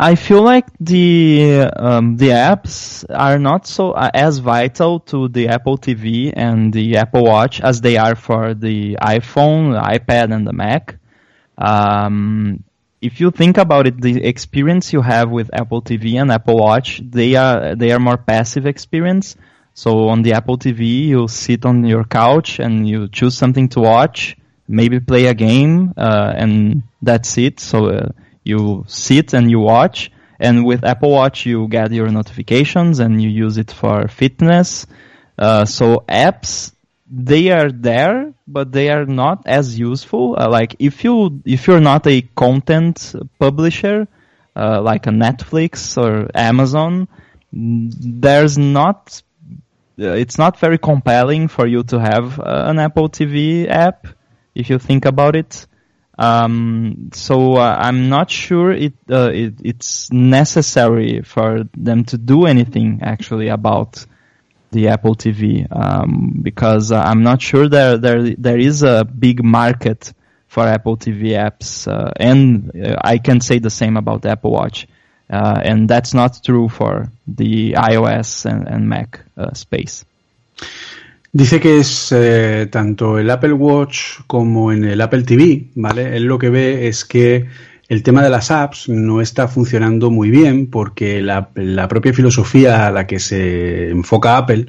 I 0.00 0.14
feel 0.14 0.42
like 0.42 0.66
the 0.78 1.68
um, 1.74 2.16
the 2.16 2.28
apps 2.28 3.04
are 3.10 3.36
not 3.36 3.66
so 3.66 3.90
uh, 3.92 4.10
as 4.14 4.38
vital 4.38 5.00
to 5.10 5.26
the 5.26 5.48
Apple 5.48 5.76
TV 5.76 6.32
and 6.32 6.72
the 6.72 6.98
Apple 6.98 7.24
Watch 7.24 7.60
as 7.60 7.80
they 7.80 7.96
are 7.96 8.14
for 8.14 8.54
the 8.54 8.96
iPhone, 9.02 9.72
the 9.72 9.98
iPad, 9.98 10.32
and 10.32 10.46
the 10.46 10.52
Mac. 10.52 10.98
Um, 11.58 12.62
if 13.00 13.18
you 13.20 13.32
think 13.32 13.58
about 13.58 13.88
it, 13.88 14.00
the 14.00 14.24
experience 14.24 14.92
you 14.92 15.02
have 15.02 15.30
with 15.30 15.50
Apple 15.52 15.82
TV 15.82 16.14
and 16.20 16.30
Apple 16.30 16.58
Watch, 16.58 17.00
they 17.04 17.34
are 17.34 17.74
they 17.74 17.90
are 17.90 17.98
more 17.98 18.18
passive 18.18 18.66
experience. 18.66 19.34
So 19.74 20.08
on 20.10 20.22
the 20.22 20.34
Apple 20.34 20.58
TV, 20.58 21.06
you 21.06 21.26
sit 21.26 21.66
on 21.66 21.84
your 21.84 22.04
couch 22.04 22.60
and 22.60 22.88
you 22.88 23.08
choose 23.08 23.36
something 23.36 23.68
to 23.70 23.80
watch, 23.80 24.36
maybe 24.68 25.00
play 25.00 25.26
a 25.26 25.34
game, 25.34 25.92
uh, 25.96 26.32
and 26.36 26.84
that's 27.02 27.36
it. 27.36 27.58
So 27.58 27.86
uh, 27.88 28.08
you 28.44 28.84
sit 28.86 29.34
and 29.34 29.50
you 29.50 29.60
watch. 29.60 30.10
And 30.40 30.64
with 30.64 30.84
Apple 30.84 31.10
Watch, 31.10 31.46
you 31.46 31.66
get 31.68 31.92
your 31.92 32.08
notifications 32.08 33.00
and 33.00 33.20
you 33.20 33.28
use 33.28 33.58
it 33.58 33.72
for 33.72 34.06
fitness. 34.08 34.86
Uh, 35.36 35.64
so 35.64 36.04
apps, 36.08 36.72
they 37.10 37.50
are 37.50 37.70
there, 37.70 38.32
but 38.46 38.70
they 38.72 38.90
are 38.90 39.04
not 39.06 39.42
as 39.46 39.78
useful. 39.78 40.36
Uh, 40.38 40.48
like 40.48 40.76
if 40.78 41.04
you 41.04 41.42
if 41.44 41.66
you're 41.66 41.80
not 41.80 42.06
a 42.06 42.22
content 42.36 43.14
publisher, 43.38 44.06
uh, 44.54 44.80
like 44.82 45.06
a 45.06 45.10
Netflix 45.10 45.96
or 45.96 46.28
Amazon, 46.34 47.08
there's 47.52 48.58
not. 48.58 49.22
Uh, 50.00 50.12
it's 50.12 50.38
not 50.38 50.60
very 50.60 50.78
compelling 50.78 51.48
for 51.48 51.66
you 51.66 51.82
to 51.82 51.98
have 51.98 52.38
uh, 52.38 52.64
an 52.66 52.78
Apple 52.78 53.08
TV 53.08 53.68
app 53.68 54.06
if 54.54 54.70
you 54.70 54.78
think 54.78 55.04
about 55.04 55.34
it. 55.34 55.66
Um, 56.18 57.10
so 57.12 57.54
uh, 57.54 57.76
I'm 57.78 58.08
not 58.08 58.28
sure 58.28 58.72
it, 58.72 58.94
uh, 59.08 59.30
it 59.32 59.54
it's 59.62 60.12
necessary 60.12 61.22
for 61.22 61.62
them 61.76 62.04
to 62.06 62.18
do 62.18 62.46
anything 62.46 63.00
actually 63.02 63.48
about 63.48 64.04
the 64.72 64.88
Apple 64.88 65.14
TV 65.14 65.66
um, 65.70 66.40
because 66.42 66.90
uh, 66.90 67.00
I'm 67.00 67.22
not 67.22 67.40
sure 67.40 67.68
there 67.68 67.96
there 67.98 68.30
there 68.30 68.58
is 68.58 68.82
a 68.82 69.04
big 69.04 69.44
market 69.44 70.12
for 70.48 70.64
Apple 70.64 70.96
TV 70.96 71.38
apps, 71.38 71.86
uh, 71.86 72.10
and 72.16 72.72
uh, 72.74 72.96
I 73.00 73.18
can 73.18 73.40
say 73.40 73.60
the 73.60 73.70
same 73.70 73.96
about 73.96 74.26
Apple 74.26 74.50
Watch, 74.50 74.88
uh, 75.30 75.60
and 75.62 75.88
that's 75.88 76.14
not 76.14 76.42
true 76.42 76.68
for 76.68 77.12
the 77.28 77.74
iOS 77.74 78.44
and, 78.44 78.66
and 78.66 78.88
Mac 78.88 79.20
space. 79.54 80.04
Dice 81.32 81.60
que 81.60 81.78
es 81.78 82.10
eh, 82.10 82.68
tanto 82.70 83.18
el 83.18 83.28
Apple 83.30 83.52
Watch 83.52 84.20
como 84.26 84.72
en 84.72 84.84
el 84.84 85.00
Apple 85.00 85.24
TV, 85.24 85.68
¿vale? 85.74 86.16
Él 86.16 86.24
lo 86.24 86.38
que 86.38 86.48
ve 86.48 86.88
es 86.88 87.04
que 87.04 87.46
el 87.88 88.02
tema 88.02 88.22
de 88.22 88.30
las 88.30 88.50
apps 88.50 88.88
no 88.88 89.20
está 89.20 89.46
funcionando 89.46 90.10
muy 90.10 90.30
bien 90.30 90.68
porque 90.68 91.20
la, 91.20 91.50
la 91.54 91.86
propia 91.86 92.14
filosofía 92.14 92.86
a 92.86 92.90
la 92.90 93.06
que 93.06 93.18
se 93.18 93.90
enfoca 93.90 94.38
Apple 94.38 94.66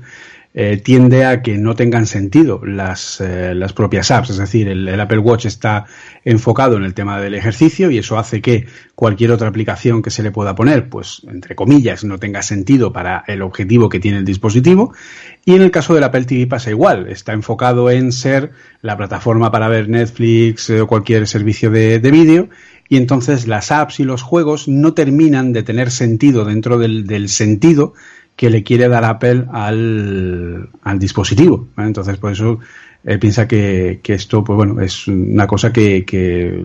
eh, 0.56 0.78
tiende 0.84 1.26
a 1.26 1.44
que 1.44 1.60
no 1.60 1.76
tengan 1.76 2.08
sentido 2.08 2.62
las, 2.66 3.22
eh, 3.22 3.54
las 3.54 3.74
propias 3.74 4.10
apps. 4.10 4.32
Es 4.32 4.38
decir, 4.38 4.68
el, 4.68 4.88
el 4.88 5.00
Apple 5.00 5.20
Watch 5.20 5.46
está 5.46 5.86
enfocado 6.26 6.76
en 6.78 6.84
el 6.84 6.96
tema 6.96 7.22
del 7.22 7.36
ejercicio 7.36 7.92
y 7.92 8.00
eso 8.00 8.18
hace 8.18 8.42
que 8.42 8.66
cualquier 8.96 9.32
otra 9.32 9.48
aplicación 9.48 10.02
que 10.02 10.10
se 10.10 10.24
le 10.24 10.32
pueda 10.32 10.56
poner, 10.56 10.90
pues 10.90 11.22
entre 11.28 11.56
comillas, 11.56 12.04
no 12.04 12.18
tenga 12.18 12.42
sentido 12.42 12.92
para 12.92 13.24
el 13.28 13.44
objetivo 13.44 13.90
que 13.90 14.00
tiene 14.00 14.18
el 14.18 14.26
dispositivo. 14.26 14.94
Y 15.46 15.54
en 15.54 15.62
el 15.62 15.72
caso 15.72 15.94
del 15.94 16.04
Apple 16.04 16.26
TV 16.26 16.48
pasa 16.48 16.72
igual, 16.72 17.08
está 17.10 17.34
enfocado 17.34 17.92
en 17.92 18.12
ser 18.12 18.52
la 18.82 18.98
plataforma 18.98 19.52
para 19.52 19.68
ver 19.68 19.88
Netflix 19.88 20.70
eh, 20.72 20.82
o 20.82 20.88
cualquier 20.88 21.28
servicio 21.28 21.70
de, 21.70 22.00
de 22.00 22.12
vídeo 22.12 22.50
y 22.90 22.98
entonces 22.98 23.48
las 23.48 23.72
apps 23.72 24.00
y 24.00 24.04
los 24.04 24.24
juegos 24.24 24.68
no 24.68 24.96
terminan 24.96 25.54
de 25.54 25.62
tener 25.62 25.92
sentido 25.92 26.44
dentro 26.44 26.80
del, 26.80 27.06
del 27.06 27.30
sentido 27.30 27.94
que 28.40 28.50
le 28.50 28.64
quiere 28.64 28.88
dar 28.88 29.04
Apple 29.04 29.48
al, 29.52 30.70
al 30.84 30.98
dispositivo. 30.98 31.68
Entonces, 31.76 32.16
por 32.16 32.32
eso 32.32 32.60
eh, 33.04 33.18
piensa 33.18 33.46
que, 33.50 34.00
que 34.02 34.14
esto, 34.14 34.46
pues 34.46 34.56
bueno, 34.56 34.80
es 34.80 35.10
una 35.10 35.46
cosa 35.46 35.74
que, 35.74 36.06
que 36.06 36.64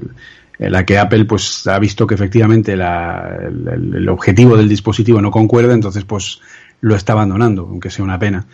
en 0.61 0.71
la 0.73 0.87
que 0.87 0.99
Apple 0.99 1.25
pues 1.25 1.67
ha 1.67 1.77
visto 1.81 2.07
que 2.07 2.15
efectivamente 2.15 2.77
la- 2.77 3.41
el, 3.43 3.93
el 3.97 4.09
objetivo 4.09 4.57
del 4.57 4.69
dispositivo 4.69 5.21
no 5.21 5.33
concuerda, 5.33 5.75
entonces 5.75 6.05
pues 6.05 6.39
lo 6.81 6.95
está 6.95 7.15
abandonando, 7.15 7.63
aunque 7.69 7.91
sea 7.91 8.05
una 8.05 8.21
pena. 8.21 8.47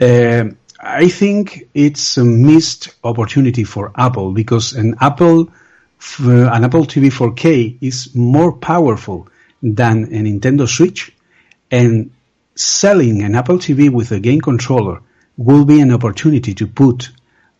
Eh, 0.00 0.52
I 1.00 1.08
think 1.08 1.50
it's 1.74 2.18
a 2.18 2.24
missed 2.24 2.90
opportunity 3.02 3.62
for 3.64 3.92
Apple 3.94 4.32
because 4.34 4.76
an 4.76 4.96
Apple 4.98 5.46
an 6.18 6.64
Apple 6.64 6.88
TV 6.88 7.08
4K 7.08 7.76
is 7.82 8.16
more 8.16 8.56
powerful 8.58 9.26
than 9.62 10.06
a 10.12 10.22
Nintendo 10.22 10.66
Switch 10.66 11.12
and 11.70 12.10
selling 12.54 13.22
an 13.22 13.34
Apple 13.34 13.58
TV 13.58 13.90
with 13.90 14.12
a 14.12 14.20
game 14.20 14.40
controller 14.40 15.00
will 15.36 15.64
be 15.64 15.80
an 15.80 15.92
opportunity 15.92 16.54
to 16.54 16.66
put 16.66 17.10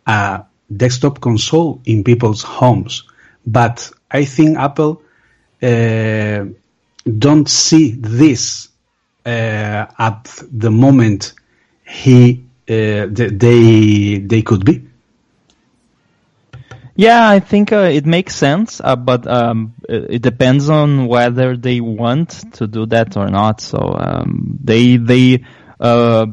a 0.05 0.43
desktop 0.75 1.19
console 1.21 1.81
in 1.85 2.03
people's 2.03 2.41
homes. 2.41 3.03
But 3.45 3.91
I 4.09 4.25
think 4.25 4.57
Apple 4.57 5.01
uh, 5.61 6.45
don't 7.05 7.49
see 7.49 7.91
this 7.91 8.69
uh, 9.25 9.85
at 9.97 10.41
the 10.51 10.71
moment 10.71 11.33
he 11.87 12.43
uh, 12.67 13.05
they 13.09 14.17
they 14.17 14.41
could 14.41 14.65
be. 14.65 14.87
Yeah, 16.95 17.29
I 17.29 17.39
think 17.39 17.71
uh, 17.73 17.89
it 17.91 18.05
makes 18.05 18.35
sense, 18.35 18.79
uh, 18.83 18.95
but 18.95 19.27
um, 19.27 19.73
it, 19.87 20.15
it 20.15 20.21
depends 20.21 20.69
on 20.69 21.07
whether 21.07 21.57
they 21.57 21.81
want 21.81 22.29
to 22.53 22.67
do 22.67 22.85
that 22.87 23.17
or 23.17 23.27
not. 23.27 23.59
So 23.61 23.79
um, 23.97 24.57
they 24.63 24.95
they 24.97 25.43
uh, 25.79 26.27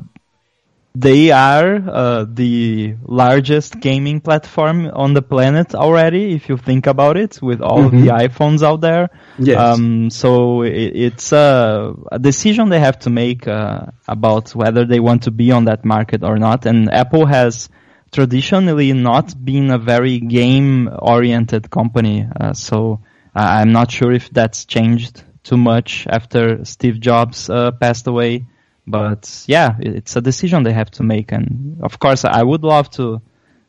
they 0.95 1.31
are 1.31 1.75
uh, 1.89 2.27
the 2.29 2.95
largest 3.07 3.81
gaming 3.81 4.21
platform 4.21 4.87
on 4.93 5.15
the 5.15 5.23
planet 5.23 5.75
already. 5.75 6.35
If 6.35 6.49
you 6.49 6.57
think 6.59 6.87
about 6.87 7.17
it, 7.17 7.41
with 7.43 7.61
all 7.61 7.87
of 7.87 7.93
the 7.93 8.09
iPhones 8.09 8.63
out 8.63 8.81
there, 8.83 9.09
Yes. 9.39 9.59
um, 9.59 10.11
so 10.11 10.63
it, 10.63 10.93
it's 10.95 11.33
a, 11.33 11.95
a 12.13 12.19
decision 12.19 12.69
they 12.69 12.79
have 12.81 12.99
to 13.01 13.11
make 13.11 13.49
uh, 13.49 13.87
about 14.07 14.55
whether 14.55 14.85
they 14.85 15.01
want 15.01 15.23
to 15.25 15.31
be 15.31 15.51
on 15.51 15.65
that 15.65 15.85
market 15.85 16.23
or 16.23 16.37
not. 16.39 16.67
And 16.67 16.93
Apple 16.93 17.27
has 17.27 17.69
traditionally 18.13 18.93
not 18.93 19.35
been 19.45 19.71
a 19.71 19.79
very 19.79 20.19
game 20.21 20.89
oriented 21.01 21.71
company. 21.71 22.27
Uh, 22.41 22.53
so 22.53 23.01
I- 23.35 23.61
I'm 23.61 23.73
not 23.73 23.91
sure 23.91 24.13
if 24.13 24.31
that's 24.31 24.65
changed 24.67 25.23
too 25.43 25.57
much 25.57 26.07
after 26.09 26.65
Steve 26.65 27.01
Jobs 27.01 27.51
uh, 27.51 27.73
passed 27.73 28.07
away. 28.07 28.45
But 28.87 29.45
yeah, 29.47 29.77
it's 29.81 30.17
a 30.17 30.21
decision 30.21 30.63
they 30.65 30.73
have 30.73 30.91
to 30.93 31.03
make. 31.03 31.33
And 31.33 31.79
of 31.83 31.99
course, 31.99 32.25
I 32.25 32.43
would 32.43 32.63
love 32.65 32.91
to 32.93 33.21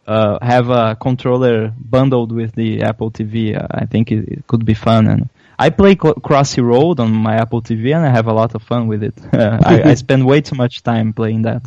uh, 0.07 0.38
have 0.41 0.70
a 0.70 0.95
controller 0.99 1.72
bundled 1.78 2.32
with 2.32 2.53
the 2.56 2.82
Apple 2.84 3.11
TV. 3.11 3.56
Uh, 3.56 3.68
I 3.72 3.86
think 3.86 4.11
it, 4.11 4.28
it 4.28 4.48
could 4.48 4.65
be 4.65 4.74
fun. 4.74 5.07
And 5.07 5.30
I 5.57 5.70
play 5.70 5.95
Cl- 5.95 6.15
Crossy 6.15 6.61
Road 6.64 6.99
on 6.99 7.11
my 7.11 7.36
Apple 7.36 7.61
TV, 7.61 7.95
and 7.95 8.03
I 8.06 8.10
have 8.10 8.28
a 8.28 8.34
lot 8.34 8.56
of 8.56 8.64
fun 8.64 8.88
with 8.88 9.03
it. 9.03 9.14
I, 9.34 9.84
I 9.91 9.94
spend 9.94 10.26
way 10.26 10.41
too 10.41 10.56
much 10.56 10.82
time 10.84 11.14
playing 11.14 11.44
that. 11.44 11.61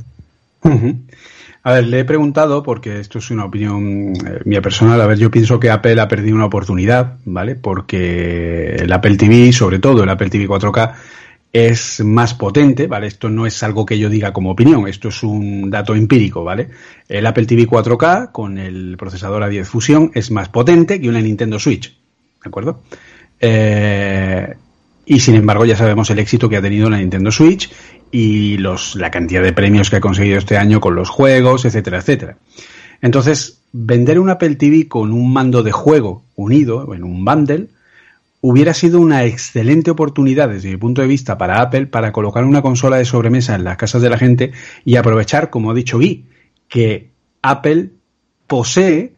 Ujú. 0.64 0.98
A 1.66 1.72
ver, 1.72 1.88
le 1.88 1.98
he 1.98 2.04
preguntado, 2.04 2.62
porque 2.62 3.00
esto 3.00 3.18
es 3.18 3.28
una 3.32 3.44
opinión 3.44 4.12
eh, 4.24 4.38
mía 4.44 4.62
personal, 4.62 5.00
a 5.00 5.06
ver, 5.08 5.18
yo 5.18 5.32
pienso 5.32 5.58
que 5.58 5.68
Apple 5.68 6.00
ha 6.00 6.06
perdido 6.06 6.36
una 6.36 6.44
oportunidad, 6.44 7.16
¿vale? 7.24 7.56
Porque 7.56 8.76
el 8.76 8.92
Apple 8.92 9.16
TV, 9.16 9.52
sobre 9.52 9.80
todo 9.80 10.04
el 10.04 10.08
Apple 10.08 10.30
TV 10.30 10.46
4K, 10.46 10.94
es 11.52 12.04
más 12.04 12.34
potente, 12.34 12.86
¿vale? 12.86 13.08
Esto 13.08 13.30
no 13.30 13.46
es 13.46 13.60
algo 13.64 13.84
que 13.84 13.98
yo 13.98 14.08
diga 14.08 14.32
como 14.32 14.52
opinión, 14.52 14.86
esto 14.86 15.08
es 15.08 15.24
un 15.24 15.68
dato 15.68 15.96
empírico, 15.96 16.44
¿vale? 16.44 16.68
El 17.08 17.26
Apple 17.26 17.46
TV 17.46 17.66
4K 17.66 18.30
con 18.30 18.58
el 18.58 18.96
procesador 18.96 19.42
A10 19.42 19.64
Fusion 19.64 20.12
es 20.14 20.30
más 20.30 20.48
potente 20.48 21.00
que 21.00 21.08
una 21.08 21.20
Nintendo 21.20 21.58
Switch, 21.58 21.90
¿de 21.90 22.48
acuerdo? 22.48 22.82
Eh, 23.40 24.54
y 25.06 25.20
sin 25.20 25.36
embargo 25.36 25.64
ya 25.64 25.76
sabemos 25.76 26.10
el 26.10 26.18
éxito 26.18 26.48
que 26.48 26.56
ha 26.56 26.62
tenido 26.62 26.90
la 26.90 26.98
Nintendo 26.98 27.30
Switch 27.30 27.70
y 28.10 28.58
los, 28.58 28.96
la 28.96 29.10
cantidad 29.10 29.42
de 29.42 29.52
premios 29.52 29.88
que 29.88 29.96
ha 29.96 30.00
conseguido 30.00 30.36
este 30.36 30.58
año 30.58 30.80
con 30.80 30.96
los 30.96 31.08
juegos, 31.08 31.64
etcétera, 31.64 31.98
etcétera. 31.98 32.38
Entonces, 33.00 33.62
vender 33.72 34.18
un 34.18 34.30
Apple 34.30 34.56
TV 34.56 34.88
con 34.88 35.12
un 35.12 35.32
mando 35.32 35.62
de 35.62 35.72
juego 35.72 36.24
unido 36.34 36.92
en 36.92 37.04
un 37.04 37.24
bundle 37.24 37.68
hubiera 38.40 38.74
sido 38.74 39.00
una 39.00 39.24
excelente 39.24 39.90
oportunidad 39.90 40.48
desde 40.48 40.70
mi 40.70 40.76
punto 40.76 41.02
de 41.02 41.08
vista 41.08 41.38
para 41.38 41.60
Apple 41.60 41.86
para 41.86 42.12
colocar 42.12 42.44
una 42.44 42.62
consola 42.62 42.96
de 42.96 43.04
sobremesa 43.04 43.54
en 43.54 43.64
las 43.64 43.76
casas 43.76 44.02
de 44.02 44.10
la 44.10 44.18
gente 44.18 44.52
y 44.84 44.96
aprovechar, 44.96 45.50
como 45.50 45.70
ha 45.70 45.74
dicho 45.74 45.98
Guy, 45.98 46.26
que 46.68 47.10
Apple 47.42 47.90
posee 48.46 49.14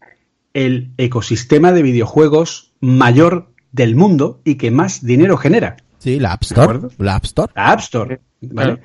el 0.53 0.91
ecosistema 0.97 1.71
de 1.71 1.83
videojuegos 1.83 2.71
mayor 2.79 3.48
del 3.71 3.95
mundo 3.95 4.41
y 4.43 4.55
que 4.55 4.71
más 4.71 5.03
dinero 5.05 5.37
genera. 5.37 5.77
Sí, 5.99 6.19
la 6.19 6.33
App 6.33 6.41
¿De 6.41 6.45
Store. 6.45 6.79
La 6.97 7.15
App 7.15 7.25
Store. 7.25 7.51
La 7.55 7.71
App 7.71 7.79
Store. 7.79 8.19
¿vale? 8.41 8.71
claro. 8.75 8.79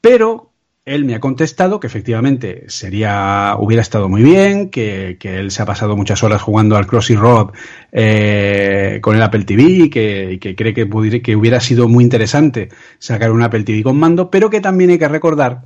Pero 0.00 0.50
él 0.84 1.06
me 1.06 1.14
ha 1.14 1.20
contestado 1.20 1.80
que 1.80 1.86
efectivamente 1.86 2.64
sería, 2.68 3.56
hubiera 3.58 3.80
estado 3.80 4.08
muy 4.10 4.22
bien, 4.22 4.68
que, 4.68 5.16
que 5.18 5.38
él 5.40 5.50
se 5.50 5.62
ha 5.62 5.66
pasado 5.66 5.96
muchas 5.96 6.22
horas 6.22 6.42
jugando 6.42 6.76
al 6.76 6.86
Crossy 6.86 7.16
Road 7.16 7.52
eh, 7.90 8.98
con 9.00 9.16
el 9.16 9.22
Apple 9.22 9.44
TV 9.44 9.62
y 9.62 9.88
que, 9.90 10.32
y 10.34 10.38
que 10.38 10.54
cree 10.54 10.74
que, 10.74 10.84
pudiera- 10.86 11.20
que 11.22 11.34
hubiera 11.36 11.58
sido 11.60 11.88
muy 11.88 12.04
interesante 12.04 12.68
sacar 12.98 13.32
un 13.32 13.42
Apple 13.42 13.62
TV 13.64 13.82
con 13.82 13.98
mando, 13.98 14.30
pero 14.30 14.50
que 14.50 14.60
también 14.60 14.90
hay 14.90 14.98
que 14.98 15.08
recordar 15.08 15.62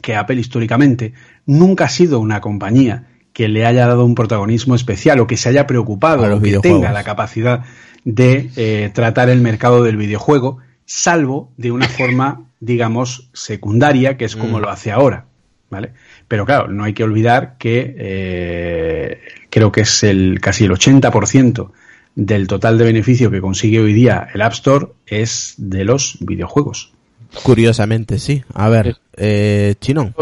que 0.00 0.16
Apple 0.16 0.40
históricamente 0.40 1.12
nunca 1.44 1.84
ha 1.84 1.88
sido 1.90 2.18
una 2.20 2.40
compañía 2.40 3.08
que 3.40 3.48
le 3.48 3.64
haya 3.64 3.86
dado 3.86 4.04
un 4.04 4.14
protagonismo 4.14 4.74
especial 4.74 5.18
o 5.20 5.26
que 5.26 5.38
se 5.38 5.48
haya 5.48 5.66
preocupado 5.66 6.24
A 6.24 6.28
los 6.28 6.36
o 6.40 6.42
que 6.42 6.48
videojuegos. 6.48 6.80
tenga 6.82 6.92
la 6.92 7.04
capacidad 7.04 7.64
de 8.04 8.50
eh, 8.56 8.90
tratar 8.92 9.30
el 9.30 9.40
mercado 9.40 9.82
del 9.82 9.96
videojuego, 9.96 10.58
salvo 10.84 11.50
de 11.56 11.72
una 11.72 11.88
forma, 12.00 12.42
digamos, 12.60 13.30
secundaria, 13.32 14.18
que 14.18 14.26
es 14.26 14.36
como 14.36 14.58
Mm. 14.58 14.60
lo 14.60 14.68
hace 14.68 14.92
ahora. 14.92 15.24
¿Vale? 15.70 15.92
Pero 16.28 16.44
claro, 16.44 16.68
no 16.68 16.84
hay 16.84 16.92
que 16.92 17.02
olvidar 17.02 17.54
que 17.56 17.94
eh, 17.96 19.20
creo 19.48 19.72
que 19.72 19.80
es 19.80 20.02
el 20.02 20.38
casi 20.38 20.66
el 20.66 20.72
80% 20.72 21.70
del 22.14 22.46
total 22.46 22.76
de 22.76 22.84
beneficio 22.84 23.30
que 23.30 23.40
consigue 23.40 23.80
hoy 23.80 23.94
día 23.94 24.28
el 24.34 24.42
App 24.42 24.52
Store 24.52 24.88
es 25.06 25.54
de 25.56 25.84
los 25.86 26.18
videojuegos. 26.20 26.92
Curiosamente, 27.42 28.18
sí. 28.18 28.42
A 28.52 28.68
ver, 28.68 28.98
eh, 29.16 29.76
Chinón. 29.80 30.14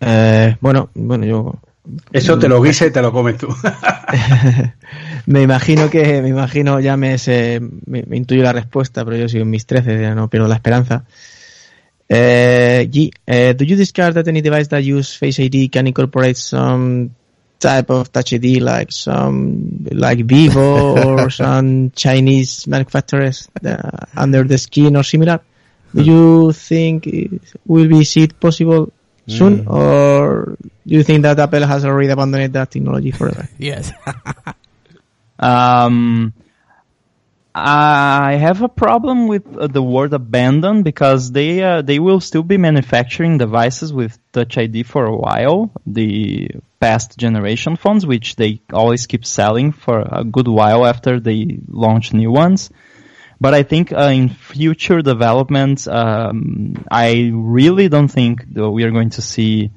Eh, 0.00 0.56
bueno, 0.60 0.90
bueno, 0.94 1.24
yo 1.24 1.54
Eso 2.12 2.38
te 2.38 2.48
lo 2.48 2.62
guise 2.62 2.88
y 2.88 2.90
te 2.90 3.02
lo 3.02 3.12
comes 3.12 3.38
tú. 3.38 3.48
me 5.26 5.42
imagino 5.42 5.90
que, 5.90 6.22
me 6.22 6.28
imagino, 6.28 6.80
ya 6.80 6.96
me, 6.96 7.16
me, 7.86 8.02
me 8.02 8.16
intuyo 8.16 8.42
la 8.42 8.52
respuesta, 8.52 9.04
pero 9.04 9.16
yo 9.16 9.28
sigo 9.28 9.42
en 9.42 9.50
mis 9.50 9.66
13, 9.66 10.00
ya 10.00 10.14
no 10.14 10.28
pierdo 10.28 10.48
la 10.48 10.56
esperanza. 10.56 11.04
Eh, 12.08 12.88
G, 12.90 13.10
eh, 13.26 13.54
do 13.56 13.64
you 13.64 13.76
discard 13.76 14.14
that 14.14 14.28
any 14.28 14.42
device 14.42 14.68
that 14.68 14.82
use 14.82 15.16
Face 15.16 15.40
ID 15.40 15.70
can 15.70 15.86
incorporate 15.86 16.36
some 16.36 17.10
type 17.58 17.88
of 17.90 18.12
Touch 18.12 18.34
ID, 18.34 18.60
like 18.60 18.92
some, 18.92 19.86
like 19.90 20.24
Vivo 20.26 20.98
or 21.02 21.30
some 21.42 21.90
Chinese 21.92 22.66
manufacturers 22.66 23.48
uh, 23.64 24.06
under 24.16 24.44
the 24.44 24.58
skin 24.58 24.96
or 24.96 25.02
similar? 25.02 25.40
Do 25.94 26.02
you 26.02 26.52
think 26.52 27.06
it 27.06 27.40
will 27.66 27.88
be 27.88 28.04
see 28.04 28.24
it 28.24 28.38
possible 28.38 28.92
soon, 29.26 29.66
or 29.66 30.56
do 30.60 30.94
you 30.94 31.02
think 31.02 31.22
that 31.22 31.38
Apple 31.38 31.66
has 31.66 31.84
already 31.84 32.08
abandoned 32.08 32.52
that 32.54 32.70
technology 32.70 33.10
forever? 33.10 33.48
Yes. 33.58 33.92
Um, 35.36 36.32
I 37.54 38.34
have 38.34 38.62
a 38.62 38.68
problem 38.68 39.28
with 39.28 39.56
uh, 39.56 39.66
the 39.68 39.82
word 39.82 40.12
abandon 40.12 40.82
because 40.82 41.30
they 41.30 41.62
uh, 41.62 41.82
they 41.82 41.98
will 41.98 42.20
still 42.20 42.42
be 42.42 42.56
manufacturing 42.56 43.38
devices 43.38 43.92
with 43.92 44.18
Touch 44.32 44.58
ID 44.58 44.82
for 44.82 45.04
a 45.04 45.16
while. 45.16 45.70
The 45.86 46.50
past 46.80 47.16
generation 47.16 47.76
phones, 47.76 48.06
which 48.06 48.36
they 48.36 48.60
always 48.72 49.06
keep 49.06 49.24
selling 49.24 49.72
for 49.72 50.00
a 50.00 50.24
good 50.24 50.48
while 50.48 50.84
after 50.84 51.20
they 51.20 51.58
launch 51.68 52.12
new 52.12 52.30
ones. 52.30 52.70
But 53.44 53.52
I 53.54 53.62
think 53.62 53.92
uh, 53.92 54.10
in 54.20 54.28
future 54.30 55.00
developments, 55.02 55.86
um, 55.86 56.84
I 56.90 57.30
really 57.32 57.88
don't 57.88 58.08
think 58.18 58.44
we 58.54 58.82
are 58.84 58.90
going 58.98 59.10
to 59.18 59.22
see 59.22 59.70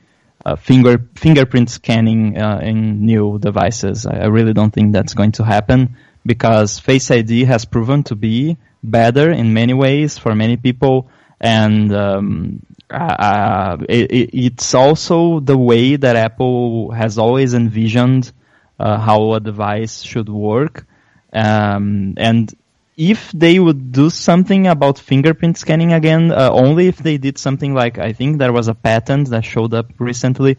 uh, 0.45 0.55
finger 0.55 0.95
fingerprint 1.15 1.69
scanning 1.69 2.37
uh, 2.37 2.59
in 2.63 3.05
new 3.05 3.39
devices. 3.39 4.05
I, 4.05 4.15
I 4.25 4.27
really 4.27 4.53
don't 4.53 4.71
think 4.71 4.93
that's 4.93 5.13
going 5.13 5.33
to 5.33 5.43
happen 5.43 5.97
because 6.25 6.79
Face 6.79 7.11
ID 7.11 7.45
has 7.45 7.65
proven 7.65 8.03
to 8.03 8.15
be 8.15 8.57
better 8.83 9.31
in 9.31 9.53
many 9.53 9.73
ways 9.73 10.17
for 10.17 10.33
many 10.35 10.55
people, 10.57 11.09
and 11.41 11.93
um, 11.93 12.61
uh, 12.89 13.77
it, 13.89 14.11
it- 14.19 14.31
it's 14.45 14.73
also 14.73 15.39
the 15.41 15.57
way 15.57 15.95
that 15.97 16.15
Apple 16.15 16.91
has 16.91 17.17
always 17.17 17.53
envisioned 17.53 18.31
uh, 18.79 18.97
how 18.97 19.33
a 19.33 19.39
device 19.39 20.03
should 20.03 20.29
work. 20.29 20.85
Um, 21.33 22.13
and 22.17 22.53
if 22.97 23.31
they 23.31 23.59
would 23.59 23.91
do 23.91 24.09
something 24.09 24.65
about 24.65 24.97
fingerprint 24.97 25.57
scanning 25.57 25.93
again, 25.93 26.31
uh, 26.31 26.49
only 26.51 26.87
if 26.87 26.97
they 26.97 27.17
did 27.17 27.37
something 27.37 27.75
like 27.75 27.99
I 27.99 28.11
think 28.11 28.39
there 28.39 28.51
was 28.51 28.67
a 28.67 28.73
patent 28.73 29.29
that 29.29 29.45
showed 29.45 29.73
up 29.75 29.91
recently 29.99 30.57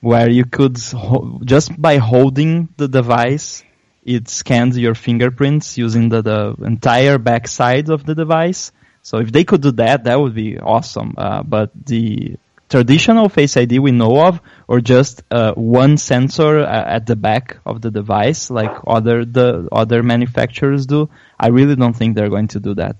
where 0.00 0.30
you 0.30 0.44
could 0.44 0.78
ho- 0.78 1.40
just 1.44 1.80
by 1.80 1.96
holding 1.96 2.68
the 2.76 2.86
device, 2.86 3.64
it 4.04 4.28
scans 4.28 4.78
your 4.78 4.94
fingerprints 4.94 5.76
using 5.76 6.08
the, 6.08 6.22
the 6.22 6.54
entire 6.64 7.18
backside 7.18 7.88
of 7.88 8.06
the 8.06 8.14
device. 8.14 8.70
So 9.02 9.18
if 9.18 9.32
they 9.32 9.42
could 9.42 9.62
do 9.62 9.72
that, 9.72 10.04
that 10.04 10.20
would 10.20 10.34
be 10.34 10.58
awesome. 10.58 11.14
Uh, 11.18 11.42
but 11.42 11.70
the 11.86 12.36
traditional 12.68 13.28
Face 13.28 13.56
ID 13.56 13.78
we 13.80 13.90
know 13.90 14.24
of, 14.26 14.40
or 14.66 14.80
just 14.80 15.22
uh, 15.30 15.52
one 15.54 15.98
sensor 15.98 16.60
uh, 16.60 16.84
at 16.96 17.06
the 17.06 17.16
back 17.16 17.58
of 17.66 17.80
the 17.82 17.90
device, 17.90 18.50
like 18.50 18.72
other 18.86 19.24
the 19.24 19.68
other 19.70 20.02
manufacturers 20.02 20.86
do, 20.86 21.10
I 21.42 21.50
really 21.50 21.74
don't 21.74 21.96
think 21.96 22.14
they're 22.14 22.30
going 22.30 22.46
to 22.48 22.60
do 22.60 22.74
that. 22.76 22.96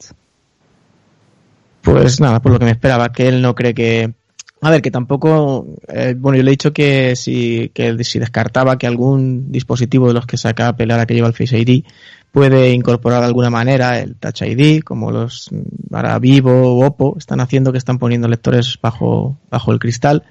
Pues 1.83 2.21
nada, 2.21 2.41
por 2.43 2.53
lo 2.53 2.59
que 2.59 2.65
me 2.65 2.73
esperaba, 2.73 3.13
que 3.13 3.29
él 3.29 3.41
no 3.41 3.55
cree 3.55 3.73
que... 3.73 4.15
A 4.61 4.71
ver, 4.71 4.83
que 4.83 4.91
tampoco... 4.91 5.67
eh, 5.89 6.15
bueno, 6.17 6.37
yo 6.37 6.43
le 6.43 6.51
he 6.51 6.53
dicho 6.53 6.73
que 6.73 7.15
si, 7.17 7.71
que 7.75 8.03
si 8.05 8.19
descartaba 8.19 8.79
que 8.79 8.87
algún 8.87 9.51
dispositivo 9.51 10.09
de 10.09 10.15
los 10.15 10.27
que 10.27 10.37
saca 10.37 10.69
Apple 10.69 10.93
ahora 10.93 11.07
que 11.07 11.15
lleva 11.15 11.29
el 11.29 11.35
Face 11.35 11.59
ID 11.59 11.85
puede 12.33 12.73
incorporar 12.73 13.21
de 13.21 13.27
alguna 13.27 13.51
manera 13.51 14.01
el 14.01 14.17
Touch 14.17 14.43
ID, 14.43 14.83
como 14.83 15.13
los 15.13 15.51
mm, 15.53 15.95
ahora 15.95 16.19
Vivo 16.19 16.53
o 16.53 16.87
Oppo 16.87 17.17
están 17.19 17.41
haciendo, 17.41 17.73
que 17.73 17.79
están 17.79 17.99
poniendo 17.99 18.27
lectores 18.27 18.79
bajo, 18.81 19.39
bajo 19.51 19.73
el 19.73 19.79
cristal. 19.79 20.25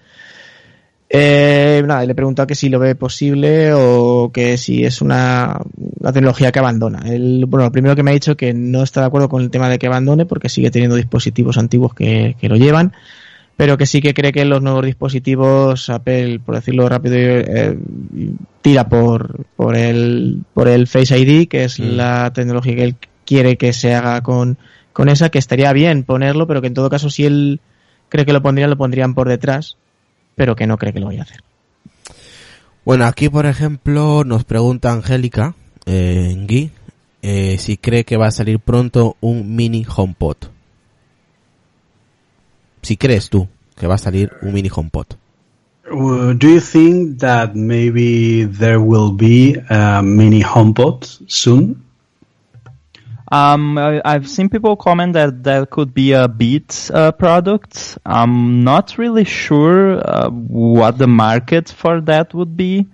Eh, 1.14 1.84
nada, 1.86 2.06
y 2.06 2.08
le 2.08 2.14
he 2.14 2.16
preguntado 2.16 2.48
que 2.48 2.56
si 2.56 2.70
lo 2.70 2.80
ve 2.80 2.96
posible 2.96 3.74
o 3.74 4.32
que 4.34 4.58
si 4.58 4.86
es 4.86 5.02
una, 5.02 5.60
una 6.00 6.14
tecnología 6.14 6.54
que 6.54 6.60
abandona. 6.60 7.02
Él, 7.06 7.44
bueno, 7.50 7.66
lo 7.66 7.72
primero 7.74 7.98
que 7.98 8.04
me 8.04 8.12
ha 8.12 8.14
dicho 8.14 8.38
que 8.38 8.54
no 8.54 8.82
está 8.82 9.02
de 9.02 9.08
acuerdo 9.08 9.28
con 9.28 9.42
el 9.42 9.50
tema 9.50 9.68
de 9.68 9.78
que 9.78 9.88
abandone 9.88 10.26
porque 10.26 10.48
sigue 10.48 10.72
teniendo 10.72 10.96
dispositivos 10.96 11.58
antiguos 11.58 11.94
que, 11.94 12.38
que 12.40 12.48
lo 12.48 12.56
llevan, 12.56 12.94
pero 13.58 13.78
que 13.78 13.88
sí 13.88 14.00
que 14.02 14.14
cree 14.14 14.32
que 14.32 14.46
los 14.46 14.62
nuevos 14.62 14.86
dispositivos 14.86 15.90
Apple, 15.90 16.40
por 16.40 16.56
decirlo 16.56 16.88
rápido, 16.88 17.16
eh, 17.18 17.78
tira 18.62 18.88
por, 18.88 19.44
por, 19.58 19.76
el, 19.76 20.44
por 20.54 20.70
el 20.70 20.88
Face 20.88 21.20
ID, 21.20 21.50
que 21.50 21.66
es 21.66 21.78
la 21.78 22.32
tecnología 22.32 22.74
que 22.74 22.84
él 22.86 22.96
quiere 23.26 23.58
que 23.58 23.74
se 23.74 23.94
haga 23.94 24.22
con, 24.22 24.58
con 24.94 25.10
esa, 25.10 25.28
que 25.28 25.40
estaría 25.40 25.74
bien 25.74 26.04
ponerlo, 26.04 26.48
pero 26.48 26.62
que 26.62 26.68
en 26.68 26.74
todo 26.74 26.90
caso 26.90 27.10
si 27.10 27.26
él 27.26 27.60
cree 28.08 28.26
que 28.26 28.32
lo 28.32 28.42
pondrían, 28.42 28.70
lo 28.70 28.78
pondrían 28.78 29.14
por 29.14 29.28
detrás, 29.28 29.76
pero 30.42 30.56
que 30.56 30.66
no 30.66 30.80
cree 30.80 30.92
que 30.92 31.00
lo 31.00 31.06
vaya 31.06 31.20
a 31.20 31.24
hacer. 31.26 31.44
Bueno, 32.84 33.06
aquí 33.06 33.30
por 33.30 33.46
ejemplo 33.46 34.24
nos 34.24 34.44
pregunta 34.44 34.92
Angélica 34.92 35.54
eh, 35.86 36.34
Gui 36.48 36.72
eh, 37.22 37.58
si 37.60 37.78
cree 37.78 38.06
que 38.06 38.18
va 38.18 38.26
a 38.26 38.32
salir 38.32 38.58
pronto 38.58 39.18
un 39.22 39.56
mini 39.56 39.86
HomePod. 39.86 40.38
Si 42.82 42.98
crees 42.98 43.30
tú 43.30 43.48
que 43.76 43.86
va 43.86 43.94
a 43.94 44.00
salir 44.00 44.32
un 44.42 44.52
mini 44.52 44.72
HomePod. 44.76 45.14
Uh, 45.92 46.34
do 46.34 46.48
you 46.48 46.60
think 46.60 47.20
that 47.20 47.54
maybe 47.54 48.46
there 48.46 48.80
will 48.80 49.12
be 49.12 49.62
a 49.70 50.02
mini 50.02 50.42
HomePod 50.42 51.06
soon? 51.28 51.84
Um, 53.32 53.78
I, 53.78 54.02
I've 54.04 54.30
seen 54.30 54.50
people 54.50 54.76
comment 54.76 55.14
that 55.14 55.44
that 55.44 55.70
could 55.70 55.94
be 55.94 56.12
a 56.12 56.28
Beat 56.28 56.92
uh, 56.94 57.14
product. 57.14 57.98
I'm 58.06 58.66
not 58.66 58.98
really 58.98 59.24
sure 59.24 59.98
uh, 59.98 60.30
what 60.30 60.98
the 60.98 61.08
market 61.08 61.70
for 61.70 62.02
that 62.02 62.34
would 62.34 62.58
be. 62.58 62.88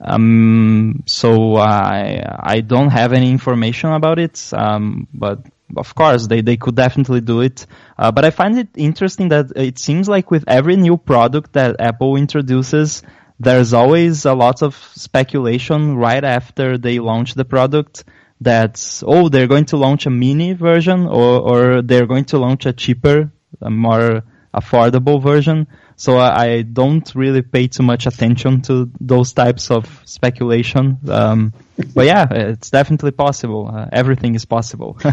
Um, 0.00 1.02
so 1.06 1.56
I 1.56 2.22
I 2.38 2.60
don't 2.60 2.90
have 2.90 3.12
any 3.12 3.30
information 3.30 3.92
about 3.92 4.18
it. 4.18 4.50
Um, 4.52 5.08
but 5.12 5.40
of 5.76 5.94
course 5.94 6.26
they, 6.26 6.40
they 6.40 6.56
could 6.56 6.76
definitely 6.76 7.20
do 7.20 7.40
it. 7.40 7.66
Uh, 7.98 8.12
but 8.12 8.24
I 8.24 8.30
find 8.30 8.58
it 8.58 8.68
interesting 8.76 9.28
that 9.28 9.52
it 9.56 9.78
seems 9.78 10.08
like 10.08 10.30
with 10.30 10.44
every 10.46 10.76
new 10.76 10.96
product 10.96 11.52
that 11.54 11.76
Apple 11.80 12.16
introduces, 12.16 13.02
there's 13.40 13.74
always 13.74 14.24
a 14.24 14.34
lot 14.34 14.62
of 14.62 14.74
speculation 14.94 15.96
right 15.96 16.24
after 16.24 16.78
they 16.78 16.98
launch 16.98 17.34
the 17.34 17.44
product 17.44 18.04
that 18.40 19.02
oh 19.06 19.28
they're 19.28 19.46
going 19.46 19.64
to 19.66 19.76
launch 19.76 20.06
a 20.06 20.10
mini 20.10 20.52
version 20.52 21.06
or 21.06 21.40
or 21.40 21.82
they're 21.82 22.06
going 22.06 22.24
to 22.26 22.38
launch 22.38 22.66
a 22.66 22.72
cheaper, 22.72 23.30
a 23.60 23.70
more 23.70 24.22
affordable 24.54 25.22
version. 25.22 25.66
So 25.98 26.18
I, 26.18 26.44
I 26.44 26.62
don't 26.62 27.10
really 27.14 27.40
pay 27.40 27.68
too 27.68 27.82
much 27.82 28.06
attention 28.06 28.60
to 28.62 28.90
those 29.00 29.32
types 29.32 29.70
of 29.70 30.02
speculation. 30.04 30.98
Um, 31.08 31.54
but 31.94 32.04
yeah, 32.04 32.26
it's 32.30 32.70
definitely 32.70 33.12
possible. 33.12 33.70
Uh, 33.72 33.88
everything 33.92 34.34
is 34.34 34.44
possible. 34.44 34.98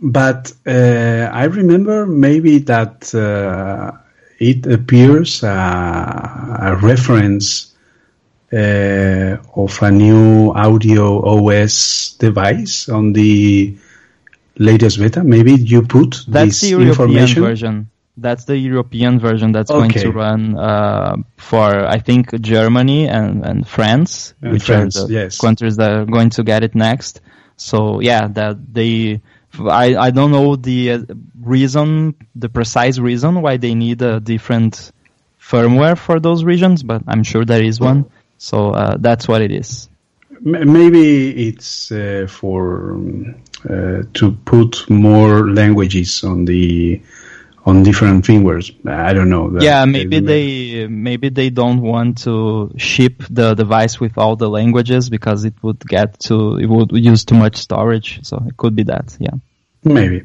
But 0.00 0.52
uh, 0.66 1.30
I 1.32 1.44
remember 1.44 2.06
maybe 2.06 2.58
that 2.58 3.14
uh, 3.14 3.92
it 4.38 4.66
appears 4.66 5.42
uh, 5.42 6.56
a 6.60 6.76
reference 6.76 7.74
uh, 8.52 9.36
of 9.54 9.82
a 9.82 9.90
new 9.90 10.52
audio 10.52 11.22
OS 11.24 12.16
device 12.18 12.88
on 12.88 13.12
the 13.12 13.76
latest 14.58 14.98
beta. 14.98 15.24
Maybe 15.24 15.52
you 15.52 15.82
put 15.82 16.24
That's 16.28 16.60
this 16.60 16.60
the 16.60 16.68
European 16.68 16.88
information. 17.10 17.42
version. 17.42 17.90
That's 18.18 18.44
the 18.46 18.56
European 18.56 19.18
version 19.18 19.52
that's 19.52 19.70
going 19.70 19.90
to 19.90 20.10
run 20.10 20.56
uh, 20.56 21.16
for 21.36 21.86
I 21.86 21.98
think 21.98 22.40
Germany 22.40 23.08
and, 23.08 23.44
and 23.44 23.68
France, 23.68 24.32
And 24.40 24.52
which 24.52 24.64
France, 24.64 24.96
are 24.96 25.06
the 25.06 25.12
yes. 25.12 25.38
countries 25.38 25.76
that 25.76 25.90
are 25.90 26.06
going 26.06 26.30
to 26.30 26.42
get 26.42 26.64
it 26.64 26.74
next. 26.74 27.20
So 27.56 28.00
yeah, 28.00 28.28
that 28.28 28.56
they. 28.72 29.20
I 29.58 29.96
I 29.96 30.10
don't 30.10 30.30
know 30.30 30.56
the 30.56 30.92
uh, 30.92 30.98
reason, 31.40 32.14
the 32.34 32.48
precise 32.48 32.98
reason 32.98 33.40
why 33.42 33.56
they 33.58 33.74
need 33.74 34.02
a 34.02 34.20
different 34.20 34.92
firmware 35.40 35.96
for 35.96 36.20
those 36.20 36.44
regions, 36.44 36.82
but 36.82 37.02
I'm 37.06 37.22
sure 37.22 37.44
there 37.44 37.62
is 37.62 37.80
one. 37.80 38.06
So 38.38 38.70
uh, 38.70 38.96
that's 38.98 39.26
what 39.28 39.42
it 39.42 39.52
is. 39.52 39.88
Maybe 40.40 41.48
it's 41.48 41.90
uh, 41.90 42.26
for 42.28 42.92
um, 42.92 43.34
uh, 43.68 44.02
to 44.14 44.32
put 44.44 44.88
more 44.90 45.50
languages 45.50 46.22
on 46.24 46.44
the 46.44 47.00
on 47.64 47.82
different 47.82 48.24
firmwares. 48.24 48.70
I 48.86 49.12
don't 49.12 49.28
know. 49.28 49.50
That- 49.50 49.62
yeah, 49.62 49.84
maybe 49.86 50.20
they 50.20 50.86
maybe 50.86 51.30
they 51.30 51.50
don't 51.50 51.80
want 51.80 52.18
to 52.24 52.72
ship 52.76 53.22
the 53.28 53.54
device 53.54 53.98
with 53.98 54.18
all 54.18 54.36
the 54.36 54.48
languages 54.48 55.10
because 55.10 55.44
it 55.44 55.54
would 55.62 55.80
get 55.80 56.20
to 56.20 56.58
it 56.58 56.66
would 56.66 56.92
use 56.92 57.24
too 57.24 57.34
much 57.34 57.56
storage. 57.56 58.20
So 58.24 58.42
it 58.46 58.56
could 58.56 58.76
be 58.76 58.84
that. 58.84 59.16
Yeah. 59.18 59.34
Maybe. 59.82 60.24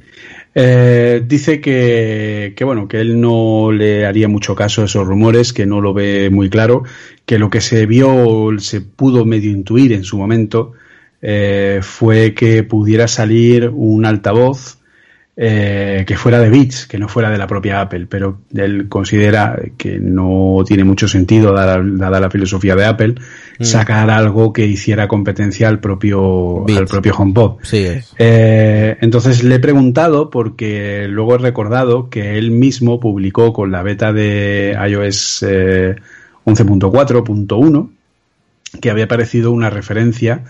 Eh, 0.53 1.23
dice 1.25 1.61
que, 1.61 2.53
que 2.55 2.63
bueno, 2.63 2.87
que 2.87 2.99
él 2.99 3.19
no 3.21 3.71
le 3.71 4.05
haría 4.05 4.27
mucho 4.27 4.53
caso 4.55 4.81
a 4.81 4.85
esos 4.85 5.07
rumores, 5.07 5.53
que 5.53 5.65
no 5.65 5.79
lo 5.81 5.93
ve 5.93 6.29
muy 6.29 6.49
claro, 6.49 6.83
que 7.25 7.39
lo 7.39 7.49
que 7.49 7.61
se 7.61 7.85
vio, 7.85 8.49
se 8.59 8.81
pudo 8.81 9.25
medio 9.25 9.51
intuir 9.51 9.93
en 9.93 10.03
su 10.03 10.17
momento, 10.17 10.73
eh, 11.21 11.79
fue 11.81 12.33
que 12.33 12.63
pudiera 12.63 13.07
salir 13.07 13.69
un 13.69 14.05
altavoz 14.05 14.80
eh, 15.37 16.03
que 16.05 16.17
fuera 16.17 16.39
de 16.39 16.49
Beats, 16.49 16.87
que 16.87 16.97
no 16.97 17.07
fuera 17.07 17.29
de 17.29 17.37
la 17.37 17.47
propia 17.47 17.81
Apple, 17.81 18.05
pero 18.09 18.41
él 18.53 18.89
considera 18.89 19.57
que 19.77 19.97
no 19.99 20.63
tiene 20.65 20.83
mucho 20.83 21.07
sentido, 21.07 21.53
dada, 21.53 21.81
dada 21.83 22.19
la 22.19 22.29
filosofía 22.29 22.75
de 22.75 22.85
Apple, 22.85 23.15
sacar 23.59 24.09
algo 24.09 24.51
que 24.51 24.65
hiciera 24.65 25.07
competencia 25.07 25.69
al 25.69 25.79
propio, 25.79 26.63
Beats. 26.65 26.79
al 26.79 26.87
propio 26.87 27.15
HomePod. 27.15 27.59
Sí. 27.63 27.87
Eh, 28.17 28.97
entonces 28.99 29.43
le 29.43 29.55
he 29.55 29.59
preguntado 29.59 30.29
porque 30.29 31.07
luego 31.07 31.35
he 31.35 31.39
recordado 31.39 32.09
que 32.09 32.37
él 32.37 32.51
mismo 32.51 32.99
publicó 32.99 33.53
con 33.53 33.71
la 33.71 33.83
beta 33.83 34.11
de 34.11 34.77
iOS 34.89 35.45
eh, 35.47 35.95
11.4.1 36.45 37.89
que 38.79 38.89
había 38.89 39.05
aparecido 39.05 39.51
una 39.51 39.69
referencia 39.69 40.43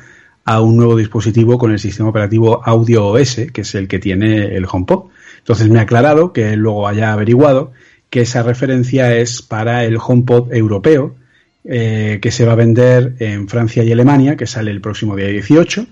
a 0.46 0.62
un 0.62 0.78
nuevo 0.78 0.96
dispositivo 0.96 1.58
con 1.58 1.72
el 1.72 1.80
sistema 1.80 2.10
operativo 2.10 2.62
Audio 2.66 3.08
OS, 3.08 3.48
que 3.54 3.62
es 3.62 3.76
el 3.76 3.88
que 3.88 4.00
tiene 4.00 4.56
el 4.56 4.66
HomePod. 4.70 5.10
Entonces 5.40 5.70
me 5.70 5.80
ha 5.80 5.84
aclarado 5.84 6.34
que 6.34 6.56
luego 6.56 6.88
haya 6.88 7.14
averiguado 7.14 7.72
que 8.10 8.22
esa 8.22 8.44
referencia 8.44 9.16
es 9.16 9.42
para 9.42 9.86
el 9.86 9.98
HomePod 9.98 10.54
europeo, 10.54 11.16
eh, 11.64 12.20
que 12.22 12.32
se 12.32 12.46
va 12.46 12.54
a 12.54 12.56
vender 12.56 13.16
en 13.20 13.48
Francia 13.48 13.84
y 13.84 13.92
Alemania, 13.92 14.36
que 14.36 14.48
sale 14.48 14.72
el 14.72 14.82
próximo 14.82 15.16
día 15.16 15.28
18, 15.28 15.86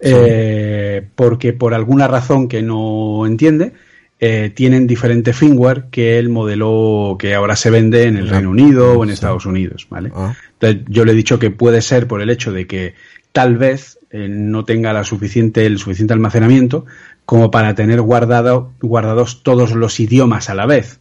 eh, 0.00 1.06
porque 1.16 1.52
por 1.52 1.74
alguna 1.74 2.06
razón 2.06 2.46
que 2.46 2.62
no 2.62 3.26
entiende, 3.26 3.72
eh, 4.20 4.50
tienen 4.54 4.86
diferente 4.86 5.32
firmware 5.32 5.84
que 5.90 6.18
el 6.18 6.28
modelo 6.28 7.16
que 7.18 7.34
ahora 7.34 7.56
se 7.56 7.70
vende 7.70 8.04
en 8.04 8.16
el 8.16 8.28
Ah, 8.28 8.32
Reino 8.32 8.50
Unido 8.50 8.98
o 8.98 9.04
en. 9.04 9.10
Estados 9.10 9.46
Unidos, 9.46 9.86
¿vale? 9.90 10.10
Ah. 10.14 10.34
Entonces, 10.54 10.82
yo 10.88 11.04
le 11.04 11.12
he 11.12 11.14
dicho 11.14 11.38
que 11.38 11.50
puede 11.50 11.82
ser 11.82 12.06
por 12.06 12.20
el 12.20 12.30
hecho 12.30 12.52
de 12.52 12.66
que 12.66 12.94
tal 13.32 13.56
vez 13.56 13.98
eh, 14.10 14.26
no 14.28 14.64
tenga 14.64 14.92
la 14.92 15.04
suficiente, 15.04 15.66
el 15.66 15.78
suficiente 15.78 16.14
almacenamiento 16.14 16.86
como 17.24 17.50
para 17.50 17.74
tener 17.74 18.00
guardado, 18.00 18.72
guardados 18.80 19.42
todos 19.42 19.72
los 19.72 20.00
idiomas 20.00 20.48
a 20.50 20.54
la 20.54 20.66
vez. 20.66 20.98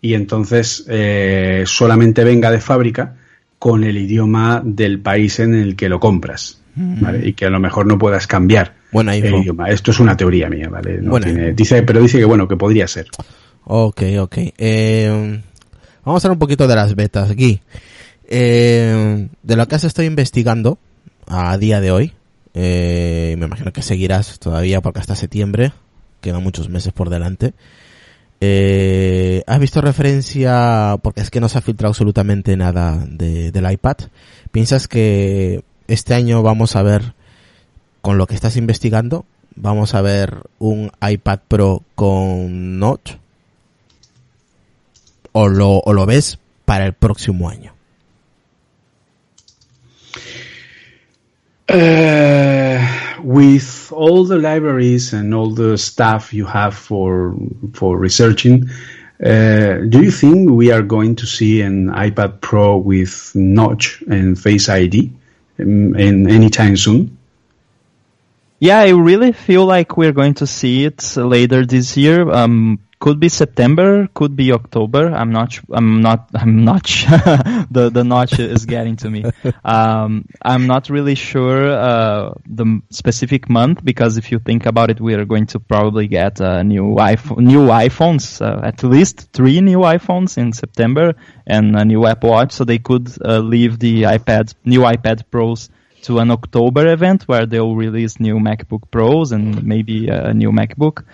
Y 0.00 0.14
entonces 0.14 0.84
eh, 0.88 1.64
solamente 1.66 2.22
venga 2.24 2.50
de 2.50 2.60
fábrica 2.60 3.16
con 3.58 3.82
el 3.84 3.96
idioma 3.98 4.62
del 4.64 5.00
país 5.00 5.40
en 5.40 5.54
el 5.54 5.74
que 5.76 5.88
lo 5.88 5.98
compras. 5.98 6.60
¿vale? 6.76 7.28
Y 7.28 7.32
que 7.34 7.46
a 7.46 7.50
lo 7.50 7.60
mejor 7.60 7.86
no 7.86 7.98
puedas 7.98 8.26
cambiar 8.26 8.74
Buena 8.92 9.14
el 9.16 9.24
idioma. 9.34 9.70
Esto 9.70 9.90
es 9.92 10.00
una 10.00 10.16
teoría 10.16 10.48
mía, 10.50 10.68
¿vale? 10.68 10.98
No 11.00 11.10
Buena 11.12 11.26
tiene- 11.26 11.52
dice, 11.52 11.82
pero 11.82 12.00
dice 12.00 12.18
que 12.18 12.24
bueno, 12.24 12.46
que 12.48 12.56
podría 12.56 12.86
ser. 12.88 13.06
Ok, 13.64 14.02
ok. 14.20 14.36
Eh, 14.58 15.40
vamos 16.04 16.24
a 16.24 16.28
hablar 16.28 16.34
un 16.36 16.38
poquito 16.40 16.66
de 16.68 16.74
las 16.76 16.94
betas 16.94 17.30
aquí. 17.30 17.60
Eh, 18.28 19.28
de 19.42 19.56
lo 19.56 19.68
que 19.68 19.74
has 19.74 19.84
estado 19.84 20.06
investigando 20.06 20.78
a 21.28 21.56
día 21.58 21.80
de 21.80 21.90
hoy, 21.90 22.12
eh, 22.54 23.34
me 23.38 23.46
imagino 23.46 23.72
que 23.72 23.82
seguirás 23.82 24.38
todavía 24.38 24.80
porque 24.80 25.00
hasta 25.00 25.16
septiembre, 25.16 25.72
quedan 26.20 26.42
muchos 26.42 26.68
meses 26.68 26.92
por 26.92 27.10
delante. 27.10 27.52
Eh, 28.40 29.42
¿Has 29.46 29.58
visto 29.58 29.80
referencia, 29.80 30.98
porque 31.02 31.20
es 31.20 31.30
que 31.30 31.40
no 31.40 31.48
se 31.48 31.58
ha 31.58 31.62
filtrado 31.62 31.90
absolutamente 31.90 32.56
nada 32.56 33.04
de- 33.08 33.52
del 33.52 33.70
iPad? 33.70 33.96
¿Piensas 34.52 34.86
que 34.88 35.64
este 35.88 36.14
año 36.14 36.42
vamos 36.42 36.76
a 36.76 36.82
ver, 36.82 37.14
con 38.02 38.18
lo 38.18 38.26
que 38.26 38.34
estás 38.34 38.56
investigando, 38.56 39.24
vamos 39.56 39.94
a 39.94 40.02
ver 40.02 40.42
un 40.58 40.90
iPad 41.08 41.40
Pro 41.48 41.82
con 41.94 42.78
Notch? 42.78 43.12
¿O 45.32 45.48
lo, 45.48 45.78
o 45.78 45.92
lo 45.92 46.06
ves 46.06 46.38
para 46.64 46.86
el 46.86 46.92
próximo 46.92 47.48
año? 47.48 47.73
Uh, 51.68 53.14
with 53.22 53.90
all 53.90 54.24
the 54.24 54.38
libraries 54.38 55.14
and 55.14 55.34
all 55.34 55.50
the 55.50 55.78
stuff 55.78 56.34
you 56.34 56.44
have 56.44 56.74
for 56.74 57.34
for 57.72 57.96
researching, 57.96 58.68
uh, 59.24 59.78
do 59.88 60.02
you 60.02 60.10
think 60.10 60.50
we 60.50 60.70
are 60.70 60.82
going 60.82 61.16
to 61.16 61.26
see 61.26 61.62
an 61.62 61.88
iPad 61.88 62.40
Pro 62.42 62.76
with 62.76 63.32
notch 63.34 64.02
and 64.02 64.38
Face 64.38 64.68
ID 64.68 65.10
in, 65.58 65.98
in 65.98 66.28
anytime 66.28 66.76
soon? 66.76 67.16
Yeah, 68.58 68.80
I 68.80 68.90
really 68.90 69.32
feel 69.32 69.64
like 69.64 69.96
we're 69.96 70.12
going 70.12 70.34
to 70.34 70.46
see 70.46 70.84
it 70.84 71.16
later 71.16 71.64
this 71.64 71.96
year. 71.96 72.30
Um, 72.30 72.80
could 73.04 73.20
be 73.20 73.28
September, 73.28 74.08
could 74.14 74.34
be 74.34 74.50
October. 74.50 75.12
I'm 75.14 75.30
not. 75.30 75.60
I'm 75.70 76.00
not. 76.00 76.30
I'm 76.34 76.64
not. 76.64 76.84
the 77.70 77.90
the 77.92 78.02
notch 78.02 78.38
is 78.38 78.64
getting 78.64 78.96
to 79.02 79.10
me. 79.10 79.24
Um, 79.76 80.26
I'm 80.42 80.66
not 80.66 80.88
really 80.90 81.14
sure 81.14 81.60
uh, 81.70 82.34
the 82.46 82.66
specific 82.90 83.48
month 83.48 83.84
because 83.84 84.16
if 84.16 84.30
you 84.32 84.38
think 84.38 84.66
about 84.66 84.88
it, 84.90 85.00
we 85.00 85.14
are 85.14 85.24
going 85.24 85.46
to 85.54 85.58
probably 85.60 86.06
get 86.06 86.40
uh, 86.40 86.62
new 86.62 86.96
iPhone, 87.14 87.38
new 87.54 87.64
iPhones, 87.86 88.24
uh, 88.40 88.60
at 88.70 88.82
least 88.82 89.32
three 89.32 89.60
new 89.60 89.80
iPhones 89.96 90.38
in 90.38 90.52
September, 90.52 91.14
and 91.46 91.76
a 91.76 91.84
new 91.84 92.06
Apple 92.06 92.30
Watch. 92.30 92.52
So 92.52 92.64
they 92.64 92.78
could 92.78 93.08
uh, 93.22 93.40
leave 93.40 93.78
the 93.78 93.94
iPad, 94.16 94.54
new 94.64 94.80
iPad 94.80 95.24
Pros 95.30 95.70
to 96.02 96.18
an 96.20 96.30
October 96.30 96.92
event 96.92 97.24
where 97.24 97.46
they'll 97.46 97.76
release 97.76 98.20
new 98.20 98.36
MacBook 98.36 98.90
Pros 98.90 99.32
and 99.32 99.62
maybe 99.64 100.08
a 100.08 100.32
new 100.32 100.52
MacBook. 100.52 101.04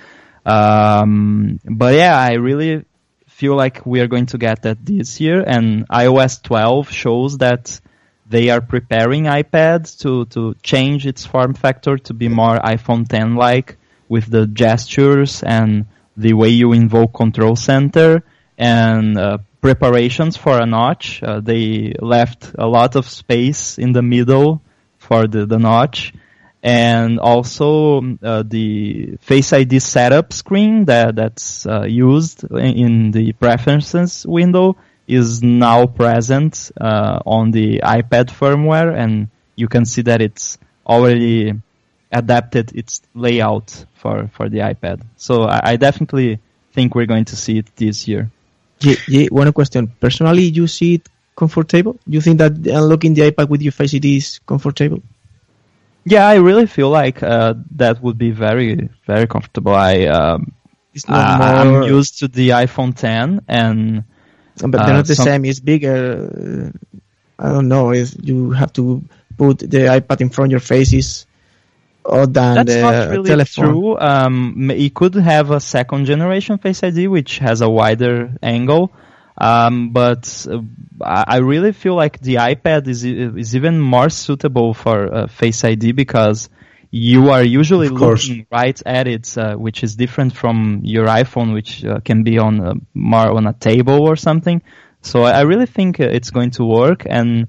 Um, 0.45 1.61
but 1.65 1.95
yeah, 1.95 2.17
I 2.17 2.35
really 2.35 2.85
feel 3.27 3.57
like 3.57 3.87
we 3.87 4.01
are 4.01 4.07
going 4.07 4.27
to 4.27 4.39
get 4.39 4.63
that 4.63 4.85
this 4.85 5.21
year 5.21 5.43
and 5.47 5.89
iOS 5.89 6.43
12 6.43 6.91
shows 6.91 7.39
that 7.39 7.81
they 8.29 8.51
are 8.51 8.61
preparing 8.61 9.25
iPad 9.25 9.99
to, 10.01 10.27
to 10.27 10.55
change 10.63 11.07
its 11.07 11.27
form 11.27 11.55
factor 11.55 11.97
to 11.97 12.15
be 12.15 12.29
more 12.29 12.59
iPhone 12.59 13.09
10 13.09 13.37
like 13.37 13.77
with 14.09 14.27
the 14.31 14.47
gestures 14.47 15.43
and 15.43 15.87
the 16.17 16.35
way 16.35 16.51
you 16.51 16.73
invoke 16.73 17.15
control 17.15 17.57
center 17.57 18.23
and 18.59 19.19
uh, 19.19 19.39
preparations 19.61 20.37
for 20.37 20.61
a 20.61 20.67
notch. 20.67 21.23
Uh, 21.23 21.41
they 21.41 21.95
left 21.99 22.53
a 22.59 22.67
lot 22.67 22.95
of 22.95 23.09
space 23.09 23.79
in 23.79 23.93
the 23.93 24.03
middle 24.03 24.61
for 24.99 25.27
the, 25.27 25.47
the 25.47 25.59
notch 25.59 26.13
and 26.63 27.19
also 27.19 27.99
um, 27.99 28.19
uh, 28.23 28.43
the 28.47 29.17
Face 29.21 29.53
ID 29.53 29.79
setup 29.79 30.33
screen 30.33 30.85
that 30.85 31.17
that's 31.17 31.67
uh, 31.67 31.83
used 31.83 32.45
in, 32.53 33.11
the 33.13 33.33
preferences 33.33 34.27
window 34.27 34.77
is 35.07 35.43
now 35.43 35.87
present 35.87 36.71
uh, 36.81 37.21
on 37.25 37.51
the 37.51 37.81
iPad 37.83 38.27
firmware, 38.27 38.95
and 38.97 39.29
you 39.57 39.69
can 39.69 39.85
see 39.85 40.03
that 40.03 40.21
it's 40.21 40.59
already 40.87 41.55
adapted 42.13 42.77
its 42.77 43.03
layout 43.15 43.85
for 43.95 44.29
for 44.35 44.49
the 44.49 44.59
iPad. 44.59 45.03
So 45.17 45.45
I, 45.45 45.73
I 45.73 45.77
definitely 45.77 46.41
think 46.73 46.95
we're 46.95 47.07
going 47.07 47.25
to 47.27 47.37
see 47.37 47.59
it 47.59 47.75
this 47.77 48.07
year. 48.07 48.31
Yeah, 48.81 48.97
yeah, 49.09 49.27
one 49.31 49.53
question. 49.53 49.93
Personally, 50.01 50.45
you 50.45 50.67
see 50.67 50.95
it 50.95 51.09
comfortable? 51.37 51.99
You 52.07 52.21
think 52.21 52.39
that 52.39 52.53
unlocking 52.67 53.15
the 53.15 53.31
iPad 53.31 53.49
with 53.49 53.63
your 53.63 53.73
Face 53.73 53.95
ID 53.95 54.17
is 54.17 54.41
comfortable? 54.47 55.03
Yeah, 56.11 56.27
I 56.27 56.37
really 56.37 56.67
feel 56.67 56.91
like 56.91 57.23
uh, 57.23 57.55
that 57.77 58.03
would 58.03 58.19
be 58.19 58.31
very 58.33 58.89
very 59.07 59.27
comfortable. 59.27 59.75
I 59.75 60.07
um, 60.07 60.53
I- 61.09 61.61
I'm 61.61 61.83
used 61.85 62.19
to 62.21 62.29
the 62.29 62.49
iPhone 62.51 62.93
10 62.97 63.43
and 63.49 64.05
But 64.61 64.73
they're 64.73 64.81
uh, 64.95 65.01
not 65.01 65.07
the 65.07 65.15
some- 65.15 65.25
same. 65.27 65.45
It's 65.45 65.61
bigger. 65.61 65.99
Uh, 66.27 66.71
I 67.39 67.49
don't 67.55 67.69
know. 67.69 67.93
If 67.93 68.15
you 68.23 68.51
have 68.53 68.73
to 68.75 69.03
put 69.39 69.59
the 69.61 69.83
iPad 69.99 70.21
in 70.21 70.29
front 70.31 70.49
of 70.49 70.53
your 70.53 70.61
faces, 70.75 71.27
or 72.05 72.27
than 72.27 72.55
That's 72.57 72.75
the 72.75 72.81
not 72.83 73.09
really 73.11 73.29
telephone. 73.31 73.65
true. 73.67 73.99
Um, 73.99 74.71
it 74.71 74.93
could 74.95 75.15
have 75.15 75.51
a 75.51 75.61
second 75.61 76.05
generation 76.07 76.59
Face 76.59 76.83
ID, 76.83 77.07
which 77.09 77.39
has 77.39 77.61
a 77.63 77.69
wider 77.71 78.33
angle. 78.43 78.91
Um, 79.39 79.91
but 79.91 80.47
uh, 80.51 80.61
I 81.03 81.25
I 81.29 81.37
really 81.39 81.73
feel 81.73 81.95
like 81.95 82.21
the 82.21 82.37
iPad 82.37 82.89
is 82.89 83.05
is 83.05 83.57
even 83.57 83.81
more 83.81 84.11
suitable 84.11 84.75
for 84.75 85.15
uh, 85.15 85.27
Face 85.29 85.65
ID 85.65 85.93
because 85.93 86.49
you 86.91 87.31
are 87.31 87.43
usually 87.43 87.89
looking 87.89 88.47
right 88.51 88.81
at 88.85 89.07
it, 89.07 89.39
uh, 89.39 89.55
which 89.55 89.85
is 89.85 89.95
different 89.95 90.35
from 90.35 90.81
your 90.83 91.07
iPhone, 91.07 91.55
which 91.55 91.85
uh, 91.85 92.01
can 92.01 92.25
be 92.25 92.39
on 92.39 92.61
a, 92.61 92.75
more 92.95 93.31
on 93.31 93.47
a 93.47 93.53
table 93.53 94.03
or 94.03 94.17
something. 94.17 94.61
So 95.03 95.23
I 95.23 95.43
really 95.43 95.67
think 95.67 96.01
uh, 96.01 96.05
it's 96.05 96.31
going 96.31 96.51
to 96.53 96.65
work 96.65 97.07
and 97.09 97.49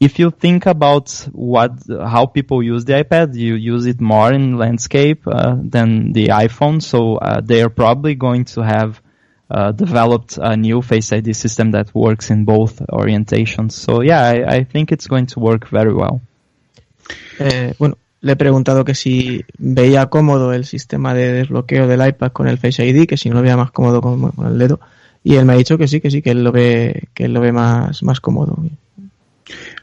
if 0.00 0.18
you 0.18 0.30
think 0.30 0.66
about 0.66 1.10
what 1.32 1.72
how 1.88 2.26
people 2.26 2.62
use 2.62 2.84
the 2.84 2.92
iPad, 3.04 3.34
you 3.34 3.54
use 3.54 3.86
it 3.86 4.00
more 4.00 4.32
in 4.32 4.56
landscape 4.56 5.26
uh, 5.26 5.56
than 5.60 6.12
the 6.12 6.28
iPhone. 6.28 6.80
So 6.82 7.16
uh, 7.16 7.40
they 7.40 7.62
are 7.62 7.68
probably 7.68 8.14
going 8.14 8.44
to 8.46 8.62
have 8.62 9.02
uh, 9.50 9.72
developed 9.72 10.38
a 10.38 10.56
new 10.56 10.82
Face 10.82 11.12
ID 11.12 11.32
system 11.32 11.72
that 11.72 11.94
works 11.94 12.30
in 12.30 12.44
both 12.44 12.80
orientations. 12.90 13.72
So 13.72 14.02
yeah, 14.02 14.22
I, 14.22 14.56
I 14.56 14.64
think 14.64 14.92
it's 14.92 15.06
going 15.06 15.26
to 15.26 15.40
work 15.40 15.68
very 15.68 15.92
well. 15.92 16.20
Eh, 17.38 17.74
bueno, 17.78 17.96
le 18.20 18.32
he 18.32 18.36
preguntado 18.36 18.84
que 18.84 18.94
si 18.94 19.44
veía 19.58 20.06
cómodo 20.06 20.52
el 20.52 20.64
sistema 20.64 21.14
de 21.14 21.32
desbloqueo 21.32 21.86
del 21.86 22.06
iPad 22.06 22.32
con 22.32 22.48
el 22.48 22.58
Face 22.58 22.86
ID, 22.86 23.06
que 23.06 23.16
si 23.16 23.28
no 23.28 23.36
lo 23.36 23.42
veía 23.42 23.56
más 23.56 23.70
cómodo 23.70 24.00
con, 24.00 24.32
el 24.46 24.58
dedo. 24.58 24.80
Y 25.24 25.36
él 25.36 25.44
me 25.44 25.52
ha 25.52 25.56
dicho 25.56 25.78
que 25.78 25.88
sí, 25.88 26.00
que 26.00 26.10
sí, 26.10 26.22
que 26.22 26.30
él 26.30 26.44
lo 26.44 26.52
ve, 26.52 27.08
que 27.14 27.28
lo 27.28 27.40
ve 27.40 27.52
más 27.52 28.20
cómodo. 28.20 28.58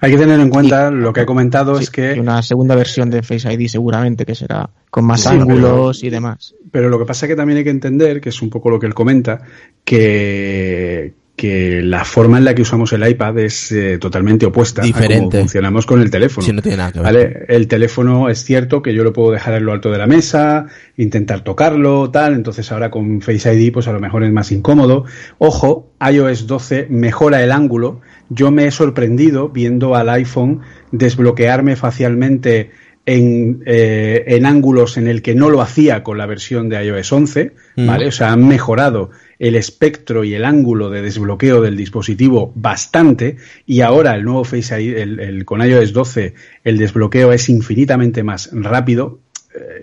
Hay 0.02 0.12
que 0.12 0.18
tener 0.18 0.40
en 0.40 0.50
cuenta 0.50 0.92
lo 0.92 1.14
que 1.14 1.22
he 1.22 1.26
comentado 1.26 1.78
Sí, 1.78 1.84
es 1.86 1.90
que 1.90 2.16
y 2.16 2.20
una 2.20 2.42
segunda 2.42 2.76
versión 2.76 3.10
de 3.10 3.24
Face 3.24 3.52
ID 3.52 3.68
seguramente 3.68 4.26
que 4.26 4.36
será 4.36 4.70
con 4.90 5.06
más 5.06 5.22
Sí, 5.22 5.30
ángulos 5.30 6.04
y 6.04 6.10
demás. 6.10 6.54
Pero 6.72 6.90
lo 6.90 7.00
que 7.00 7.06
pasa 7.06 7.26
es 7.26 7.30
que 7.30 7.36
también 7.36 7.58
hay 7.58 7.64
que 7.64 7.70
entender, 7.70 8.22
que 8.22 8.30
es 8.30 8.42
un 8.42 8.50
poco 8.50 8.70
lo 8.70 8.80
que 8.80 8.86
él 8.86 8.94
comenta, 8.94 9.42
que, 9.84 11.14
que 11.36 11.82
la 11.82 12.06
forma 12.06 12.38
en 12.38 12.46
la 12.46 12.56
que 12.56 12.62
usamos 12.62 12.94
el 12.94 13.08
iPad 13.08 13.40
es 13.40 13.72
eh, 13.72 13.98
totalmente 13.98 14.46
opuesta 14.46 14.82
a 14.82 14.86
Diferente. 14.86 15.18
cómo 15.18 15.32
funcionamos 15.32 15.86
con 15.86 16.02
el 16.02 16.10
teléfono. 16.10 16.46
Sí, 16.46 16.54
no 16.54 16.62
tiene 16.62 16.78
nada 16.78 16.92
que 16.92 17.00
ver. 17.00 17.06
¿Vale? 17.06 17.46
El 17.48 17.68
teléfono 17.68 18.30
es 18.30 18.44
cierto 18.44 18.82
que 18.82 18.94
yo 18.94 19.04
lo 19.04 19.12
puedo 19.12 19.32
dejar 19.32 19.56
en 19.56 19.66
lo 19.66 19.74
alto 19.74 19.92
de 19.92 19.98
la 19.98 20.08
mesa, 20.08 20.68
intentar 20.98 21.42
tocarlo, 21.44 22.10
tal, 22.10 22.34
entonces 22.34 22.72
ahora 22.72 22.90
con 22.90 23.22
Face 23.22 23.54
ID 23.54 23.74
pues 23.74 23.88
a 23.88 23.92
lo 23.92 24.00
mejor 24.00 24.24
es 24.24 24.32
más 24.32 24.52
incómodo. 24.52 25.06
Ojo, 25.38 25.92
iOS 26.10 26.48
12 26.48 26.88
mejora 26.90 27.44
el 27.44 27.52
ángulo. 27.52 28.02
Yo 28.30 28.52
me 28.52 28.65
he 28.68 28.72
sorprendido 28.72 29.49
viendo 29.49 29.95
al 29.95 30.10
iPhone 30.10 30.61
desbloquearme 30.91 31.76
facialmente 31.76 32.72
en, 33.07 33.61
eh, 33.68 34.23
en 34.27 34.45
ángulos 34.47 34.97
en 34.97 35.07
el 35.07 35.22
que 35.22 35.35
no 35.35 35.49
lo 35.52 35.61
hacía 35.61 36.02
con 36.02 36.18
la 36.18 36.26
versión 36.26 36.69
de 36.69 36.84
iOS 36.84 37.11
11, 37.14 37.52
¿vale? 37.88 38.07
O 38.07 38.11
sea, 38.11 38.31
han 38.34 38.47
mejorado 38.47 39.11
el 39.38 39.56
espectro 39.56 40.23
y 40.23 40.34
el 40.34 40.43
ángulo 40.43 40.89
de 40.89 41.03
desbloqueo 41.03 41.61
del 41.61 41.77
dispositivo 41.77 42.52
bastante 42.56 43.35
y 43.68 43.81
ahora 43.81 44.15
el 44.15 44.23
nuevo 44.23 44.43
Face 44.43 44.81
ID, 44.81 44.97
el, 44.97 45.19
el- 45.19 45.45
con 45.45 45.61
iOS 45.61 45.93
12, 45.93 46.34
el 46.64 46.77
desbloqueo 46.80 47.31
es 47.31 47.47
infinitamente 47.49 48.23
más 48.23 48.49
rápido. 48.53 49.19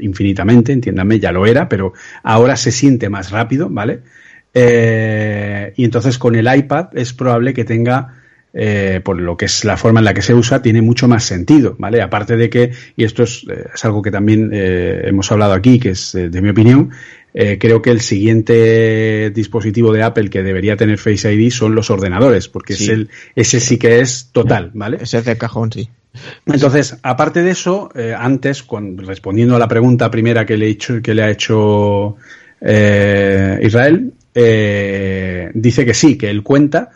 infinitamente, 0.01 0.73
entiéndame, 0.73 1.19
ya 1.20 1.32
lo 1.32 1.47
era, 1.47 1.69
pero 1.69 1.93
ahora 2.24 2.56
se 2.56 2.70
siente 2.73 3.09
más 3.09 3.31
rápido, 3.31 3.69
¿vale? 3.70 4.01
Eh, 4.52 5.73
y 5.77 5.85
entonces 5.85 6.19
con 6.19 6.35
el 6.35 6.48
iPad 6.55 6.89
es 6.94 7.12
probable 7.12 7.55
que 7.55 7.64
tenga, 7.64 8.22
eh, 8.55 9.01
por 9.03 9.20
lo 9.20 9.37
que 9.37 9.47
es 9.47 9.65
la 9.65 9.77
forma 9.77 10.01
en 10.01 10.05
la 10.05 10.15
que 10.15 10.23
se 10.23 10.35
usa, 10.35 10.61
tiene 10.62 10.83
mucho 10.83 11.09
más 11.09 11.24
sentido, 11.24 11.74
¿vale? 11.79 12.03
Aparte 12.03 12.37
de 12.37 12.51
que, 12.51 12.73
y 12.97 13.05
esto 13.05 13.23
es, 13.23 13.47
eh, 13.51 13.66
es 13.74 13.85
algo 13.85 14.03
que 14.03 14.11
también 14.11 14.51
eh, 14.53 15.03
hemos 15.05 15.31
hablado 15.33 15.53
aquí, 15.55 15.79
que 15.79 15.91
es 15.91 16.15
eh, 16.15 16.29
de 16.29 16.43
mi 16.43 16.51
opinión, 16.51 16.91
eh, 17.35 17.57
creo 17.59 17.81
que 17.81 17.91
el 17.91 18.01
siguiente 18.03 19.31
dispositivo 19.31 19.91
de 19.93 20.03
Apple 20.03 20.29
que 20.29 20.43
debería 20.43 20.77
tener 20.77 20.99
Face 20.99 21.33
ID 21.33 21.51
son 21.51 21.74
los 21.74 21.91
ordenadores, 21.91 22.49
porque 22.49 22.74
Sí. 22.74 22.85
es 22.85 22.91
el, 22.91 23.09
ese 23.37 23.59
sí 23.61 23.79
que 23.79 24.01
es 24.01 24.29
total, 24.33 24.70
¿vale? 24.74 24.99
Ese 25.01 25.19
es 25.19 25.24
de 25.24 25.39
cajón, 25.39 25.73
sí. 25.73 25.89
Entonces, 26.45 26.99
aparte 27.03 27.43
de 27.43 27.53
eso, 27.53 27.89
eh, 27.95 28.15
antes, 28.15 28.62
cuando, 28.62 29.03
respondiendo 29.03 29.57
a 29.57 29.59
la 29.59 29.66
pregunta 29.66 30.11
primera 30.11 30.45
que 30.45 30.59
le, 30.59 30.66
he 30.66 30.70
hecho, 30.70 31.01
que 31.01 31.15
le 31.15 31.23
ha 31.23 31.31
hecho 31.31 32.16
eh, 32.61 33.59
Israel, 33.62 34.12
eh, 34.35 35.51
dice 35.55 35.87
que 35.87 35.95
sí, 35.95 36.19
que 36.19 36.29
él 36.29 36.43
cuenta 36.43 36.91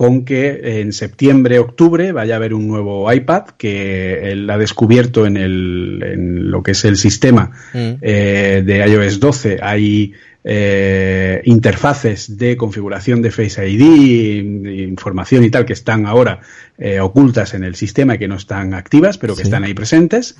con 0.00 0.24
que 0.24 0.80
en 0.80 0.94
septiembre, 0.94 1.58
octubre 1.58 2.10
vaya 2.12 2.32
a 2.32 2.36
haber 2.38 2.54
un 2.54 2.66
nuevo 2.66 3.12
iPad 3.12 3.48
que 3.58 4.32
él 4.32 4.48
ha 4.48 4.56
descubierto 4.56 5.26
en, 5.26 5.36
el, 5.36 6.02
en 6.02 6.50
lo 6.50 6.62
que 6.62 6.70
es 6.70 6.86
el 6.86 6.96
sistema 6.96 7.50
Mm. 7.74 7.90
eh, 8.00 8.62
de 8.64 8.78
iOS 8.88 9.20
12. 9.20 9.58
Hay 9.60 10.14
eh, 10.42 11.42
interfaces 11.44 12.38
de 12.38 12.56
configuración 12.56 13.20
de 13.20 13.30
Face 13.30 13.68
ID, 13.68 14.88
información 14.88 15.44
y 15.44 15.50
tal 15.50 15.66
que 15.66 15.74
están 15.74 16.06
ahora 16.06 16.40
eh, 16.78 16.98
ocultas 17.00 17.52
en 17.52 17.62
el 17.62 17.74
sistema 17.74 18.14
y 18.14 18.18
que 18.18 18.26
no 18.26 18.36
están 18.36 18.72
activas, 18.72 19.18
pero 19.18 19.34
que 19.34 19.42
Sí. 19.42 19.48
están 19.48 19.64
ahí 19.64 19.74
presentes 19.74 20.34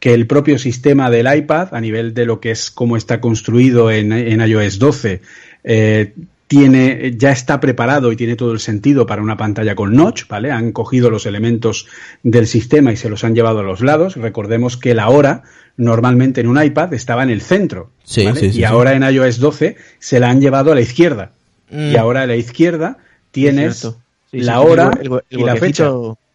que 0.00 0.12
el 0.12 0.26
propio 0.26 0.58
sistema 0.58 1.08
del 1.08 1.32
iPad, 1.32 1.68
a 1.72 1.80
nivel 1.80 2.14
de 2.14 2.26
lo 2.26 2.40
que 2.40 2.50
es 2.50 2.68
cómo 2.72 2.96
está 2.96 3.20
construido 3.20 3.92
en, 3.92 4.10
en 4.12 4.40
iOS 4.40 4.80
12, 4.80 5.20
eh, 5.62 6.12
tiene, 6.58 7.14
ya 7.16 7.30
está 7.32 7.60
preparado 7.60 8.12
y 8.12 8.16
tiene 8.16 8.36
todo 8.36 8.52
el 8.52 8.60
sentido 8.60 9.06
para 9.06 9.22
una 9.22 9.36
pantalla 9.36 9.74
con 9.74 9.94
notch, 9.94 10.26
¿vale? 10.28 10.50
Han 10.52 10.72
cogido 10.72 11.10
los 11.10 11.26
elementos 11.26 11.86
del 12.22 12.46
sistema 12.46 12.92
y 12.92 12.96
se 12.96 13.08
los 13.08 13.24
han 13.24 13.34
llevado 13.34 13.60
a 13.60 13.62
los 13.62 13.80
lados. 13.80 14.16
Recordemos 14.16 14.76
que 14.76 14.94
la 14.94 15.08
hora 15.08 15.42
normalmente 15.76 16.40
en 16.40 16.46
un 16.46 16.62
iPad 16.62 16.94
estaba 16.94 17.22
en 17.22 17.30
el 17.30 17.40
centro, 17.40 17.90
Sí, 18.04 18.24
¿vale? 18.24 18.38
sí, 18.40 18.52
sí, 18.52 18.60
y 18.60 18.64
ahora 18.64 18.92
en 18.94 19.02
iOS 19.02 19.38
12 19.40 19.76
se 19.98 20.20
la 20.20 20.30
han 20.30 20.40
llevado 20.40 20.70
a 20.72 20.74
la 20.74 20.80
izquierda. 20.80 21.32
Mm. 21.70 21.92
Y 21.92 21.96
ahora 21.96 22.22
a 22.22 22.26
la 22.26 22.36
izquierda 22.36 22.98
tienes 23.32 23.88
la 24.30 24.60
hora 24.60 24.90
el 25.00 25.10
hue- 25.10 25.22
el 25.30 25.40
y 25.40 25.44
la 25.44 25.56
fecha. 25.56 25.90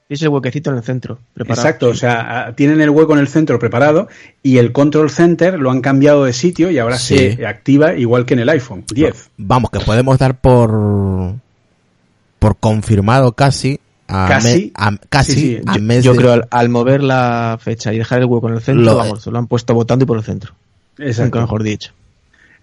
Huequecito- 0.10 0.14
sí, 0.14 0.14
es 0.14 0.22
el 0.24 0.30
huequecito 0.30 0.70
en 0.72 0.78
el 0.78 0.84
centro. 0.84 1.20
Preparado. 1.34 1.62
Exacto, 1.68 1.88
o 1.90 1.94
sea, 1.96 2.54
tienen 2.56 2.82
el 2.82 2.90
hueco 2.90 3.14
en 3.14 3.20
el 3.20 3.28
centro 3.28 3.60
preparado 3.60 4.08
y 4.44 4.58
el 4.58 4.72
control 4.72 5.10
center 5.10 5.60
lo 5.60 5.72
han 5.72 5.82
cambiado 5.82 6.26
de 6.26 6.34
sitio 6.34 6.72
y 6.72 6.80
ahora 6.80 6.98
Sí. 6.98 7.34
se 7.36 7.46
activa 7.48 7.94
igual 7.96 8.26
que 8.26 8.34
en 8.34 8.40
el 8.42 8.50
iPhone 8.50 8.84
10. 8.94 9.30
Vamos, 9.38 9.70
que 9.72 9.80
podemos 9.80 10.18
dar 10.18 10.40
por 10.40 11.34
por 12.40 12.56
confirmado 12.58 13.34
casi 13.34 13.80
a 14.08 14.28
Casi. 14.30 14.72
me- 14.78 14.84
a- 14.86 14.98
casi 15.10 15.34
Sí, 15.34 15.40
sí. 15.58 15.62
a 15.68 15.76
Yo, 15.76 15.82
mes 15.82 16.04
yo 16.06 16.14
de- 16.14 16.18
creo 16.20 16.32
al, 16.34 16.48
al 16.50 16.70
mover 16.70 17.04
la 17.04 17.60
fecha 17.62 17.94
y 17.94 17.98
dejar 17.98 18.20
el 18.20 18.26
hueco 18.26 18.48
en 18.50 18.56
el 18.56 18.62
centro, 18.62 18.84
Lo- 18.86 18.96
vamos, 18.96 19.28
lo 19.28 19.38
han 19.38 19.48
puesto 19.48 19.74
votando 19.74 20.04
y 20.04 20.08
por 20.08 20.18
el 20.18 20.24
centro. 20.24 20.54
Exacto. 20.98 21.26
Nunca 21.26 21.42
mejor 21.42 21.64
dicho. 21.64 21.92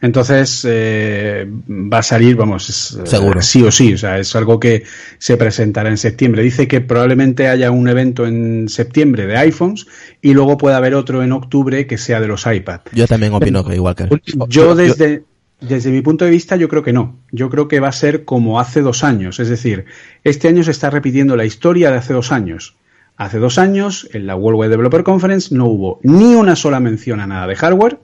Entonces 0.07 0.65
eh, 0.69 1.47
va 1.69 1.99
a 1.99 2.03
salir, 2.03 2.37
vamos, 2.37 2.71
es, 2.71 2.99
eh, 2.99 3.07
Seguro. 3.07 3.43
sí 3.43 3.63
o 3.63 3.73
sí, 3.73 3.95
o 3.95 3.99
sea, 3.99 4.19
es 4.19 4.35
algo 4.37 4.61
que 4.61 4.85
se 5.19 5.37
presentará 5.37 5.91
en 5.91 5.99
septiembre. 5.99 6.43
Dice 6.43 6.69
que 6.69 6.81
probablemente 6.81 7.49
haya 7.49 7.73
un 7.73 7.89
evento 7.89 8.25
en 8.25 8.69
septiembre 8.69 9.27
de 9.27 9.37
iPhones 9.37 9.87
y 10.23 10.33
luego 10.33 10.57
pueda 10.57 10.77
haber 10.77 10.95
otro 10.95 11.25
en 11.25 11.33
octubre 11.33 11.87
que 11.89 11.99
sea 11.99 12.21
de 12.21 12.29
los 12.29 12.47
iPad. 12.47 12.83
Yo 12.93 13.09
también 13.09 13.35
opino 13.35 13.65
que 13.65 13.75
igual 13.75 13.97
que. 13.97 14.09
Yo 14.49 14.77
desde, 14.77 15.25
desde 15.61 15.91
mi 15.91 16.03
punto 16.03 16.25
de 16.25 16.31
vista 16.31 16.55
yo 16.55 16.69
creo 16.69 16.85
que 16.85 16.93
no. 16.93 17.19
Yo 17.33 17.51
creo 17.51 17.67
que 17.67 17.81
va 17.81 17.89
a 17.89 17.93
ser 17.93 18.25
como 18.25 18.61
hace 18.61 18.83
dos 18.83 19.03
años. 19.03 19.41
Es 19.41 19.49
decir, 19.49 19.87
este 20.23 20.47
año 20.47 20.63
se 20.63 20.71
está 20.71 20.89
repitiendo 20.89 21.35
la 21.35 21.45
historia 21.45 21.91
de 21.91 21.99
hace 21.99 22.13
dos 22.13 22.31
años. 22.31 22.77
Hace 23.17 23.39
dos 23.39 23.59
años, 23.59 24.09
en 24.13 24.27
la 24.27 24.37
Worldwide 24.37 24.69
Developer 24.69 25.03
Conference, 25.03 25.53
no 25.53 25.67
hubo 25.67 26.01
ni 26.03 26.35
una 26.35 26.55
sola 26.55 26.81
mención 26.81 27.19
a 27.19 27.27
nada 27.27 27.47
de 27.47 27.57
hardware. 27.57 27.99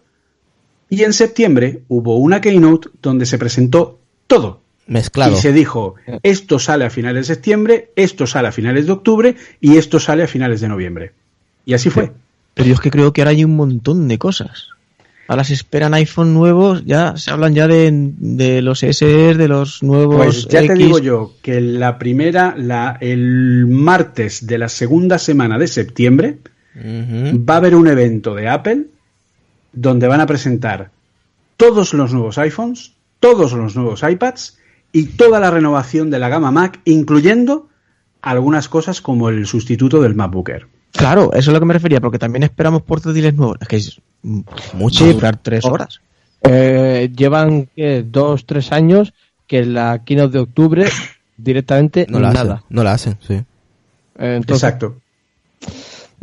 Y 0.92 1.04
en 1.04 1.14
septiembre 1.14 1.80
hubo 1.88 2.18
una 2.18 2.42
keynote 2.42 2.90
donde 3.00 3.24
se 3.24 3.38
presentó 3.38 3.98
todo. 4.26 4.60
Mezclado. 4.86 5.32
Y 5.32 5.36
se 5.40 5.50
dijo, 5.50 5.94
esto 6.22 6.58
sale 6.58 6.84
a 6.84 6.90
finales 6.90 7.28
de 7.28 7.34
septiembre, 7.34 7.88
esto 7.96 8.26
sale 8.26 8.48
a 8.48 8.52
finales 8.52 8.84
de 8.84 8.92
octubre 8.92 9.36
y 9.58 9.78
esto 9.78 9.98
sale 9.98 10.22
a 10.22 10.28
finales 10.28 10.60
de 10.60 10.68
noviembre. 10.68 11.12
Y 11.64 11.72
así 11.72 11.88
fue. 11.88 12.12
Pero 12.52 12.68
yo 12.68 12.74
es 12.74 12.80
que 12.80 12.90
creo 12.90 13.14
que 13.14 13.22
ahora 13.22 13.30
hay 13.30 13.42
un 13.42 13.56
montón 13.56 14.06
de 14.06 14.18
cosas. 14.18 14.68
Ahora 15.28 15.44
se 15.44 15.54
esperan 15.54 15.94
iPhone 15.94 16.34
nuevos, 16.34 16.84
ya 16.84 17.16
se 17.16 17.30
hablan 17.30 17.54
ya 17.54 17.66
de, 17.66 17.90
de 18.18 18.60
los 18.60 18.80
SE, 18.80 19.34
de 19.34 19.48
los 19.48 19.82
nuevos 19.82 20.16
Pues 20.16 20.48
ya 20.48 20.60
te 20.60 20.74
digo 20.74 20.98
yo 20.98 21.36
que 21.40 21.62
la 21.62 21.98
primera, 21.98 22.54
la, 22.54 22.98
el 23.00 23.66
martes 23.66 24.46
de 24.46 24.58
la 24.58 24.68
segunda 24.68 25.18
semana 25.18 25.58
de 25.58 25.68
septiembre, 25.68 26.36
va 26.76 27.54
a 27.54 27.56
haber 27.56 27.76
un 27.76 27.88
evento 27.88 28.34
de 28.34 28.50
Apple 28.50 28.91
donde 29.72 30.08
van 30.08 30.20
a 30.20 30.26
presentar 30.26 30.90
todos 31.56 31.94
los 31.94 32.12
nuevos 32.12 32.38
iPhones, 32.38 32.92
todos 33.20 33.52
los 33.52 33.76
nuevos 33.76 34.02
iPads 34.02 34.58
y 34.92 35.04
toda 35.04 35.40
la 35.40 35.50
renovación 35.50 36.10
de 36.10 36.18
la 36.18 36.28
gama 36.28 36.50
Mac, 36.50 36.80
incluyendo 36.84 37.68
algunas 38.20 38.68
cosas 38.68 39.00
como 39.00 39.28
el 39.28 39.46
sustituto 39.46 40.00
del 40.02 40.14
MacBook 40.14 40.48
Air. 40.48 40.66
Claro, 40.92 41.32
eso 41.32 41.38
es 41.38 41.48
a 41.48 41.52
lo 41.52 41.60
que 41.60 41.66
me 41.66 41.74
refería, 41.74 42.00
porque 42.00 42.18
también 42.18 42.42
esperamos 42.42 42.82
portátiles 42.82 43.34
nuevos. 43.34 43.56
Es 43.60 43.68
que 43.68 43.76
es, 43.76 44.00
Mucho. 44.74 45.04
a 45.04 45.12
durar 45.12 45.36
tres 45.38 45.64
horas. 45.64 46.00
Eh, 46.42 47.10
llevan 47.16 47.68
¿qué? 47.74 48.04
dos, 48.06 48.46
tres 48.46 48.72
años 48.72 49.14
que 49.46 49.60
en 49.60 49.74
la 49.74 50.02
keynote 50.04 50.32
de 50.32 50.38
octubre 50.40 50.88
directamente 51.36 52.06
No 52.08 52.20
la 52.20 52.30
hacen. 52.30 52.56
No 52.68 52.84
la 52.84 52.92
hacen, 52.92 53.16
sí. 53.26 53.34
Eh, 53.34 53.44
Entonces, 54.36 54.64
Exacto. 54.64 54.96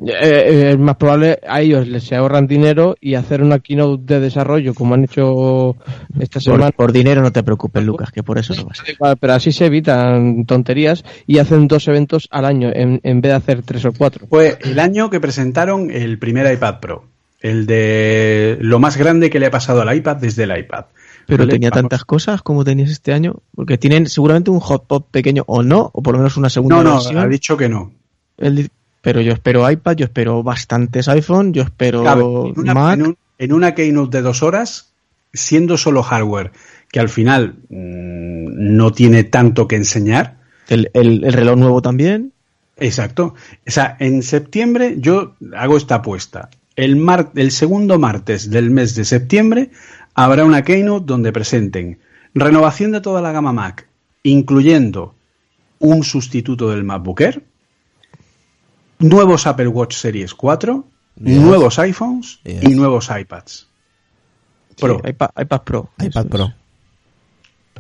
Eh, 0.06 0.14
eh, 0.22 0.70
es 0.72 0.80
más 0.80 0.96
probable 0.98 1.40
a 1.48 1.62
ellos 1.62 1.88
les 1.88 2.04
se 2.04 2.16
ahorran 2.16 2.48
dinero 2.48 2.96
y 3.02 3.16
hacer 3.16 3.42
una 3.42 3.60
keynote 3.60 4.02
de 4.06 4.20
desarrollo 4.20 4.74
como 4.74 4.94
han 4.94 5.04
hecho 5.04 5.76
esta 6.20 6.40
semana. 6.40 6.66
Por, 6.68 6.76
por 6.76 6.92
dinero 6.94 7.22
no 7.22 7.32
te 7.32 7.44
preocupes, 7.44 7.84
Lucas, 7.84 8.12
que 8.12 8.24
por 8.24 8.38
eso 8.38 8.56
no 8.56 8.66
va 8.66 8.72
a 8.72 8.76
ser. 8.76 8.96
Vale, 9.00 9.16
Pero 9.18 9.34
así 9.34 9.52
se 9.52 9.66
evitan 9.66 10.46
tonterías 10.46 11.04
y 11.28 11.40
hacen 11.40 11.68
dos 11.68 11.88
eventos 11.88 12.28
al 12.32 12.46
año 12.46 12.70
en, 12.74 13.00
en 13.04 13.22
vez 13.22 13.32
de 13.32 13.36
hacer 13.36 13.62
tres 13.64 13.86
o 13.86 13.92
cuatro. 13.92 14.28
Fue 14.28 14.58
el 14.64 14.80
año 14.80 15.10
que 15.10 15.20
presentaron 15.20 15.92
el 15.92 16.18
primer 16.20 16.52
iPad 16.54 16.80
Pro, 16.80 17.06
el 17.42 17.66
de 17.66 18.58
lo 18.62 18.80
más 18.80 18.98
grande 18.98 19.30
que 19.30 19.40
le 19.40 19.48
ha 19.48 19.52
pasado 19.52 19.82
al 19.82 19.96
iPad 19.96 20.18
desde 20.18 20.44
el 20.44 20.58
iPad. 20.58 20.86
Pero 21.26 21.44
¿Vale? 21.44 21.52
tenía 21.54 21.70
Vamos. 21.70 21.82
tantas 21.84 22.06
cosas 22.06 22.42
como 22.42 22.64
tenías 22.66 22.90
este 22.90 23.14
año, 23.14 23.36
porque 23.54 23.78
tienen 23.78 24.08
seguramente 24.08 24.50
un 24.50 24.60
hotpot 24.60 25.08
pequeño 25.12 25.44
o 25.46 25.62
no, 25.62 25.92
o 25.94 26.02
por 26.02 26.14
lo 26.16 26.20
menos 26.20 26.38
una 26.38 26.50
segunda 26.50 26.78
No, 26.78 26.84
no, 26.84 26.94
versión. 26.96 27.18
ha 27.20 27.28
dicho 27.28 27.56
que 27.56 27.70
no. 27.70 27.92
Pero 29.02 29.22
yo 29.22 29.34
espero 29.34 29.70
iPad, 29.70 29.96
yo 29.96 30.06
espero 30.06 30.44
bastantes 30.44 31.08
iPhone, 31.08 31.54
yo 31.54 31.64
espero 31.64 32.04
en, 32.48 32.60
una, 32.60 32.74
Mac. 32.74 32.94
en 33.00 33.06
un- 33.08 33.18
en 33.38 33.54
una 33.54 33.74
keynote 33.74 34.18
de 34.18 34.24
dos 34.24 34.44
horas, 34.44 34.92
siendo 35.34 35.78
solo 35.78 36.04
hardware, 36.04 36.52
que 36.92 37.00
al 37.00 37.08
final 37.10 37.56
mm, 37.70 38.76
no 38.76 38.92
tiene 38.92 39.24
tanto 39.24 39.68
que 39.68 39.78
enseñar. 39.78 40.38
El, 40.68 40.92
el- 40.94 41.24
el 41.24 41.34
reloj 41.34 41.58
nuevo 41.58 41.82
también. 41.82 42.34
Exacto. 42.78 43.36
O 43.68 43.72
sea, 43.72 43.96
en 44.00 44.24
septiembre 44.24 44.96
yo 45.00 45.36
hago 45.56 45.78
esta 45.78 45.96
apuesta. 45.96 46.50
El, 46.76 46.96
mar- 46.96 47.32
el 47.36 47.52
segundo 47.52 48.00
martes 48.00 48.50
del 48.50 48.70
mes 48.72 48.96
de 48.96 49.04
septiembre 49.06 49.70
habrá 50.16 50.46
una 50.46 50.64
keynote 50.64 51.06
donde 51.06 51.32
presenten 51.32 52.00
renovación 52.34 52.92
de 52.92 53.02
toda 53.02 53.22
la 53.22 53.32
gama 53.32 53.52
Mac, 53.54 53.88
incluyendo 54.24 55.14
un 55.80 56.04
sustituto 56.04 56.70
del 56.70 56.84
MacBook 56.84 57.22
Air, 57.22 57.44
nuevos 59.00 59.48
Apple 59.48 59.68
Watch 59.68 59.96
Series 59.96 60.34
4, 60.34 60.86
Dios. 61.16 61.44
nuevos 61.44 61.80
iPhones 61.80 62.40
Dios. 62.44 62.64
y 62.64 62.70
nuevos 62.76 63.10
iPads. 63.10 63.68
Pro, 64.80 65.02
Sí, 65.04 65.10
iPad, 65.10 65.30
iPad 65.42 65.62
Pro. 65.64 65.90
iPad 66.00 66.26
Pro. 66.28 66.46
es. 66.46 66.54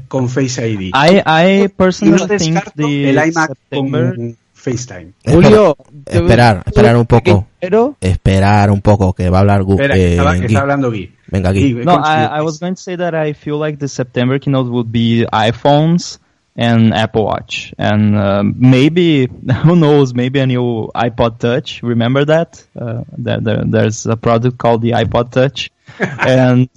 con 0.07 0.27
Face 0.29 0.67
ID. 0.69 0.81
I 0.93 1.21
I 1.25 1.63
no 1.63 1.69
personally 1.75 2.37
think 2.37 2.59
the 2.75 3.09
el 3.09 3.17
iMac 3.29 3.47
September 3.49 4.15
con 4.15 4.37
FaceTime. 4.53 5.13
Julio, 5.25 5.77
Espera, 6.05 6.19
esperar, 6.19 6.63
esperar 6.65 6.97
un 6.97 7.05
poco. 7.05 7.47
Pero 7.59 7.95
Esperar 8.01 8.71
un 8.71 8.81
poco, 8.81 9.13
que 9.13 9.29
va 9.29 9.37
a 9.37 9.41
hablar 9.41 9.61
Gu- 9.63 9.73
Espera, 9.73 9.95
eh, 9.97 10.11
estaba, 10.11 10.33
que 10.33 10.39
Gui. 10.39 10.45
está 10.47 10.59
hablando 10.61 10.91
Gui. 10.91 11.13
Venga, 11.27 11.49
aquí. 11.51 11.73
Gui, 11.73 11.85
No, 11.85 11.95
I, 12.03 12.39
I 12.39 12.41
was 12.41 12.59
going 12.59 12.73
to 12.75 12.81
say 12.81 12.97
that 12.97 13.13
I 13.13 13.33
feel 13.33 13.57
like 13.61 13.77
the 13.77 13.87
September 13.87 14.37
keynote 14.39 14.69
would 14.69 14.91
be 14.91 15.25
iPhones 15.31 16.19
and 16.59 16.93
Apple 16.93 17.23
Watch, 17.23 17.73
and 17.77 18.17
uh, 18.17 18.43
maybe 18.43 19.27
who 19.63 19.75
knows, 19.79 20.13
maybe 20.13 20.39
a 20.39 20.45
new 20.45 20.91
iPod 20.93 21.39
Touch. 21.39 21.81
Remember 21.81 22.25
that? 22.25 22.61
Uh, 22.75 23.03
that 23.23 23.43
there, 23.45 23.63
there's 23.65 24.05
a 24.05 24.17
product 24.17 24.57
called 24.57 24.81
the 24.81 24.91
iPod 24.91 25.31
Touch, 25.31 25.71
and 25.99 26.67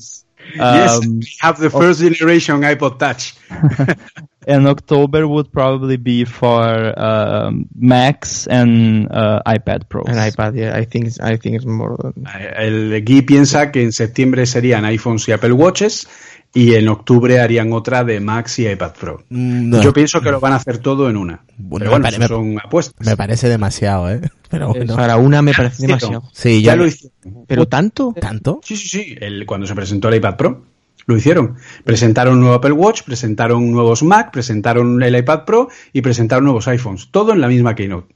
yes, 0.55 1.03
Um, 1.03 1.19
we 1.19 1.27
have 1.41 1.59
the 1.59 1.71
first 1.71 1.99
generation 2.01 2.61
iPod 2.63 2.99
Touch. 2.99 3.35
and 4.47 4.67
October 4.67 5.27
would 5.27 5.53
probably 5.53 5.97
be 5.97 6.25
for 6.25 6.63
um, 6.99 7.67
Macs 7.75 8.47
and 8.47 9.11
uh, 9.11 9.43
iPad 9.47 9.89
Pros. 9.89 10.07
An 10.09 10.15
iPad, 10.19 10.57
yeah, 10.57 10.77
I 10.77 10.85
think 10.85 11.07
it's, 11.07 11.19
I 11.21 11.37
think 11.37 11.57
it's 11.57 11.65
more 11.67 11.97
than- 11.99 12.27
El 12.27 13.01
Guy 13.03 13.23
piensa 13.23 13.71
que 13.73 13.83
en 13.83 13.93
septiembre 13.93 14.47
serían 14.47 14.85
iPhones 14.85 15.27
y 15.29 15.33
Apple 15.33 15.53
Watches 15.53 16.07
y 16.55 16.75
en 16.75 16.89
octubre 16.89 17.41
harían 17.41 17.73
otra 17.73 18.05
de 18.05 18.21
Max 18.21 18.59
y 18.59 18.69
iPad 18.69 18.93
Pro. 18.93 19.25
Mm, 19.31 19.71
no. 19.71 19.83
Yo 19.83 19.93
pienso 19.93 20.21
que 20.21 20.31
lo 20.31 20.39
van 20.41 20.53
a 20.53 20.57
hacer 20.57 20.79
todo 20.79 21.09
en 21.09 21.17
una. 21.17 21.45
Bueno, 21.57 21.85
Pero 21.85 21.91
bueno, 21.93 22.05
me 22.05 22.13
pare- 22.13 22.29
son 22.29 22.59
apuestas. 22.63 23.07
Me 23.07 23.17
parece 23.17 23.49
demasiado, 23.49 24.11
¿eh? 24.11 24.21
Pero 24.51 24.69
bueno. 24.69 24.95
Para 24.97 25.17
una 25.17 25.41
me 25.43 25.55
parece 25.55 25.87
demasiado. 25.87 26.25
Sí, 26.33 26.63
ya 26.63 26.77
lo 26.77 26.87
hicieron. 26.87 27.45
¿Pero 27.47 27.67
tanto? 27.67 28.15
¿Tanto? 28.21 28.61
Sí, 28.63 28.77
sí, 28.77 28.89
sí. 28.89 29.17
El- 29.21 29.47
cuando 29.47 29.67
se 29.67 29.75
presentó 29.75 30.09
el 30.09 30.17
iPad 30.17 30.37
Pro, 30.37 30.65
lo 31.07 31.17
hicieron. 31.17 31.57
Presentaron 31.85 32.35
un 32.35 32.41
nuevo 32.41 32.55
Apple 32.57 32.73
Watch, 32.73 33.03
presentaron 33.03 33.73
nuevos 33.73 34.03
Mac, 34.03 34.31
presentaron 34.31 35.03
el 35.03 35.17
iPad 35.17 35.45
Pro 35.47 35.69
y 35.93 36.03
presentaron 36.03 36.45
nuevos 36.45 36.69
iPhones. 36.69 37.09
Todo 37.11 37.33
en 37.33 37.41
la 37.41 37.49
misma 37.49 37.75
keynote. 37.75 38.15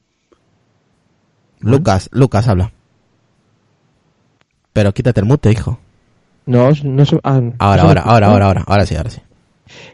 Lucas, 1.59 2.07
Lucas, 2.11 2.47
habla. 2.47 2.71
Pero 4.73 4.93
quítate 4.93 5.19
el 5.21 5.25
mute, 5.25 5.51
hijo. 5.51 5.79
No, 6.47 6.69
no 6.83 7.05
se- 7.05 7.19
ah, 7.23 7.39
no 7.41 7.53
Ahora, 7.59 7.83
ahora, 7.83 8.01
ahora, 8.01 8.27
¿no? 8.27 8.33
ahora, 8.33 8.45
ahora, 8.47 8.63
ahora 8.65 8.85
sí, 8.87 8.95
ahora 8.95 9.09
sí. 9.11 9.21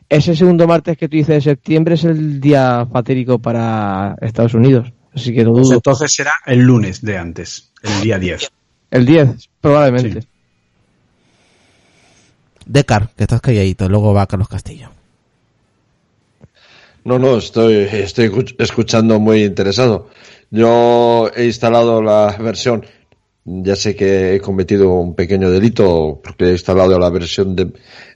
Ese 0.08 0.36
segundo 0.36 0.68
martes 0.68 0.98
que 0.98 1.10
tú 1.10 1.18
dices 1.18 1.36
de 1.36 1.42
septiembre 1.42 1.96
es 1.96 2.04
el 2.06 2.40
día 2.40 2.88
fatídico 2.92 3.40
para 3.40 4.16
Estados 4.22 4.54
Unidos. 4.54 4.92
Así 5.16 5.34
que 5.34 5.44
lo 5.44 5.52
Pues 5.54 5.66
dudo. 5.68 5.76
entonces 5.76 6.14
será 6.14 6.34
el 6.46 6.60
lunes 6.60 7.02
de 7.02 7.18
antes, 7.18 7.72
el 7.82 8.02
día 8.02 8.18
10. 8.20 8.52
El 8.92 9.06
10, 9.06 9.50
probablemente. 9.60 10.22
Sí. 10.22 10.28
Decar, 12.66 13.10
que 13.18 13.24
estás 13.24 13.42
calladito, 13.42 13.90
luego 13.90 14.14
va 14.14 14.26
Carlos 14.28 14.48
Castillo. 14.48 14.90
No, 17.04 17.20
no, 17.20 17.38
estoy, 17.38 17.74
estoy 17.92 18.30
escuch- 18.30 18.56
escuchando 18.60 19.20
muy 19.20 19.44
interesado. 19.44 20.10
Yo 20.52 21.30
he 21.36 21.46
instalado 21.46 22.02
la 22.02 22.38
versión, 22.40 22.86
ya 23.46 23.76
sé 23.76 23.96
que 23.96 24.36
he 24.36 24.40
cometido 24.40 24.92
un 24.94 25.16
pequeño 25.16 25.50
delito 25.52 26.22
porque 26.24 26.46
he 26.46 26.52
instalado 26.52 26.98
la 26.98 27.10
versión 27.10 27.56
de, 27.56 27.72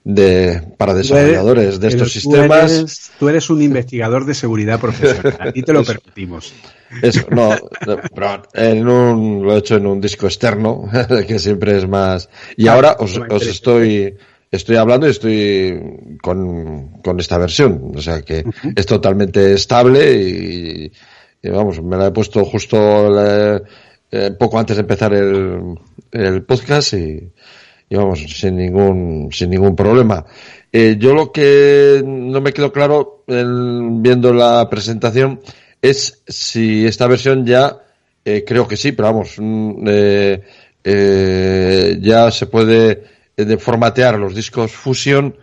de 0.05 0.61
para 0.77 0.93
desarrolladores 0.93 1.79
de 1.81 1.87
estos 1.89 2.13
tú 2.13 2.19
sistemas. 2.19 2.71
eres- 2.71 3.11
tú 3.19 3.27
eres 3.29 3.49
un 3.49 3.61
investigador 3.61 4.25
de 4.25 4.33
seguridad 4.33 4.79
profesional. 4.79 5.35
A 5.39 5.51
ti 5.51 5.63
te 5.63 5.73
lo 5.73 5.83
permitimos. 5.85 6.53
Eso, 7.01 7.27
no, 7.31 7.49
no, 7.85 7.97
pero 8.15 8.43
en 8.53 8.87
un, 8.87 9.43
lo 9.43 9.53
he 9.55 9.59
hecho 9.59 9.75
en 9.75 9.85
un 9.87 9.99
disco 9.99 10.27
externo, 10.27 10.89
que 11.27 11.39
siempre 11.39 11.77
es 11.77 11.87
más. 11.87 12.29
Y 12.55 12.67
Ah, 12.69 12.73
ahora 12.75 12.95
os, 12.99 13.17
os 13.29 13.45
estoy, 13.45 14.15
estoy 14.49 14.77
hablando 14.77 15.07
y 15.07 15.11
estoy 15.11 16.17
con, 16.23 17.01
con 17.03 17.19
esta 17.19 17.37
versión. 17.37 17.91
O 17.93 18.01
sea 18.01 18.21
que 18.21 18.45
es 18.77 18.85
totalmente 18.85 19.53
estable 19.53 20.13
y, 20.13 20.91
y 21.43 21.49
vamos, 21.49 21.83
me 21.83 21.97
la 21.97 22.07
he 22.07 22.11
puesto 22.11 22.45
justo 22.45 23.09
la- 23.09 23.61
eh, 24.11 24.31
poco 24.37 24.59
antes 24.59 24.75
de 24.77 24.81
empezar 24.81 25.13
el, 25.13 25.75
el 26.11 26.43
podcast 26.43 26.93
y, 26.93 27.31
vamos, 27.91 28.19
sin 28.19 28.57
ningún, 28.57 29.29
sin 29.31 29.49
ningún 29.49 29.75
problema. 29.75 30.25
Eh, 30.71 30.95
yo 30.99 31.13
lo 31.13 31.31
que 31.31 32.01
no 32.05 32.41
me 32.41 32.53
quedó 32.53 32.71
claro 32.71 33.23
en- 33.27 34.01
viendo 34.03 34.33
la 34.33 34.69
presentación 34.69 35.39
es 35.81 36.23
si 36.27 36.85
esta 36.85 37.07
versión 37.07 37.45
ya, 37.45 37.77
eh, 38.25 38.43
creo 38.45 38.67
que 38.67 38.77
sí, 38.77 38.91
pero 38.91 39.09
vamos, 39.09 39.35
mm, 39.37 39.83
eh, 39.87 40.41
eh, 40.83 41.97
ya 42.01 42.31
se 42.31 42.47
puede 42.47 43.03
eh, 43.37 43.57
formatear 43.57 44.17
los 44.19 44.33
discos 44.35 44.71
Fusion 44.71 45.35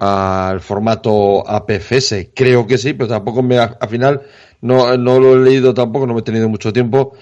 al 0.00 0.60
formato 0.60 1.48
APFS. 1.48 2.30
Creo 2.34 2.66
que 2.66 2.78
sí, 2.78 2.92
pero 2.94 3.08
tampoco 3.08 3.42
me, 3.42 3.58
al 3.58 3.88
final 3.88 4.22
no, 4.60 4.96
no 4.96 5.18
lo 5.18 5.34
he 5.36 5.44
leído 5.44 5.74
tampoco, 5.74 6.06
no 6.06 6.14
me 6.14 6.20
he 6.20 6.24
tenido 6.24 6.48
mucho 6.48 6.72
tiempo 6.72 7.14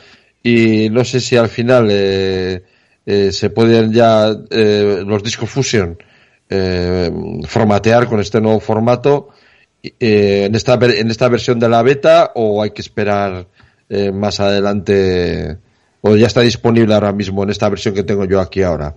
y 0.47 0.91
no 0.91 1.05
sé 1.05 1.19
si 1.19 1.37
al 1.37 1.49
final 1.49 1.89
eh, 1.91 2.63
eh, 3.05 3.33
se 3.33 3.51
pueden 3.51 3.93
ya 3.93 4.33
eh, 4.51 5.03
los 5.05 5.21
discos 5.25 5.51
Fusion 5.51 5.99
eh, 6.49 7.11
formatear 7.49 8.07
con 8.07 8.21
este 8.21 8.41
nuevo 8.41 8.61
formato 8.61 9.31
eh, 9.83 10.45
en 10.47 10.55
esta 10.55 10.75
en 10.75 11.11
esta 11.11 11.29
versión 11.29 11.59
de 11.59 11.69
la 11.69 11.83
beta 11.83 12.31
o 12.37 12.63
hay 12.63 12.71
que 12.71 12.83
esperar 12.83 13.49
más 14.13 14.41
adelante 14.41 15.59
o 16.01 16.17
ya 16.17 16.27
está 16.27 16.43
disponible 16.43 16.95
ahora 16.95 17.13
mismo 17.13 17.43
en 17.43 17.51
esta 17.51 17.69
versión 17.69 17.95
que 17.95 18.03
tengo 18.05 18.25
yo 18.25 18.41
aquí 18.41 18.63
ahora. 18.63 18.97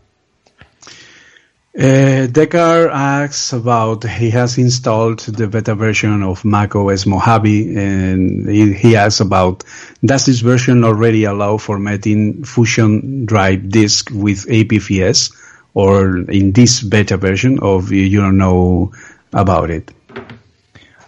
Uh, 1.77 2.25
Deckard 2.25 2.89
asks 2.91 3.53
about 3.53 4.03
he 4.03 4.31
has 4.31 4.57
installed 4.57 5.19
the 5.19 5.47
beta 5.47 5.75
version 5.75 6.23
of 6.23 6.43
Mac 6.43 6.75
OS 6.75 7.05
Mojave 7.05 7.77
and 7.77 8.49
he, 8.49 8.73
he 8.73 8.95
asks 8.95 9.19
about 9.19 9.63
does 10.03 10.25
this 10.25 10.39
version 10.39 10.83
already 10.83 11.25
allow 11.25 11.57
formatting 11.57 12.43
Fusion 12.43 13.27
Drive 13.27 13.69
disk 13.69 14.09
with 14.11 14.47
APFS 14.47 15.31
or 15.75 16.17
in 16.17 16.53
this 16.53 16.81
beta 16.81 17.17
version 17.17 17.59
of 17.59 17.91
you 17.91 18.19
don't 18.19 18.39
know 18.39 18.91
about 19.31 19.69
it? 19.69 19.91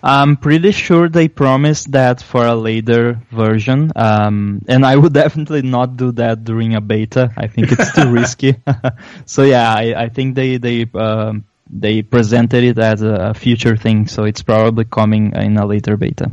I'm 0.03 0.37
pretty 0.37 0.71
sure 0.71 1.09
they 1.09 1.27
promised 1.27 1.91
that 1.91 2.21
for 2.21 2.45
a 2.45 2.55
later 2.55 3.21
version, 3.31 3.91
um, 3.95 4.61
and 4.67 4.85
I 4.85 4.95
would 4.95 5.13
definitely 5.23 5.61
not 5.61 5.97
do 5.97 6.11
that 6.13 6.43
during 6.43 6.75
a 6.75 6.81
beta. 6.81 7.31
I 7.37 7.47
think 7.47 7.71
it's 7.71 7.93
too 7.93 8.09
risky. 8.11 8.55
so 9.25 9.43
yeah, 9.43 9.73
I, 9.73 10.03
I 10.03 10.09
think 10.09 10.35
they 10.35 10.57
they 10.57 10.87
um, 10.93 11.45
they 11.69 12.01
presented 12.01 12.63
it 12.63 12.79
as 12.79 13.01
a 13.01 13.33
future 13.33 13.77
thing, 13.77 14.07
so 14.07 14.23
it's 14.23 14.41
probably 14.41 14.85
coming 14.85 15.33
in 15.35 15.57
a 15.57 15.65
later 15.65 15.97
beta. 15.97 16.31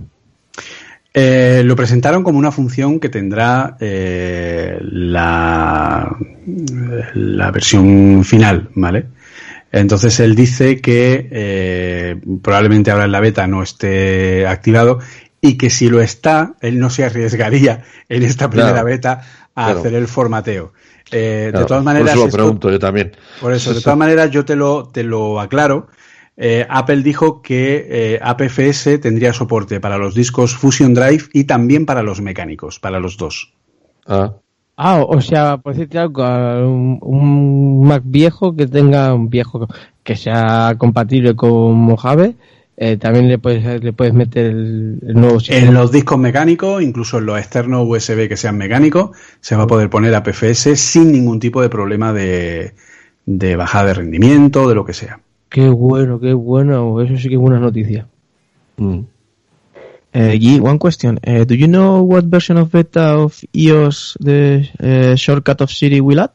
Eh, 1.15 1.63
lo 1.65 1.75
presentaron 1.75 2.23
como 2.23 2.39
una 2.39 2.53
función 2.53 3.01
que 3.01 3.09
tendrá 3.09 3.77
eh, 3.81 4.79
la, 4.81 6.17
la 7.15 7.51
versión 7.51 8.25
final, 8.25 8.69
¿vale? 8.75 9.07
Entonces 9.73 10.19
él 10.21 10.35
dice 10.35 10.81
que 10.81 11.29
eh, 11.31 12.17
probablemente 12.43 12.91
ahora 12.91 13.05
en 13.05 13.13
la 13.13 13.21
beta 13.21 13.47
no 13.47 13.63
esté 13.63 14.47
activado 14.47 14.99
y 15.41 15.57
que 15.59 15.71
si 15.71 15.89
lo 15.89 16.01
está, 16.01 16.55
él 16.61 16.79
no 16.79 16.91
se 16.91 17.05
arriesgaría 17.05 17.85
en 18.09 18.23
esta 18.23 18.49
primera 18.51 18.73
Claro, 18.73 18.87
beta 18.87 19.23
a 19.55 19.65
claro. 19.67 19.81
hacer 19.81 19.95
el 19.95 20.09
formateo. 20.09 20.73
Eh, 21.11 21.49
Claro, 21.51 21.65
de 21.65 21.69
todas 21.69 21.81
por 21.83 21.85
maneras, 21.85 22.11
eso 22.11 22.19
lo 22.21 22.25
esto- 22.27 22.37
pregunto 22.37 22.71
yo 22.71 22.79
también. 22.79 23.13
por 23.41 23.53
eso, 23.53 23.73
de 23.75 23.81
todas 23.83 23.99
maneras, 23.99 24.31
yo 24.31 24.45
te 24.45 24.57
lo, 24.57 24.89
te 24.89 25.03
lo 25.05 25.41
aclaro. 25.41 25.89
Eh, 26.37 26.65
Apple 26.71 27.03
dijo 27.03 27.43
que 27.43 27.87
eh, 27.91 28.19
APFS 28.23 28.99
tendría 29.01 29.33
soporte 29.33 29.81
para 29.81 29.99
los 29.99 30.15
discos 30.15 30.55
Fusion 30.55 30.95
Drive 30.95 31.25
y 31.33 31.45
también 31.45 31.85
para 31.85 32.03
los 32.03 32.21
mecánicos, 32.21 32.79
para 32.79 33.01
los 33.01 33.17
dos. 33.17 33.53
Ah, 34.07 34.35
Ah, 34.81 35.03
o 35.07 35.21
sea, 35.21 35.57
por 35.59 35.73
decirte 35.75 35.99
algo, 35.99 36.23
un, 36.25 36.99
un 37.03 37.87
Mac 37.89 38.03
viejo 38.07 38.55
que 38.55 38.67
tenga 38.69 39.13
un 39.15 39.29
viejo 39.29 39.67
que 40.05 40.15
sea 40.17 40.77
compatible 40.79 41.35
con 41.35 41.75
Mojave, 41.77 42.37
eh, 42.77 42.97
también 42.97 43.29
le 43.29 43.39
puedes, 43.39 43.83
le 43.83 43.93
puedes 43.93 44.15
meter 44.15 44.47
el, 44.47 45.01
el 45.03 45.21
nuevo 45.21 45.41
En 45.49 45.71
sistema. 45.71 45.73
los 45.73 45.91
discos 45.93 46.17
mecánicos, 46.19 46.83
incluso 46.83 47.19
en 47.19 47.27
los 47.27 47.39
externos 47.39 47.85
USB 47.89 48.29
que 48.29 48.37
sean 48.37 48.57
mecánicos, 48.57 49.11
se 49.41 49.57
va 49.57 49.65
a 49.65 49.67
poder 49.67 49.91
poner 49.91 50.15
APFS 50.15 50.77
sin 50.81 51.11
ningún 51.13 51.41
tipo 51.41 51.61
de 51.63 51.69
problema 51.71 52.13
de, 52.13 52.75
de 53.27 53.57
bajada 53.57 53.87
de 53.89 53.95
rendimiento, 53.95 54.69
de 54.69 54.75
lo 54.77 54.85
que 54.85 54.95
sea. 54.95 55.21
Qué 55.51 55.69
bueno, 55.69 56.19
qué 56.21 56.33
bueno, 56.33 57.03
eso 57.03 57.17
sí 57.19 57.29
que 57.29 57.35
es 57.35 57.41
buena 57.41 57.59
noticia. 57.61 58.09
mm. 58.79 59.01
Uh, 60.19 60.33
Yi, 60.33 60.59
one 60.61 60.79
question. 60.81 61.19
Uh, 61.25 61.45
do 61.45 61.55
you 61.55 61.69
know 61.69 62.03
what 62.03 62.25
version 62.25 62.57
of 62.57 62.73
beta 62.73 63.01
of 63.25 63.41
EOS 63.55 64.17
the 64.19 64.69
uh, 64.83 65.15
shortcut 65.17 65.61
of 65.61 65.71
Siri 65.71 66.01
will 66.01 66.21
add? 66.21 66.31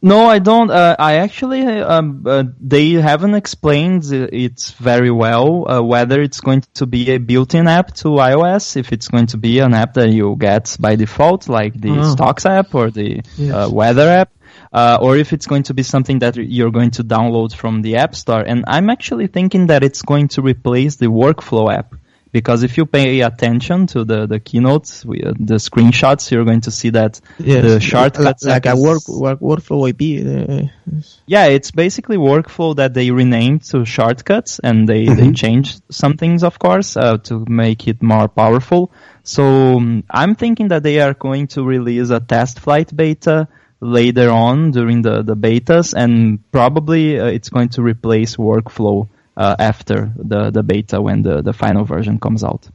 No, 0.00 0.26
I 0.26 0.38
don't. 0.38 0.70
Uh, 0.70 0.94
I 0.96 1.14
actually, 1.16 1.62
um, 1.66 2.22
uh, 2.24 2.44
they 2.60 2.92
haven't 2.92 3.34
explained 3.34 4.04
it 4.12 4.72
very 4.78 5.10
well 5.10 5.68
uh, 5.68 5.82
whether 5.82 6.22
it's 6.22 6.38
going 6.40 6.62
to 6.74 6.86
be 6.86 7.10
a 7.10 7.18
built-in 7.18 7.66
app 7.66 7.92
to 7.96 8.08
iOS, 8.10 8.76
if 8.76 8.92
it's 8.92 9.08
going 9.08 9.26
to 9.28 9.36
be 9.38 9.58
an 9.58 9.74
app 9.74 9.94
that 9.94 10.10
you 10.10 10.36
get 10.38 10.76
by 10.78 10.94
default, 10.94 11.48
like 11.48 11.74
the 11.80 11.90
Oh. 11.90 12.12
Stocks 12.12 12.46
app 12.46 12.76
or 12.76 12.92
the 12.92 13.22
Yes. 13.36 13.52
uh, 13.52 13.68
Weather 13.72 14.08
app, 14.08 14.30
uh, 14.72 14.98
or 15.00 15.16
if 15.16 15.32
it's 15.32 15.46
going 15.46 15.64
to 15.64 15.74
be 15.74 15.82
something 15.82 16.20
that 16.20 16.36
you're 16.36 16.70
going 16.70 16.90
to 16.92 17.04
download 17.04 17.54
from 17.54 17.82
the 17.82 17.96
App 17.96 18.14
Store. 18.14 18.40
And 18.40 18.64
I'm 18.66 18.90
actually 18.90 19.26
thinking 19.26 19.68
that 19.68 19.82
it's 19.82 20.02
going 20.02 20.28
to 20.28 20.42
replace 20.42 20.96
the 20.96 21.06
Workflow 21.06 21.72
app. 21.72 21.94
Because 22.30 22.62
if 22.62 22.76
you 22.76 22.84
pay 22.84 23.20
attention 23.20 23.86
to 23.88 24.04
the, 24.04 24.26
the 24.26 24.38
keynotes, 24.38 25.02
we, 25.02 25.22
uh, 25.22 25.32
the 25.38 25.54
screenshots, 25.54 26.30
you're 26.30 26.44
going 26.44 26.60
to 26.62 26.70
see 26.70 26.90
that 26.90 27.20
the 27.38 27.80
shortcuts 27.80 28.44
like, 28.44 28.66
like 28.66 28.74
a 28.74 28.76
work, 28.76 29.08
work 29.08 29.40
workflow 29.40 29.88
IP. 29.88 30.26
Uh, 30.60 31.02
yeah, 31.26 31.46
it's 31.46 31.70
basically 31.70 32.18
workflow 32.18 32.76
that 32.76 32.92
they 32.92 33.10
renamed 33.10 33.62
to 33.62 33.86
shortcuts 33.86 34.58
and 34.58 34.86
they, 34.86 35.06
they 35.06 35.32
changed 35.32 35.80
some 35.90 36.18
things, 36.18 36.44
of 36.44 36.58
course, 36.58 36.98
uh, 36.98 37.16
to 37.16 37.46
make 37.48 37.88
it 37.88 38.02
more 38.02 38.28
powerful. 38.28 38.92
So 39.22 39.78
um, 39.78 40.04
I'm 40.10 40.34
thinking 40.34 40.68
that 40.68 40.82
they 40.82 41.00
are 41.00 41.14
going 41.14 41.46
to 41.48 41.64
release 41.64 42.10
a 42.10 42.20
test 42.20 42.60
flight 42.60 42.94
beta 42.94 43.48
later 43.80 44.30
on 44.30 44.70
during 44.70 45.02
the, 45.02 45.22
the 45.22 45.36
betas, 45.36 45.94
and 45.94 46.38
probably 46.50 47.18
uh, 47.18 47.26
it's 47.26 47.50
going 47.50 47.68
to 47.68 47.82
replace 47.82 48.36
workflow 48.36 49.08
uh, 49.36 49.54
after 49.58 50.10
the, 50.16 50.50
the 50.50 50.62
beta 50.62 51.00
when 51.00 51.22
the, 51.22 51.42
the 51.42 51.52
final 51.52 51.84
version 51.84 52.18
comes 52.18 52.42
out. 52.42 52.66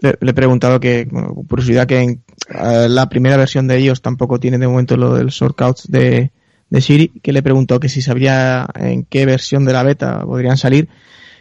Le, 0.00 0.14
le 0.20 0.30
he 0.30 0.34
preguntado 0.34 0.78
que, 0.78 1.08
bueno, 1.10 1.34
curiosidad, 1.48 1.86
que 1.86 2.18
la 2.48 3.08
primera 3.08 3.36
versión 3.36 3.66
de 3.66 3.78
ellos 3.78 4.02
tampoco 4.02 4.38
tiene 4.38 4.58
de 4.58 4.68
momento 4.68 4.96
lo 4.96 5.14
del 5.14 5.28
shortcuts 5.28 5.90
de, 5.90 6.30
de 6.70 6.80
Siri, 6.80 7.08
que 7.22 7.32
le 7.32 7.42
preguntó 7.42 7.80
que 7.80 7.88
si 7.88 8.02
sabría 8.02 8.68
en 8.74 9.04
qué 9.04 9.26
versión 9.26 9.64
de 9.64 9.72
la 9.72 9.82
beta 9.82 10.24
podrían 10.24 10.56
salir. 10.56 10.88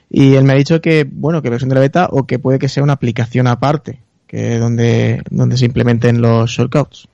Y 0.09 0.35
él 0.35 0.45
me 0.45 0.53
ha 0.53 0.55
dicho 0.55 0.79
que, 0.79 1.05
bueno, 1.09 1.41
que 1.41 1.49
versión 1.49 1.69
de 1.69 1.75
la 1.75 1.81
beta 1.81 2.07
o 2.09 2.25
que 2.25 2.39
puede 2.39 2.59
que 2.59 2.69
sea 2.69 2.81
una 2.81 2.93
aplicación 2.93 3.47
aparte, 3.47 3.99
que 4.25 4.57
donde, 4.57 5.21
donde 5.29 5.57
se 5.57 5.65
implementen 5.65 6.21
los 6.21 6.49
shortcuts. 6.49 7.09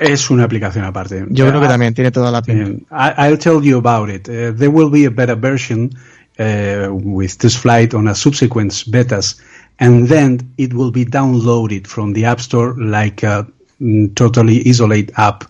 Es 0.00 0.30
una 0.30 0.44
aplicación 0.44 0.84
aparte. 0.84 1.24
Yo 1.30 1.48
creo 1.48 1.60
que 1.60 1.68
también 1.68 1.94
tiene 1.94 2.10
toda 2.10 2.30
la 2.30 2.42
pinta. 2.42 2.70
I, 2.90 3.28
I'll 3.28 3.38
tell 3.38 3.62
you 3.62 3.78
about 3.78 4.10
it. 4.10 4.28
Uh, 4.28 4.52
there 4.56 4.68
will 4.68 4.90
be 4.90 5.06
a 5.06 5.10
beta 5.10 5.34
version 5.34 5.90
uh, 6.38 6.88
with 6.92 7.38
this 7.38 7.56
flight 7.56 7.94
on 7.94 8.08
a 8.08 8.14
subsequent 8.14 8.72
betas, 8.90 9.40
and 9.78 10.08
then 10.08 10.52
it 10.56 10.72
will 10.74 10.90
be 10.90 11.04
downloaded 11.04 11.86
from 11.86 12.12
the 12.12 12.24
App 12.24 12.40
Store 12.40 12.74
like 12.78 13.22
a 13.22 13.46
mm, 13.80 14.14
totally 14.14 14.62
isolated 14.66 15.12
app, 15.16 15.44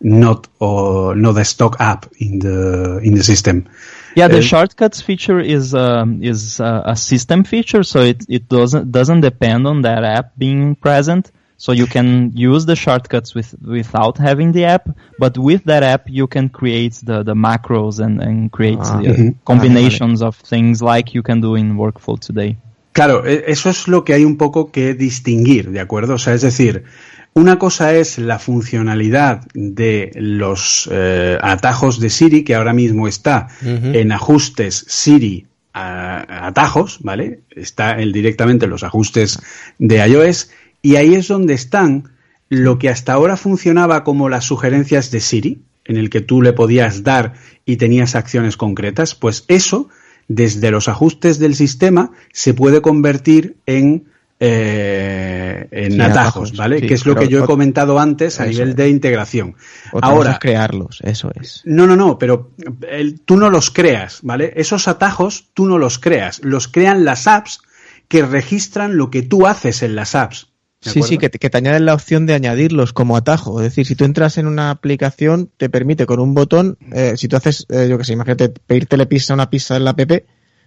not 0.00 0.48
or 0.58 1.14
not 1.14 1.38
a 1.38 1.44
stock 1.44 1.76
app 1.80 2.06
in 2.18 2.38
the 2.40 2.98
in 3.02 3.14
the 3.14 3.22
system. 3.22 3.66
Yeah, 4.14 4.28
the 4.28 4.38
Uh, 4.38 4.42
shortcuts 4.42 5.00
feature 5.00 5.40
is 5.40 5.74
um, 5.74 6.22
is 6.22 6.60
uh, 6.60 6.82
a 6.84 6.96
system 6.96 7.44
feature, 7.44 7.82
so 7.82 8.00
it, 8.00 8.24
it 8.28 8.48
doesn't 8.48 8.92
doesn't 8.92 9.22
depend 9.22 9.66
on 9.66 9.82
that 9.82 10.04
app 10.04 10.32
being 10.36 10.74
present. 10.74 11.30
So 11.56 11.72
you 11.72 11.86
can 11.86 12.32
use 12.34 12.66
the 12.66 12.74
shortcuts 12.74 13.34
with 13.34 13.54
without 13.64 14.18
having 14.18 14.52
the 14.52 14.64
app, 14.64 14.88
but 15.18 15.38
with 15.38 15.62
that 15.66 15.82
app 15.84 16.08
you 16.08 16.26
can 16.26 16.48
create 16.48 16.94
the, 17.04 17.22
the 17.22 17.34
macros 17.34 18.00
and, 18.00 18.20
and 18.20 18.50
create 18.50 18.78
Ah. 18.80 18.98
uh, 18.98 19.02
Mhm. 19.02 19.34
combinations 19.44 20.22
of 20.22 20.36
things 20.36 20.82
like 20.82 21.12
you 21.14 21.22
can 21.22 21.40
do 21.40 21.54
in 21.56 21.76
Workflow 21.76 22.18
today. 22.18 22.56
Claro, 22.92 23.24
eso 23.24 23.70
es 23.70 23.86
lo 23.88 24.02
que 24.04 24.12
hay 24.14 24.24
un 24.24 24.36
poco 24.36 24.70
que 24.70 24.92
distinguir, 24.94 25.70
¿de 25.70 25.80
acuerdo? 25.80 26.14
O 26.14 26.18
sea, 26.18 26.34
es 26.34 26.42
decir, 26.42 26.82
una 27.32 27.58
cosa 27.58 27.94
es 27.94 28.18
la 28.18 28.38
funcionalidad 28.38 29.42
de 29.54 30.10
los 30.16 30.88
eh, 30.92 31.38
atajos 31.40 32.00
de 32.00 32.10
Siri, 32.10 32.44
que 32.44 32.54
ahora 32.54 32.74
mismo 32.74 33.08
está 33.08 33.48
Ujú. 33.62 33.92
en 33.94 34.12
ajustes 34.12 34.84
Siri 34.88 35.46
a- 35.72 36.48
atajos, 36.48 36.98
¿vale? 37.02 37.40
Está 37.50 37.92
el, 37.92 38.12
directamente 38.12 38.66
en 38.66 38.70
los 38.70 38.82
ajustes 38.82 39.38
de 39.78 40.06
iOS, 40.06 40.50
y 40.82 40.96
ahí 40.96 41.14
es 41.14 41.28
donde 41.28 41.54
están 41.54 42.10
lo 42.48 42.78
que 42.78 42.88
hasta 42.90 43.12
ahora 43.14 43.36
funcionaba 43.36 44.04
como 44.04 44.28
las 44.28 44.44
sugerencias 44.44 45.10
de 45.10 45.20
Siri, 45.20 45.62
en 45.84 45.96
el 45.96 46.10
que 46.10 46.20
tú 46.20 46.42
le 46.42 46.52
podías 46.52 47.02
dar 47.02 47.32
y 47.64 47.76
tenías 47.76 48.14
acciones 48.14 48.56
concretas, 48.56 49.14
pues 49.14 49.44
eso, 49.48 49.88
desde 50.28 50.70
los 50.70 50.88
ajustes 50.88 51.38
del 51.38 51.54
sistema, 51.54 52.10
se 52.32 52.52
puede 52.54 52.80
convertir 52.82 53.56
en, 53.66 54.04
eh, 54.38 55.66
en 55.70 55.92
Sí, 55.92 56.00
atajos, 56.00 56.18
atajos, 56.50 56.56
¿vale? 56.56 56.80
sí, 56.80 56.86
que 56.86 56.94
es 56.94 57.06
lo 57.06 57.14
que 57.16 57.28
yo 57.28 57.42
he 57.42 57.46
comentado 57.46 57.98
antes 57.98 58.38
a 58.40 58.46
nivel 58.46 58.70
es. 58.70 58.76
de 58.76 58.88
integración. 58.88 59.54
Otra 59.92 60.08
Ahora, 60.10 60.32
es 60.32 60.38
crearlos, 60.38 60.98
eso 61.02 61.30
es. 61.40 61.62
no, 61.64 61.86
no, 61.86 61.96
no, 61.96 62.18
pero 62.18 62.50
el- 62.88 63.20
tú 63.20 63.36
no 63.36 63.50
los 63.50 63.70
creas, 63.70 64.20
¿vale? 64.22 64.52
Esos 64.56 64.88
atajos 64.88 65.48
tú 65.54 65.66
no 65.66 65.78
los 65.78 65.98
creas, 65.98 66.40
los 66.44 66.68
crean 66.68 67.04
las 67.04 67.26
apps 67.26 67.60
que 68.08 68.22
registran 68.24 68.96
lo 68.96 69.10
que 69.10 69.22
tú 69.22 69.46
haces 69.46 69.82
en 69.82 69.94
las 69.96 70.14
apps. 70.14 70.48
¿De 70.84 70.90
Sí, 70.90 71.02
sí, 71.02 71.18
que 71.18 71.28
te, 71.28 71.38
que 71.38 71.50
te 71.50 71.58
añaden 71.58 71.84
la 71.84 71.94
opción 71.94 72.26
de 72.26 72.34
añadirlos 72.34 72.92
como 72.92 73.16
atajo. 73.16 73.60
Es 73.60 73.64
decir, 73.64 73.86
si 73.86 73.94
tú 73.94 74.04
entras 74.04 74.38
en 74.38 74.46
una 74.46 74.70
aplicación, 74.70 75.50
te 75.56 75.68
permite 75.68 76.06
con 76.06 76.20
un 76.20 76.34
botón, 76.34 76.78
eh, 76.92 77.14
si 77.16 77.28
tú 77.28 77.36
haces, 77.36 77.66
eh, 77.68 77.86
yo 77.88 77.98
que 77.98 78.04
sé, 78.04 78.12
imagínate 78.12 78.48
pedir 78.48 78.86
telepizza 78.86 79.34
una 79.34 79.50
pizza 79.50 79.76
en 79.76 79.84
la 79.84 79.90
app, 79.90 80.10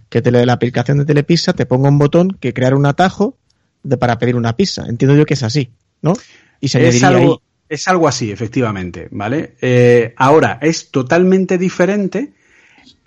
que 0.10 0.22
te 0.22 0.32
le 0.32 0.46
la 0.46 0.54
aplicación 0.54 1.00
de 1.00 1.06
telepizza 1.06 1.54
te 1.54 1.66
ponga 1.66 1.90
un 1.90 1.98
botón 1.98 2.38
que 2.40 2.54
crear 2.54 2.76
un 2.76 2.86
atajo 2.86 3.38
de, 3.84 3.98
para 3.98 4.18
pedir 4.18 4.36
una 4.36 4.56
pizza. 4.56 4.86
Entiendo 4.88 5.16
yo 5.18 5.26
que 5.26 5.34
es 5.34 5.44
así, 5.44 5.72
¿no? 6.02 6.14
Y 6.60 6.70
se 6.70 6.88
es 6.88 7.04
algo, 7.04 7.34
ahí. 7.34 7.66
es 7.70 7.88
algo 7.88 8.08
así, 8.08 8.32
efectivamente, 8.32 9.08
¿vale? 9.12 9.56
Eh, 9.62 10.14
ahora, 10.18 10.60
es 10.62 10.92
totalmente 10.92 11.58
diferente 11.58 12.34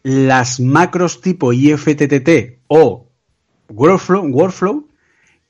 las 0.02 0.60
macros 0.60 1.20
tipo 1.20 1.52
IFTTT 1.52 2.60
o 2.68 3.08
Workflow, 3.70 4.26
workflow 4.26 4.88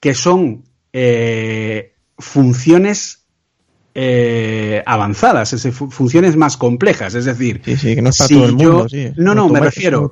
que 0.00 0.14
son 0.14 0.64
eh, 1.00 1.92
funciones 2.18 3.24
eh, 3.94 4.82
avanzadas, 4.86 5.52
es 5.52 5.66
funciones 5.74 6.36
más 6.36 6.56
complejas, 6.56 7.14
es 7.14 7.24
decir, 7.24 7.60
Sí, 7.64 7.76
sí, 7.76 7.94
que 7.94 8.02
no 8.02 8.10
es 8.10 8.18
para 8.18 8.28
si 8.28 8.34
todo 8.34 8.46
el 8.46 8.52
mundo. 8.52 8.86
yo- 8.86 8.88
sí, 8.88 9.12
no, 9.16 9.34
no, 9.34 9.48
me 9.48 9.58
es 9.60 9.64
refiero. 9.64 10.10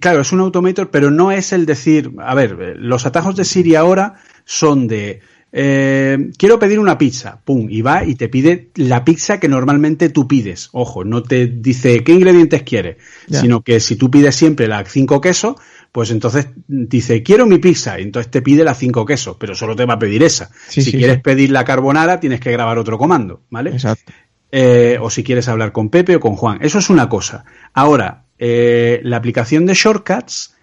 Claro, 0.00 0.20
es 0.20 0.32
un 0.32 0.40
automator, 0.40 0.90
pero 0.90 1.10
no 1.10 1.30
es 1.32 1.52
el 1.52 1.64
decir, 1.64 2.12
a 2.18 2.34
ver, 2.34 2.56
eh, 2.60 2.74
los 2.76 3.06
atajos 3.06 3.36
de 3.36 3.44
Siri 3.44 3.74
ahora 3.76 4.14
son 4.44 4.88
de, 4.88 5.20
eh, 5.52 6.30
quiero 6.36 6.58
pedir 6.58 6.78
una 6.78 6.98
pizza, 6.98 7.40
pum, 7.44 7.68
y 7.70 7.80
va 7.82 8.04
y 8.04 8.14
te 8.14 8.28
pide 8.28 8.70
la 8.74 9.04
pizza 9.04 9.40
que 9.40 9.48
normalmente 9.48 10.08
tú 10.10 10.26
pides. 10.28 10.68
Ojo, 10.72 11.04
no 11.04 11.22
te 11.22 11.46
dice 11.46 12.02
qué 12.04 12.12
ingredientes 12.12 12.62
quieres, 12.62 12.96
Ya. 13.28 13.40
sino 13.40 13.62
que 13.62 13.80
si 13.80 13.96
tú 13.96 14.10
pides 14.10 14.34
siempre 14.36 14.68
la 14.68 14.84
cinco 14.84 15.20
quesos, 15.20 15.56
pues 15.96 16.10
entonces 16.10 16.48
dice, 16.68 17.22
quiero 17.22 17.46
mi 17.46 17.56
pizza, 17.56 17.98
y 17.98 18.02
entonces 18.02 18.30
te 18.30 18.42
pide 18.42 18.64
la 18.64 18.74
cinco 18.74 19.06
quesos, 19.06 19.38
pero 19.40 19.54
solo 19.54 19.74
te 19.74 19.86
va 19.86 19.94
a 19.94 19.98
pedir 19.98 20.22
esa. 20.22 20.50
Sí, 20.68 20.82
si 20.82 20.90
sí, 20.90 20.98
quieres 20.98 21.16
sí. 21.16 21.22
pedir 21.22 21.50
la 21.50 21.64
carbonara, 21.64 22.20
tienes 22.20 22.38
que 22.38 22.52
grabar 22.52 22.76
otro 22.76 22.98
comando, 22.98 23.44
¿vale? 23.48 23.70
Exacto. 23.70 24.12
eh, 24.52 24.98
o 25.00 25.08
si 25.08 25.24
quieres 25.24 25.48
hablar 25.48 25.72
con 25.72 25.88
Pepe 25.88 26.16
o 26.16 26.20
con 26.20 26.36
Juan. 26.36 26.58
Eso 26.60 26.80
es 26.80 26.90
una 26.90 27.08
cosa. 27.08 27.46
Ahora, 27.72 28.26
eh, 28.38 29.00
la 29.04 29.16
aplicación 29.16 29.64
de 29.64 29.72
shortcuts 29.72 30.54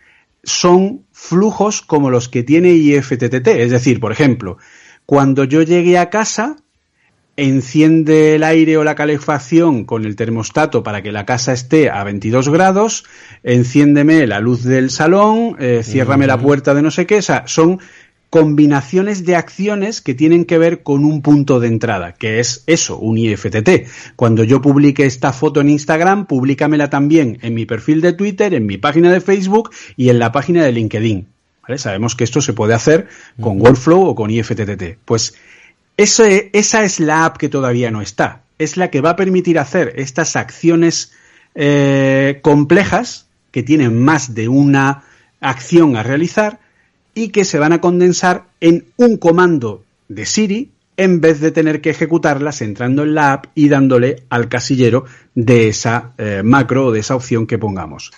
son 0.43 1.07
flujos 1.11 1.81
como 1.81 2.11
los 2.11 2.29
que 2.29 2.43
tiene 2.43 2.69
IFTTT. 2.69 3.47
Es 3.47 3.71
decir, 3.71 3.99
por 3.99 4.11
ejemplo, 4.11 4.59
cuando 5.07 5.45
yo 5.45 5.63
llegue 5.63 5.97
a 5.97 6.11
casa, 6.11 6.57
enciende 7.35 8.35
el 8.35 8.43
aire 8.43 8.77
o 8.77 8.83
la 8.83 8.95
calefacción 8.95 9.85
con 9.85 10.05
el 10.05 10.15
termostato 10.15 10.83
para 10.83 11.01
que 11.01 11.11
la 11.11 11.25
casa 11.25 11.53
esté 11.53 11.89
a 11.89 12.03
22 12.03 12.49
grados, 12.49 13.05
enciéndeme 13.43 14.27
la 14.27 14.39
luz 14.39 14.63
del 14.63 14.91
salón, 14.91 15.55
eh, 15.59 15.81
ciérrame 15.83 16.27
la 16.27 16.37
puerta 16.37 16.73
de 16.73 16.81
no 16.81 16.91
sé 16.91 17.05
qué, 17.05 17.17
o 17.17 17.21
sea, 17.21 17.43
son 17.47 17.79
combinaciones 18.29 19.25
de 19.25 19.35
acciones 19.35 20.01
que 20.01 20.15
tienen 20.15 20.45
que 20.45 20.57
ver 20.57 20.81
con 20.81 21.05
un 21.05 21.21
punto 21.21 21.59
de 21.59 21.67
entrada, 21.67 22.13
que 22.13 22.39
es 22.39 22.63
eso, 22.65 22.97
un 22.97 23.17
IFTT. 23.19 23.87
Cuando 24.15 24.43
yo 24.43 24.59
publique 24.59 25.05
esta 25.05 25.33
foto 25.33 25.61
en 25.61 25.69
Instagram, 25.69 26.25
públicamela 26.25 26.89
también 26.89 27.37
en 27.43 27.53
mi 27.53 27.67
perfil 27.67 28.01
de 28.01 28.13
Twitter, 28.13 28.55
en 28.55 28.65
mi 28.65 28.77
página 28.77 29.11
de 29.11 29.21
Facebook 29.21 29.69
y 29.97 30.09
en 30.09 30.17
la 30.17 30.31
página 30.31 30.63
de 30.63 30.71
LinkedIn. 30.71 31.27
¿Vale? 31.61 31.77
Sabemos 31.77 32.15
que 32.15 32.23
esto 32.23 32.41
se 32.41 32.53
puede 32.53 32.73
hacer 32.73 33.07
con 33.39 33.61
Workflow 33.61 34.01
o 34.01 34.15
con 34.15 34.31
IFTTT. 34.31 34.97
Pues 35.05 35.35
esa 35.97 36.83
es 36.83 36.99
la 36.99 37.25
app 37.25 37.37
que 37.37 37.49
todavía 37.49 37.91
no 37.91 38.01
está. 38.01 38.43
Es 38.57 38.77
la 38.77 38.89
que 38.89 39.01
va 39.01 39.11
a 39.11 39.15
permitir 39.15 39.59
hacer 39.59 39.93
estas 39.97 40.35
acciones 40.35 41.11
eh, 41.55 42.39
complejas 42.41 43.27
que 43.51 43.63
tienen 43.63 44.03
más 44.03 44.33
de 44.33 44.47
una 44.47 45.03
acción 45.39 45.95
a 45.95 46.03
realizar 46.03 46.59
y 47.13 47.29
que 47.29 47.45
se 47.45 47.59
van 47.59 47.73
a 47.73 47.81
condensar 47.81 48.45
en 48.59 48.85
un 48.97 49.17
comando 49.17 49.83
de 50.07 50.25
Siri 50.25 50.71
en 50.97 51.21
vez 51.21 51.39
de 51.39 51.51
tener 51.51 51.81
que 51.81 51.89
ejecutarlas 51.89 52.61
entrando 52.61 53.03
en 53.03 53.15
la 53.15 53.33
app 53.33 53.45
y 53.55 53.67
dándole 53.69 54.23
al 54.29 54.47
casillero 54.47 55.05
de 55.35 55.67
esa 55.67 56.13
eh, 56.17 56.41
macro 56.43 56.87
o 56.87 56.91
de 56.91 56.99
esa 56.99 57.15
opción 57.15 57.47
que 57.47 57.57
pongamos. 57.57 58.11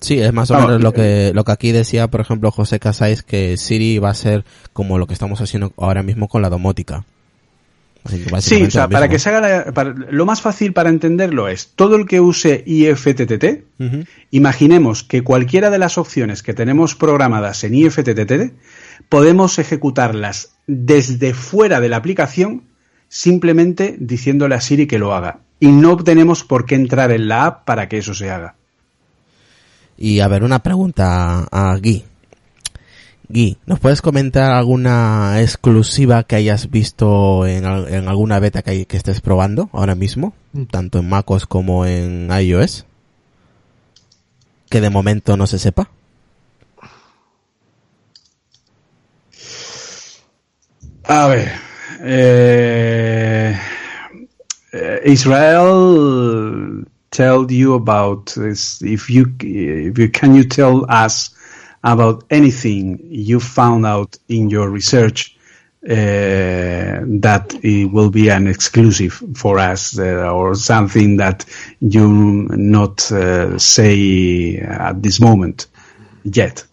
Sí, 0.00 0.18
es 0.20 0.32
más 0.32 0.50
o 0.50 0.54
menos 0.66 0.82
lo 0.82 0.90
eh, 0.90 0.92
que, 0.92 1.32
lo 1.34 1.44
que 1.44 1.52
aquí 1.52 1.72
decía, 1.72 2.08
por 2.08 2.20
ejemplo, 2.20 2.50
José 2.50 2.78
Casais, 2.78 3.22
que 3.22 3.56
Siri 3.56 3.98
va 3.98 4.10
a 4.10 4.14
ser 4.14 4.44
como 4.72 4.98
lo 4.98 5.06
que 5.06 5.14
estamos 5.14 5.40
haciendo 5.40 5.72
ahora 5.78 6.02
mismo 6.02 6.28
con 6.28 6.42
la 6.42 6.50
domótica. 6.50 7.04
Sí, 8.40 8.62
o 8.62 8.70
sea, 8.70 8.88
para 8.88 9.08
que 9.08 9.18
se 9.18 9.28
haga 9.30 9.40
la- 9.40 9.72
para- 9.72 9.92
lo 9.92 10.26
más 10.26 10.40
fácil 10.40 10.72
para 10.72 10.90
entenderlo 10.90 11.48
es 11.48 11.72
todo 11.74 11.96
el 11.96 12.06
que 12.06 12.20
use 12.20 12.62
IFTTT, 12.66 13.64
imaginemos 14.30 15.02
que 15.02 15.22
cualquiera 15.22 15.70
de 15.70 15.78
las 15.78 15.98
opciones 15.98 16.42
que 16.42 16.54
tenemos 16.54 16.94
programadas 16.94 17.64
en 17.64 17.74
IFTTT 17.74 18.52
podemos 19.08 19.58
ejecutarlas 19.58 20.50
desde 20.66 21.32
fuera 21.34 21.80
de 21.80 21.88
la 21.88 21.96
aplicación 21.96 22.64
simplemente 23.08 23.96
diciéndole 23.98 24.54
a 24.56 24.60
Siri 24.60 24.86
que 24.86 24.98
lo 24.98 25.14
haga. 25.14 25.38
Y 25.58 25.68
no 25.68 25.96
tenemos 25.96 26.44
por 26.44 26.66
qué 26.66 26.74
entrar 26.74 27.10
en 27.12 27.28
la 27.28 27.46
app 27.46 27.64
para 27.64 27.88
que 27.88 27.98
eso 27.98 28.14
se 28.14 28.30
haga. 28.30 28.55
Y 29.98 30.20
a 30.20 30.28
ver, 30.28 30.44
una 30.44 30.62
pregunta 30.62 31.46
a 31.50 31.76
Guy. 31.78 32.04
Guy, 33.28 33.58
¿nos 33.66 33.80
puedes 33.80 34.02
comentar 34.02 34.52
alguna 34.52 35.40
exclusiva 35.40 36.22
que 36.24 36.36
hayas 36.36 36.70
visto 36.70 37.44
en, 37.46 37.64
al- 37.64 37.88
en 37.92 38.06
alguna 38.08 38.38
beta 38.38 38.62
que, 38.62 38.70
hay- 38.70 38.86
que 38.86 38.96
estés 38.96 39.20
probando 39.20 39.68
ahora 39.72 39.94
mismo? 39.94 40.32
Tanto 40.70 40.98
en 40.98 41.08
MacOS 41.08 41.46
como 41.46 41.86
en 41.86 42.28
iOS. 42.30 42.86
Que 44.70 44.80
de 44.80 44.90
momento 44.90 45.36
no 45.36 45.46
se 45.46 45.58
sepa. 45.58 45.90
A 51.04 51.26
ver. 51.28 51.52
eh, 52.02 53.56
uh, 54.72 55.08
Israel 55.10 56.86
tell 57.16 57.50
you 57.50 57.74
about 57.74 58.26
this? 58.36 58.82
If 58.82 59.08
you, 59.08 59.34
if 59.40 59.98
you 59.98 60.08
can 60.10 60.34
you 60.34 60.44
tell 60.44 60.84
us 60.90 61.34
about 61.82 62.24
anything 62.30 63.00
you 63.02 63.40
found 63.40 63.86
out 63.86 64.18
in 64.28 64.50
your 64.50 64.68
research 64.68 65.36
uh, 65.88 67.00
that 67.22 67.58
it 67.62 67.86
will 67.86 68.10
be 68.10 68.28
an 68.28 68.46
exclusive 68.46 69.22
for 69.34 69.58
us 69.58 69.98
uh, 69.98 70.30
or 70.30 70.54
something 70.54 71.16
that 71.16 71.46
you 71.80 72.48
not 72.50 73.10
uh, 73.12 73.58
say 73.58 74.58
at 74.58 75.02
this 75.02 75.18
moment 75.20 75.68
yet? 76.24 76.64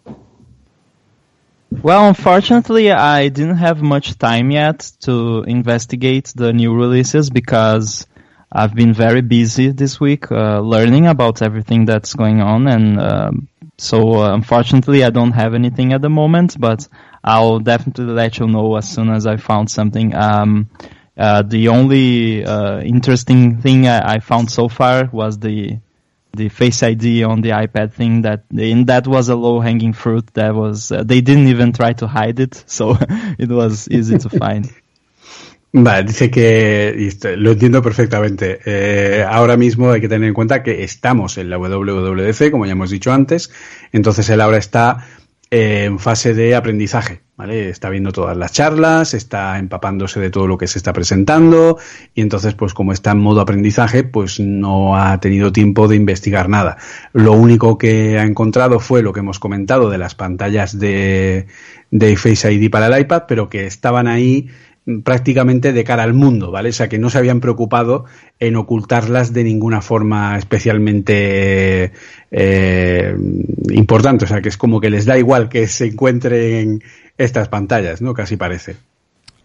Well, 1.81 2.07
unfortunately, 2.07 2.91
I 2.91 3.29
didn't 3.29 3.57
have 3.57 3.81
much 3.81 4.17
time 4.17 4.51
yet 4.51 4.91
to 5.01 5.43
investigate 5.47 6.33
the 6.35 6.51
new 6.53 6.73
releases 6.75 7.29
because 7.29 8.07
I've 8.55 8.75
been 8.75 8.93
very 8.93 9.21
busy 9.21 9.71
this 9.71 9.99
week 9.99 10.31
uh, 10.31 10.59
learning 10.59 11.07
about 11.07 11.41
everything 11.41 11.85
that's 11.85 12.13
going 12.13 12.39
on, 12.39 12.67
and 12.67 12.99
um, 12.99 13.47
so 13.79 14.21
uh, 14.21 14.33
unfortunately, 14.35 15.03
I 15.03 15.09
don't 15.09 15.31
have 15.31 15.55
anything 15.55 15.91
at 15.91 16.03
the 16.03 16.09
moment. 16.09 16.55
But 16.59 16.87
I'll 17.23 17.59
definitely 17.59 18.13
let 18.13 18.37
you 18.37 18.45
know 18.45 18.75
as 18.75 18.87
soon 18.87 19.09
as 19.09 19.25
I 19.25 19.37
found 19.37 19.71
something. 19.71 20.13
Um, 20.13 20.69
uh, 21.17 21.41
the 21.41 21.69
only 21.69 22.45
uh, 22.45 22.79
interesting 22.81 23.59
thing 23.61 23.87
I, 23.87 24.15
I 24.15 24.19
found 24.19 24.51
so 24.51 24.69
far 24.69 25.09
was 25.11 25.39
the 25.39 25.79
the 26.35 26.49
Face 26.49 26.81
ID 26.83 27.23
on 27.23 27.41
the 27.41 27.49
iPad 27.49 27.93
thing 27.93 28.23
that 28.23 28.45
and 28.51 28.87
that 28.87 29.07
was 29.07 29.29
a 29.29 29.35
low 29.35 29.59
hanging 29.61 29.93
fruit 29.93 30.27
that 30.33 30.53
was 30.53 30.91
uh, 30.91 31.03
they 31.03 31.21
didn't 31.21 31.47
even 31.47 31.73
try 31.73 31.93
to 31.93 32.07
hide 32.07 32.39
it 32.39 32.63
so 32.67 32.97
it 33.37 33.49
was 33.49 33.87
easy 33.89 34.17
to 34.17 34.29
find 34.29 34.71
Vale, 35.75 36.03
dice 36.03 36.29
que 36.29 37.11
lo 37.35 37.51
entiendo 37.51 37.81
perfectamente. 37.81 38.59
Eh, 38.63 39.25
ahora 39.27 39.57
mismo 39.57 39.89
hay 39.89 40.01
que 40.01 40.07
tener 40.07 40.27
en 40.27 40.33
cuenta 40.35 40.61
que 40.61 40.83
estamos 40.83 41.39
en 41.39 41.49
la 41.49 41.57
WWDC, 41.57 42.51
como 42.51 42.67
ya 42.67 42.73
hemos 42.73 42.91
dicho 42.91 43.11
antes, 43.11 43.51
entonces 43.91 44.29
él 44.29 44.41
ahora 44.41 44.57
está 44.57 45.07
eh, 45.49 45.85
en 45.85 45.97
fase 45.97 46.35
de 46.35 46.55
aprendizaje, 46.55 47.21
¿vale? 47.37 47.69
Está 47.69 47.89
viendo 47.89 48.11
todas 48.11 48.37
las 48.37 48.51
charlas, 48.51 49.15
está 49.15 49.57
empapándose 49.57 50.19
de 50.19 50.29
todo 50.29 50.45
lo 50.45 50.59
que 50.59 50.67
se 50.67 50.77
está 50.77 50.93
presentando 50.93 51.79
y 52.13 52.21
entonces, 52.21 52.53
pues 52.53 52.75
como 52.75 52.93
está 52.93 53.09
en 53.09 53.19
modo 53.21 53.41
aprendizaje, 53.41 54.03
pues 54.03 54.39
no 54.39 54.95
ha 54.95 55.19
tenido 55.19 55.51
tiempo 55.51 55.87
de 55.87 55.95
investigar 55.95 56.49
nada. 56.49 56.77
Lo 57.13 57.33
único 57.33 57.79
que 57.79 58.19
ha 58.19 58.25
encontrado 58.25 58.79
fue 58.79 59.01
lo 59.01 59.11
que 59.11 59.21
hemos 59.21 59.39
comentado 59.39 59.89
de 59.89 59.97
las 59.97 60.13
pantallas 60.13 60.77
de, 60.77 61.47
de 61.89 62.15
Face 62.15 62.53
ID 62.53 62.69
para 62.69 62.85
el 62.85 63.01
iPad, 63.01 63.23
pero 63.27 63.49
que 63.49 63.65
estaban 63.65 64.05
ahí 64.05 64.49
prácticamente 65.03 65.71
de 65.71 65.83
cara 65.83 66.03
al 66.03 66.13
mundo, 66.13 66.51
¿vale? 66.51 66.69
O 66.69 66.73
sea, 66.73 66.89
que 66.89 66.99
no 66.99 67.09
se 67.09 67.17
habían 67.17 67.39
preocupado 67.39 68.05
en 68.39 68.55
ocultarlas 68.55 69.31
de 69.33 69.43
ninguna 69.43 69.81
forma 69.81 70.37
especialmente 70.37 71.93
eh, 72.31 73.15
importante. 73.69 74.25
O 74.25 74.27
sea, 74.27 74.41
que 74.41 74.49
es 74.49 74.57
como 74.57 74.81
que 74.81 74.89
les 74.89 75.05
da 75.05 75.17
igual 75.17 75.49
que 75.49 75.67
se 75.67 75.85
encuentren 75.85 76.83
estas 77.17 77.47
pantallas, 77.47 78.01
¿no? 78.01 78.13
Casi 78.13 78.35
parece. 78.35 78.75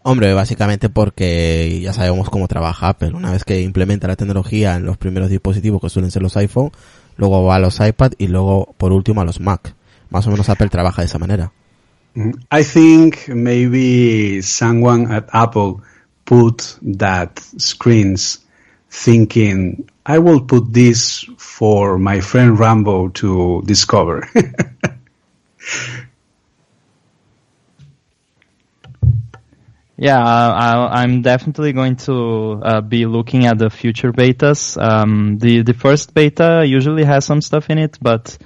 Hombre, 0.03 0.33
básicamente 0.33 0.89
porque 0.89 1.81
ya 1.83 1.93
sabemos 1.93 2.31
cómo 2.31 2.49
trabaja 2.49 2.89
Apple. 2.89 3.13
Una 3.15 3.33
vez 3.33 3.45
que 3.45 3.61
implementa 3.61 4.09
la 4.09 4.17
tecnología 4.17 4.77
en 4.77 4.87
los 4.87 4.97
primeros 4.97 5.31
dispositivos 5.31 5.81
que 5.81 5.91
suelen 5.91 6.11
ser 6.11 6.23
los 6.23 6.37
iPhone, 6.37 6.73
luego 7.17 7.45
va 7.45 7.57
a 7.57 7.59
los 7.61 7.79
iPad 7.81 8.13
y 8.19 8.29
luego, 8.29 8.75
por 8.79 8.93
último, 8.93 9.21
a 9.21 9.25
los 9.25 9.41
Mac. 9.41 9.75
Más 10.11 10.27
o 10.27 10.31
menos 10.31 10.49
Apple 10.49 10.69
trabaja 10.69 11.03
de 11.03 11.07
esa 11.07 11.19
manera. 11.19 11.53
I 12.51 12.63
think 12.63 13.29
maybe 13.29 14.43
someone 14.43 15.11
at 15.11 15.29
Apple 15.33 15.83
put 16.25 16.77
that 16.83 17.39
screens 17.39 18.39
thinking, 18.91 19.89
I 20.05 20.19
will 20.19 20.41
put 20.41 20.73
this 20.73 21.25
for 21.37 21.99
my 21.99 22.21
friend 22.21 22.59
Rambo 22.59 23.09
to 23.09 23.63
discover. 23.67 24.29
Yeah, 30.01 30.25
I, 30.25 31.03
I'm 31.03 31.23
definitely 31.23 31.73
going 31.73 31.97
to 32.07 32.61
uh, 32.63 32.81
be 32.81 33.05
looking 33.05 33.47
at 33.47 33.59
the 33.59 33.69
future 33.69 34.13
betas. 34.13 34.81
Um, 34.81 35.39
the 35.39 35.63
the 35.63 35.75
first 35.75 36.15
beta 36.15 36.65
usually 36.65 37.03
has 37.03 37.25
some 37.25 37.41
stuff 37.41 37.69
in 37.69 37.79
it, 37.79 37.99
but 38.01 38.39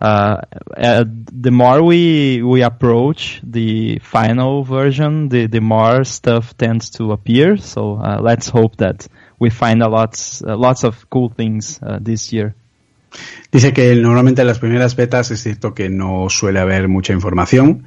uh, 0.00 0.40
uh, 0.76 1.04
the 1.06 1.50
more 1.50 1.82
we 1.82 2.42
we 2.42 2.62
approach 2.62 3.40
the 3.42 3.98
final 3.98 4.64
version, 4.64 5.28
the 5.28 5.46
the 5.46 5.60
more 5.60 6.04
stuff 6.04 6.56
tends 6.56 6.90
to 6.90 7.12
appear. 7.12 7.58
So 7.58 7.96
uh, 7.96 8.18
let's 8.20 8.48
hope 8.48 8.76
that 8.76 9.06
we 9.38 9.50
find 9.50 9.82
a 9.82 9.88
lots 9.88 10.42
uh, 10.42 10.56
lots 10.56 10.84
of 10.84 11.08
cool 11.10 11.28
things 11.28 11.78
uh, 11.82 11.98
this 12.00 12.32
year. 12.32 12.54
Dice 13.50 13.72
que 13.72 13.94
normalmente 13.96 14.42
en 14.42 14.46
las 14.46 14.58
primeras 14.58 14.94
betas 14.94 15.30
es 15.32 15.42
cierto 15.42 15.74
que 15.74 15.90
no 15.90 16.28
suele 16.30 16.60
haber 16.60 16.88
mucha 16.88 17.12
información 17.12 17.84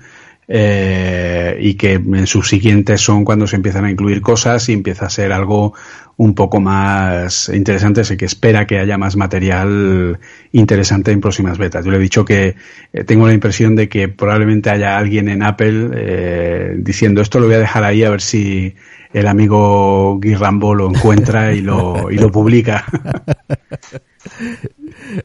eh, 0.47 1.57
y 1.59 1.75
que 1.75 1.93
en 1.93 2.27
sus 2.27 2.49
siguientes 2.49 3.01
son 3.01 3.23
cuando 3.23 3.47
se 3.47 3.55
empiezan 3.55 3.85
a 3.85 3.91
incluir 3.91 4.21
cosas 4.21 4.67
y 4.69 4.73
empieza 4.73 5.05
a 5.05 5.09
ser 5.09 5.31
algo 5.31 5.73
un 6.15 6.35
poco 6.35 6.59
más 6.59 7.49
interesante, 7.49 8.01
así 8.01 8.17
que 8.17 8.25
espera 8.25 8.67
que 8.67 8.77
haya 8.79 8.97
más 8.97 9.15
material 9.15 10.19
interesante 10.51 11.11
en 11.11 11.21
próximas 11.21 11.57
betas. 11.57 11.83
Yo 11.83 11.91
le 11.91 11.97
he 11.97 12.01
dicho 12.01 12.23
que 12.23 12.55
eh, 12.93 13.03
tengo 13.03 13.25
la 13.25 13.33
impresión 13.33 13.75
de 13.75 13.89
que 13.89 14.09
probablemente 14.09 14.69
haya 14.69 14.97
alguien 14.97 15.27
en 15.29 15.41
Apple 15.43 15.89
eh, 15.95 16.75
diciendo 16.77 17.21
esto 17.21 17.39
lo 17.39 17.47
voy 17.47 17.55
a 17.55 17.59
dejar 17.59 17.83
ahí 17.83 18.03
a 18.03 18.11
ver 18.11 18.21
si 18.21 18.75
el 19.13 19.27
amigo 19.27 20.19
Guy 20.19 20.35
Rambo 20.35 20.75
lo 20.75 20.89
encuentra 20.89 21.53
y 21.53 21.61
lo, 21.61 22.11
y 22.11 22.17
lo 22.17 22.31
publica. 22.31 22.85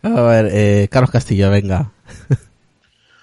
A 0.03 0.23
ver, 0.23 0.49
eh, 0.53 0.89
Carlos 0.91 1.11
Castillo, 1.11 1.51
venga. 1.51 1.93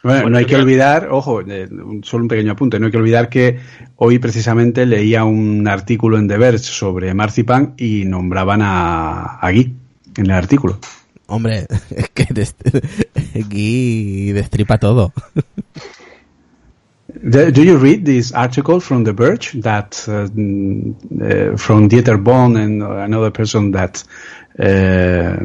Bueno, 0.06 0.30
no 0.30 0.38
hay 0.38 0.46
que 0.46 0.56
olvidar, 0.56 1.08
ojo, 1.10 1.42
eh, 1.42 1.68
un- 1.72 2.04
solo 2.04 2.24
un 2.24 2.28
pequeño 2.28 2.52
apunte, 2.52 2.80
no 2.80 2.86
hay 2.86 2.92
que 2.92 2.98
olvidar 2.98 3.28
que 3.28 3.58
hoy 3.96 4.20
precisamente 4.20 4.86
leía 4.86 5.24
un 5.24 5.68
artículo 5.68 6.20
en 6.20 6.28
The 6.28 6.38
Verge 6.38 6.60
sobre 6.60 7.12
Marzipan 7.16 7.74
y 7.78 8.06
nombraban 8.06 8.62
a, 8.62 9.40
a 9.40 9.52
Guy 9.52 9.74
en 10.18 10.26
el 10.26 10.32
artículo. 10.32 10.78
Hombre, 11.26 11.66
es 11.90 12.10
que 12.10 12.28
Guy 13.50 14.32
destripa 14.32 14.78
todo. 14.78 15.12
Do 17.24 17.64
you 17.64 17.78
read 17.78 18.04
this 18.04 18.32
article 18.34 18.80
from 18.80 19.06
The 19.06 19.14
Verge 19.14 19.60
that 19.62 19.96
uh, 20.08 20.26
uh, 20.26 21.58
from 21.58 21.88
Dieter 21.88 22.18
Bohn 22.22 22.58
and 22.58 22.84
another 22.84 23.32
person 23.32 23.72
that 23.72 24.04
uh, 24.60 25.38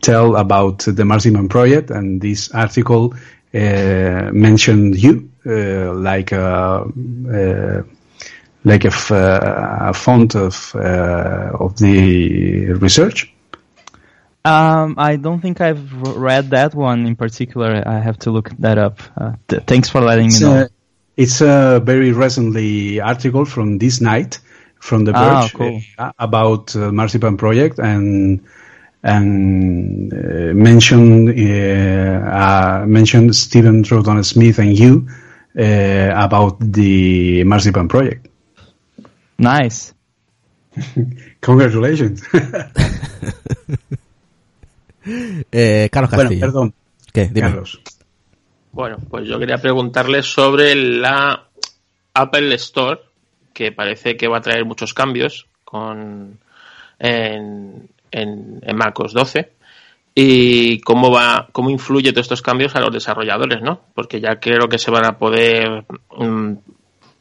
tell 0.00 0.36
about 0.36 0.84
the 0.84 1.04
Marzipan 1.04 1.48
project 1.48 1.90
and 1.90 2.20
this 2.20 2.50
article 2.54 3.14
mentioned 3.54 4.96
you 4.96 5.30
uh, 5.46 5.92
like 5.94 6.32
a, 6.32 6.84
uh, 6.84 7.82
like 8.64 8.84
a, 8.84 8.88
f- 8.88 9.12
uh, 9.12 9.76
a 9.80 9.94
font 9.94 10.34
of 10.34 10.74
uh, 10.74 11.50
of 11.60 11.76
the 11.78 12.72
research. 12.72 13.30
Um, 14.46 14.96
I 14.98 15.16
don't 15.16 15.40
think 15.40 15.60
I've 15.60 15.92
read 16.02 16.50
that 16.50 16.74
one 16.74 17.06
in 17.06 17.16
particular. 17.16 17.82
I 17.86 17.98
have 18.00 18.18
to 18.20 18.30
look 18.30 18.50
that 18.58 18.76
up. 18.76 19.00
Uh, 19.16 19.32
th- 19.48 19.62
thanks 19.66 19.88
for 19.88 20.00
letting 20.02 20.28
me 20.28 20.38
know. 20.40 20.54
a, 20.62 20.68
it's 21.16 21.40
a 21.40 21.80
very 21.82 22.12
recently 22.12 23.00
article 23.00 23.44
from 23.46 23.78
this 23.78 24.00
night 24.00 24.38
from 24.80 25.06
the 25.06 25.12
Ah, 25.14 25.40
Verge 25.40 25.54
cool. 25.54 25.80
uh, 25.98 26.12
about 26.18 26.76
uh, 26.76 26.92
Marzipan 26.92 27.38
project 27.38 27.78
and 27.78 28.40
and 29.04 30.12
uh, 30.12 30.54
mentioned 30.54 31.28
uh, 31.28 32.82
uh, 32.82 32.84
mentioned 32.86 33.36
Stephen 33.36 33.82
Troughton 33.82 34.24
Smith 34.24 34.58
and 34.58 34.76
you 34.76 35.06
uh, 35.58 36.10
about 36.16 36.56
the 36.58 37.44
Marzipan 37.44 37.86
project. 37.88 38.28
Nice. 39.38 39.94
Congratulations. 41.40 42.22
Eh, 45.06 45.90
Carlos 45.92 46.10
bueno, 46.12 46.30
Castillo. 46.30 46.40
perdón, 46.46 46.74
¿Qué? 47.12 47.26
Dime. 47.26 47.48
Carlos. 47.48 47.78
Bueno, 48.72 48.96
pues 49.10 49.28
yo 49.28 49.38
quería 49.38 49.58
preguntarle 49.58 50.22
sobre 50.22 50.74
la 50.74 51.46
Apple 52.14 52.54
Store, 52.54 53.02
que 53.52 53.70
parece 53.70 54.16
que 54.16 54.28
va 54.28 54.38
a 54.38 54.40
traer 54.40 54.64
muchos 54.64 54.94
cambios 54.94 55.46
con 55.62 56.38
en, 56.98 57.90
en, 58.20 58.60
MacOS 58.76 59.12
12 59.12 59.52
y 60.14 60.80
cómo 60.80 61.10
va 61.10 61.48
cómo 61.52 61.70
influye 61.70 62.12
todos 62.12 62.24
estos 62.26 62.42
cambios 62.42 62.76
a 62.76 62.80
los 62.80 62.92
desarrolladores, 62.92 63.60
¿no? 63.62 63.80
Porque 63.94 64.20
ya 64.20 64.38
creo 64.40 64.68
que 64.68 64.78
se 64.78 64.90
van 64.90 65.04
a 65.06 65.18
poder 65.18 65.84
mm, 66.16 66.52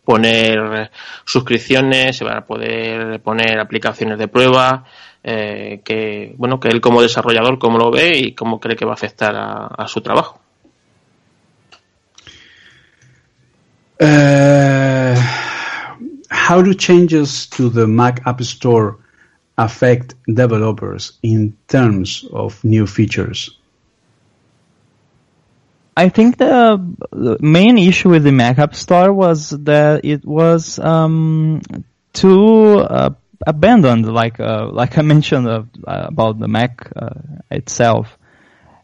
poner 0.05 0.91
suscripciones, 1.25 2.17
se 2.17 2.23
van 2.23 2.37
a 2.37 2.45
poder 2.45 3.19
poner 3.21 3.59
aplicaciones 3.59 4.19
de 4.19 4.27
prueba, 4.27 4.85
eh, 5.23 5.81
que 5.83 6.33
bueno 6.37 6.59
que 6.59 6.67
él 6.69 6.81
como 6.81 7.01
desarrollador 7.01 7.57
cómo 7.57 7.77
lo 7.77 7.89
ve 7.89 8.17
y 8.17 8.33
cómo 8.33 8.59
cree 8.59 8.75
que 8.75 8.85
va 8.85 8.91
a 8.91 8.95
afectar 8.95 9.35
a- 9.35 9.67
a 9.67 9.87
su 9.87 10.01
trabajo. 10.01 10.39
Uh, 13.99 15.15
how 16.29 16.61
do 16.61 16.73
changes 16.73 17.47
to 17.49 17.69
the 17.69 17.87
Mac 17.87 18.21
App 18.25 18.41
Store 18.41 18.97
affect 19.57 20.15
developers 20.25 21.13
in 21.21 21.55
terms 21.67 22.25
of 22.31 22.63
new 22.63 22.87
features? 22.87 23.57
I 25.95 26.09
think 26.09 26.37
the, 26.37 27.37
main 27.39 27.77
issue 27.77 28.09
with 28.09 28.23
the 28.23 28.31
Mac 28.31 28.57
App 28.57 28.73
Store 28.73 29.13
was 29.13 29.51
that 29.51 30.03
it 30.03 30.25
was 30.25 30.79
um, 30.79 31.61
too 32.13 32.79
uh, 32.79 33.11
abandoned, 33.45 34.11
like 34.11 34.39
uh, 34.39 34.69
like 34.71 34.97
I 34.97 35.01
mentioned 35.13 35.47
uh, 35.47 35.63
about 35.85 36.39
the 36.39 36.47
Mac 36.47 36.91
uh, 36.95 37.09
itself, 37.51 38.17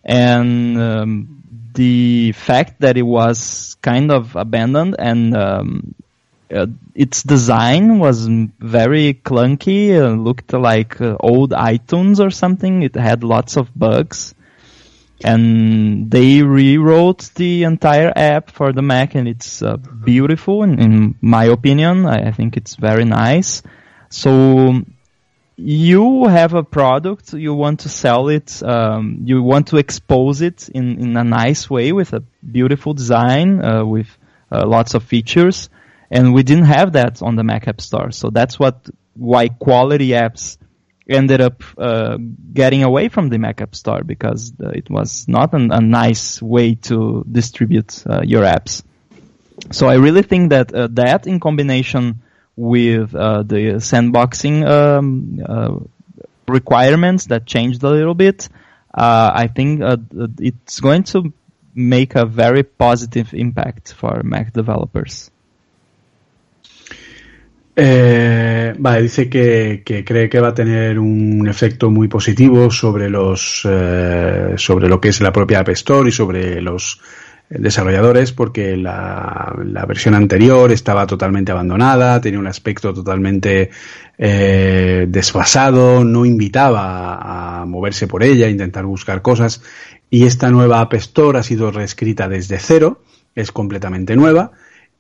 and 0.04 0.80
um, 0.80 1.44
the 1.74 2.32
fact 2.34 2.82
that 2.82 2.98
it 2.98 3.04
was 3.04 3.76
kind 3.82 4.12
of 4.12 4.36
abandoned 4.36 4.96
and 5.00 5.36
um, 5.36 5.96
uh, 6.54 6.68
its 6.96 7.24
design 7.24 8.00
was 8.00 8.28
very 8.28 9.14
clunky, 9.14 10.00
uh, 10.00 10.10
looked 10.16 10.54
like 10.54 11.00
uh, 11.00 11.16
old 11.20 11.52
iTunes 11.52 12.20
or 12.20 12.30
something. 12.30 12.84
It 12.84 12.96
had 12.96 13.24
lots 13.24 13.58
of 13.58 13.70
bugs 13.78 14.34
and 15.24 16.10
they 16.10 16.42
rewrote 16.42 17.30
the 17.36 17.64
entire 17.64 18.12
app 18.16 18.52
for 18.52 18.72
the 18.72 18.82
Mac, 18.82 19.16
and 19.16 19.28
it's 19.28 19.62
uh, 19.62 19.78
beautiful. 19.78 20.64
In, 20.64 20.80
in 20.80 21.16
my 21.22 21.46
opinion, 21.46 22.06
I, 22.06 22.30
I 22.30 22.32
think 22.32 22.56
it's 22.56 22.76
very 22.76 23.06
nice. 23.06 23.62
So 24.10 24.82
you 25.58 26.26
have 26.28 26.54
a 26.54 26.64
product, 26.64 27.34
you 27.34 27.54
want 27.54 27.82
to 27.82 27.90
sell 27.90 28.30
it, 28.30 28.64
um, 28.64 29.20
you 29.26 29.44
want 29.44 29.68
to 29.68 29.78
expose 29.78 30.42
it 30.42 30.70
in, 30.70 31.00
in 31.00 31.18
a 31.18 31.24
nice 31.24 31.70
way 31.70 31.92
with 31.92 32.14
a 32.14 32.24
beautiful 32.50 32.94
design, 32.94 33.64
uh, 33.64 33.84
with 33.84 34.08
uh, 34.52 34.66
lots 34.66 34.94
of 34.94 35.04
features, 35.04 35.70
and 36.12 36.34
we 36.34 36.44
didn't 36.44 36.66
have 36.66 36.94
that 36.94 37.22
on 37.22 37.36
the 37.36 37.44
Mac 37.44 37.68
App 37.68 37.82
Store. 37.82 38.12
So 38.12 38.30
that's 38.30 38.60
what 38.60 38.90
why 39.14 39.50
quality 39.50 40.10
apps 40.10 40.58
ended 41.10 41.42
up 41.42 41.64
uh, 41.78 42.18
getting 42.54 42.84
away 42.84 43.10
from 43.10 43.30
the 43.30 43.38
Mac 43.38 43.62
App 43.62 43.76
Store 43.76 44.04
because 44.04 44.54
uh, 44.64 44.70
it 44.70 44.90
was 44.90 45.28
not 45.28 45.54
an, 45.54 45.72
a 45.72 45.82
nice 45.82 46.42
way 46.42 46.76
to 46.76 47.26
distribute 47.30 48.04
uh, 48.08 48.22
your 48.24 48.44
apps. 48.44 48.84
So 49.72 49.88
I 49.88 49.96
really 49.96 50.22
think 50.22 50.52
that 50.52 50.74
uh, 50.74 50.88
that 50.92 51.28
in 51.28 51.40
combination 51.40 52.22
with 52.56 53.16
uh, 53.16 53.44
the 53.44 53.80
sandboxing 53.80 54.66
um, 54.68 55.42
uh, 55.46 55.80
requirements 56.48 57.26
that 57.28 57.46
changed 57.46 57.84
a 57.84 57.90
little 57.90 58.14
bit, 58.14 58.48
I 58.94 59.48
think 59.48 59.82
it's 60.40 60.80
going 60.80 61.04
to 61.04 61.34
make 61.76 62.16
a 62.16 62.26
very 62.26 62.64
positive 62.64 63.34
impact 63.34 63.94
for 63.94 64.22
Mac 64.24 64.52
developers. 64.54 65.32
Eh, 67.82 68.74
vale, 68.78 69.04
dice 69.04 69.30
que, 69.30 69.84
que, 69.86 70.04
cree 70.04 70.28
que 70.28 70.42
va 70.42 70.50
a 70.50 70.54
tener 70.54 71.00
un 71.00 71.48
efecto 71.48 71.90
muy 71.90 72.10
positivo 72.10 72.70
sobre 72.72 73.10
los 73.10 73.62
eh, 73.64 74.56
sobre 74.58 74.90
lo 74.90 75.00
que 75.00 75.08
es 75.08 75.22
la 75.22 75.32
propia 75.32 75.60
App 75.60 75.70
Store 75.70 76.10
y 76.10 76.12
sobre 76.12 76.62
los 76.62 77.00
desarrolladores 77.50 78.34
porque 78.34 78.76
la, 78.76 79.56
la 79.64 79.86
versión 79.86 80.14
anterior 80.14 80.74
estaba 80.74 81.08
totalmente 81.08 81.54
abandonada, 81.54 82.20
tenía 82.20 82.40
un 82.40 82.48
aspecto 82.48 82.94
totalmente 82.94 83.70
eh, 84.18 85.06
desfasado, 85.08 86.04
no 86.04 86.26
invitaba 86.26 87.62
a, 87.62 87.66
moverse 87.66 88.08
por 88.08 88.24
ella, 88.24 88.48
a 88.48 88.50
intentar 88.50 88.86
buscar 88.86 89.22
cosas. 89.22 89.62
Y 90.10 90.26
esta 90.26 90.50
nueva 90.50 90.82
App 90.82 90.96
Store 90.96 91.40
ha 91.40 91.44
sido 91.44 91.72
reescrita 91.72 92.28
desde 92.28 92.60
cero, 92.60 93.04
es 93.36 93.54
completamente 93.54 94.18
nueva 94.18 94.52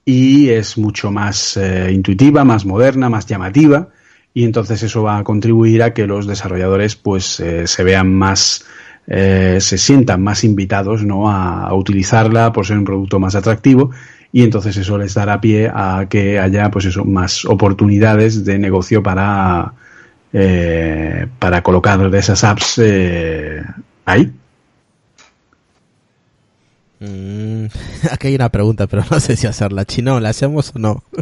y 0.09 0.49
es 0.49 0.77
mucho 0.77 1.11
más 1.11 1.55
eh, 1.55 1.91
intuitiva, 1.91 2.43
más 2.43 2.65
moderna, 2.65 3.09
más 3.09 3.27
llamativa 3.27 3.89
y 4.33 4.43
entonces 4.43 4.81
eso 4.81 5.03
va 5.03 5.19
a 5.19 5.23
contribuir 5.23 5.83
a 5.83 5.93
que 5.93 6.07
los 6.07 6.25
desarrolladores 6.25 6.95
pues 6.95 7.39
eh, 7.39 7.67
se 7.67 7.83
vean 7.83 8.13
más 8.13 8.65
eh, 9.05 9.57
se 9.59 9.77
sientan 9.77 10.23
más 10.23 10.43
invitados 10.43 11.03
¿no? 11.03 11.29
a, 11.29 11.65
a, 11.65 11.73
utilizarla 11.75 12.51
por 12.51 12.65
ser 12.65 12.79
un 12.79 12.85
producto 12.85 13.19
más 13.19 13.35
atractivo 13.35 13.91
y 14.31 14.43
entonces 14.43 14.77
eso 14.77 14.97
les 14.97 15.13
dará 15.13 15.39
pie 15.39 15.71
a 15.71 16.07
que 16.09 16.39
haya 16.39 16.71
pues 16.71 16.85
eso 16.85 17.05
más 17.05 17.45
oportunidades 17.45 18.45
de 18.45 18.57
negocio 18.57 19.03
para 19.03 19.73
eh, 20.33 21.27
para 21.37 21.61
colocar 21.61 22.13
esas 22.15 22.43
apps 22.43 22.79
eh, 22.83 23.63
ahí 24.05 24.31
Mm, 26.99 27.65
aquí 28.11 28.27
hay 28.27 28.35
una 28.35 28.49
pregunta, 28.49 28.87
pero 28.87 29.03
no 29.09 29.19
sé 29.19 29.35
si 29.35 29.47
hacerla. 29.47 29.85
Chino, 29.85 30.19
¿la 30.19 30.29
hacemos 30.29 30.71
o 30.75 30.79
no? 30.79 31.03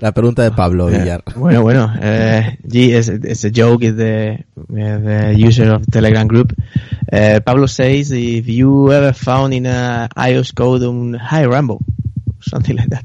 La 0.00 0.10
pregunta 0.10 0.42
de 0.42 0.50
Pablo 0.50 0.86
Villar. 0.86 1.22
Uh, 1.36 1.38
bueno, 1.38 1.62
bueno. 1.62 1.84
Uh, 1.84 2.56
G 2.66 2.98
is 2.98 3.08
it's 3.08 3.44
a 3.44 3.50
joke. 3.54 3.84
Is 3.84 3.94
the, 3.94 4.44
the 4.68 5.34
user 5.36 5.70
of 5.70 5.86
Telegram 5.86 6.26
group. 6.26 6.52
Uh, 7.12 7.38
Pablo 7.46 7.66
says, 7.66 8.10
if 8.10 8.48
you 8.48 8.92
ever 8.92 9.12
found 9.12 9.54
in 9.54 9.66
a 9.66 10.08
iOS 10.16 10.52
code 10.52 10.82
on 10.82 11.14
Hi 11.14 11.46
Rambo, 11.46 11.78
something 12.40 12.76
like 12.76 12.88
that. 12.88 13.04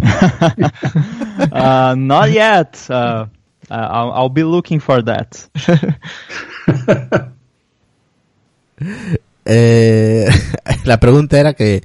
uh, 1.52 1.96
not 1.96 2.30
yet. 2.30 2.88
Uh, 2.88 3.26
I'll, 3.68 4.12
I'll 4.12 4.28
be 4.28 4.44
looking 4.44 4.78
for 4.78 5.02
that. 5.02 5.48
Eh, 9.44 10.28
la 10.84 11.00
pregunta 11.00 11.38
era 11.38 11.54
que 11.54 11.82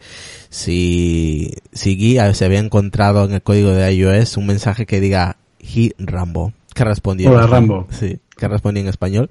si, 0.49 1.53
si 1.73 1.95
Guy 1.95 2.33
se 2.33 2.45
había 2.45 2.59
encontrado 2.59 3.25
en 3.25 3.33
el 3.33 3.41
código 3.41 3.71
de 3.71 3.93
iOS 3.93 4.37
un 4.37 4.47
mensaje 4.47 4.85
que 4.85 4.99
diga 4.99 5.37
He 5.59 5.91
Rambo. 5.97 6.53
¿Qué 6.73 6.83
respondía? 6.83 7.29
Hola, 7.31 7.47
Rambo. 7.47 7.87
Sí. 7.91 8.19
¿Qué 8.37 8.47
respondía 8.47 8.83
en 8.83 8.89
español? 8.89 9.29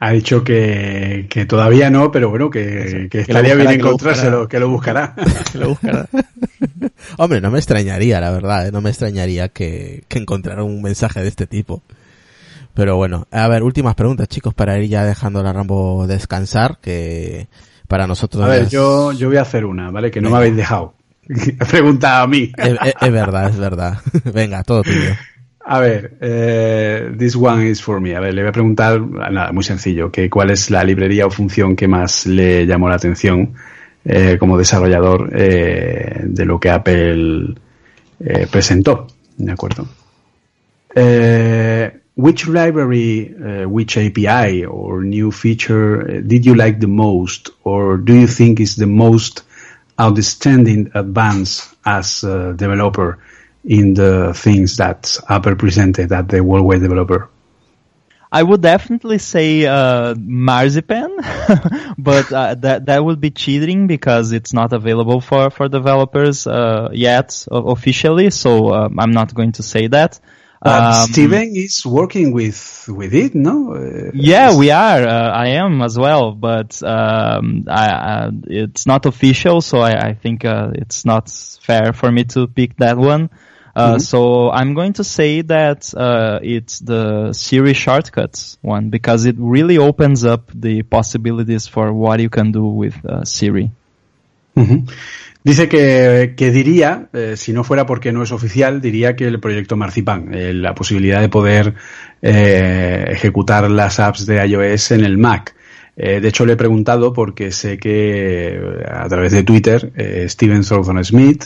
Ha 0.00 0.12
dicho 0.12 0.44
que, 0.44 1.26
que 1.28 1.44
todavía 1.44 1.90
no, 1.90 2.12
pero 2.12 2.30
bueno, 2.30 2.50
que, 2.50 3.08
que 3.10 3.22
estaría 3.22 3.56
bien 3.56 3.70
encontrárselo, 3.70 4.46
que 4.46 4.60
lo 4.60 4.68
buscará. 4.68 5.16
que 5.50 5.58
lo 5.58 5.70
buscará. 5.70 6.08
Hombre, 7.18 7.40
no 7.40 7.50
me 7.50 7.58
extrañaría, 7.58 8.20
la 8.20 8.30
verdad, 8.30 8.68
¿eh? 8.68 8.72
no 8.72 8.80
me 8.80 8.90
extrañaría 8.90 9.48
que, 9.48 10.04
que 10.08 10.18
encontrara 10.18 10.62
un 10.62 10.82
mensaje 10.82 11.20
de 11.20 11.28
este 11.28 11.46
tipo. 11.46 11.82
Pero 12.78 12.94
bueno, 12.94 13.26
a 13.32 13.48
ver, 13.48 13.64
últimas 13.64 13.96
preguntas, 13.96 14.28
chicos, 14.28 14.54
para 14.54 14.78
ir 14.78 14.88
ya 14.88 15.04
dejando 15.04 15.40
a 15.40 15.52
Rambo 15.52 16.06
descansar, 16.06 16.78
que 16.80 17.48
para 17.88 18.06
nosotros... 18.06 18.44
A 18.44 18.46
ver, 18.46 18.62
es... 18.62 18.70
yo, 18.70 19.10
yo 19.10 19.26
voy 19.26 19.38
a 19.38 19.40
hacer 19.40 19.64
una, 19.64 19.90
¿vale? 19.90 20.12
Que 20.12 20.20
no 20.20 20.28
Venga. 20.28 20.38
me 20.38 20.44
habéis 20.44 20.56
dejado. 20.58 20.94
Pregunta 21.70 22.22
a 22.22 22.28
mí. 22.28 22.52
Es, 22.56 22.68
es, 22.68 22.94
es, 23.00 23.12
verdad, 23.12 23.50
es 23.50 23.58
verdad. 23.58 23.98
Venga, 24.32 24.62
todo 24.62 24.84
tuyo. 24.84 25.10
A 25.64 25.80
ver, 25.80 26.18
eh, 26.20 27.12
this 27.18 27.34
one 27.34 27.68
is 27.68 27.82
for 27.82 28.00
me. 28.00 28.14
A 28.14 28.20
ver, 28.20 28.32
le 28.32 28.42
voy 28.42 28.50
a 28.50 28.52
preguntar, 28.52 29.00
nada, 29.00 29.50
muy 29.50 29.64
sencillo, 29.64 30.12
que 30.12 30.30
cuál 30.30 30.50
es 30.50 30.70
la 30.70 30.84
librería 30.84 31.26
o 31.26 31.30
función 31.30 31.74
que 31.74 31.88
más 31.88 32.26
le 32.26 32.64
llamó 32.64 32.88
la 32.88 32.94
atención 32.94 33.54
eh, 34.04 34.36
como 34.38 34.56
desarrollador 34.56 35.30
eh, 35.34 36.20
de 36.22 36.44
lo 36.44 36.60
que 36.60 36.70
Apple 36.70 37.56
eh, 38.20 38.46
presentó, 38.48 39.08
¿de 39.36 39.50
acuerdo? 39.50 39.84
Eh, 40.94 41.97
which 42.18 42.48
library, 42.48 43.32
uh, 43.32 43.68
which 43.68 43.96
API 43.96 44.64
or 44.64 45.04
new 45.04 45.30
feature 45.30 46.02
uh, 46.02 46.20
did 46.26 46.44
you 46.44 46.56
like 46.56 46.80
the 46.80 46.88
most, 46.88 47.50
or 47.62 47.96
do 47.96 48.12
you 48.12 48.26
think 48.26 48.58
is 48.58 48.74
the 48.74 48.88
most 48.88 49.44
outstanding 50.00 50.90
advance 50.94 51.72
as 51.86 52.24
a 52.24 52.54
developer 52.54 53.20
in 53.64 53.94
the 53.94 54.32
things 54.34 54.78
that 54.78 55.16
Apple 55.28 55.54
presented 55.54 56.10
at 56.10 56.28
the 56.28 56.42
World 56.42 56.66
Wide 56.66 56.80
Developer? 56.80 57.30
I 58.32 58.42
would 58.42 58.62
definitely 58.62 59.18
say 59.18 59.66
uh, 59.66 60.16
Marzipan, 60.18 61.18
but 61.98 62.32
uh, 62.32 62.56
that 62.56 62.86
that 62.86 63.04
would 63.04 63.20
be 63.20 63.30
cheating 63.30 63.86
because 63.86 64.32
it's 64.32 64.52
not 64.52 64.72
available 64.72 65.20
for 65.20 65.50
for 65.50 65.68
developers 65.68 66.48
uh, 66.48 66.88
yet 66.92 67.46
officially. 67.48 68.30
So 68.30 68.74
um, 68.74 68.98
I'm 68.98 69.12
not 69.12 69.32
going 69.32 69.52
to 69.52 69.62
say 69.62 69.86
that. 69.86 70.18
Um, 70.60 71.08
Steven 71.08 71.54
is 71.54 71.86
working 71.86 72.32
with 72.32 72.88
with 72.88 73.14
it, 73.14 73.34
no? 73.34 73.74
Uh, 73.74 74.10
yeah, 74.12 74.56
we 74.56 74.70
are. 74.70 75.06
Uh, 75.06 75.30
I 75.30 75.48
am 75.50 75.82
as 75.82 75.96
well, 75.96 76.32
but 76.32 76.82
um, 76.82 77.64
I, 77.68 78.30
it's 78.44 78.86
not 78.86 79.06
official, 79.06 79.60
so 79.60 79.78
I, 79.78 80.08
I 80.08 80.14
think 80.14 80.44
uh, 80.44 80.72
it's 80.74 81.04
not 81.04 81.30
fair 81.60 81.92
for 81.92 82.10
me 82.10 82.24
to 82.24 82.48
pick 82.48 82.76
that 82.78 82.96
one. 82.96 83.30
Mm-hmm. 83.76 83.98
So 83.98 84.50
I'm 84.50 84.74
going 84.74 84.94
to 84.94 85.04
say 85.04 85.42
that 85.42 85.94
uh, 85.94 86.40
it's 86.42 86.80
the 86.80 87.32
Siri 87.32 87.74
shortcuts 87.74 88.58
one 88.60 88.90
because 88.90 89.24
it 89.24 89.36
really 89.38 89.78
opens 89.78 90.24
up 90.24 90.50
the 90.52 90.82
possibilities 90.82 91.68
for 91.68 91.92
what 91.92 92.18
you 92.18 92.28
can 92.28 92.50
do 92.50 92.64
with 92.64 93.04
uh, 93.04 93.24
Siri. 93.24 93.70
Mm-hmm. 94.56 94.92
Dice 95.48 95.66
que, 95.66 96.34
que 96.36 96.50
diría, 96.50 97.08
eh, 97.14 97.32
si 97.38 97.54
no 97.54 97.64
fuera 97.64 97.86
porque 97.86 98.12
no 98.12 98.22
es 98.22 98.32
oficial, 98.32 98.82
diría 98.82 99.16
que 99.16 99.26
el 99.26 99.40
proyecto 99.40 99.78
Marzipan, 99.78 100.34
eh, 100.34 100.52
la 100.52 100.74
posibilidad 100.74 101.22
de 101.22 101.30
poder 101.30 101.72
eh, 102.20 103.06
ejecutar 103.08 103.70
las 103.70 103.98
apps 103.98 104.26
de 104.26 104.46
iOS 104.46 104.90
en 104.90 105.04
el 105.06 105.16
Mac. 105.16 105.54
Eh, 105.96 106.20
de 106.20 106.28
hecho, 106.28 106.44
le 106.44 106.52
he 106.52 106.56
preguntado 106.56 107.14
porque 107.14 107.50
sé 107.50 107.78
que 107.78 108.60
a 108.86 109.08
través 109.08 109.32
de 109.32 109.42
Twitter, 109.42 109.90
Steven 110.28 110.62
Thornton 110.62 111.02
Smith 111.02 111.44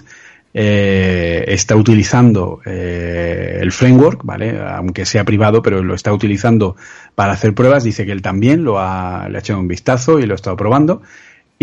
eh, 0.52 1.44
está 1.46 1.76
utilizando 1.76 2.60
el 2.64 3.70
framework, 3.70 4.22
¿vale? 4.24 4.58
Aunque 4.66 5.06
sea 5.06 5.22
privado, 5.22 5.62
pero 5.62 5.80
lo 5.80 5.94
está 5.94 6.12
utilizando 6.12 6.74
para 7.14 7.34
hacer 7.34 7.54
pruebas. 7.54 7.84
Dice 7.84 8.04
que 8.04 8.10
él 8.10 8.20
también 8.20 8.64
lo 8.64 8.80
ha, 8.80 9.28
le 9.28 9.38
ha 9.38 9.40
echado 9.40 9.60
un 9.60 9.68
vistazo 9.68 10.18
y 10.18 10.26
lo 10.26 10.34
ha 10.34 10.34
estado 10.34 10.56
probando. 10.56 11.02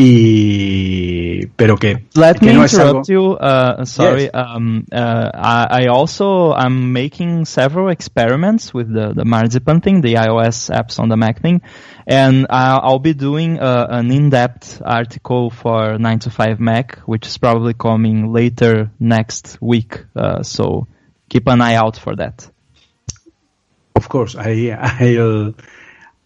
Y, 0.02 1.52
pero 1.58 1.76
que, 1.76 2.06
Let 2.16 2.40
que 2.40 2.46
me 2.46 2.54
no 2.54 2.64
interrupt 2.64 3.10
you. 3.10 3.34
Uh, 3.34 3.84
sorry. 3.84 4.24
Yes. 4.24 4.32
Um, 4.34 4.86
uh, 4.94 5.30
I, 5.34 5.84
I 5.84 5.88
also 5.88 6.54
am 6.54 6.94
making 6.94 7.44
several 7.44 7.90
experiments 7.90 8.74
with 8.74 8.88
the 8.94 9.12
the 9.14 9.26
Marzipan 9.26 9.82
thing, 9.82 10.00
the 10.00 10.14
iOS 10.14 10.70
apps 10.74 11.02
on 11.02 11.10
the 11.10 11.18
Mac 11.18 11.42
thing, 11.42 11.62
and 12.08 12.48
I'll, 12.50 12.80
I'll 12.82 13.00
be 13.00 13.14
doing 13.14 13.60
uh, 13.60 13.88
an 13.90 14.10
in-depth 14.10 14.82
article 14.86 15.50
for 15.50 15.98
9 15.98 16.20
to 16.20 16.30
5 16.30 16.62
Mac, 16.62 17.00
which 17.00 17.28
is 17.28 17.38
probably 17.38 17.74
coming 17.74 18.32
later 18.32 18.92
next 19.02 19.58
week. 19.62 20.06
Uh, 20.16 20.44
so 20.44 20.88
keep 21.28 21.46
an 21.48 21.60
eye 21.60 21.76
out 21.76 21.98
for 21.98 22.16
that. 22.16 22.50
Of 23.98 24.08
course, 24.08 24.38
I, 24.38 24.70
I'll, 25.02 25.54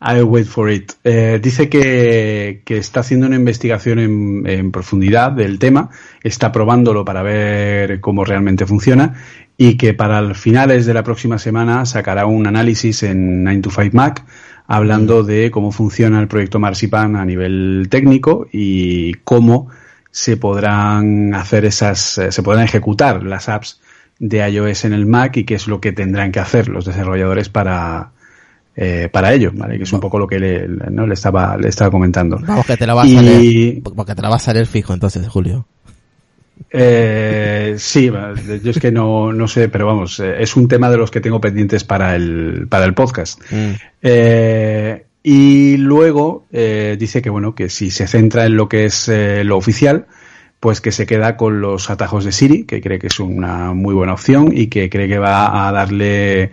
I'll 0.03 0.23
wait 0.23 0.47
for 0.47 0.69
it. 0.69 0.93
Eh, 1.03 1.39
dice 1.41 1.69
que, 1.69 2.61
que 2.65 2.77
está 2.77 2.99
haciendo 2.99 3.27
una 3.27 3.37
investigación 3.37 3.99
en, 3.99 4.43
en 4.45 4.71
profundidad 4.71 5.31
del 5.31 5.59
tema, 5.59 5.89
está 6.23 6.51
probándolo 6.51 7.05
para 7.05 7.23
ver 7.23 8.01
cómo 8.01 8.25
realmente 8.25 8.65
funciona 8.65 9.13
y 9.57 9.77
que 9.77 9.93
para 9.93 10.19
el 10.19 10.35
finales 10.35 10.85
de 10.85 10.93
la 10.93 11.03
próxima 11.03 11.37
semana 11.37 11.85
sacará 11.85 12.25
un 12.25 12.47
análisis 12.47 13.03
en 13.03 13.43
9 13.43 13.61
to 13.61 13.69
5 13.69 13.89
Mac 13.93 14.25
hablando 14.67 15.23
de 15.23 15.51
cómo 15.51 15.71
funciona 15.71 16.19
el 16.19 16.27
proyecto 16.27 16.59
Marzipan 16.59 17.15
a 17.15 17.25
nivel 17.25 17.87
técnico 17.89 18.47
y 18.51 19.13
cómo 19.23 19.69
se 20.11 20.37
podrán 20.37 21.33
hacer 21.33 21.65
esas, 21.65 22.17
eh, 22.17 22.31
se 22.31 22.43
podrán 22.43 22.65
ejecutar 22.65 23.23
las 23.23 23.49
apps 23.49 23.81
de 24.19 24.47
iOS 24.47 24.85
en 24.85 24.93
el 24.93 25.05
Mac 25.05 25.37
y 25.37 25.43
qué 25.43 25.55
es 25.55 25.67
lo 25.67 25.81
que 25.81 25.91
tendrán 25.91 26.31
que 26.31 26.39
hacer 26.39 26.69
los 26.69 26.85
desarrolladores 26.85 27.49
para, 27.49 28.11
eh, 28.75 29.09
para 29.11 29.33
ello, 29.33 29.51
¿vale? 29.53 29.77
Que 29.77 29.83
es 29.83 29.93
un 29.93 29.99
poco 29.99 30.17
lo 30.19 30.27
que 30.27 30.39
le, 30.39 30.67
¿no? 30.67 31.05
le 31.05 31.13
estaba, 31.13 31.57
le 31.57 31.69
estaba 31.69 31.91
comentando. 31.91 32.39
Vamos, 32.45 32.65
que 32.65 32.77
te 32.77 32.87
la 32.87 32.93
va 32.93 33.03
a 33.03 33.07
salir. 33.07 33.83
Porque 33.83 34.15
te 34.15 34.21
la 34.21 34.29
a 34.29 34.39
salir 34.39 34.65
fijo 34.65 34.93
entonces, 34.93 35.27
Julio. 35.27 35.65
Eh, 36.69 37.75
sí, 37.77 38.09
yo 38.63 38.71
es 38.71 38.79
que 38.79 38.91
no, 38.91 39.31
no 39.33 39.47
sé, 39.47 39.69
pero 39.69 39.85
vamos, 39.85 40.19
eh, 40.19 40.35
es 40.39 40.55
un 40.55 40.67
tema 40.67 40.89
de 40.89 40.97
los 40.97 41.11
que 41.11 41.21
tengo 41.21 41.39
pendientes 41.39 41.83
para 41.83 42.15
el, 42.15 42.67
para 42.69 42.85
el 42.85 42.93
podcast. 42.93 43.39
Mm. 43.51 43.71
Eh, 44.01 45.05
y 45.23 45.77
luego 45.77 46.45
eh, 46.51 46.97
dice 46.99 47.21
que 47.21 47.29
bueno, 47.29 47.55
que 47.55 47.69
si 47.69 47.91
se 47.91 48.07
centra 48.07 48.45
en 48.45 48.57
lo 48.57 48.67
que 48.67 48.85
es 48.85 49.07
eh, 49.07 49.43
lo 49.45 49.57
oficial, 49.57 50.07
pues 50.59 50.81
que 50.81 50.91
se 50.91 51.05
queda 51.05 51.37
con 51.37 51.61
los 51.61 51.89
atajos 51.89 52.25
de 52.25 52.33
Siri, 52.33 52.65
que 52.65 52.81
cree 52.81 52.99
que 52.99 53.07
es 53.07 53.19
una 53.19 53.73
muy 53.73 53.93
buena 53.93 54.13
opción 54.13 54.51
y 54.53 54.67
que 54.67 54.89
cree 54.89 55.07
que 55.07 55.19
va 55.19 55.67
a 55.67 55.71
darle 55.71 56.51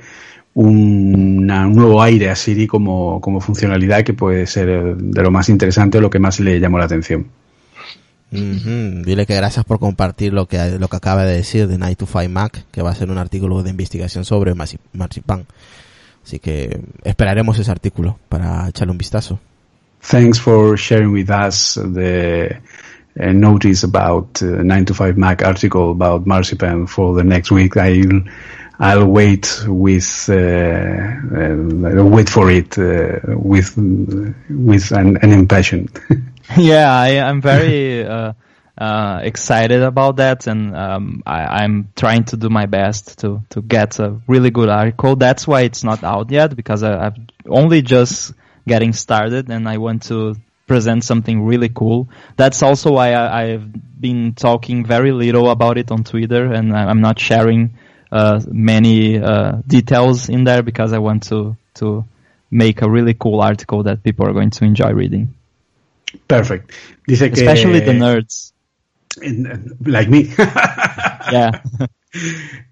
una- 0.55 1.67
un 1.67 1.75
nuevo 1.77 2.03
aire 2.03 2.31
a 2.31 2.35
Siri 2.35 2.67
como, 2.67 3.21
como 3.21 3.41
funcionalidad 3.41 4.03
que 4.05 4.15
puede 4.15 4.47
ser 4.47 4.97
de 4.97 5.23
lo 5.23 5.31
más 5.31 5.49
interesante 5.49 5.99
o 5.99 6.01
lo 6.01 6.11
que 6.11 6.19
más 6.19 6.41
le 6.41 6.59
llamó 6.61 6.79
la 6.79 6.85
atención. 6.87 7.27
Dile 8.33 9.27
que 9.27 9.35
gracias 9.35 9.65
por 9.65 9.81
compartir 9.81 10.33
lo 10.33 10.47
que, 10.47 10.79
lo 10.79 10.87
que 10.89 10.97
acaba 10.97 11.25
de 11.25 11.35
decir 11.35 11.67
de 11.67 11.79
Night 11.79 11.99
to 11.99 12.07
Five 12.07 12.29
Mac, 12.29 12.65
que 12.71 12.81
va 12.83 12.91
a 12.91 12.95
ser 12.95 13.11
un 13.11 13.19
artículo 13.19 13.63
de 13.65 13.71
investigación 13.71 14.25
sobre 14.25 14.55
marzi- 14.55 14.79
marzipan. 14.93 15.47
Así 16.25 16.39
que 16.39 16.81
esperaremos 17.03 17.59
ese 17.59 17.71
artículo 17.73 18.19
para 18.29 18.69
echarle 18.69 18.93
un 18.93 18.99
vistazo. 18.99 19.41
Thanks 20.09 20.41
for 20.41 20.79
sharing 20.79 21.13
with 21.13 21.29
us 21.31 21.75
the 21.95 22.57
uh, 23.19 23.33
notice 23.33 23.85
about 23.85 24.41
uh, 24.43 24.63
9 24.63 24.85
to 24.87 24.95
5 24.95 25.17
Mac 25.17 25.43
article 25.43 25.91
about 25.91 26.25
marzipan 26.27 26.87
for 26.87 27.17
the 27.17 27.25
next 27.25 27.51
week. 27.51 27.77
I'll 27.77 28.23
I'll 28.81 29.07
wait 29.07 29.63
with 29.67 30.29
uh, 30.31 30.35
uh, 30.35 32.05
wait 32.07 32.31
for 32.31 32.51
it 32.51 32.79
uh, 32.79 33.21
with 33.37 33.77
with 33.77 34.91
an, 34.93 35.19
an 35.19 35.33
impatient. 35.33 35.99
yeah, 36.57 36.91
I, 36.91 37.19
I'm 37.21 37.43
very 37.43 38.07
uh, 38.07 38.33
uh, 38.79 39.21
excited 39.23 39.83
about 39.83 40.17
that, 40.17 40.47
and 40.47 40.75
um, 40.75 41.23
I, 41.27 41.63
I'm 41.63 41.91
trying 41.95 42.25
to 42.25 42.39
do 42.39 42.49
my 42.49 42.65
best 42.65 43.19
to 43.21 43.43
to 43.51 43.61
get 43.61 43.99
a 43.99 44.19
really 44.27 44.51
good 44.51 44.71
article. 44.71 45.15
That's 45.15 45.47
why 45.47 45.61
it's 45.63 45.85
not 45.85 46.03
out 46.03 46.31
yet 46.31 46.57
because 46.57 46.83
I, 46.83 47.07
I've 47.07 47.17
only 47.47 47.83
just 47.83 48.33
getting 48.67 48.95
started, 48.95 49.51
and 49.51 49.69
I 49.69 49.77
want 49.77 50.05
to 50.05 50.37
present 50.67 51.05
something 51.05 51.45
really 51.45 51.69
cool. 51.69 52.09
That's 52.37 52.63
also 52.63 52.93
why 52.93 53.13
I, 53.13 53.43
I've 53.43 54.01
been 54.01 54.33
talking 54.35 54.87
very 54.87 55.13
little 55.13 55.51
about 55.51 55.77
it 55.77 55.91
on 55.91 56.03
Twitter, 56.05 56.51
and 56.51 56.75
I- 56.75 56.87
I'm 56.87 57.03
not 57.03 57.19
sharing 57.19 57.75
uh, 58.13 58.41
many 58.51 59.19
uh, 59.19 59.59
details 59.67 60.29
in 60.29 60.45
there 60.45 60.63
because 60.63 60.93
I 60.93 60.99
want 60.99 61.29
to 61.29 61.57
to 61.75 62.05
make 62.51 62.83
a 62.83 62.89
really 62.91 63.15
cool 63.15 63.41
article 63.41 63.85
that 63.85 64.03
people 64.03 64.27
are 64.27 64.33
going 64.33 64.51
to 64.51 64.65
enjoy 64.65 64.93
reading. 64.93 65.35
Perfect. 66.27 66.73
Dice 67.07 67.31
que 67.31 67.41
Especially 67.41 67.81
the 67.81 67.93
nerds. 67.93 68.53
like 69.87 70.09
me. 70.09 70.33
Yeah. 71.33 71.63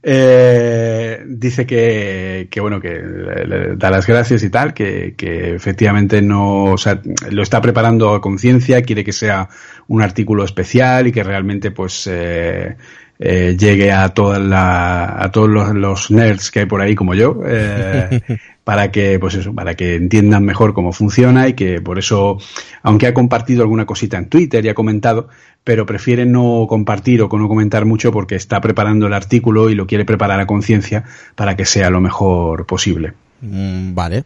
Eh, 0.03 1.23
dice 1.27 1.65
que, 1.65 2.49
que 2.51 2.61
bueno, 2.61 2.81
que 2.81 3.01
le, 3.01 3.47
le 3.47 3.77
da 3.77 3.91
las 3.91 4.07
gracias 4.07 4.43
y 4.43 4.51
tal, 4.51 4.75
que, 4.75 5.15
que 5.17 5.55
efectivamente 5.55 6.23
no, 6.23 6.65
o 6.65 6.79
sea, 6.79 7.01
lo 7.31 7.43
está 7.43 7.61
preparando 7.61 8.15
a 8.15 8.21
conciencia, 8.21 8.83
quiere 8.83 9.05
que 9.05 9.13
sea 9.13 9.49
un 9.87 10.03
artículo 10.03 10.45
especial 10.45 11.07
y 11.07 11.13
que 11.13 11.23
realmente 11.23 11.71
pues 11.71 12.09
eh, 12.11 12.77
eh, 13.21 13.57
llegue 13.59 13.91
a 13.91 14.11
toda 14.11 14.39
la, 14.39 15.23
a 15.23 15.33
todos 15.33 15.49
los, 15.49 15.75
los 15.75 16.11
nerds 16.11 16.51
que 16.51 16.61
hay 16.61 16.67
por 16.67 16.81
ahí 16.81 16.95
como 16.95 17.15
yo, 17.15 17.41
eh, 17.45 18.21
para 18.65 18.93
que, 18.93 19.19
pues 19.19 19.35
eso, 19.35 19.53
para 19.55 19.75
que 19.75 19.97
entiendan 19.97 20.45
mejor 20.45 20.73
cómo 20.73 20.93
funciona 20.93 21.49
y 21.49 21.55
que 21.55 21.81
por 21.81 21.99
eso, 21.99 22.39
aunque 22.83 23.07
ha 23.07 23.15
compartido 23.15 23.63
alguna 23.63 23.87
cosita 23.87 24.19
en 24.19 24.29
Twitter 24.29 24.65
y 24.65 24.69
ha 24.69 24.75
comentado, 24.75 25.29
pero 25.65 25.85
prefiere 25.85 26.27
no 26.27 26.67
compartir 26.69 27.23
o 27.23 27.29
no 27.29 27.49
comentar 27.49 27.85
mucho 27.85 28.13
porque 28.13 28.37
está 28.37 28.61
preparando 28.61 29.07
el 29.07 29.13
artículo 29.13 29.69
y 29.69 29.75
lo 29.75 29.87
quiere 29.87 30.05
preparar 30.05 30.41
a 30.41 30.47
conciencia 30.47 31.05
para 31.35 31.57
que 31.57 31.65
sea 31.65 31.91
lo 31.91 32.01
mejor 32.01 32.67
posible. 32.67 33.15
Mm, 33.41 33.95
vale. 33.95 34.25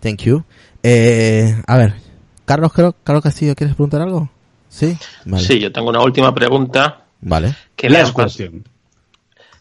Thank 0.00 0.22
you. 0.22 0.44
Eh, 0.82 1.60
a 1.66 1.76
ver, 1.76 1.94
Carlos, 2.44 2.72
creo, 2.72 2.94
Carlos 3.02 3.24
Castillo, 3.24 3.56
¿quieres 3.56 3.74
preguntar 3.74 4.00
algo? 4.00 4.30
Sí. 4.68 4.96
Vale. 5.24 5.44
Sí, 5.44 5.58
yo 5.58 5.72
tengo 5.72 5.88
una 5.88 6.00
última 6.00 6.32
pregunta 6.32 7.07
Vale. 7.20 7.54
que 7.76 7.88
me, 7.88 7.98
han, 7.98 8.12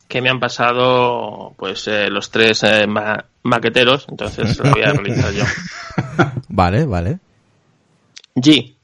que 0.07 0.21
me 0.21 0.29
han 0.29 0.39
pasado 0.39 1.53
pues 1.57 1.87
eh, 1.87 2.09
los 2.09 2.29
tres 2.29 2.63
eh, 2.63 2.85
ma- 2.87 3.25
maqueteros, 3.43 4.05
entonces 4.09 4.57
lo 4.59 4.71
voy 4.71 4.83
a 4.83 4.91
realizar 4.93 5.31
yo. 5.33 5.43
Vale, 6.49 6.85
vale. 6.85 7.19
G. 8.35 8.75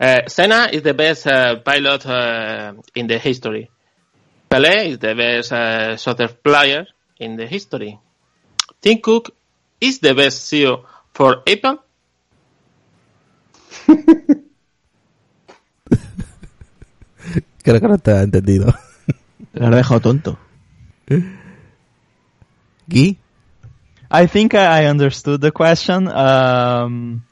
Uh, 0.00 0.26
Senna 0.26 0.66
is 0.72 0.82
the 0.82 0.92
best 0.94 1.26
uh, 1.26 1.56
pilot 1.62 2.04
uh, 2.06 2.72
in 2.94 3.06
the 3.06 3.18
history. 3.18 3.70
Pelé 4.48 4.88
is 4.90 4.98
the 4.98 5.14
best 5.14 5.52
uh, 5.52 5.96
soccer 5.96 6.28
player 6.28 6.86
in 7.18 7.36
the 7.36 7.46
history. 7.46 7.98
Tim 8.80 8.98
Cook 9.00 9.30
is 9.80 10.00
the 10.00 10.12
best 10.14 10.50
CEO 10.52 10.84
for 11.14 11.42
Apple. 11.46 11.78
Creo 17.62 17.80
que 17.80 17.88
no 17.88 17.98
te 17.98 18.10
ha 18.12 18.22
entendido. 18.22 18.74
Le 19.52 19.66
has 19.66 19.70
dejado 19.70 20.00
tonto. 20.00 20.38
I 24.10 24.26
think 24.26 24.54
I 24.54 24.86
understood 24.86 25.40
the 25.40 25.50
question. 25.50 26.08
Um, 26.08 27.24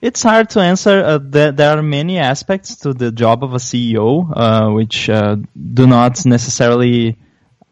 it's 0.00 0.22
hard 0.22 0.50
to 0.50 0.60
answer. 0.60 1.02
Uh, 1.04 1.18
there, 1.20 1.52
there 1.52 1.76
are 1.76 1.82
many 1.82 2.18
aspects 2.18 2.76
to 2.76 2.92
the 2.94 3.10
job 3.10 3.42
of 3.42 3.54
a 3.54 3.58
CEO, 3.58 4.30
uh, 4.32 4.70
which 4.72 5.10
uh, 5.10 5.36
do 5.56 5.86
not 5.86 6.24
necessarily 6.24 7.16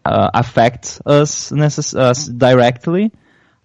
uh, 0.04 0.30
affect 0.34 1.00
us, 1.06 1.50
necess- 1.52 1.96
us 1.96 2.26
directly. 2.26 3.12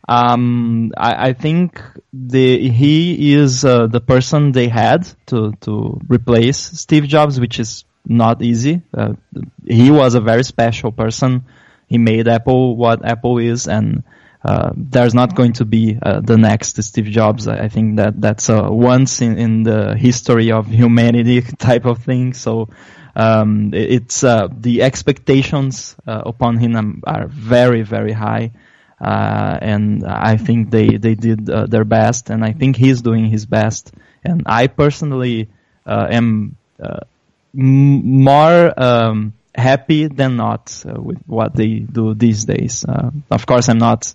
Um, 0.07 0.91
I, 0.97 1.29
I 1.29 1.33
think 1.33 1.81
the 2.11 2.69
he 2.69 3.33
is 3.33 3.63
uh, 3.63 3.87
the 3.87 4.01
person 4.01 4.51
they 4.51 4.67
had 4.67 5.07
to 5.27 5.53
to 5.61 5.99
replace 6.07 6.57
Steve 6.57 7.05
Jobs, 7.07 7.39
which 7.39 7.59
is 7.59 7.85
not 8.05 8.41
easy. 8.41 8.81
Uh, 8.93 9.13
he 9.65 9.91
was 9.91 10.15
a 10.15 10.21
very 10.21 10.43
special 10.43 10.91
person. 10.91 11.45
He 11.87 11.97
made 11.97 12.27
Apple 12.27 12.75
what 12.75 13.05
Apple 13.05 13.37
is, 13.37 13.67
and 13.67 14.03
uh, 14.43 14.71
there's 14.75 15.13
not 15.13 15.35
going 15.35 15.53
to 15.53 15.65
be 15.65 15.99
uh, 16.01 16.21
the 16.21 16.37
next 16.37 16.81
Steve 16.81 17.05
Jobs. 17.05 17.47
I 17.47 17.67
think 17.67 17.97
that 17.97 18.19
that's 18.19 18.49
a 18.49 18.71
once 18.71 19.21
in, 19.21 19.37
in 19.37 19.63
the 19.63 19.95
history 19.95 20.51
of 20.51 20.67
humanity 20.67 21.41
type 21.59 21.85
of 21.85 22.03
thing. 22.03 22.33
So 22.33 22.69
um, 23.15 23.71
it's 23.73 24.23
uh, 24.23 24.47
the 24.51 24.83
expectations 24.83 25.95
uh, 26.07 26.23
upon 26.25 26.57
him 26.57 27.03
are 27.05 27.27
very 27.27 27.83
very 27.83 28.13
high, 28.13 28.51
uh, 28.99 29.57
and 29.61 30.05
I 30.05 30.37
think 30.37 30.71
they 30.71 30.97
they 30.97 31.15
did 31.15 31.45
their 31.45 31.85
best, 31.85 32.29
and 32.29 32.43
I 32.43 32.53
think 32.53 32.77
he's 32.77 33.01
doing 33.01 33.25
his 33.25 33.45
best. 33.45 33.91
And 34.23 34.43
I 34.45 34.67
personally 34.67 35.49
am 35.85 36.55
m- 37.53 38.23
more 38.23 38.73
um, 38.77 39.33
happy 39.53 40.07
than 40.07 40.35
not 40.37 40.83
uh, 40.87 41.01
with 41.01 41.19
what 41.27 41.55
they 41.55 41.79
do 41.79 42.13
these 42.13 42.45
days. 42.45 42.85
Uh, 42.87 43.11
of 43.29 43.45
course, 43.45 43.69
I'm 43.69 43.77
not. 43.79 44.13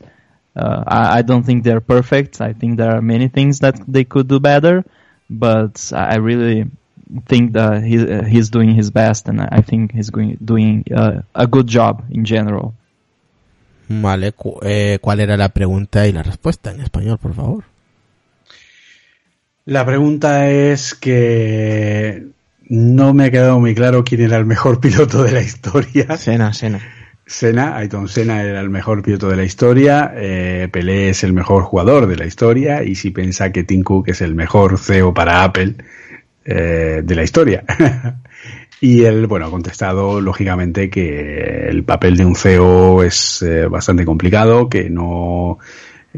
Uh, 0.55 0.83
I, 0.87 1.19
I 1.19 1.23
don't 1.23 1.43
think 1.45 1.65
they're 1.65 1.81
perfect. 1.83 2.41
I 2.41 2.53
think 2.55 2.79
there 2.79 2.97
are 2.97 3.03
many 3.03 3.29
things 3.29 3.61
that 3.61 3.79
they 3.87 4.05
could 4.05 4.29
do 4.29 4.41
better, 4.41 4.85
but 5.29 5.93
I 5.95 6.17
really 6.17 6.65
think 7.27 7.53
that 7.53 7.83
he, 7.85 7.99
he's 8.29 8.49
doing 8.51 8.75
his 8.75 8.91
best, 8.91 9.29
and 9.29 9.41
I 9.41 9.61
think 9.61 9.93
he's 9.93 10.11
going, 10.11 10.39
doing 10.43 10.85
uh, 10.95 11.21
a 11.35 11.47
good 11.47 11.67
job 11.67 12.05
in 12.11 12.25
general. 12.25 12.75
Vale, 13.89 14.33
cu- 14.33 14.59
eh, 14.63 14.99
¿cuál 15.01 15.21
era 15.21 15.37
la 15.37 15.51
pregunta 15.51 16.09
y 16.09 16.13
la 16.13 16.23
respuesta 16.23 16.73
en 16.73 16.81
español, 16.81 17.19
por 17.19 17.35
favor? 17.35 17.65
La 19.67 19.85
pregunta 19.85 20.49
es 20.49 20.95
que 20.95 22.29
no 22.69 23.15
me 23.15 23.27
ha 23.27 23.31
quedado 23.31 23.61
muy 23.61 23.75
claro 23.75 24.05
quién 24.05 24.23
era 24.23 24.37
el 24.37 24.47
mejor 24.47 24.81
piloto 24.81 25.23
de 25.23 25.33
la 25.33 25.43
historia. 25.43 26.17
Sena, 26.17 26.53
Sena. 26.53 26.81
Senna, 27.29 27.77
Ayrton 27.77 28.09
Senna 28.09 28.41
era 28.43 28.61
el 28.61 28.71
mejor 28.71 29.03
piloto 29.03 29.29
de 29.29 29.37
la 29.37 29.43
historia, 29.43 30.13
eh, 30.15 30.69
Pelé 30.71 31.09
es 31.09 31.25
el 31.25 31.33
mejor 31.33 31.65
jugador 31.65 32.07
de 32.07 32.15
la 32.15 32.25
historia 32.25 32.85
y 32.85 32.95
si 32.95 33.11
piensa 33.11 33.51
que 33.51 33.65
Tim 33.65 33.83
Cook 33.83 34.11
es 34.11 34.21
el 34.21 34.37
mejor 34.37 34.79
CEO 34.79 35.13
para 35.13 35.43
Apple 35.43 35.75
eh, 36.45 37.03
de 37.05 37.15
la 37.17 37.25
historia. 37.25 37.65
y 38.81 39.03
él, 39.03 39.27
bueno, 39.27 39.47
ha 39.47 39.51
contestado 39.51 40.21
lógicamente 40.21 40.89
que 40.89 41.67
el 41.69 41.83
papel 41.83 42.17
de 42.17 42.25
un 42.25 42.37
CEO 42.37 43.03
es 43.03 43.43
eh, 43.43 43.67
bastante 43.67 44.05
complicado, 44.05 44.69
que 44.69 44.89
no 44.89 45.59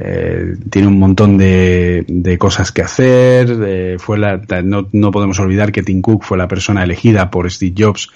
eh, 0.00 0.56
tiene 0.70 0.86
un 0.86 0.98
montón 0.98 1.38
de, 1.38 2.36
cosas 2.38 2.70
que 2.70 2.82
hacer. 2.82 3.98
fue 3.98 4.18
la, 4.18 4.40
no, 4.62 4.88
no 4.92 5.10
podemos 5.10 5.40
olvidar 5.40 5.72
que 5.72 5.82
Tim 5.82 6.02
Cook 6.02 6.22
fue 6.22 6.38
la 6.38 6.46
persona 6.46 6.84
elegida 6.84 7.30
por 7.30 7.50
Steve 7.50 7.74
Jobs 7.76 8.08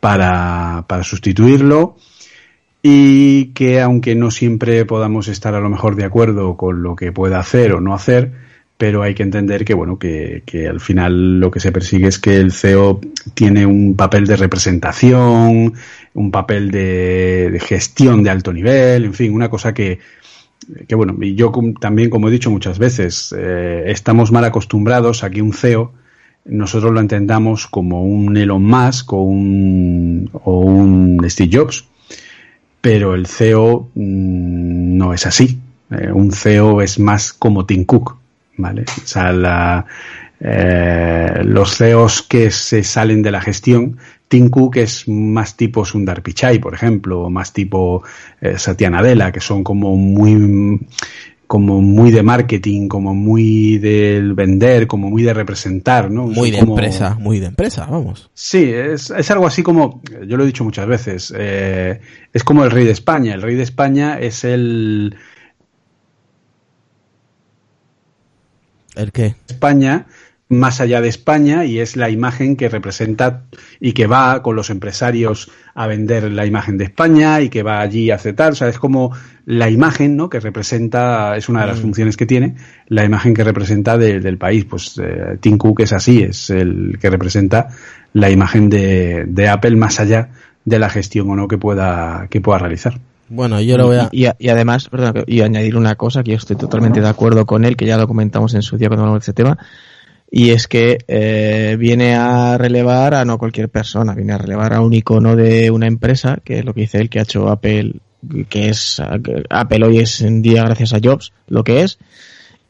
para, 0.00 0.84
para 0.88 1.04
sustituirlo 1.04 1.96
y 2.82 3.46
que 3.46 3.80
aunque 3.80 4.14
no 4.14 4.30
siempre 4.30 4.84
podamos 4.84 5.28
estar 5.28 5.54
a 5.54 5.60
lo 5.60 5.68
mejor 5.68 5.96
de 5.96 6.04
acuerdo 6.04 6.56
con 6.56 6.82
lo 6.82 6.96
que 6.96 7.12
pueda 7.12 7.38
hacer 7.38 7.72
o 7.72 7.80
no 7.80 7.94
hacer, 7.94 8.32
pero 8.76 9.02
hay 9.02 9.14
que 9.14 9.24
entender 9.24 9.64
que 9.64 9.74
bueno 9.74 9.98
que, 9.98 10.42
que 10.46 10.68
al 10.68 10.80
final 10.80 11.40
lo 11.40 11.50
que 11.50 11.60
se 11.60 11.72
persigue 11.72 12.06
es 12.08 12.18
que 12.18 12.36
el 12.36 12.52
CEO 12.52 13.00
tiene 13.34 13.66
un 13.66 13.96
papel 13.96 14.26
de 14.26 14.36
representación, 14.36 15.74
un 16.14 16.30
papel 16.30 16.70
de 16.70 17.60
gestión 17.64 18.22
de 18.22 18.30
alto 18.30 18.52
nivel, 18.52 19.04
en 19.04 19.14
fin, 19.14 19.32
una 19.32 19.48
cosa 19.48 19.74
que, 19.74 19.98
que 20.86 20.94
bueno, 20.94 21.16
y 21.20 21.34
yo 21.34 21.52
también, 21.80 22.10
como 22.10 22.28
he 22.28 22.30
dicho 22.30 22.50
muchas 22.50 22.78
veces, 22.78 23.34
eh, 23.36 23.84
estamos 23.86 24.32
mal 24.32 24.44
acostumbrados 24.44 25.24
a 25.24 25.30
que 25.30 25.42
un 25.42 25.52
CEO 25.52 25.92
nosotros 26.44 26.92
lo 26.92 27.00
entendamos 27.00 27.66
como 27.66 28.04
un 28.04 28.36
Elon 28.36 28.64
Musk 28.64 29.12
o 29.12 29.22
un, 29.22 30.30
o 30.32 30.60
un 30.60 31.20
Steve 31.28 31.50
Jobs, 31.52 31.84
pero 32.80 33.14
el 33.14 33.26
CEO 33.26 33.90
mm, 33.94 34.96
no 34.96 35.12
es 35.12 35.26
así. 35.26 35.58
Eh, 35.90 36.10
un 36.12 36.32
CEO 36.32 36.80
es 36.80 36.98
más 36.98 37.32
como 37.32 37.66
Tim 37.66 37.84
Cook, 37.84 38.16
¿vale? 38.56 38.82
O 38.82 39.06
sea, 39.06 39.32
la, 39.32 39.86
eh, 40.40 41.42
los 41.44 41.76
CEOs 41.76 42.22
que 42.22 42.50
se 42.50 42.82
salen 42.84 43.22
de 43.22 43.30
la 43.30 43.40
gestión, 43.40 43.98
Tim 44.28 44.50
Cook 44.50 44.76
es 44.76 45.08
más 45.08 45.56
tipo 45.56 45.84
Sundar 45.84 46.22
Pichai, 46.22 46.58
por 46.58 46.74
ejemplo, 46.74 47.22
o 47.22 47.30
más 47.30 47.52
tipo 47.52 48.02
eh, 48.40 48.58
Satya 48.58 48.90
Nadella, 48.90 49.32
que 49.32 49.40
son 49.40 49.64
como 49.64 49.96
muy 49.96 50.80
como 51.46 51.80
muy 51.80 52.10
de 52.10 52.22
marketing, 52.22 52.88
como 52.88 53.14
muy 53.14 53.78
del 53.78 54.34
vender, 54.34 54.86
como 54.86 55.08
muy 55.08 55.22
de 55.22 55.32
representar, 55.32 56.10
¿no? 56.10 56.26
Muy 56.26 56.50
de 56.50 56.58
Como- 56.58 56.74
empresa, 56.78 57.14
muy 57.18 57.40
de 57.40 57.46
empresa, 57.46 57.86
vamos. 57.86 58.30
Sí, 58.34 58.64
es, 58.70 59.08
es 59.10 59.30
algo 59.30 59.46
así 59.46 59.62
como, 59.62 60.02
yo 60.26 60.36
lo 60.36 60.42
he 60.42 60.46
dicho 60.46 60.62
muchas 60.62 60.86
veces, 60.86 61.32
eh, 61.34 62.00
es 62.34 62.44
como 62.44 62.64
el 62.64 62.70
rey 62.70 62.84
de 62.84 62.90
España. 62.90 63.32
El 63.32 63.40
rey 63.40 63.54
de 63.54 63.62
España 63.62 64.18
es 64.20 64.44
el 64.44 65.16
¿El 68.94 69.12
qué? 69.12 69.36
España 69.48 70.06
más 70.50 70.80
allá 70.80 71.02
de 71.02 71.08
España 71.08 71.66
y 71.66 71.78
es 71.78 71.94
la 71.96 72.08
imagen 72.08 72.56
que 72.56 72.70
representa 72.70 73.42
y 73.80 73.92
que 73.92 74.06
va 74.06 74.42
con 74.42 74.56
los 74.56 74.70
empresarios 74.70 75.50
a 75.74 75.86
vender 75.86 76.32
la 76.32 76.46
imagen 76.46 76.78
de 76.78 76.84
España 76.84 77.40
y 77.42 77.50
que 77.50 77.62
va 77.62 77.80
allí 77.80 78.10
a 78.10 78.14
hacer 78.14 78.34
tal. 78.34 78.52
O 78.52 78.54
sea, 78.54 78.68
es 78.68 78.78
como 78.78 79.12
la 79.44 79.68
imagen 79.68 80.16
¿no? 80.16 80.30
que 80.30 80.40
representa, 80.40 81.36
es 81.36 81.48
una 81.50 81.60
de 81.62 81.66
las 81.66 81.80
funciones 81.80 82.16
que 82.16 82.24
tiene, 82.24 82.54
la 82.88 83.04
imagen 83.04 83.34
que 83.34 83.44
representa 83.44 83.98
de- 83.98 84.20
del 84.20 84.38
país. 84.38 84.64
Pues 84.64 84.98
eh, 84.98 85.36
Tim 85.40 85.58
Cook 85.58 85.80
es 85.80 85.92
así, 85.92 86.22
es 86.22 86.48
el 86.48 86.98
que 87.00 87.10
representa 87.10 87.68
la 88.14 88.30
imagen 88.30 88.70
de, 88.70 89.24
de 89.28 89.48
Apple 89.48 89.76
más 89.76 90.00
allá 90.00 90.30
de 90.64 90.78
la 90.78 90.88
gestión 90.88 91.28
o 91.30 91.36
no 91.36 91.46
que 91.46 91.58
pueda, 91.58 92.26
que 92.30 92.40
pueda 92.40 92.58
realizar. 92.58 92.98
Bueno, 93.28 93.60
yo 93.60 93.76
lo 93.76 93.88
voy 93.88 93.96
a... 93.98 94.08
Y, 94.12 94.26
y- 94.26 94.30
y 94.38 94.48
además, 94.48 94.88
perdón, 94.88 95.24
y 95.26 95.42
añadir 95.42 95.76
una 95.76 95.94
cosa 95.96 96.22
que 96.22 96.30
yo 96.30 96.38
estoy 96.38 96.56
totalmente 96.56 97.02
de 97.02 97.08
acuerdo 97.08 97.44
con 97.44 97.66
él, 97.66 97.76
que 97.76 97.84
ya 97.84 97.98
lo 97.98 98.08
comentamos 98.08 98.54
en 98.54 98.62
su 98.62 98.78
día 98.78 98.88
cuando 98.88 99.02
hablamos 99.02 99.20
de 99.20 99.30
este 99.30 99.34
tema, 99.34 99.58
y 100.30 100.50
es 100.50 100.68
que 100.68 100.98
eh, 101.08 101.76
viene 101.78 102.14
a 102.14 102.58
relevar 102.58 103.14
a 103.14 103.24
no 103.24 103.38
cualquier 103.38 103.68
persona, 103.68 104.14
viene 104.14 104.34
a 104.34 104.38
relevar 104.38 104.74
a 104.74 104.80
un 104.80 104.92
icono 104.92 105.36
de 105.36 105.70
una 105.70 105.86
empresa, 105.86 106.38
que 106.44 106.58
es 106.58 106.64
lo 106.64 106.74
que 106.74 106.82
dice 106.82 107.00
él, 107.00 107.08
que 107.08 107.18
ha 107.18 107.22
hecho 107.22 107.48
Apple, 107.48 107.94
que 108.48 108.68
es 108.68 109.00
Apple 109.00 109.86
hoy 109.86 109.98
es 109.98 110.20
en 110.20 110.42
día 110.42 110.64
gracias 110.64 110.92
a 110.92 111.00
Jobs, 111.02 111.32
lo 111.46 111.64
que 111.64 111.82
es, 111.82 111.98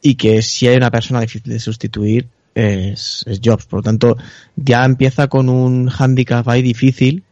y 0.01 0.15
que 0.15 0.41
si 0.41 0.67
hay 0.67 0.77
una 0.77 0.91
persona 0.91 1.19
difícil 1.19 1.51
de 1.51 1.59
sustituir 1.59 2.27
es, 2.55 3.25
es 3.27 3.41
Jobs. 3.43 3.65
Por 3.65 3.79
lo 3.79 3.83
tanto, 3.83 4.17
ya 4.55 4.85
empieza 4.85 5.27
con 5.27 5.49
un 5.49 5.89
handicap 5.89 6.47
ahí 6.47 6.61
difícil 6.61 7.23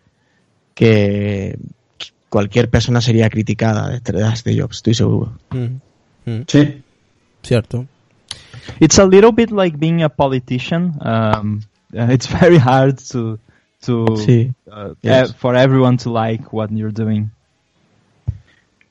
que 0.73 1.57
cualquier 2.29 2.69
persona 2.69 2.99
sería 2.99 3.29
criticada 3.29 3.89
detrás 3.89 4.43
de 4.43 4.59
Jobs, 4.59 4.77
estoy 4.77 4.93
seguro. 4.93 5.37
Mm, 5.51 6.29
mm, 6.31 6.43
Sí. 6.47 6.81
cierto. 7.43 7.87
It's 8.79 8.99
a 8.99 9.05
little 9.05 9.31
bit 9.31 9.51
like 9.51 9.77
being 9.77 10.03
a 10.03 10.09
politician. 10.09 10.93
Um, 11.01 11.61
uh, 11.93 12.07
it's 12.11 12.27
very 12.41 12.57
hard 12.57 12.97
to 13.11 13.39
to 13.81 14.05
Sí. 14.17 14.53
uh, 14.71 14.93
Yes. 15.01 15.29
eh, 15.29 15.33
for 15.37 15.55
everyone 15.55 15.97
to 15.97 16.09
like 16.11 16.43
what 16.51 16.69
you're 16.71 16.91
doing. 16.93 17.29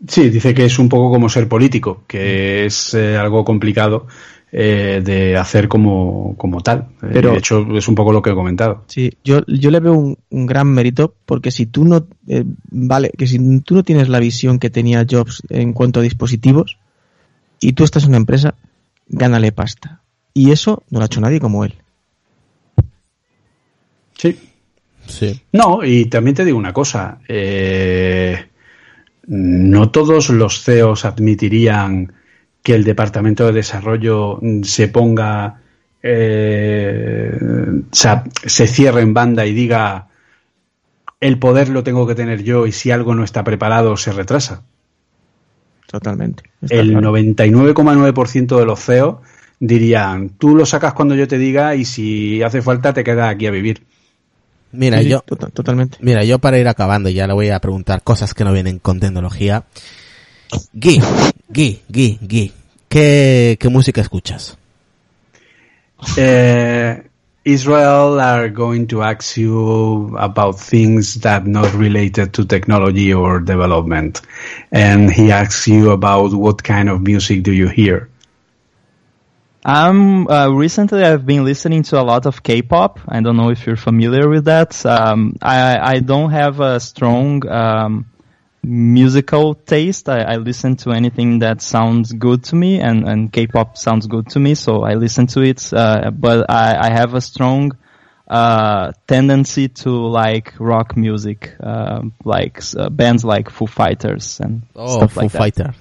Sí, 0.07 0.29
dice 0.31 0.55
que 0.55 0.65
es 0.67 0.79
un 0.79 0.89
poco 0.89 1.11
como 1.11 1.29
ser 1.29 1.49
político, 1.49 2.05
que 2.07 2.67
es 2.67 2.93
eh, 2.95 3.17
algo 3.17 3.45
complicado 3.45 4.07
eh, 4.53 5.01
de 5.05 5.37
hacer 5.37 5.69
como, 5.69 6.35
como 6.37 6.61
tal. 6.61 6.89
Eh, 7.03 7.11
Pero- 7.15 7.33
de 7.33 7.39
hecho, 7.39 7.67
es 7.77 7.89
un 7.89 7.95
poco 7.95 8.13
lo 8.13 8.21
que 8.23 8.31
he 8.31 8.35
comentado. 8.35 8.85
Sí, 8.89 9.13
yo, 9.25 9.41
yo 9.47 9.71
le 9.71 9.81
veo 9.81 9.95
un, 9.95 10.19
un 10.31 10.47
gran 10.47 10.69
mérito 10.69 11.15
porque 11.25 11.51
si 11.51 11.67
tú 11.67 11.85
no, 11.85 12.07
eh, 12.29 12.45
vale, 12.71 13.11
que 13.17 13.27
si 13.27 13.61
tú 13.61 13.75
no 13.75 13.83
tienes 13.83 14.09
la 14.09 14.21
visión 14.21 14.59
que 14.59 14.71
tenía 14.71 15.05
Jobs 15.11 15.43
en 15.49 15.73
cuanto 15.73 16.01
a 16.01 16.03
dispositivos 16.05 16.79
y 17.61 17.73
tú 17.73 17.83
estás 17.85 18.05
en 18.05 18.11
una 18.11 18.19
empresa, 18.19 18.55
gánale 19.07 19.52
pasta. 19.52 20.02
Y 20.35 20.51
eso 20.51 20.83
no 20.91 20.99
lo 20.99 21.05
ha 21.05 21.07
hecho 21.07 21.20
nadie 21.20 21.41
como 21.41 21.65
él. 21.65 21.75
Sí. 24.17 24.39
Sí. 25.07 25.41
No, 25.52 25.85
y 25.85 26.07
también 26.07 26.35
te 26.35 26.44
digo 26.44 26.59
una 26.59 26.73
cosa. 26.73 27.18
eh, 27.28 28.47
no 29.26 29.91
todos 29.91 30.31
los 30.31 30.62
CEOs 30.62 31.05
admitirían 31.05 32.12
que 32.62 32.75
el 32.75 32.85
departamento 32.85 33.47
de 33.47 33.52
desarrollo 33.52 34.41
se 34.62 34.89
ponga, 34.89 35.60
eh, 36.02 37.39
o 37.41 37.94
sea, 37.94 38.25
se 38.44 38.67
cierre 38.67 39.02
en 39.02 39.15
banda 39.15 39.47
y 39.47 39.55
diga 39.55 40.09
el 41.20 41.39
poder 41.39 41.68
lo 41.68 41.83
tengo 41.83 42.07
que 42.07 42.15
tener 42.15 42.43
yo 42.43 42.67
y 42.67 42.73
si 42.73 42.91
algo 42.91 43.15
no 43.15 43.25
está 43.25 43.43
preparado 43.44 43.97
se 43.97 44.12
retrasa. 44.12 44.62
Totalmente. 45.86 46.42
El 46.68 46.90
claro. 46.92 47.12
99,9% 47.12 48.58
de 48.58 48.65
los 48.66 48.81
CEOs 48.84 49.16
dirían, 49.60 50.31
tú 50.31 50.55
lo 50.56 50.66
sacas 50.66 50.92
cuando 50.94 51.15
yo 51.15 51.26
te 51.28 51.39
diga 51.39 51.74
y 51.74 51.84
si 51.84 52.42
hace 52.42 52.60
falta 52.62 52.92
te 52.92 53.05
quedas 53.05 53.31
aquí 53.32 53.47
a 53.47 53.50
vivir. 53.50 53.82
Mira, 54.73 55.00
Sí, 55.00 55.08
yo... 55.08 55.20
tota- 55.20 55.48
totalmente. 55.48 55.97
Mira, 56.00 56.24
yo 56.24 56.39
para 56.39 56.58
ir 56.58 56.68
acabando 56.68 57.08
ya 57.08 57.26
le 57.26 57.32
voy 57.32 57.48
a 57.50 57.60
preguntar 57.60 58.02
cosas 58.02 58.34
que 58.34 58.44
no 58.44 58.52
vienen 58.52 58.78
con 58.78 59.00
tecnología. 59.00 59.65
Gui, 60.74 61.00
Gui, 61.48 61.81
Gui, 61.89 62.18
Gui. 62.20 62.52
¿Qué, 62.89 63.56
qué 63.58 63.68
música 63.68 64.00
escuchas? 64.00 64.58
Uh, 66.16 67.00
Israel 67.47 68.18
are 68.20 68.49
going 68.49 68.89
to 68.89 69.02
ask 69.02 69.36
you 69.36 70.16
about 70.16 70.58
things 70.58 71.15
that 71.23 71.47
not 71.47 71.73
related 71.75 72.34
to 72.34 72.44
technology 72.44 73.15
or 73.15 73.39
development, 73.39 74.20
and 74.73 75.08
he 75.08 75.31
asks 75.31 75.68
you 75.68 75.92
about 75.92 76.33
what 76.33 76.65
kind 76.65 76.89
of 76.89 77.02
music 77.02 77.44
do 77.44 77.52
you 77.52 77.68
hear. 77.68 78.10
Um, 79.65 80.26
uh, 80.26 80.49
recently 80.49 81.05
I've 81.05 81.25
been 81.25 81.44
listening 81.44 81.84
to 81.84 82.00
a 82.00 82.02
lot 82.02 82.26
of 82.26 82.42
K-pop. 82.42 82.99
I 83.07 83.20
don't 83.20 83.36
know 83.36 83.50
if 83.50 83.65
you're 83.65 83.76
familiar 83.76 84.28
with 84.28 84.47
that. 84.47 84.84
Um, 84.84 85.36
I, 85.41 85.78
I 85.94 85.99
don't 86.00 86.31
have 86.33 86.58
a 86.58 86.81
strong 86.81 87.47
um, 87.49 88.07
musical 88.67 89.55
taste. 89.55 90.09
I, 90.09 90.23
I 90.23 90.36
listen 90.36 90.77
to 90.78 90.91
anything 90.91 91.39
that 91.39 91.62
sounds 91.62 92.12
good 92.12 92.43
to 92.45 92.57
me, 92.57 92.81
and, 92.81 93.09
and 93.09 93.33
K-pop 93.33 93.77
sounds 93.77 94.07
good 94.09 94.28
to 94.31 94.41
me, 94.41 94.55
so 94.57 94.83
I 94.83 94.95
listen 94.95 95.28
to 95.28 95.43
it. 95.43 95.73
Uh, 95.73 96.11
but 96.11 96.51
I, 96.51 96.89
I 96.89 96.91
have 96.93 97.15
a 97.15 97.20
strong 97.20 97.73
uh, 98.28 98.91
tendency 99.07 99.69
to 99.69 99.91
like 99.91 100.55
rock 100.59 100.97
music, 100.97 101.55
uh, 101.62 102.03
like 102.25 102.61
uh, 102.77 102.91
bands 102.91 103.25
like 103.25 103.51
Foo 103.51 103.67
Fighters 103.67 104.41
and 104.41 104.62
Oh, 104.75 104.97
stuff 104.97 105.12
Foo 105.12 105.28
like 105.39 105.55
that. 105.55 105.75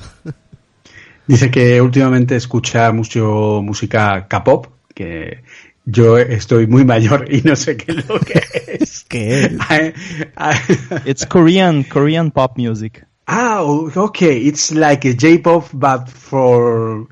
Dice 1.28 1.50
que 1.50 1.82
últimamente 1.82 2.36
escucha 2.36 2.92
mucho 2.92 3.60
música 3.64 4.28
K-pop, 4.30 4.68
que 4.94 5.40
yo 5.86 6.18
estoy 6.18 6.68
muy 6.68 6.84
mayor 6.86 7.26
y 7.32 7.42
no 7.44 7.56
sé 7.56 7.78
qué 7.78 7.92
es 7.92 8.08
lo 8.10 8.20
que 8.20 8.42
es. 8.68 9.06
¿Qué 9.08 9.46
es? 9.46 9.52
I- 9.70 9.94
I- 10.38 11.00
It's 11.06 11.26
Korean 11.26 11.84
Korean 11.84 12.32
pop 12.32 12.58
music. 12.58 13.06
ah, 13.28 13.62
okay, 13.64 14.38
it's 14.48 14.72
like 14.72 15.06
a 15.08 15.14
J-pop 15.14 15.66
but 15.74 16.10
for 16.10 17.08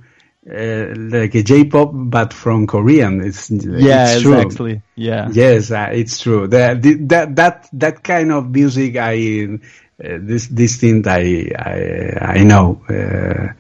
uh, 0.45 0.93
like 0.95 1.34
a 1.35 1.42
J-pop 1.43 1.92
but 1.93 2.34
from 2.34 2.68
Korean. 2.68 3.22
It's 3.22 3.50
Yeah, 3.50 4.11
it's 4.14 4.22
true. 4.22 4.35
exactly. 4.40 4.82
Yeah. 4.95 5.30
Yes, 5.32 5.72
uh, 5.72 5.90
it's 5.92 6.19
true. 6.19 6.48
That 6.48 6.82
that 7.10 7.35
that 7.35 7.68
that 7.74 8.03
kind 8.03 8.32
of 8.32 8.50
music, 8.52 8.95
I 8.98 9.48
uh, 10.03 10.19
this 10.22 10.48
this 10.48 10.77
thing 10.77 11.08
I 11.08 11.50
I, 11.58 12.40
I 12.40 12.43
know. 12.43 12.82
Uh, 12.90 13.53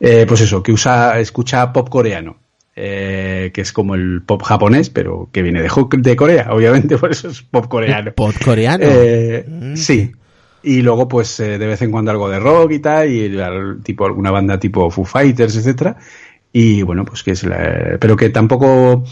eh, 0.00 0.24
pues 0.26 0.40
eso, 0.40 0.62
que 0.62 0.72
usa 0.72 1.18
escucha 1.20 1.72
pop 1.72 1.88
coreano, 1.90 2.36
eh, 2.76 3.50
que 3.54 3.60
es 3.60 3.72
como 3.72 3.94
el 3.94 4.22
pop 4.22 4.42
japonés, 4.42 4.90
pero 4.90 5.28
que 5.32 5.42
viene 5.42 5.62
de, 5.62 6.16
Corea, 6.16 6.48
obviamente, 6.50 6.98
por 6.98 7.10
eso 7.10 7.28
es 7.28 7.42
pop 7.42 7.68
coreano. 7.68 8.12
Pop 8.14 8.34
coreano. 8.44 8.84
Eh, 8.86 9.44
Mm. 9.46 9.76
Sí. 9.76 10.12
Y 10.62 10.80
luego, 10.80 11.06
pues, 11.06 11.38
eh, 11.40 11.58
de 11.58 11.66
vez 11.66 11.82
en 11.82 11.90
cuando 11.90 12.10
algo 12.10 12.28
de 12.28 12.38
rock 12.40 12.72
y 12.72 12.78
tal, 12.78 13.10
y 13.10 13.36
tipo 13.82 14.06
alguna 14.06 14.30
banda 14.30 14.58
tipo 14.58 14.90
Foo 14.90 15.04
Fighters, 15.04 15.56
etcétera. 15.56 15.96
Y 16.52 16.82
bueno, 16.82 17.04
pues 17.04 17.22
que 17.22 17.32
es 17.32 17.44
la, 17.44 17.98
pero 18.00 18.16
que 18.16 18.30
tampoco 18.30 19.04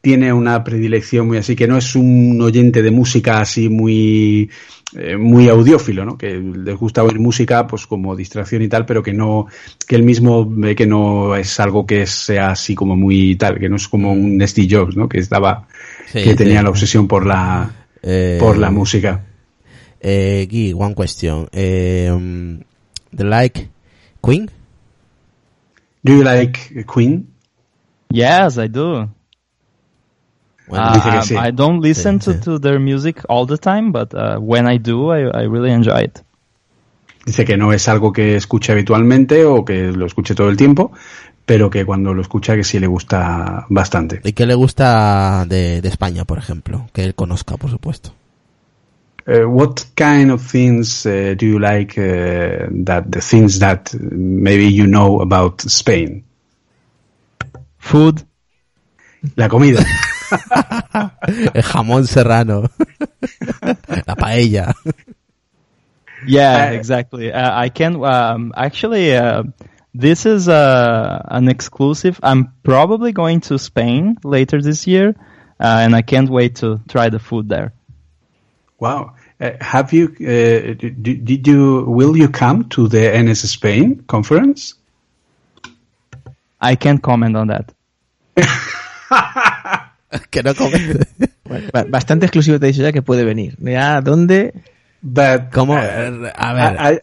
tiene 0.00 0.32
una 0.32 0.64
predilección 0.64 1.26
muy 1.26 1.38
así, 1.38 1.54
que 1.54 1.68
no 1.68 1.76
es 1.76 1.94
un 1.94 2.40
oyente 2.40 2.82
de 2.82 2.90
música 2.90 3.40
así 3.40 3.68
muy, 3.68 4.50
eh, 4.94 5.16
muy 5.16 5.48
audiófilo, 5.48 6.04
¿no? 6.04 6.16
Que 6.16 6.36
les 6.36 6.76
gusta 6.76 7.02
oír 7.02 7.18
música, 7.18 7.66
pues 7.66 7.86
como 7.86 8.14
distracción 8.14 8.62
y 8.62 8.68
tal, 8.68 8.86
pero 8.86 9.02
que 9.02 9.12
no, 9.12 9.46
que 9.86 9.96
él 9.96 10.02
mismo 10.04 10.48
ve 10.48 10.76
que 10.76 10.86
no 10.86 11.34
es 11.34 11.58
algo 11.58 11.86
que 11.86 12.06
sea 12.06 12.50
así 12.50 12.74
como 12.74 12.94
muy 12.96 13.36
tal, 13.36 13.58
que 13.58 13.68
no 13.68 13.76
es 13.76 13.88
como 13.88 14.12
un 14.12 14.40
Steve 14.46 14.68
Jobs, 14.70 14.96
¿no? 14.96 15.08
Que 15.08 15.18
estaba, 15.18 15.66
Sí, 16.12 16.22
que 16.22 16.34
tenía 16.34 16.58
sí. 16.58 16.64
la 16.64 16.70
obsesión 16.70 17.08
por 17.08 17.26
la, 17.26 17.70
Eh, 18.02 18.36
por 18.38 18.56
la 18.58 18.70
música. 18.70 19.24
Eh, 20.00 20.46
Guy, 20.48 20.72
one 20.72 20.94
question. 20.94 21.48
Eh, 21.50 22.08
um, 22.12 22.60
the 23.14 23.24
like 23.24 23.68
Queen? 24.22 24.48
Do 26.04 26.12
you 26.12 26.22
like 26.22 26.84
Queen? 26.86 27.26
Yes, 28.10 28.58
I 28.58 28.68
do. 28.68 29.08
Bueno, 30.68 30.90
Uh, 30.90 30.94
dice 30.94 31.10
que 31.10 31.22
sí. 31.22 31.34
I 31.34 31.52
don't 31.52 31.82
listen 31.82 32.20
Sí, 32.20 32.24
to, 32.26 32.32
sí. 32.34 32.40
to 32.40 32.60
their 32.60 32.80
music 32.80 33.22
all 33.28 33.46
the 33.46 33.58
time, 33.58 33.92
but 33.92 34.12
uh, 34.14 34.38
when 34.40 34.66
I 34.68 34.78
do, 34.78 35.12
I, 35.14 35.22
I 35.32 35.46
really 35.46 35.70
enjoy 35.70 36.04
it. 36.04 36.18
Dice 37.24 37.44
que 37.44 37.56
no 37.56 37.72
es 37.72 37.88
algo 37.88 38.12
que 38.12 38.36
escuche 38.36 38.72
habitualmente 38.72 39.44
o 39.44 39.64
que 39.64 39.92
lo 39.92 40.06
escuche 40.06 40.34
todo 40.34 40.48
el 40.48 40.56
tiempo, 40.56 40.92
pero 41.44 41.70
que 41.70 41.84
cuando 41.84 42.14
lo 42.14 42.22
escucha 42.22 42.54
que 42.56 42.64
sí 42.64 42.78
le 42.78 42.86
gusta 42.86 43.66
bastante. 43.68 44.20
¿Y 44.24 44.32
qué 44.32 44.46
le 44.46 44.54
gusta 44.54 45.44
de, 45.48 45.80
de 45.80 45.88
España, 45.88 46.24
por 46.24 46.38
ejemplo? 46.38 46.88
Que 46.92 47.04
él 47.04 47.14
conozca, 47.14 47.56
por 47.56 47.70
supuesto. 47.70 48.12
Uh, 49.28 49.44
what 49.48 49.74
kind 49.96 50.30
of 50.30 50.40
things 50.40 51.04
uh, 51.04 51.34
do 51.36 51.46
you 51.46 51.58
like 51.58 51.98
uh, 52.00 52.68
that 52.84 53.06
the 53.10 53.20
things 53.20 53.58
that 53.58 53.92
maybe 54.12 54.72
you 54.72 54.86
know 54.86 55.20
about 55.20 55.60
Spain? 55.66 56.22
Food, 57.78 58.22
La 59.34 59.48
comida. 59.48 59.84
El 61.54 61.62
jamón 61.62 62.06
serrano. 62.06 62.68
la 64.06 64.14
paella. 64.16 64.74
Yeah, 66.26 66.68
Uh, 66.70 66.72
exactly. 66.72 67.32
Uh, 67.32 67.60
I 67.64 67.68
can 67.68 68.02
um, 68.04 68.52
actually. 68.56 69.14
Uh, 69.16 69.44
this 69.94 70.26
is 70.26 70.46
uh, 70.48 71.22
an 71.28 71.48
exclusive. 71.48 72.20
I'm 72.22 72.52
probably 72.62 73.12
going 73.12 73.40
to 73.42 73.58
Spain 73.58 74.18
later 74.24 74.60
this 74.60 74.86
year, 74.86 75.14
uh, 75.58 75.80
and 75.84 75.96
I 75.96 76.02
can't 76.02 76.28
wait 76.28 76.56
to 76.56 76.80
try 76.86 77.08
the 77.08 77.18
food 77.18 77.48
there. 77.48 77.72
Wow. 78.78 79.14
Uh, 79.40 79.52
have 79.60 79.92
you, 79.94 80.08
uh, 80.20 80.74
did, 80.74 81.24
did 81.24 81.46
you, 81.46 81.84
will 81.86 82.14
you 82.16 82.28
come 82.28 82.68
to 82.70 82.88
the 82.88 83.10
NS 83.22 83.50
Spain 83.50 84.04
conference? 84.06 84.74
I 86.60 86.74
can't 86.76 87.02
comment 87.02 87.36
on 87.36 87.46
that. 87.48 87.72
que 90.30 90.42
no 90.42 90.54
comente. 90.54 91.06
Bueno, 91.44 91.68
ba- 91.72 91.84
bastante 91.88 92.26
exclusivo 92.26 92.58
te 92.58 92.66
he 92.66 92.72
dicho 92.72 92.82
ya 92.82 92.92
que 92.92 93.02
puede 93.02 93.24
venir. 93.24 93.56
Ya, 93.60 94.00
¿dónde? 94.00 94.52
But 95.02 95.52
¿Cómo? 95.52 95.74
uh, 95.74 96.28
A 96.36 96.52
ver. 96.52 96.76
I, 96.78 96.98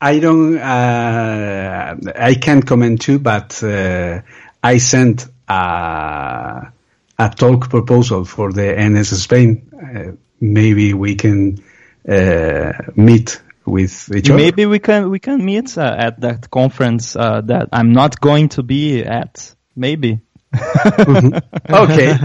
I, 0.00 0.16
I 0.16 0.20
don't. 0.20 0.56
Uh, 0.56 1.96
I 2.16 2.34
can't 2.36 2.64
comment 2.64 3.00
too, 3.00 3.18
but 3.18 3.62
uh, 3.62 4.20
I 4.62 4.78
sent 4.78 5.26
a 5.48 6.72
a 7.18 7.28
talk 7.36 7.68
proposal 7.68 8.24
for 8.24 8.52
the 8.52 8.74
NS 8.78 9.20
Spain. 9.22 9.62
Uh, 9.74 10.12
maybe 10.40 10.94
we 10.94 11.16
can 11.16 11.62
uh, 12.08 12.72
meet 12.96 13.42
with 13.66 14.10
each 14.14 14.30
other. 14.30 14.38
Maybe 14.38 14.64
we 14.66 14.78
can 14.78 15.10
we 15.10 15.18
can 15.18 15.44
meet 15.44 15.76
uh, 15.76 15.94
at 15.98 16.20
that 16.20 16.50
conference 16.50 17.14
uh, 17.16 17.40
that 17.42 17.68
I'm 17.72 17.92
not 17.92 18.20
going 18.20 18.48
to 18.50 18.62
be 18.62 19.02
at. 19.04 19.54
Maybe. 19.76 20.20
Okay. 21.68 22.10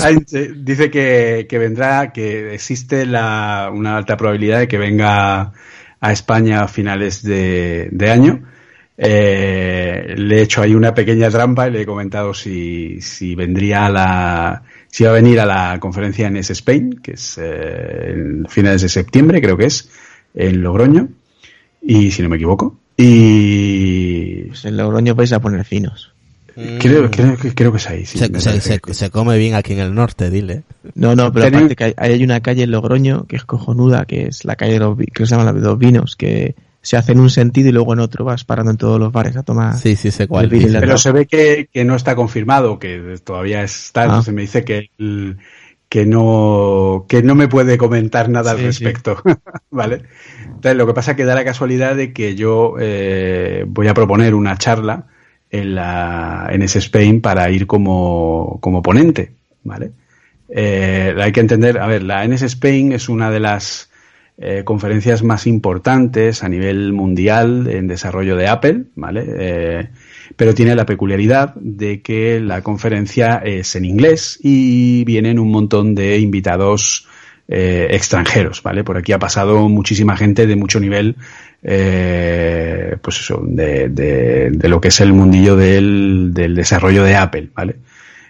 Ah, 0.00 0.10
dice- 0.10 0.52
Dice 0.54 0.90
que, 0.90 1.46
que 1.48 1.58
vendrá, 1.58 2.12
que 2.12 2.54
existe 2.54 3.04
la, 3.06 3.70
una 3.74 3.96
alta 3.96 4.16
probabilidad 4.16 4.60
de 4.60 4.68
que 4.68 4.78
venga 4.78 5.52
a 6.00 6.12
España 6.12 6.62
a 6.62 6.68
finales 6.68 7.22
de, 7.24 7.88
de 7.90 8.10
año. 8.10 8.42
Eh, 8.96 10.14
le 10.16 10.38
he 10.38 10.42
hecho 10.42 10.62
ahí 10.62 10.74
una 10.74 10.94
pequeña 10.94 11.28
trampa 11.30 11.66
y 11.68 11.72
le 11.72 11.82
he 11.82 11.86
comentado 11.86 12.34
si, 12.34 13.00
si 13.00 13.34
vendría 13.34 13.86
a 13.86 13.90
la, 13.90 14.62
si 14.88 15.04
va 15.04 15.10
a 15.10 15.14
venir 15.14 15.40
a 15.40 15.46
la 15.46 15.78
conferencia 15.80 16.28
en 16.28 16.36
S 16.36 16.52
Spain, 16.52 17.00
que 17.02 17.12
es 17.12 17.38
eh, 17.42 18.10
en 18.12 18.46
finales 18.48 18.82
de 18.82 18.88
septiembre, 18.88 19.40
creo 19.40 19.56
que 19.56 19.66
es, 19.66 19.90
en 20.34 20.62
Logroño, 20.62 21.08
y 21.82 22.10
si 22.12 22.22
no 22.22 22.28
me 22.28 22.36
equivoco. 22.36 22.78
Y 22.96 24.42
Pues 24.48 24.64
en 24.64 24.76
Logroño 24.76 25.14
vais 25.14 25.32
a 25.32 25.40
poner 25.40 25.64
finos. 25.64 26.14
Creo, 26.78 27.10
creo, 27.10 27.36
que- 27.36 27.54
creo 27.54 27.70
que 27.72 27.78
es 27.78 27.88
ahí. 27.88 28.06
sí, 28.06 28.18
se, 28.18 28.40
se- 28.40 28.60
se- 28.60 28.80
se 28.94 29.10
come 29.10 29.38
bien 29.38 29.54
aquí 29.54 29.72
en 29.74 29.80
el 29.80 29.94
norte, 29.94 30.30
dile. 30.30 30.62
No, 30.94 31.14
no, 31.14 31.32
pero 31.32 31.46
aparte 31.46 31.76
que 31.76 31.84
hay, 31.84 31.94
hay 31.96 32.24
una 32.24 32.40
calle 32.40 32.64
en 32.64 32.70
Logroño 32.70 33.24
que 33.26 33.36
es 33.36 33.44
cojonuda, 33.44 34.04
que 34.06 34.26
es 34.26 34.44
la 34.44 34.56
calle 34.56 34.74
de 34.74 34.78
los, 34.80 34.96
que 34.98 35.26
se 35.26 35.30
llama 35.30 35.44
la 35.44 35.52
de 35.52 35.60
los 35.60 35.78
vinos, 35.78 36.16
que 36.16 36.54
se 36.80 36.96
hace 36.96 37.12
en 37.12 37.20
un 37.20 37.28
sentido 37.30 37.68
y 37.68 37.72
luego 37.72 37.92
en 37.92 37.98
otro 38.00 38.24
vas 38.24 38.44
parando 38.44 38.70
en 38.70 38.76
todos 38.78 38.98
los 39.00 39.12
bares 39.12 39.36
a 39.36 39.42
tomar. 39.42 39.76
Sí, 39.76 39.96
sí, 39.96 40.10
sé 40.10 40.26
cuál. 40.26 40.48
Pero 40.48 40.96
se 40.96 41.12
ve 41.12 41.26
que, 41.26 41.68
que 41.72 41.84
no 41.84 41.94
está 41.96 42.14
confirmado, 42.16 42.78
que 42.78 43.16
todavía 43.24 43.62
está, 43.62 44.02
Ah. 44.02 44.04
entonces 44.04 44.32
me 44.34 44.42
dice 44.42 44.64
que, 44.64 44.90
el- 44.98 45.38
que 45.88 46.04
no, 46.06 47.06
que 47.08 47.22
no 47.22 47.34
me 47.34 47.48
puede 47.48 47.78
comentar 47.78 48.28
nada 48.28 48.50
al 48.52 48.58
Sí, 48.58 48.64
respecto, 48.64 49.22
¿vale? 49.70 50.02
Entonces, 50.44 50.76
lo 50.76 50.86
que 50.86 50.94
pasa 50.94 51.12
es 51.12 51.16
que 51.16 51.24
da 51.24 51.34
la 51.34 51.44
casualidad 51.44 51.96
de 51.96 52.12
que 52.12 52.34
yo 52.34 52.74
eh, 52.78 53.64
voy 53.66 53.88
a 53.88 53.94
proponer 53.94 54.34
una 54.34 54.56
charla 54.58 55.06
en 55.50 55.74
la, 55.74 56.48
en 56.50 56.62
ese 56.62 56.78
Spain 56.78 57.20
para 57.20 57.50
ir 57.50 57.66
como, 57.66 58.58
como 58.60 58.82
ponente, 58.82 59.32
¿vale? 59.64 59.92
Eh, 60.48 61.14
hay 61.18 61.32
que 61.32 61.40
entender, 61.40 61.78
a 61.78 61.86
ver, 61.86 62.02
la 62.02 62.26
NS 62.26 62.42
Spain 62.42 62.92
es 62.92 63.08
una 63.08 63.30
de 63.30 63.40
las 63.40 63.90
eh, 64.38 64.62
conferencias 64.64 65.22
más 65.22 65.46
importantes 65.46 66.42
a 66.42 66.48
nivel 66.48 66.92
mundial 66.92 67.68
en 67.68 67.86
desarrollo 67.86 68.36
de 68.36 68.48
Apple, 68.48 68.84
¿vale? 68.94 69.24
Eh, 69.26 69.88
pero 70.36 70.54
tiene 70.54 70.74
la 70.74 70.86
peculiaridad 70.86 71.54
de 71.56 72.00
que 72.00 72.40
la 72.40 72.62
conferencia 72.62 73.36
es 73.44 73.74
en 73.76 73.84
inglés 73.84 74.38
y 74.42 75.04
vienen 75.04 75.38
un 75.38 75.50
montón 75.50 75.94
de 75.94 76.18
invitados 76.18 77.06
extranjeros, 77.50 78.62
¿vale? 78.62 78.84
Por 78.84 78.98
aquí 78.98 79.12
ha 79.12 79.18
pasado 79.18 79.70
muchísima 79.70 80.18
gente 80.18 80.46
de 80.46 80.54
mucho 80.54 80.80
nivel, 80.80 81.16
eh, 81.62 82.96
pues 83.02 83.20
eso, 83.20 83.40
de, 83.44 83.88
de, 83.88 84.50
de 84.50 84.68
lo 84.68 84.80
que 84.80 84.88
es 84.88 85.00
el 85.00 85.12
mundillo 85.12 85.56
del, 85.56 86.30
del 86.32 86.54
desarrollo 86.54 87.04
de 87.04 87.16
Apple, 87.16 87.48
¿vale? 87.54 87.76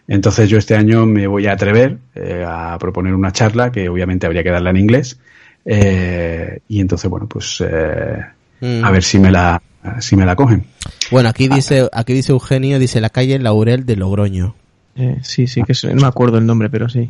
Entonces 0.07 0.49
yo 0.49 0.57
este 0.59 0.75
año 0.75 1.05
me 1.07 1.27
voy 1.27 1.47
a 1.47 1.53
atrever 1.53 1.99
eh, 2.15 2.45
a 2.47 2.79
proponer 2.79 3.15
una 3.15 3.31
charla 3.33 3.71
que 3.71 3.89
obviamente 3.89 4.27
habría 4.27 4.43
que 4.43 4.51
darla 4.51 4.71
en 4.71 4.79
inglés 4.79 5.19
eh, 5.67 6.61
y 6.69 6.81
entonces 6.81 7.11
bueno 7.11 7.27
pues 7.29 7.63
eh, 7.67 8.23
Mm. 8.61 8.85
a 8.85 8.91
ver 8.91 9.05
si 9.05 9.21
me 9.21 9.31
la 9.31 9.63
si 10.01 10.17
me 10.17 10.27
la 10.27 10.35
cogen. 10.35 10.65
Bueno, 11.13 11.29
aquí 11.29 11.47
dice, 11.47 11.89
aquí 11.93 12.13
dice 12.13 12.33
Eugenio, 12.33 12.81
dice 12.81 13.01
la 13.01 13.09
calle 13.09 13.39
Laurel 13.39 13.87
de 13.87 13.95
Logroño. 13.95 14.57
Eh, 14.97 15.19
sí, 15.23 15.47
sí, 15.47 15.63
que 15.63 15.71
es- 15.73 15.85
no 15.85 15.95
me 16.01 16.09
acuerdo 16.09 16.39
el 16.39 16.47
nombre, 16.47 16.69
pero 16.69 16.89
sí. 16.89 17.09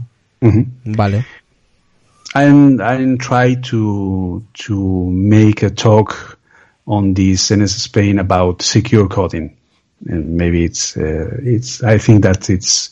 Vale. 0.85 1.25
I'm 2.35 2.81
I'm 2.81 3.19
try 3.19 3.55
to 3.55 4.45
to 4.53 5.07
make 5.11 5.63
a 5.63 5.71
talk 5.71 6.39
on 6.87 7.15
this 7.15 7.51
in 7.51 7.67
Spain 7.69 8.19
about 8.19 8.63
secure 8.63 9.09
coding, 9.09 9.57
and 10.07 10.37
maybe 10.37 10.65
it's 10.65 10.97
uh, 10.97 11.39
it's 11.43 11.83
I 11.83 11.99
think 11.99 12.23
that 12.25 12.51
it's 12.51 12.91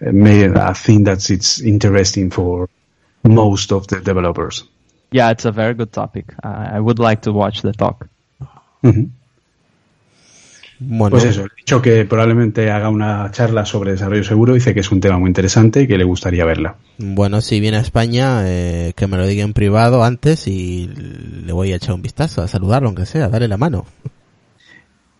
may, 0.00 0.52
I 0.54 0.72
think 0.72 1.06
that 1.06 1.30
it's 1.30 1.60
interesting 1.60 2.30
for 2.30 2.68
most 3.24 3.72
of 3.72 3.86
the 3.88 4.00
developers. 4.00 4.64
Yeah, 5.10 5.30
it's 5.30 5.44
a 5.44 5.52
very 5.52 5.74
good 5.74 5.92
topic. 5.92 6.34
I 6.42 6.76
I 6.76 6.80
would 6.80 6.98
like 6.98 7.22
to 7.22 7.32
watch 7.32 7.62
the 7.62 7.72
talk. 7.72 8.08
Ujú. 8.82 9.10
Bueno, 10.78 11.12
Pues 11.12 11.24
eso, 11.24 11.46
he 11.46 11.48
dicho 11.56 11.80
que 11.80 12.04
probablemente 12.04 12.70
haga 12.70 12.90
una 12.90 13.30
charla 13.30 13.64
sobre 13.64 13.92
desarrollo 13.92 14.24
seguro, 14.24 14.52
dice 14.54 14.74
que 14.74 14.80
es 14.80 14.92
un 14.92 15.00
tema 15.00 15.18
muy 15.18 15.28
interesante 15.28 15.82
y 15.82 15.86
que 15.86 15.96
le 15.96 16.04
gustaría 16.04 16.44
verla. 16.44 16.76
bueno, 16.98 17.40
si 17.40 17.60
viene 17.60 17.78
a 17.78 17.80
España, 17.80 18.42
eh, 18.44 18.92
que 18.94 19.06
me 19.06 19.16
lo 19.16 19.26
diga 19.26 19.42
en 19.44 19.54
privado 19.54 20.04
antes 20.04 20.46
y 20.48 20.90
le 21.46 21.52
voy 21.52 21.72
a 21.72 21.76
echar 21.76 21.94
un 21.94 22.02
vistazo, 22.02 22.42
a 22.42 22.48
saludarlo 22.48 22.88
aunque 22.88 23.06
sea, 23.06 23.28
darle 23.28 23.48
la 23.48 23.56
mano. 23.56 23.86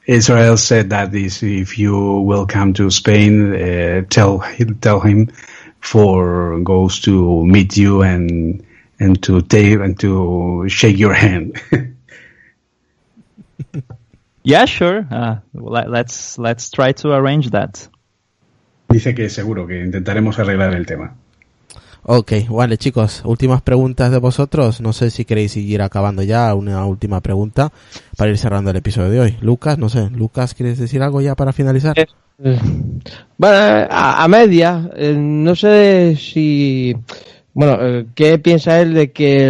Israel 0.06 0.56
said 0.56 0.88
that 0.90 1.12
is, 1.14 1.42
if 1.42 1.76
you 1.78 2.20
will 2.20 2.46
come 2.46 2.72
to 2.74 2.88
Spain, 2.90 3.52
uh, 3.52 4.04
tell 4.08 4.40
tell 4.80 5.00
him 5.00 5.28
for 5.80 6.60
goes 6.62 7.00
to 7.00 7.44
meet 7.44 7.76
you 7.76 8.02
and 8.04 8.62
and 9.00 9.20
to 9.22 9.42
take 9.42 9.80
and 9.80 9.98
to 9.98 10.64
shake 10.68 10.96
your 10.96 11.12
hand. 11.12 11.54
Yeah, 14.46 14.64
sure. 14.64 15.08
Uh, 15.10 15.40
let, 15.52 15.90
let's 15.90 16.38
let's 16.38 16.70
try 16.70 16.92
to 16.94 17.12
arrange 17.12 17.50
that. 17.50 17.88
Dice 18.88 19.12
que 19.12 19.28
seguro 19.28 19.66
que 19.66 19.84
intentaremos 19.84 20.38
arreglar 20.38 20.72
el 20.74 20.86
tema. 20.86 21.16
Ok, 22.04 22.32
vale 22.48 22.78
chicos, 22.78 23.22
últimas 23.24 23.60
preguntas 23.62 24.12
de 24.12 24.18
vosotros. 24.18 24.80
No 24.80 24.92
sé 24.92 25.10
si 25.10 25.24
queréis 25.24 25.56
ir 25.56 25.82
acabando 25.82 26.22
ya, 26.22 26.54
una 26.54 26.86
última 26.86 27.20
pregunta 27.20 27.72
para 28.16 28.30
ir 28.30 28.38
cerrando 28.38 28.70
el 28.70 28.76
episodio 28.76 29.10
de 29.10 29.20
hoy. 29.20 29.36
Lucas, 29.40 29.78
no 29.78 29.88
sé, 29.88 30.10
Lucas, 30.10 30.54
¿quieres 30.54 30.78
decir 30.78 31.02
algo 31.02 31.20
ya 31.20 31.34
para 31.34 31.52
finalizar? 31.52 31.98
Eh, 31.98 32.06
Bueno, 33.36 33.88
a, 33.90 34.22
a 34.22 34.28
media, 34.28 34.88
eh, 34.94 35.16
no 35.18 35.56
sé 35.56 36.14
si... 36.16 36.96
Bueno, 37.58 37.78
eh, 37.80 38.06
¿qué 38.14 38.38
piensa 38.38 38.82
él 38.82 38.92
de 38.92 39.12
que 39.12 39.48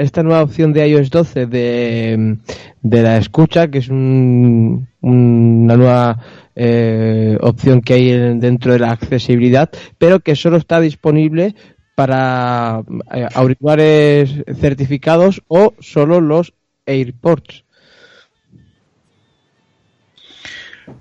esta 0.00 0.22
nueva 0.22 0.42
opción 0.42 0.74
de 0.74 0.86
iOS 0.88 1.08
12 1.08 1.46
de, 1.46 2.36
la 2.82 3.16
escucha, 3.16 3.68
que 3.70 3.78
es 3.78 3.88
un- 3.88 4.86
una 5.00 5.74
nueva 5.76 6.18
eh, 6.54 7.38
opción 7.40 7.80
que 7.80 7.94
hay 7.94 8.10
en- 8.10 8.40
dentro 8.40 8.74
de 8.74 8.80
la 8.80 8.90
accesibilidad, 8.90 9.70
pero 9.96 10.20
que 10.20 10.36
solo 10.36 10.58
está 10.58 10.80
disponible 10.80 11.54
para 11.94 12.82
eh, 13.14 13.26
auriculares 13.34 14.34
certificados 14.60 15.40
o 15.48 15.72
solo 15.80 16.20
los 16.20 16.52
AirPods? 16.84 17.64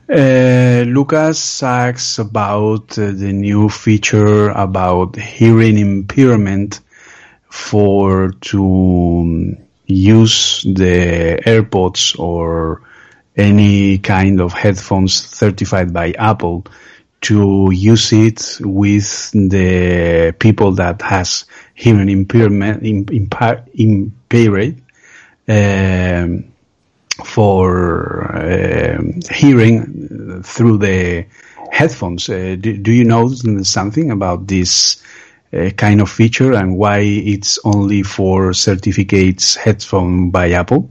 Uh, 0.10 0.84
Lucas 0.88 1.62
asks 1.62 2.20
about 2.20 2.98
uh, 2.98 3.12
the 3.12 3.32
new 3.32 3.70
feature 3.70 4.50
about 4.50 5.16
hearing 5.16 5.78
impairment 5.78 6.80
for 7.50 8.32
to 8.42 8.64
um, 8.64 9.58
use 9.86 10.64
the 10.64 11.40
AirPods 11.46 12.18
or 12.20 12.82
any 13.36 13.98
kind 14.00 14.42
of 14.42 14.54
headphones 14.54 15.14
certified 15.14 15.94
by 15.94 16.12
Apple 16.14 16.66
to 17.22 17.70
use 17.72 18.14
it 18.14 18.58
with 18.62 19.32
the 19.32 20.34
people 20.40 20.72
that 20.74 21.02
has 21.02 21.46
hearing 21.76 22.10
impairment 22.10 22.84
im, 22.84 23.06
impa- 23.06 23.68
impaired 23.74 24.82
um, 25.48 26.46
for 27.26 28.32
um 28.36 29.20
hearing 29.32 30.42
through 30.44 30.78
the 30.78 31.26
headphones. 31.72 32.30
Uh, 32.30 32.56
do, 32.60 32.78
do 32.78 32.92
you 32.92 33.04
know 33.04 33.30
something 33.64 34.12
about 34.12 34.48
this 34.48 35.02
uh, 35.54 35.70
kind 35.72 36.02
of 36.02 36.10
feature 36.10 36.54
and 36.54 36.78
why 36.78 37.00
it's 37.00 37.60
only 37.64 38.04
for 38.04 38.54
certificates 38.54 39.56
headphone 39.56 40.32
by 40.32 40.52
Apple? 40.52 40.90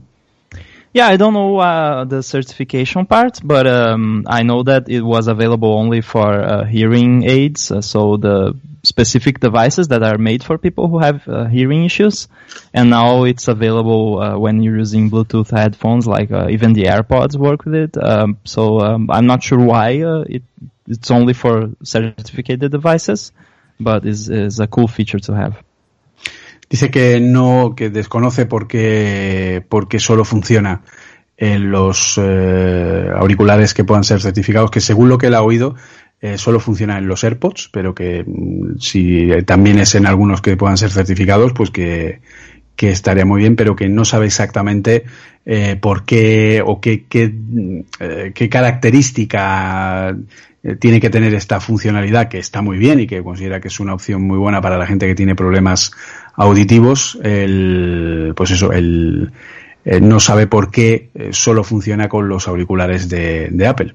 Yeah, 0.91 1.07
I 1.07 1.17
don't 1.17 1.33
know 1.33 1.59
uh, 1.59 2.05
the 2.05 2.23
certification 2.23 3.05
part, 3.05 3.39
but 3.43 3.67
um, 3.67 4.25
I 4.27 4.41
know 4.41 4.63
that 4.63 4.89
it 4.89 5.01
was 5.01 5.27
available 5.27 5.73
only 5.73 6.01
for 6.01 6.27
uh, 6.27 6.65
hearing 6.65 7.23
aids, 7.29 7.71
uh, 7.71 7.81
so 7.81 8.17
the 8.17 8.55
specific 8.81 9.39
devices 9.39 9.89
that 9.89 10.01
are 10.01 10.17
made 10.17 10.43
for 10.43 10.57
people 10.57 10.87
who 10.87 10.97
have 10.97 11.27
uh, 11.27 11.45
hearing 11.45 11.85
issues. 11.85 12.27
And 12.73 12.89
now 12.89 13.25
it's 13.25 13.47
available 13.47 14.19
uh, 14.19 14.39
when 14.39 14.63
you're 14.63 14.77
using 14.77 15.11
Bluetooth 15.11 15.51
headphones, 15.51 16.07
like 16.07 16.31
even 16.31 16.73
the 16.73 16.85
AirPods 16.85 17.35
work 17.35 17.65
with 17.65 17.75
it. 17.75 17.97
Um, 18.03 18.39
so 18.43 18.79
um, 18.79 19.11
I'm 19.11 19.27
not 19.27 19.43
sure 19.43 19.59
why 19.59 19.89
it, 20.27 20.41
it's 20.87 21.11
only 21.11 21.33
for 21.33 21.69
certificated 21.83 22.71
devices, 22.71 23.31
but 23.79 24.05
is 24.07 24.29
is 24.29 24.59
a 24.59 24.65
cool 24.65 24.87
feature 24.87 25.19
to 25.19 25.35
have. 25.35 25.61
Dice 26.69 26.91
que 26.91 27.19
no, 27.19 27.73
que 27.75 27.89
desconoce 27.89 28.45
por 28.45 28.67
qué, 28.67 29.63
porque 29.67 29.99
solo 29.99 30.23
funciona 30.23 30.83
en 31.35 31.71
los 31.71 32.19
eh, 32.21 33.09
auriculares 33.15 33.73
que 33.73 33.83
puedan 33.83 34.03
ser 34.03 34.21
certificados, 34.21 34.69
que 34.69 34.81
según 34.81 35.09
lo 35.09 35.17
que 35.17 35.27
él 35.27 35.35
ha 35.35 35.41
oído, 35.41 35.75
eh, 36.21 36.37
solo 36.37 36.59
funciona 36.59 36.97
en 36.97 37.07
los 37.07 37.23
AirPods, 37.23 37.69
pero 37.71 37.95
que 37.95 38.23
mm, 38.27 38.77
si 38.77 39.29
también 39.45 39.79
es 39.79 39.95
en 39.95 40.05
algunos 40.05 40.41
que 40.41 40.57
puedan 40.57 40.77
ser 40.77 40.91
certificados, 40.91 41.53
pues 41.53 41.71
que, 41.71 42.21
que 42.79 42.91
estaría 42.91 43.25
muy 43.25 43.41
bien, 43.41 43.57
pero 43.57 43.75
que 43.75 43.89
no 43.89 44.05
sabe 44.05 44.27
exactamente 44.27 45.03
eh, 45.45 45.75
por 45.75 46.05
qué 46.05 46.63
o 46.65 46.79
qué, 46.79 47.03
qué, 47.09 47.29
eh, 47.99 48.31
qué 48.33 48.47
característica 48.47 50.15
eh, 50.63 50.75
tiene 50.77 51.01
que 51.01 51.09
tener 51.09 51.33
esta 51.33 51.59
funcionalidad 51.59 52.29
que 52.29 52.37
está 52.37 52.61
muy 52.61 52.77
bien 52.77 53.01
y 53.01 53.05
que 53.05 53.21
considera 53.21 53.59
que 53.59 53.67
es 53.67 53.81
una 53.81 53.93
opción 53.93 54.21
muy 54.21 54.37
buena 54.37 54.61
para 54.61 54.77
la 54.77 54.87
gente 54.87 55.07
que 55.07 55.15
tiene 55.15 55.35
problemas 55.35 55.91
auditivos. 56.35 57.19
El, 57.21 58.31
pues 58.33 58.51
eso, 58.51 58.71
el, 58.71 59.29
eh, 59.83 59.99
no 59.99 60.21
sabe 60.21 60.47
por 60.47 60.71
qué 60.71 61.09
solo 61.31 61.65
funciona 61.65 62.07
con 62.07 62.29
los 62.29 62.47
auriculares 62.47 63.09
de 63.09 63.67
Apple. 63.67 63.93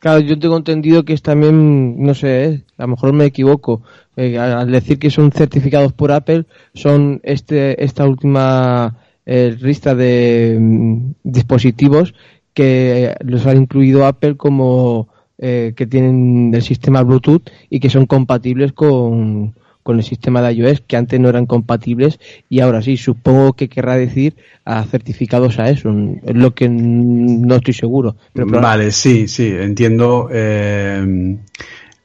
Claro, 0.00 0.20
yo 0.20 0.38
tengo 0.38 0.56
entendido 0.56 1.04
que 1.04 1.12
es 1.12 1.22
también, 1.22 2.02
no 2.02 2.14
sé, 2.14 2.44
eh, 2.44 2.64
a 2.76 2.82
lo 2.82 2.88
mejor 2.88 3.12
me 3.12 3.24
equivoco, 3.24 3.82
eh, 4.16 4.38
al 4.38 4.70
decir 4.70 4.98
que 4.98 5.10
son 5.10 5.32
certificados 5.32 5.92
por 5.92 6.12
Apple, 6.12 6.44
son 6.74 7.20
este 7.22 7.82
esta 7.82 8.06
última 8.06 8.96
eh, 9.26 9.56
lista 9.60 9.94
de 9.94 10.58
mm, 10.60 11.12
dispositivos 11.22 12.14
que 12.54 13.14
los 13.20 13.46
ha 13.46 13.54
incluido 13.54 14.06
Apple 14.06 14.36
como 14.36 15.08
eh, 15.38 15.72
que 15.76 15.86
tienen 15.86 16.52
el 16.54 16.62
sistema 16.62 17.02
Bluetooth 17.02 17.50
y 17.70 17.80
que 17.80 17.90
son 17.90 18.06
compatibles 18.06 18.72
con, 18.72 19.54
con 19.82 19.98
el 19.98 20.04
sistema 20.04 20.42
de 20.42 20.52
iOS, 20.54 20.82
que 20.86 20.96
antes 20.96 21.18
no 21.18 21.28
eran 21.28 21.46
compatibles 21.46 22.18
y 22.48 22.60
ahora 22.60 22.82
sí, 22.82 22.96
supongo 22.96 23.54
que 23.54 23.68
querrá 23.68 23.96
decir 23.96 24.36
a 24.64 24.84
certificados 24.84 25.58
a 25.58 25.68
eso, 25.68 25.90
es 26.24 26.34
lo 26.34 26.54
que 26.54 26.68
no 26.68 27.56
estoy 27.56 27.74
seguro. 27.74 28.16
Vale, 28.34 28.92
sí, 28.92 29.26
sí, 29.28 29.48
entiendo. 29.48 30.28
Um, 30.30 31.38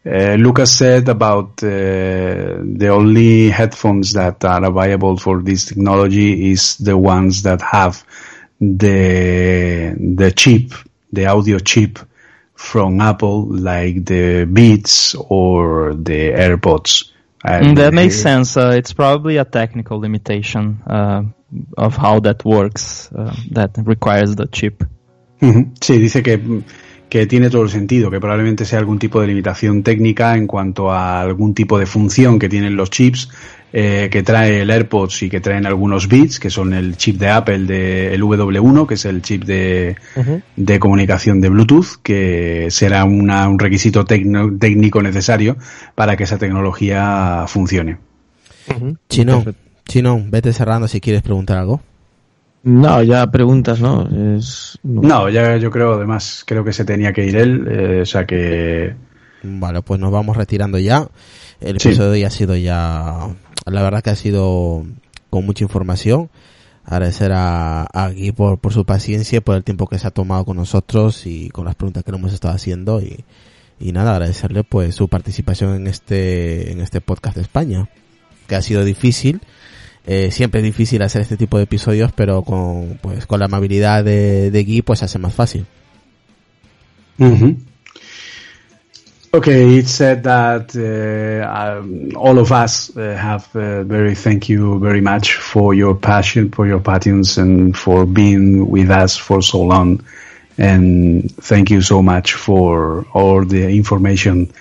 uh, 0.05 0.35
Lucas 0.37 0.71
said 0.71 1.07
about 1.09 1.61
uh, 1.63 2.63
the 2.63 2.89
only 2.89 3.49
headphones 3.49 4.13
that 4.13 4.43
are 4.43 4.65
available 4.65 5.17
for 5.17 5.43
this 5.43 5.65
technology 5.65 6.51
is 6.51 6.77
the 6.77 6.97
ones 6.97 7.43
that 7.43 7.61
have 7.61 8.03
the 8.59 9.93
the 10.15 10.31
chip, 10.31 10.73
the 11.13 11.27
audio 11.27 11.59
chip 11.59 11.99
from 12.55 12.99
Apple, 13.01 13.45
like 13.45 14.03
the 14.03 14.45
Beats 14.51 15.15
or 15.29 15.93
the 15.93 16.31
AirPods. 16.31 17.11
Mm, 17.43 17.69
And, 17.69 17.77
that 17.77 17.93
makes 17.93 18.19
sense. 18.19 18.57
Uh, 18.57 18.71
it's 18.75 18.93
probably 18.93 19.37
a 19.37 19.45
technical 19.45 19.99
limitation 19.99 20.81
uh, 20.87 21.23
of 21.77 21.95
how 21.95 22.19
that 22.21 22.43
works 22.43 23.09
uh, 23.13 23.35
that 23.51 23.71
requires 23.77 24.35
the 24.35 24.47
chip. 24.47 24.83
Sí, 25.39 25.99
dice 25.99 26.23
que, 26.23 26.63
que 27.09 27.27
tiene 27.27 27.49
todo 27.51 27.61
el 27.61 27.69
sentido, 27.69 28.09
que 28.09 28.19
probablemente 28.19 28.65
sea 28.65 28.79
algún 28.79 28.97
tipo 28.97 29.21
de 29.21 29.27
limitación 29.27 29.83
técnica 29.83 30.35
en 30.35 30.47
cuanto 30.47 30.91
a 30.91 31.21
algún 31.21 31.53
tipo 31.53 31.77
de 31.77 31.85
función 31.85 32.39
que 32.39 32.49
tienen 32.49 32.75
los 32.75 32.89
chips 32.89 33.29
eh, 33.73 34.07
que 34.11 34.23
trae 34.23 34.61
el 34.61 34.69
AirPods 34.71 35.23
y 35.23 35.29
que 35.29 35.41
traen 35.41 35.65
algunos 35.65 36.07
bits, 36.07 36.39
que 36.39 36.49
son 36.49 36.73
el 36.73 36.95
chip 36.97 37.17
de 37.19 37.29
Apple, 37.29 37.59
de, 37.65 38.13
el 38.13 38.21
W1, 38.23 38.87
que 38.87 38.93
es 38.95 39.05
el 39.05 39.21
chip 39.21 39.43
de, 39.43 39.95
de 40.55 40.79
comunicación 40.79 41.41
de 41.41 41.49
Bluetooth, 41.49 42.01
que 42.01 42.67
será 42.71 43.03
una- 43.05 43.47
un 43.49 43.59
requisito 43.59 44.05
tecno- 44.05 44.57
técnico 44.57 45.01
necesario 45.01 45.57
para 45.95 46.15
que 46.15 46.23
esa 46.23 46.37
tecnología 46.37 47.43
funcione. 47.47 47.97
Chino, 49.09 49.43
Chino, 49.87 50.21
vete 50.27 50.51
cerrando 50.53 50.87
si 50.87 50.99
quieres 50.99 51.21
preguntar 51.21 51.57
algo. 51.57 51.81
No, 52.63 53.01
ya 53.03 53.27
preguntas, 53.27 53.79
¿no? 53.79 54.07
Es, 54.37 54.77
No, 54.83 55.29
ya 55.29 55.55
yo 55.57 55.71
creo, 55.71 55.93
además, 55.93 56.43
creo 56.45 56.63
que 56.65 56.73
se 56.73 56.83
tenía 56.83 57.13
que 57.13 57.25
ir 57.25 57.35
él, 57.37 57.65
eh, 57.69 57.99
o 58.01 58.05
sea 58.05 58.25
que 58.25 58.93
Vale, 59.43 59.81
pues 59.83 59.99
nos 59.99 60.11
vamos 60.11 60.35
retirando 60.35 60.77
ya. 60.79 61.07
El 61.61 61.79
Sí. 61.79 61.89
episodio 61.89 62.09
de 62.11 62.17
hoy 62.17 62.23
ha 62.25 62.29
sido 62.29 62.55
ya, 62.57 63.27
la 63.69 63.81
verdad 63.81 64.01
que 64.01 64.09
ha 64.09 64.15
sido 64.15 64.85
con 65.29 65.45
mucha 65.45 65.63
información. 65.63 66.29
Agradecer 66.85 67.33
a, 67.33 67.83
a 67.83 68.09
Gui 68.11 68.31
por, 68.31 68.59
por 68.59 68.71
su 68.71 68.85
paciencia, 68.85 69.41
por 69.41 69.57
el 69.57 69.63
tiempo 69.63 69.87
que 69.87 69.99
se 69.99 70.07
ha 70.07 70.11
tomado 70.11 70.45
con 70.45 70.55
nosotros 70.55 71.25
y 71.25 71.49
con 71.49 71.65
las 71.65 71.75
preguntas 71.75 72.03
que 72.03 72.11
le 72.11 72.17
hemos 72.17 72.33
estado 72.33 72.53
haciendo 72.53 73.01
y, 73.01 73.25
y 73.79 73.91
nada, 73.91 74.11
agradecerle 74.11 74.63
pues 74.63 74.95
su 74.95 75.07
participación 75.09 75.75
en 75.75 75.87
este, 75.87 76.71
en 76.71 76.79
este 76.79 77.01
podcast 77.01 77.35
de 77.35 77.41
España, 77.41 77.89
que 78.47 78.55
ha 78.55 78.61
sido 78.61 78.85
difícil, 78.85 79.41
eh, 80.05 80.31
siempre 80.31 80.61
es 80.61 80.63
difícil 80.63 81.01
hacer 81.01 81.21
este 81.21 81.35
tipo 81.35 81.57
de 81.57 81.65
episodios, 81.65 82.13
pero 82.13 82.41
con, 82.43 82.97
pues, 83.01 83.25
con 83.25 83.39
la 83.39 83.45
amabilidad 83.45 84.05
de, 84.05 84.49
de 84.51 84.63
Guy 84.63 84.81
pues 84.81 84.99
se 84.99 85.05
hace 85.05 85.19
más 85.19 85.33
fácil. 85.33 85.65
Okay, 89.33 89.77
it 89.77 89.87
said 89.87 90.23
that 90.23 90.73
uh, 90.75 91.79
um, 91.79 92.15
all 92.15 92.39
of 92.39 92.51
us 92.53 92.95
uh, 92.95 93.13
have 93.15 93.53
uh, 93.55 93.83
very 93.83 94.15
thank 94.15 94.47
you 94.47 94.79
very 94.79 95.01
much 95.01 95.35
for 95.35 95.73
your 95.73 95.95
passion, 95.95 96.49
for 96.49 96.65
your 96.65 96.79
patience, 96.79 97.37
and 97.37 97.77
for 97.77 98.05
being 98.05 98.69
with 98.69 98.89
us 98.89 99.17
for 99.17 99.41
so 99.41 99.61
long. 99.61 100.03
And 100.57 101.29
thank 101.35 101.69
you 101.69 101.81
so 101.81 102.01
much 102.01 102.33
for 102.33 103.05
all 103.13 103.43
the 103.43 103.67
information 103.67 104.53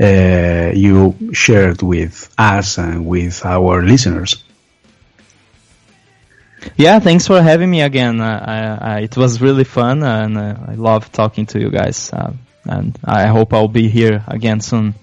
uh, 0.00 0.72
you 0.74 1.14
shared 1.32 1.82
with 1.82 2.34
us 2.38 2.78
and 2.78 3.06
with 3.06 3.44
our 3.44 3.82
listeners. 3.82 4.42
Yeah, 6.76 6.98
thanks 6.98 7.26
for 7.26 7.42
having 7.42 7.70
me 7.70 7.82
again. 7.82 8.22
Uh, 8.22 8.78
I, 8.80 8.94
I, 8.94 9.00
it 9.00 9.18
was 9.18 9.42
really 9.42 9.64
fun, 9.64 10.02
and 10.02 10.38
uh, 10.38 10.56
I 10.66 10.74
love 10.74 11.12
talking 11.12 11.44
to 11.46 11.60
you 11.60 11.68
guys. 11.70 12.10
And 12.66 12.96
I 13.04 13.28
hope 13.28 13.54
I'll 13.54 13.68
be 13.68 13.88
here 13.88 14.22
again 14.26 14.60
soon. 14.60 14.94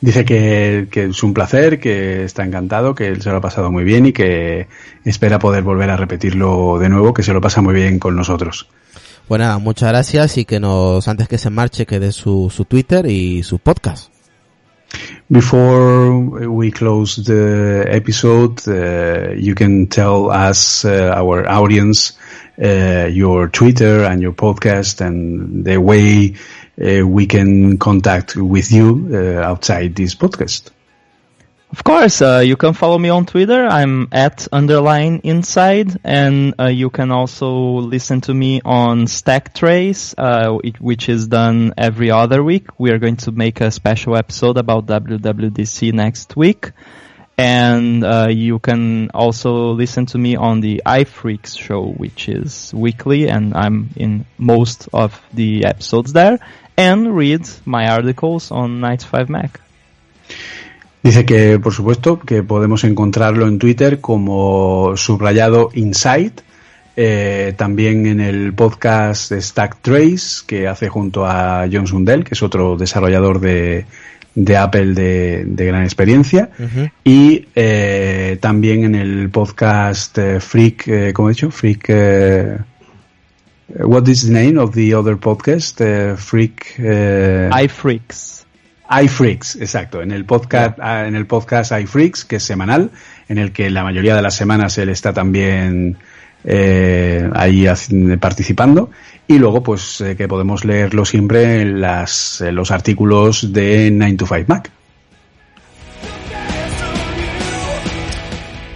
Dice 0.00 0.24
que, 0.24 0.88
que 0.90 1.04
es 1.04 1.22
un 1.22 1.32
placer, 1.32 1.80
que 1.80 2.24
está 2.24 2.44
encantado, 2.44 2.94
que 2.94 3.08
él 3.08 3.22
se 3.22 3.30
lo 3.30 3.36
ha 3.36 3.40
pasado 3.40 3.72
muy 3.72 3.84
bien 3.84 4.04
y 4.04 4.12
que 4.12 4.66
espera 5.04 5.38
poder 5.38 5.62
volver 5.62 5.88
a 5.88 5.96
repetirlo 5.96 6.78
de 6.78 6.90
nuevo, 6.90 7.14
que 7.14 7.22
se 7.22 7.32
lo 7.32 7.40
pasa 7.40 7.62
muy 7.62 7.74
bien 7.74 7.98
con 7.98 8.14
nosotros. 8.14 8.68
Nada, 9.30 9.58
muchas 9.58 9.88
gracias 9.88 10.36
y 10.36 10.44
que 10.44 10.60
nos, 10.60 11.08
antes 11.08 11.26
que 11.26 11.38
se 11.38 11.50
marche, 11.50 11.86
que 11.86 11.98
dé 11.98 12.12
su, 12.12 12.52
su 12.54 12.66
Twitter 12.66 13.06
y 13.06 13.42
su 13.42 13.58
podcast. 13.58 14.13
Before 15.30 16.20
we 16.20 16.70
close 16.70 17.16
the 17.16 17.86
episode, 17.88 18.66
uh, 18.68 19.32
you 19.32 19.54
can 19.54 19.86
tell 19.86 20.30
us, 20.30 20.84
uh, 20.84 21.12
our 21.16 21.48
audience, 21.48 22.12
uh, 22.62 23.08
your 23.10 23.48
Twitter 23.48 24.04
and 24.04 24.20
your 24.20 24.32
podcast 24.32 25.00
and 25.00 25.64
the 25.64 25.78
way 25.78 26.34
uh, 26.80 27.06
we 27.06 27.26
can 27.26 27.78
contact 27.78 28.36
with 28.36 28.70
you 28.70 29.08
uh, 29.12 29.42
outside 29.42 29.94
this 29.96 30.14
podcast. 30.14 30.70
Of 31.74 31.82
course, 31.82 32.22
uh, 32.22 32.38
you 32.38 32.56
can 32.56 32.72
follow 32.72 32.96
me 33.00 33.08
on 33.08 33.26
Twitter. 33.26 33.66
I'm 33.66 34.06
at 34.12 34.46
underline 34.52 35.22
inside, 35.24 35.98
and 36.04 36.54
uh, 36.56 36.66
you 36.68 36.88
can 36.88 37.10
also 37.10 37.50
listen 37.50 38.20
to 38.20 38.32
me 38.32 38.60
on 38.64 39.08
Stack 39.08 39.54
Trace, 39.54 40.14
uh, 40.16 40.56
which 40.78 41.08
is 41.08 41.26
done 41.26 41.74
every 41.76 42.12
other 42.12 42.44
week. 42.44 42.68
We 42.78 42.92
are 42.92 43.00
going 43.00 43.16
to 43.26 43.32
make 43.32 43.60
a 43.60 43.72
special 43.72 44.14
episode 44.14 44.56
about 44.56 44.86
WWDC 44.86 45.92
next 45.92 46.36
week. 46.36 46.70
And 47.36 48.04
uh, 48.04 48.28
you 48.30 48.60
can 48.60 49.10
also 49.10 49.72
listen 49.72 50.06
to 50.06 50.18
me 50.18 50.36
on 50.36 50.60
the 50.60 50.80
iFreaks 50.86 51.58
show, 51.58 51.88
which 51.88 52.28
is 52.28 52.72
weekly, 52.72 53.28
and 53.28 53.52
I'm 53.52 53.90
in 53.96 54.26
most 54.38 54.88
of 54.92 55.20
the 55.32 55.64
episodes 55.64 56.12
there. 56.12 56.38
And 56.76 57.16
read 57.16 57.48
my 57.64 57.88
articles 57.88 58.52
on 58.52 58.80
95 58.80 59.28
Mac. 59.28 59.60
Dice 61.04 61.26
que, 61.26 61.58
por 61.60 61.72
supuesto, 61.74 62.18
que 62.18 62.42
podemos 62.42 62.82
encontrarlo 62.82 63.46
en 63.46 63.58
Twitter 63.58 64.00
como 64.00 64.96
subrayado 64.96 65.68
Insight, 65.74 66.40
eh, 66.96 67.52
también 67.58 68.06
en 68.06 68.20
el 68.20 68.54
podcast 68.54 69.30
Stack 69.32 69.82
Trace 69.82 70.44
que 70.46 70.66
hace 70.66 70.88
junto 70.88 71.26
a 71.26 71.66
John 71.70 71.86
Sundell, 71.86 72.24
que 72.24 72.32
es 72.32 72.42
otro 72.42 72.78
desarrollador 72.78 73.38
de, 73.38 73.84
de 74.34 74.56
Apple 74.56 74.94
de, 74.94 75.44
de 75.44 75.66
gran 75.66 75.82
experiencia, 75.82 76.48
y 77.04 77.48
eh, 77.54 78.38
también 78.40 78.84
en 78.84 78.94
el 78.94 79.28
podcast 79.28 80.16
eh, 80.16 80.40
Freak, 80.40 80.88
eh, 80.88 81.12
¿cómo 81.12 81.28
he 81.28 81.32
dicho? 81.32 81.50
Freak. 81.50 81.84
eh, 81.88 82.56
what 83.80 84.08
is 84.08 84.26
the 84.26 84.32
name 84.32 84.58
of 84.58 84.72
the 84.74 84.94
other 84.94 85.18
podcast? 85.18 85.78
Eh, 85.82 86.14
Freak. 86.16 86.76
eh, 86.78 87.50
iFreaks. 87.64 88.43
iFreaks, 89.02 89.56
exacto, 89.56 90.02
en 90.02 90.12
el 90.12 90.24
podcast, 90.24 90.78
ah, 90.80 91.06
en 91.06 91.16
el 91.16 91.26
podcast 91.26 91.72
iFreaks, 91.72 92.24
que 92.24 92.36
es 92.36 92.42
semanal, 92.42 92.90
en 93.28 93.38
el 93.38 93.52
que 93.52 93.70
la 93.70 93.82
mayoría 93.82 94.14
de 94.14 94.22
las 94.22 94.34
semanas 94.34 94.76
él 94.78 94.88
está 94.88 95.12
también 95.12 95.96
eh, 96.44 97.28
ahí 97.34 97.66
participando, 98.20 98.90
y 99.26 99.38
luego 99.38 99.62
pues 99.62 100.00
eh, 100.00 100.16
que 100.16 100.28
podemos 100.28 100.64
leerlo 100.64 101.04
siempre 101.04 101.62
en 101.62 101.80
las, 101.80 102.40
en 102.40 102.54
los 102.54 102.70
artículos 102.70 103.52
de 103.52 103.90
9 103.92 104.16
to 104.16 104.26
5 104.26 104.44
Mac. 104.48 104.70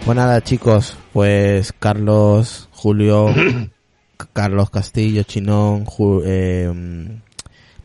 Pues 0.04 0.16
nada, 0.16 0.40
chicos, 0.42 0.96
pues 1.12 1.74
Carlos, 1.78 2.68
Julio, 2.72 3.26
Carlos 4.32 4.70
Castillo, 4.70 5.22
Chinón, 5.24 5.84
Ju- 5.84 6.22
eh, 6.24 6.72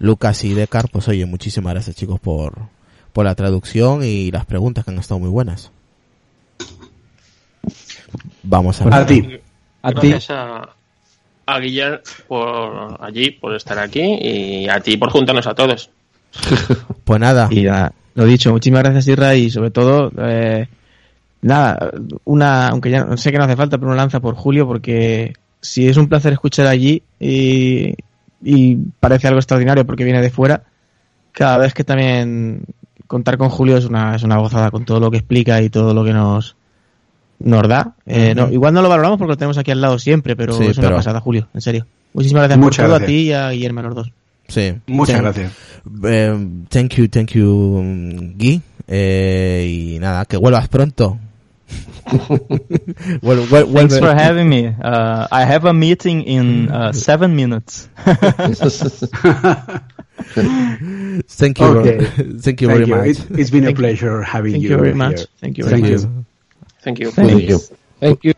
Lucas 0.03 0.43
y 0.43 0.53
Decar, 0.53 0.89
pues 0.91 1.07
oye, 1.07 1.25
muchísimas 1.25 1.73
gracias 1.73 1.95
chicos 1.95 2.19
por, 2.19 2.55
por 3.13 3.23
la 3.23 3.35
traducción 3.35 4.03
y 4.03 4.31
las 4.31 4.45
preguntas 4.45 4.83
que 4.83 4.91
han 4.91 4.99
estado 4.99 5.19
muy 5.19 5.29
buenas. 5.29 5.71
Vamos 8.43 8.81
a 8.81 8.83
ver. 8.83 8.93
A 8.93 9.05
ti. 9.05 9.39
A 9.81 9.93
ti. 9.93 10.09
Gracias 10.09 10.29
a, 10.31 10.69
a 11.45 11.59
Guillermo 11.59 11.99
por 12.27 12.97
allí, 12.99 13.31
por 13.31 13.55
estar 13.55 13.79
aquí 13.79 14.01
y 14.01 14.67
a 14.67 14.81
ti 14.81 14.97
por 14.97 15.09
juntarnos 15.09 15.47
a 15.47 15.55
todos. 15.55 15.89
Pues 17.05 17.19
nada, 17.19 17.47
Y 17.49 17.63
nada, 17.63 17.93
lo 18.15 18.25
dicho, 18.25 18.51
muchísimas 18.51 18.83
gracias 18.83 19.07
Isra 19.07 19.35
y 19.35 19.49
sobre 19.49 19.71
todo, 19.71 20.11
eh, 20.17 20.67
nada, 21.41 21.91
una, 22.25 22.69
aunque 22.69 22.89
ya 22.89 23.15
sé 23.17 23.31
que 23.31 23.37
no 23.37 23.43
hace 23.45 23.55
falta, 23.55 23.77
pero 23.77 23.91
una 23.91 23.97
lanza 23.97 24.19
por 24.19 24.35
Julio 24.35 24.65
porque 24.67 25.33
si 25.61 25.87
es 25.87 25.95
un 25.95 26.07
placer 26.07 26.33
escuchar 26.33 26.67
allí 26.67 27.03
y, 27.19 27.93
y 28.43 28.75
parece 28.99 29.27
algo 29.27 29.39
extraordinario 29.39 29.85
porque 29.85 30.03
viene 30.03 30.21
de 30.21 30.29
fuera, 30.29 30.63
cada 31.31 31.57
vez 31.57 31.73
que 31.73 31.83
también 31.83 32.63
contar 33.07 33.37
con 33.37 33.49
Julio 33.49 33.77
es 33.77 33.85
una, 33.85 34.15
es 34.15 34.23
una 34.23 34.37
gozada 34.37 34.71
con 34.71 34.85
todo 34.85 34.99
lo 34.99 35.11
que 35.11 35.17
explica 35.17 35.61
y 35.61 35.69
todo 35.69 35.93
lo 35.93 36.03
que 36.03 36.13
nos 36.13 36.55
nos 37.39 37.67
da. 37.67 37.95
Eh, 38.05 38.33
no, 38.35 38.49
igual 38.51 38.73
no 38.73 38.81
lo 38.81 38.87
valoramos 38.89 39.17
porque 39.17 39.31
lo 39.31 39.37
tenemos 39.37 39.57
aquí 39.57 39.71
al 39.71 39.81
lado 39.81 39.99
siempre, 39.99 40.35
pero 40.35 40.53
Sí, 40.53 40.63
es 40.65 40.77
una 40.77 40.87
pero- 40.87 40.97
pasada, 40.97 41.19
Julio, 41.19 41.47
en 41.53 41.61
serio. 41.61 41.85
Muchísimas 42.13 42.43
gracias 42.43 42.59
Muchas 42.59 42.77
por 42.77 42.85
todo 42.85 42.99
gracias. 42.99 43.07
a 43.09 43.11
ti 43.11 43.27
y 43.27 43.31
a 43.33 43.49
Guillermo, 43.49 43.79
a 43.79 43.83
los 43.83 43.95
dos. 43.95 44.11
sí. 44.47 44.73
Muchas 44.87 45.15
Thank- 45.15 45.23
gracias. 45.23 45.51
eh, 46.05 46.47
thank 46.69 46.93
you, 46.95 47.07
thank 47.09 47.31
you, 47.31 47.81
Guy. 48.37 48.61
Eh, 48.87 49.93
y 49.95 49.99
nada, 49.99 50.25
que 50.25 50.37
vuelvas 50.37 50.67
pronto. 50.67 51.17
Vuel- 53.23 53.45
vuel- 53.47 53.73
Thanks 53.73 53.93
vuelve- 53.95 53.99
for 53.99 54.13
having 54.13 54.49
me. 54.49 54.67
Uh, 54.67 55.27
I 55.31 55.43
have 55.45 55.65
a 55.65 55.73
meeting 55.73 56.23
in 56.23 56.69
uh, 56.69 56.91
seven 56.91 57.35
minutes. 57.35 57.87
Thank 61.27 61.59
you, 61.59 61.65
Okay. 61.65 61.99
thank 62.39 62.61
you 62.61 62.67
Thank 62.67 62.85
very 62.85 62.85
you. 62.85 62.95
much. 62.95 63.07
It, 63.07 63.39
it's 63.39 63.49
been 63.49 63.63
a 63.63 63.67
Thank 63.67 63.77
you. 63.77 63.83
pleasure 63.83 64.21
having 64.21 64.51
Thank 64.53 64.63
you, 64.63 64.69
Thank 64.69 64.71
you 64.71 64.77
very 64.77 64.87
here. 64.89 64.95
much. 64.97 65.19
Thank 65.39 65.57
you 65.57 65.63
very 65.63 65.81
Thank 65.81 65.91
much. 65.91 66.01
you. 66.01 66.25
Thank 66.81 66.99
you. 66.99 67.11
Thank 67.11 67.43
you. 67.49 67.57
Thank 67.99 68.23
you. 68.23 68.33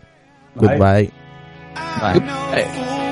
Goodbye. 0.58 1.12
I'm 1.76 2.26
no 2.26 3.05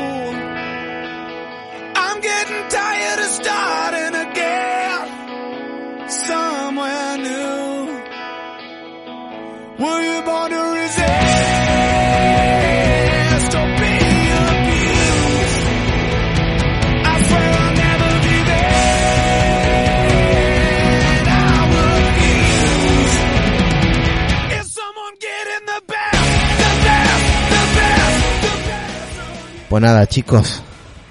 Pues 29.69 29.82
nada, 29.82 30.06
chicos, 30.06 30.61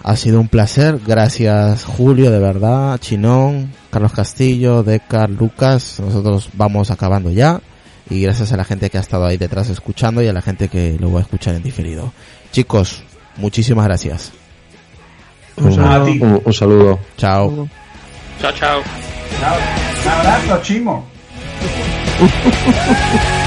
ha 0.04 0.14
sido 0.14 0.38
un 0.38 0.46
placer. 0.46 1.00
Gracias, 1.04 1.84
Julio, 1.84 2.30
de 2.30 2.38
verdad, 2.38 2.96
Chinón, 2.98 3.72
Carlos 3.90 4.12
Castillo, 4.12 4.84
Decar, 4.84 5.30
Lucas. 5.30 5.98
Nosotros 5.98 6.48
vamos 6.52 6.92
acabando 6.92 7.32
ya. 7.32 7.60
Y 8.12 8.22
gracias 8.22 8.52
a 8.52 8.56
la 8.56 8.64
gente 8.64 8.90
que 8.90 8.98
ha 8.98 9.00
estado 9.00 9.24
ahí 9.26 9.36
detrás 9.38 9.68
escuchando 9.70 10.22
y 10.22 10.28
a 10.28 10.32
la 10.32 10.42
gente 10.42 10.68
que 10.68 10.96
lo 11.00 11.12
va 11.12 11.20
a 11.20 11.22
escuchar 11.22 11.54
en 11.54 11.62
diferido. 11.62 12.12
Chicos, 12.52 13.02
muchísimas 13.36 13.86
gracias. 13.86 14.32
Un, 15.56 15.80
A 15.80 16.04
ti. 16.04 16.18
un- 16.20 16.40
un 16.44 16.52
saludo. 16.52 16.98
Chao. 17.16 17.68
Chao, 18.40 18.52
chao. 18.52 18.80
Un 18.80 20.10
abrazo, 20.10 20.60
Chimo. 20.62 21.06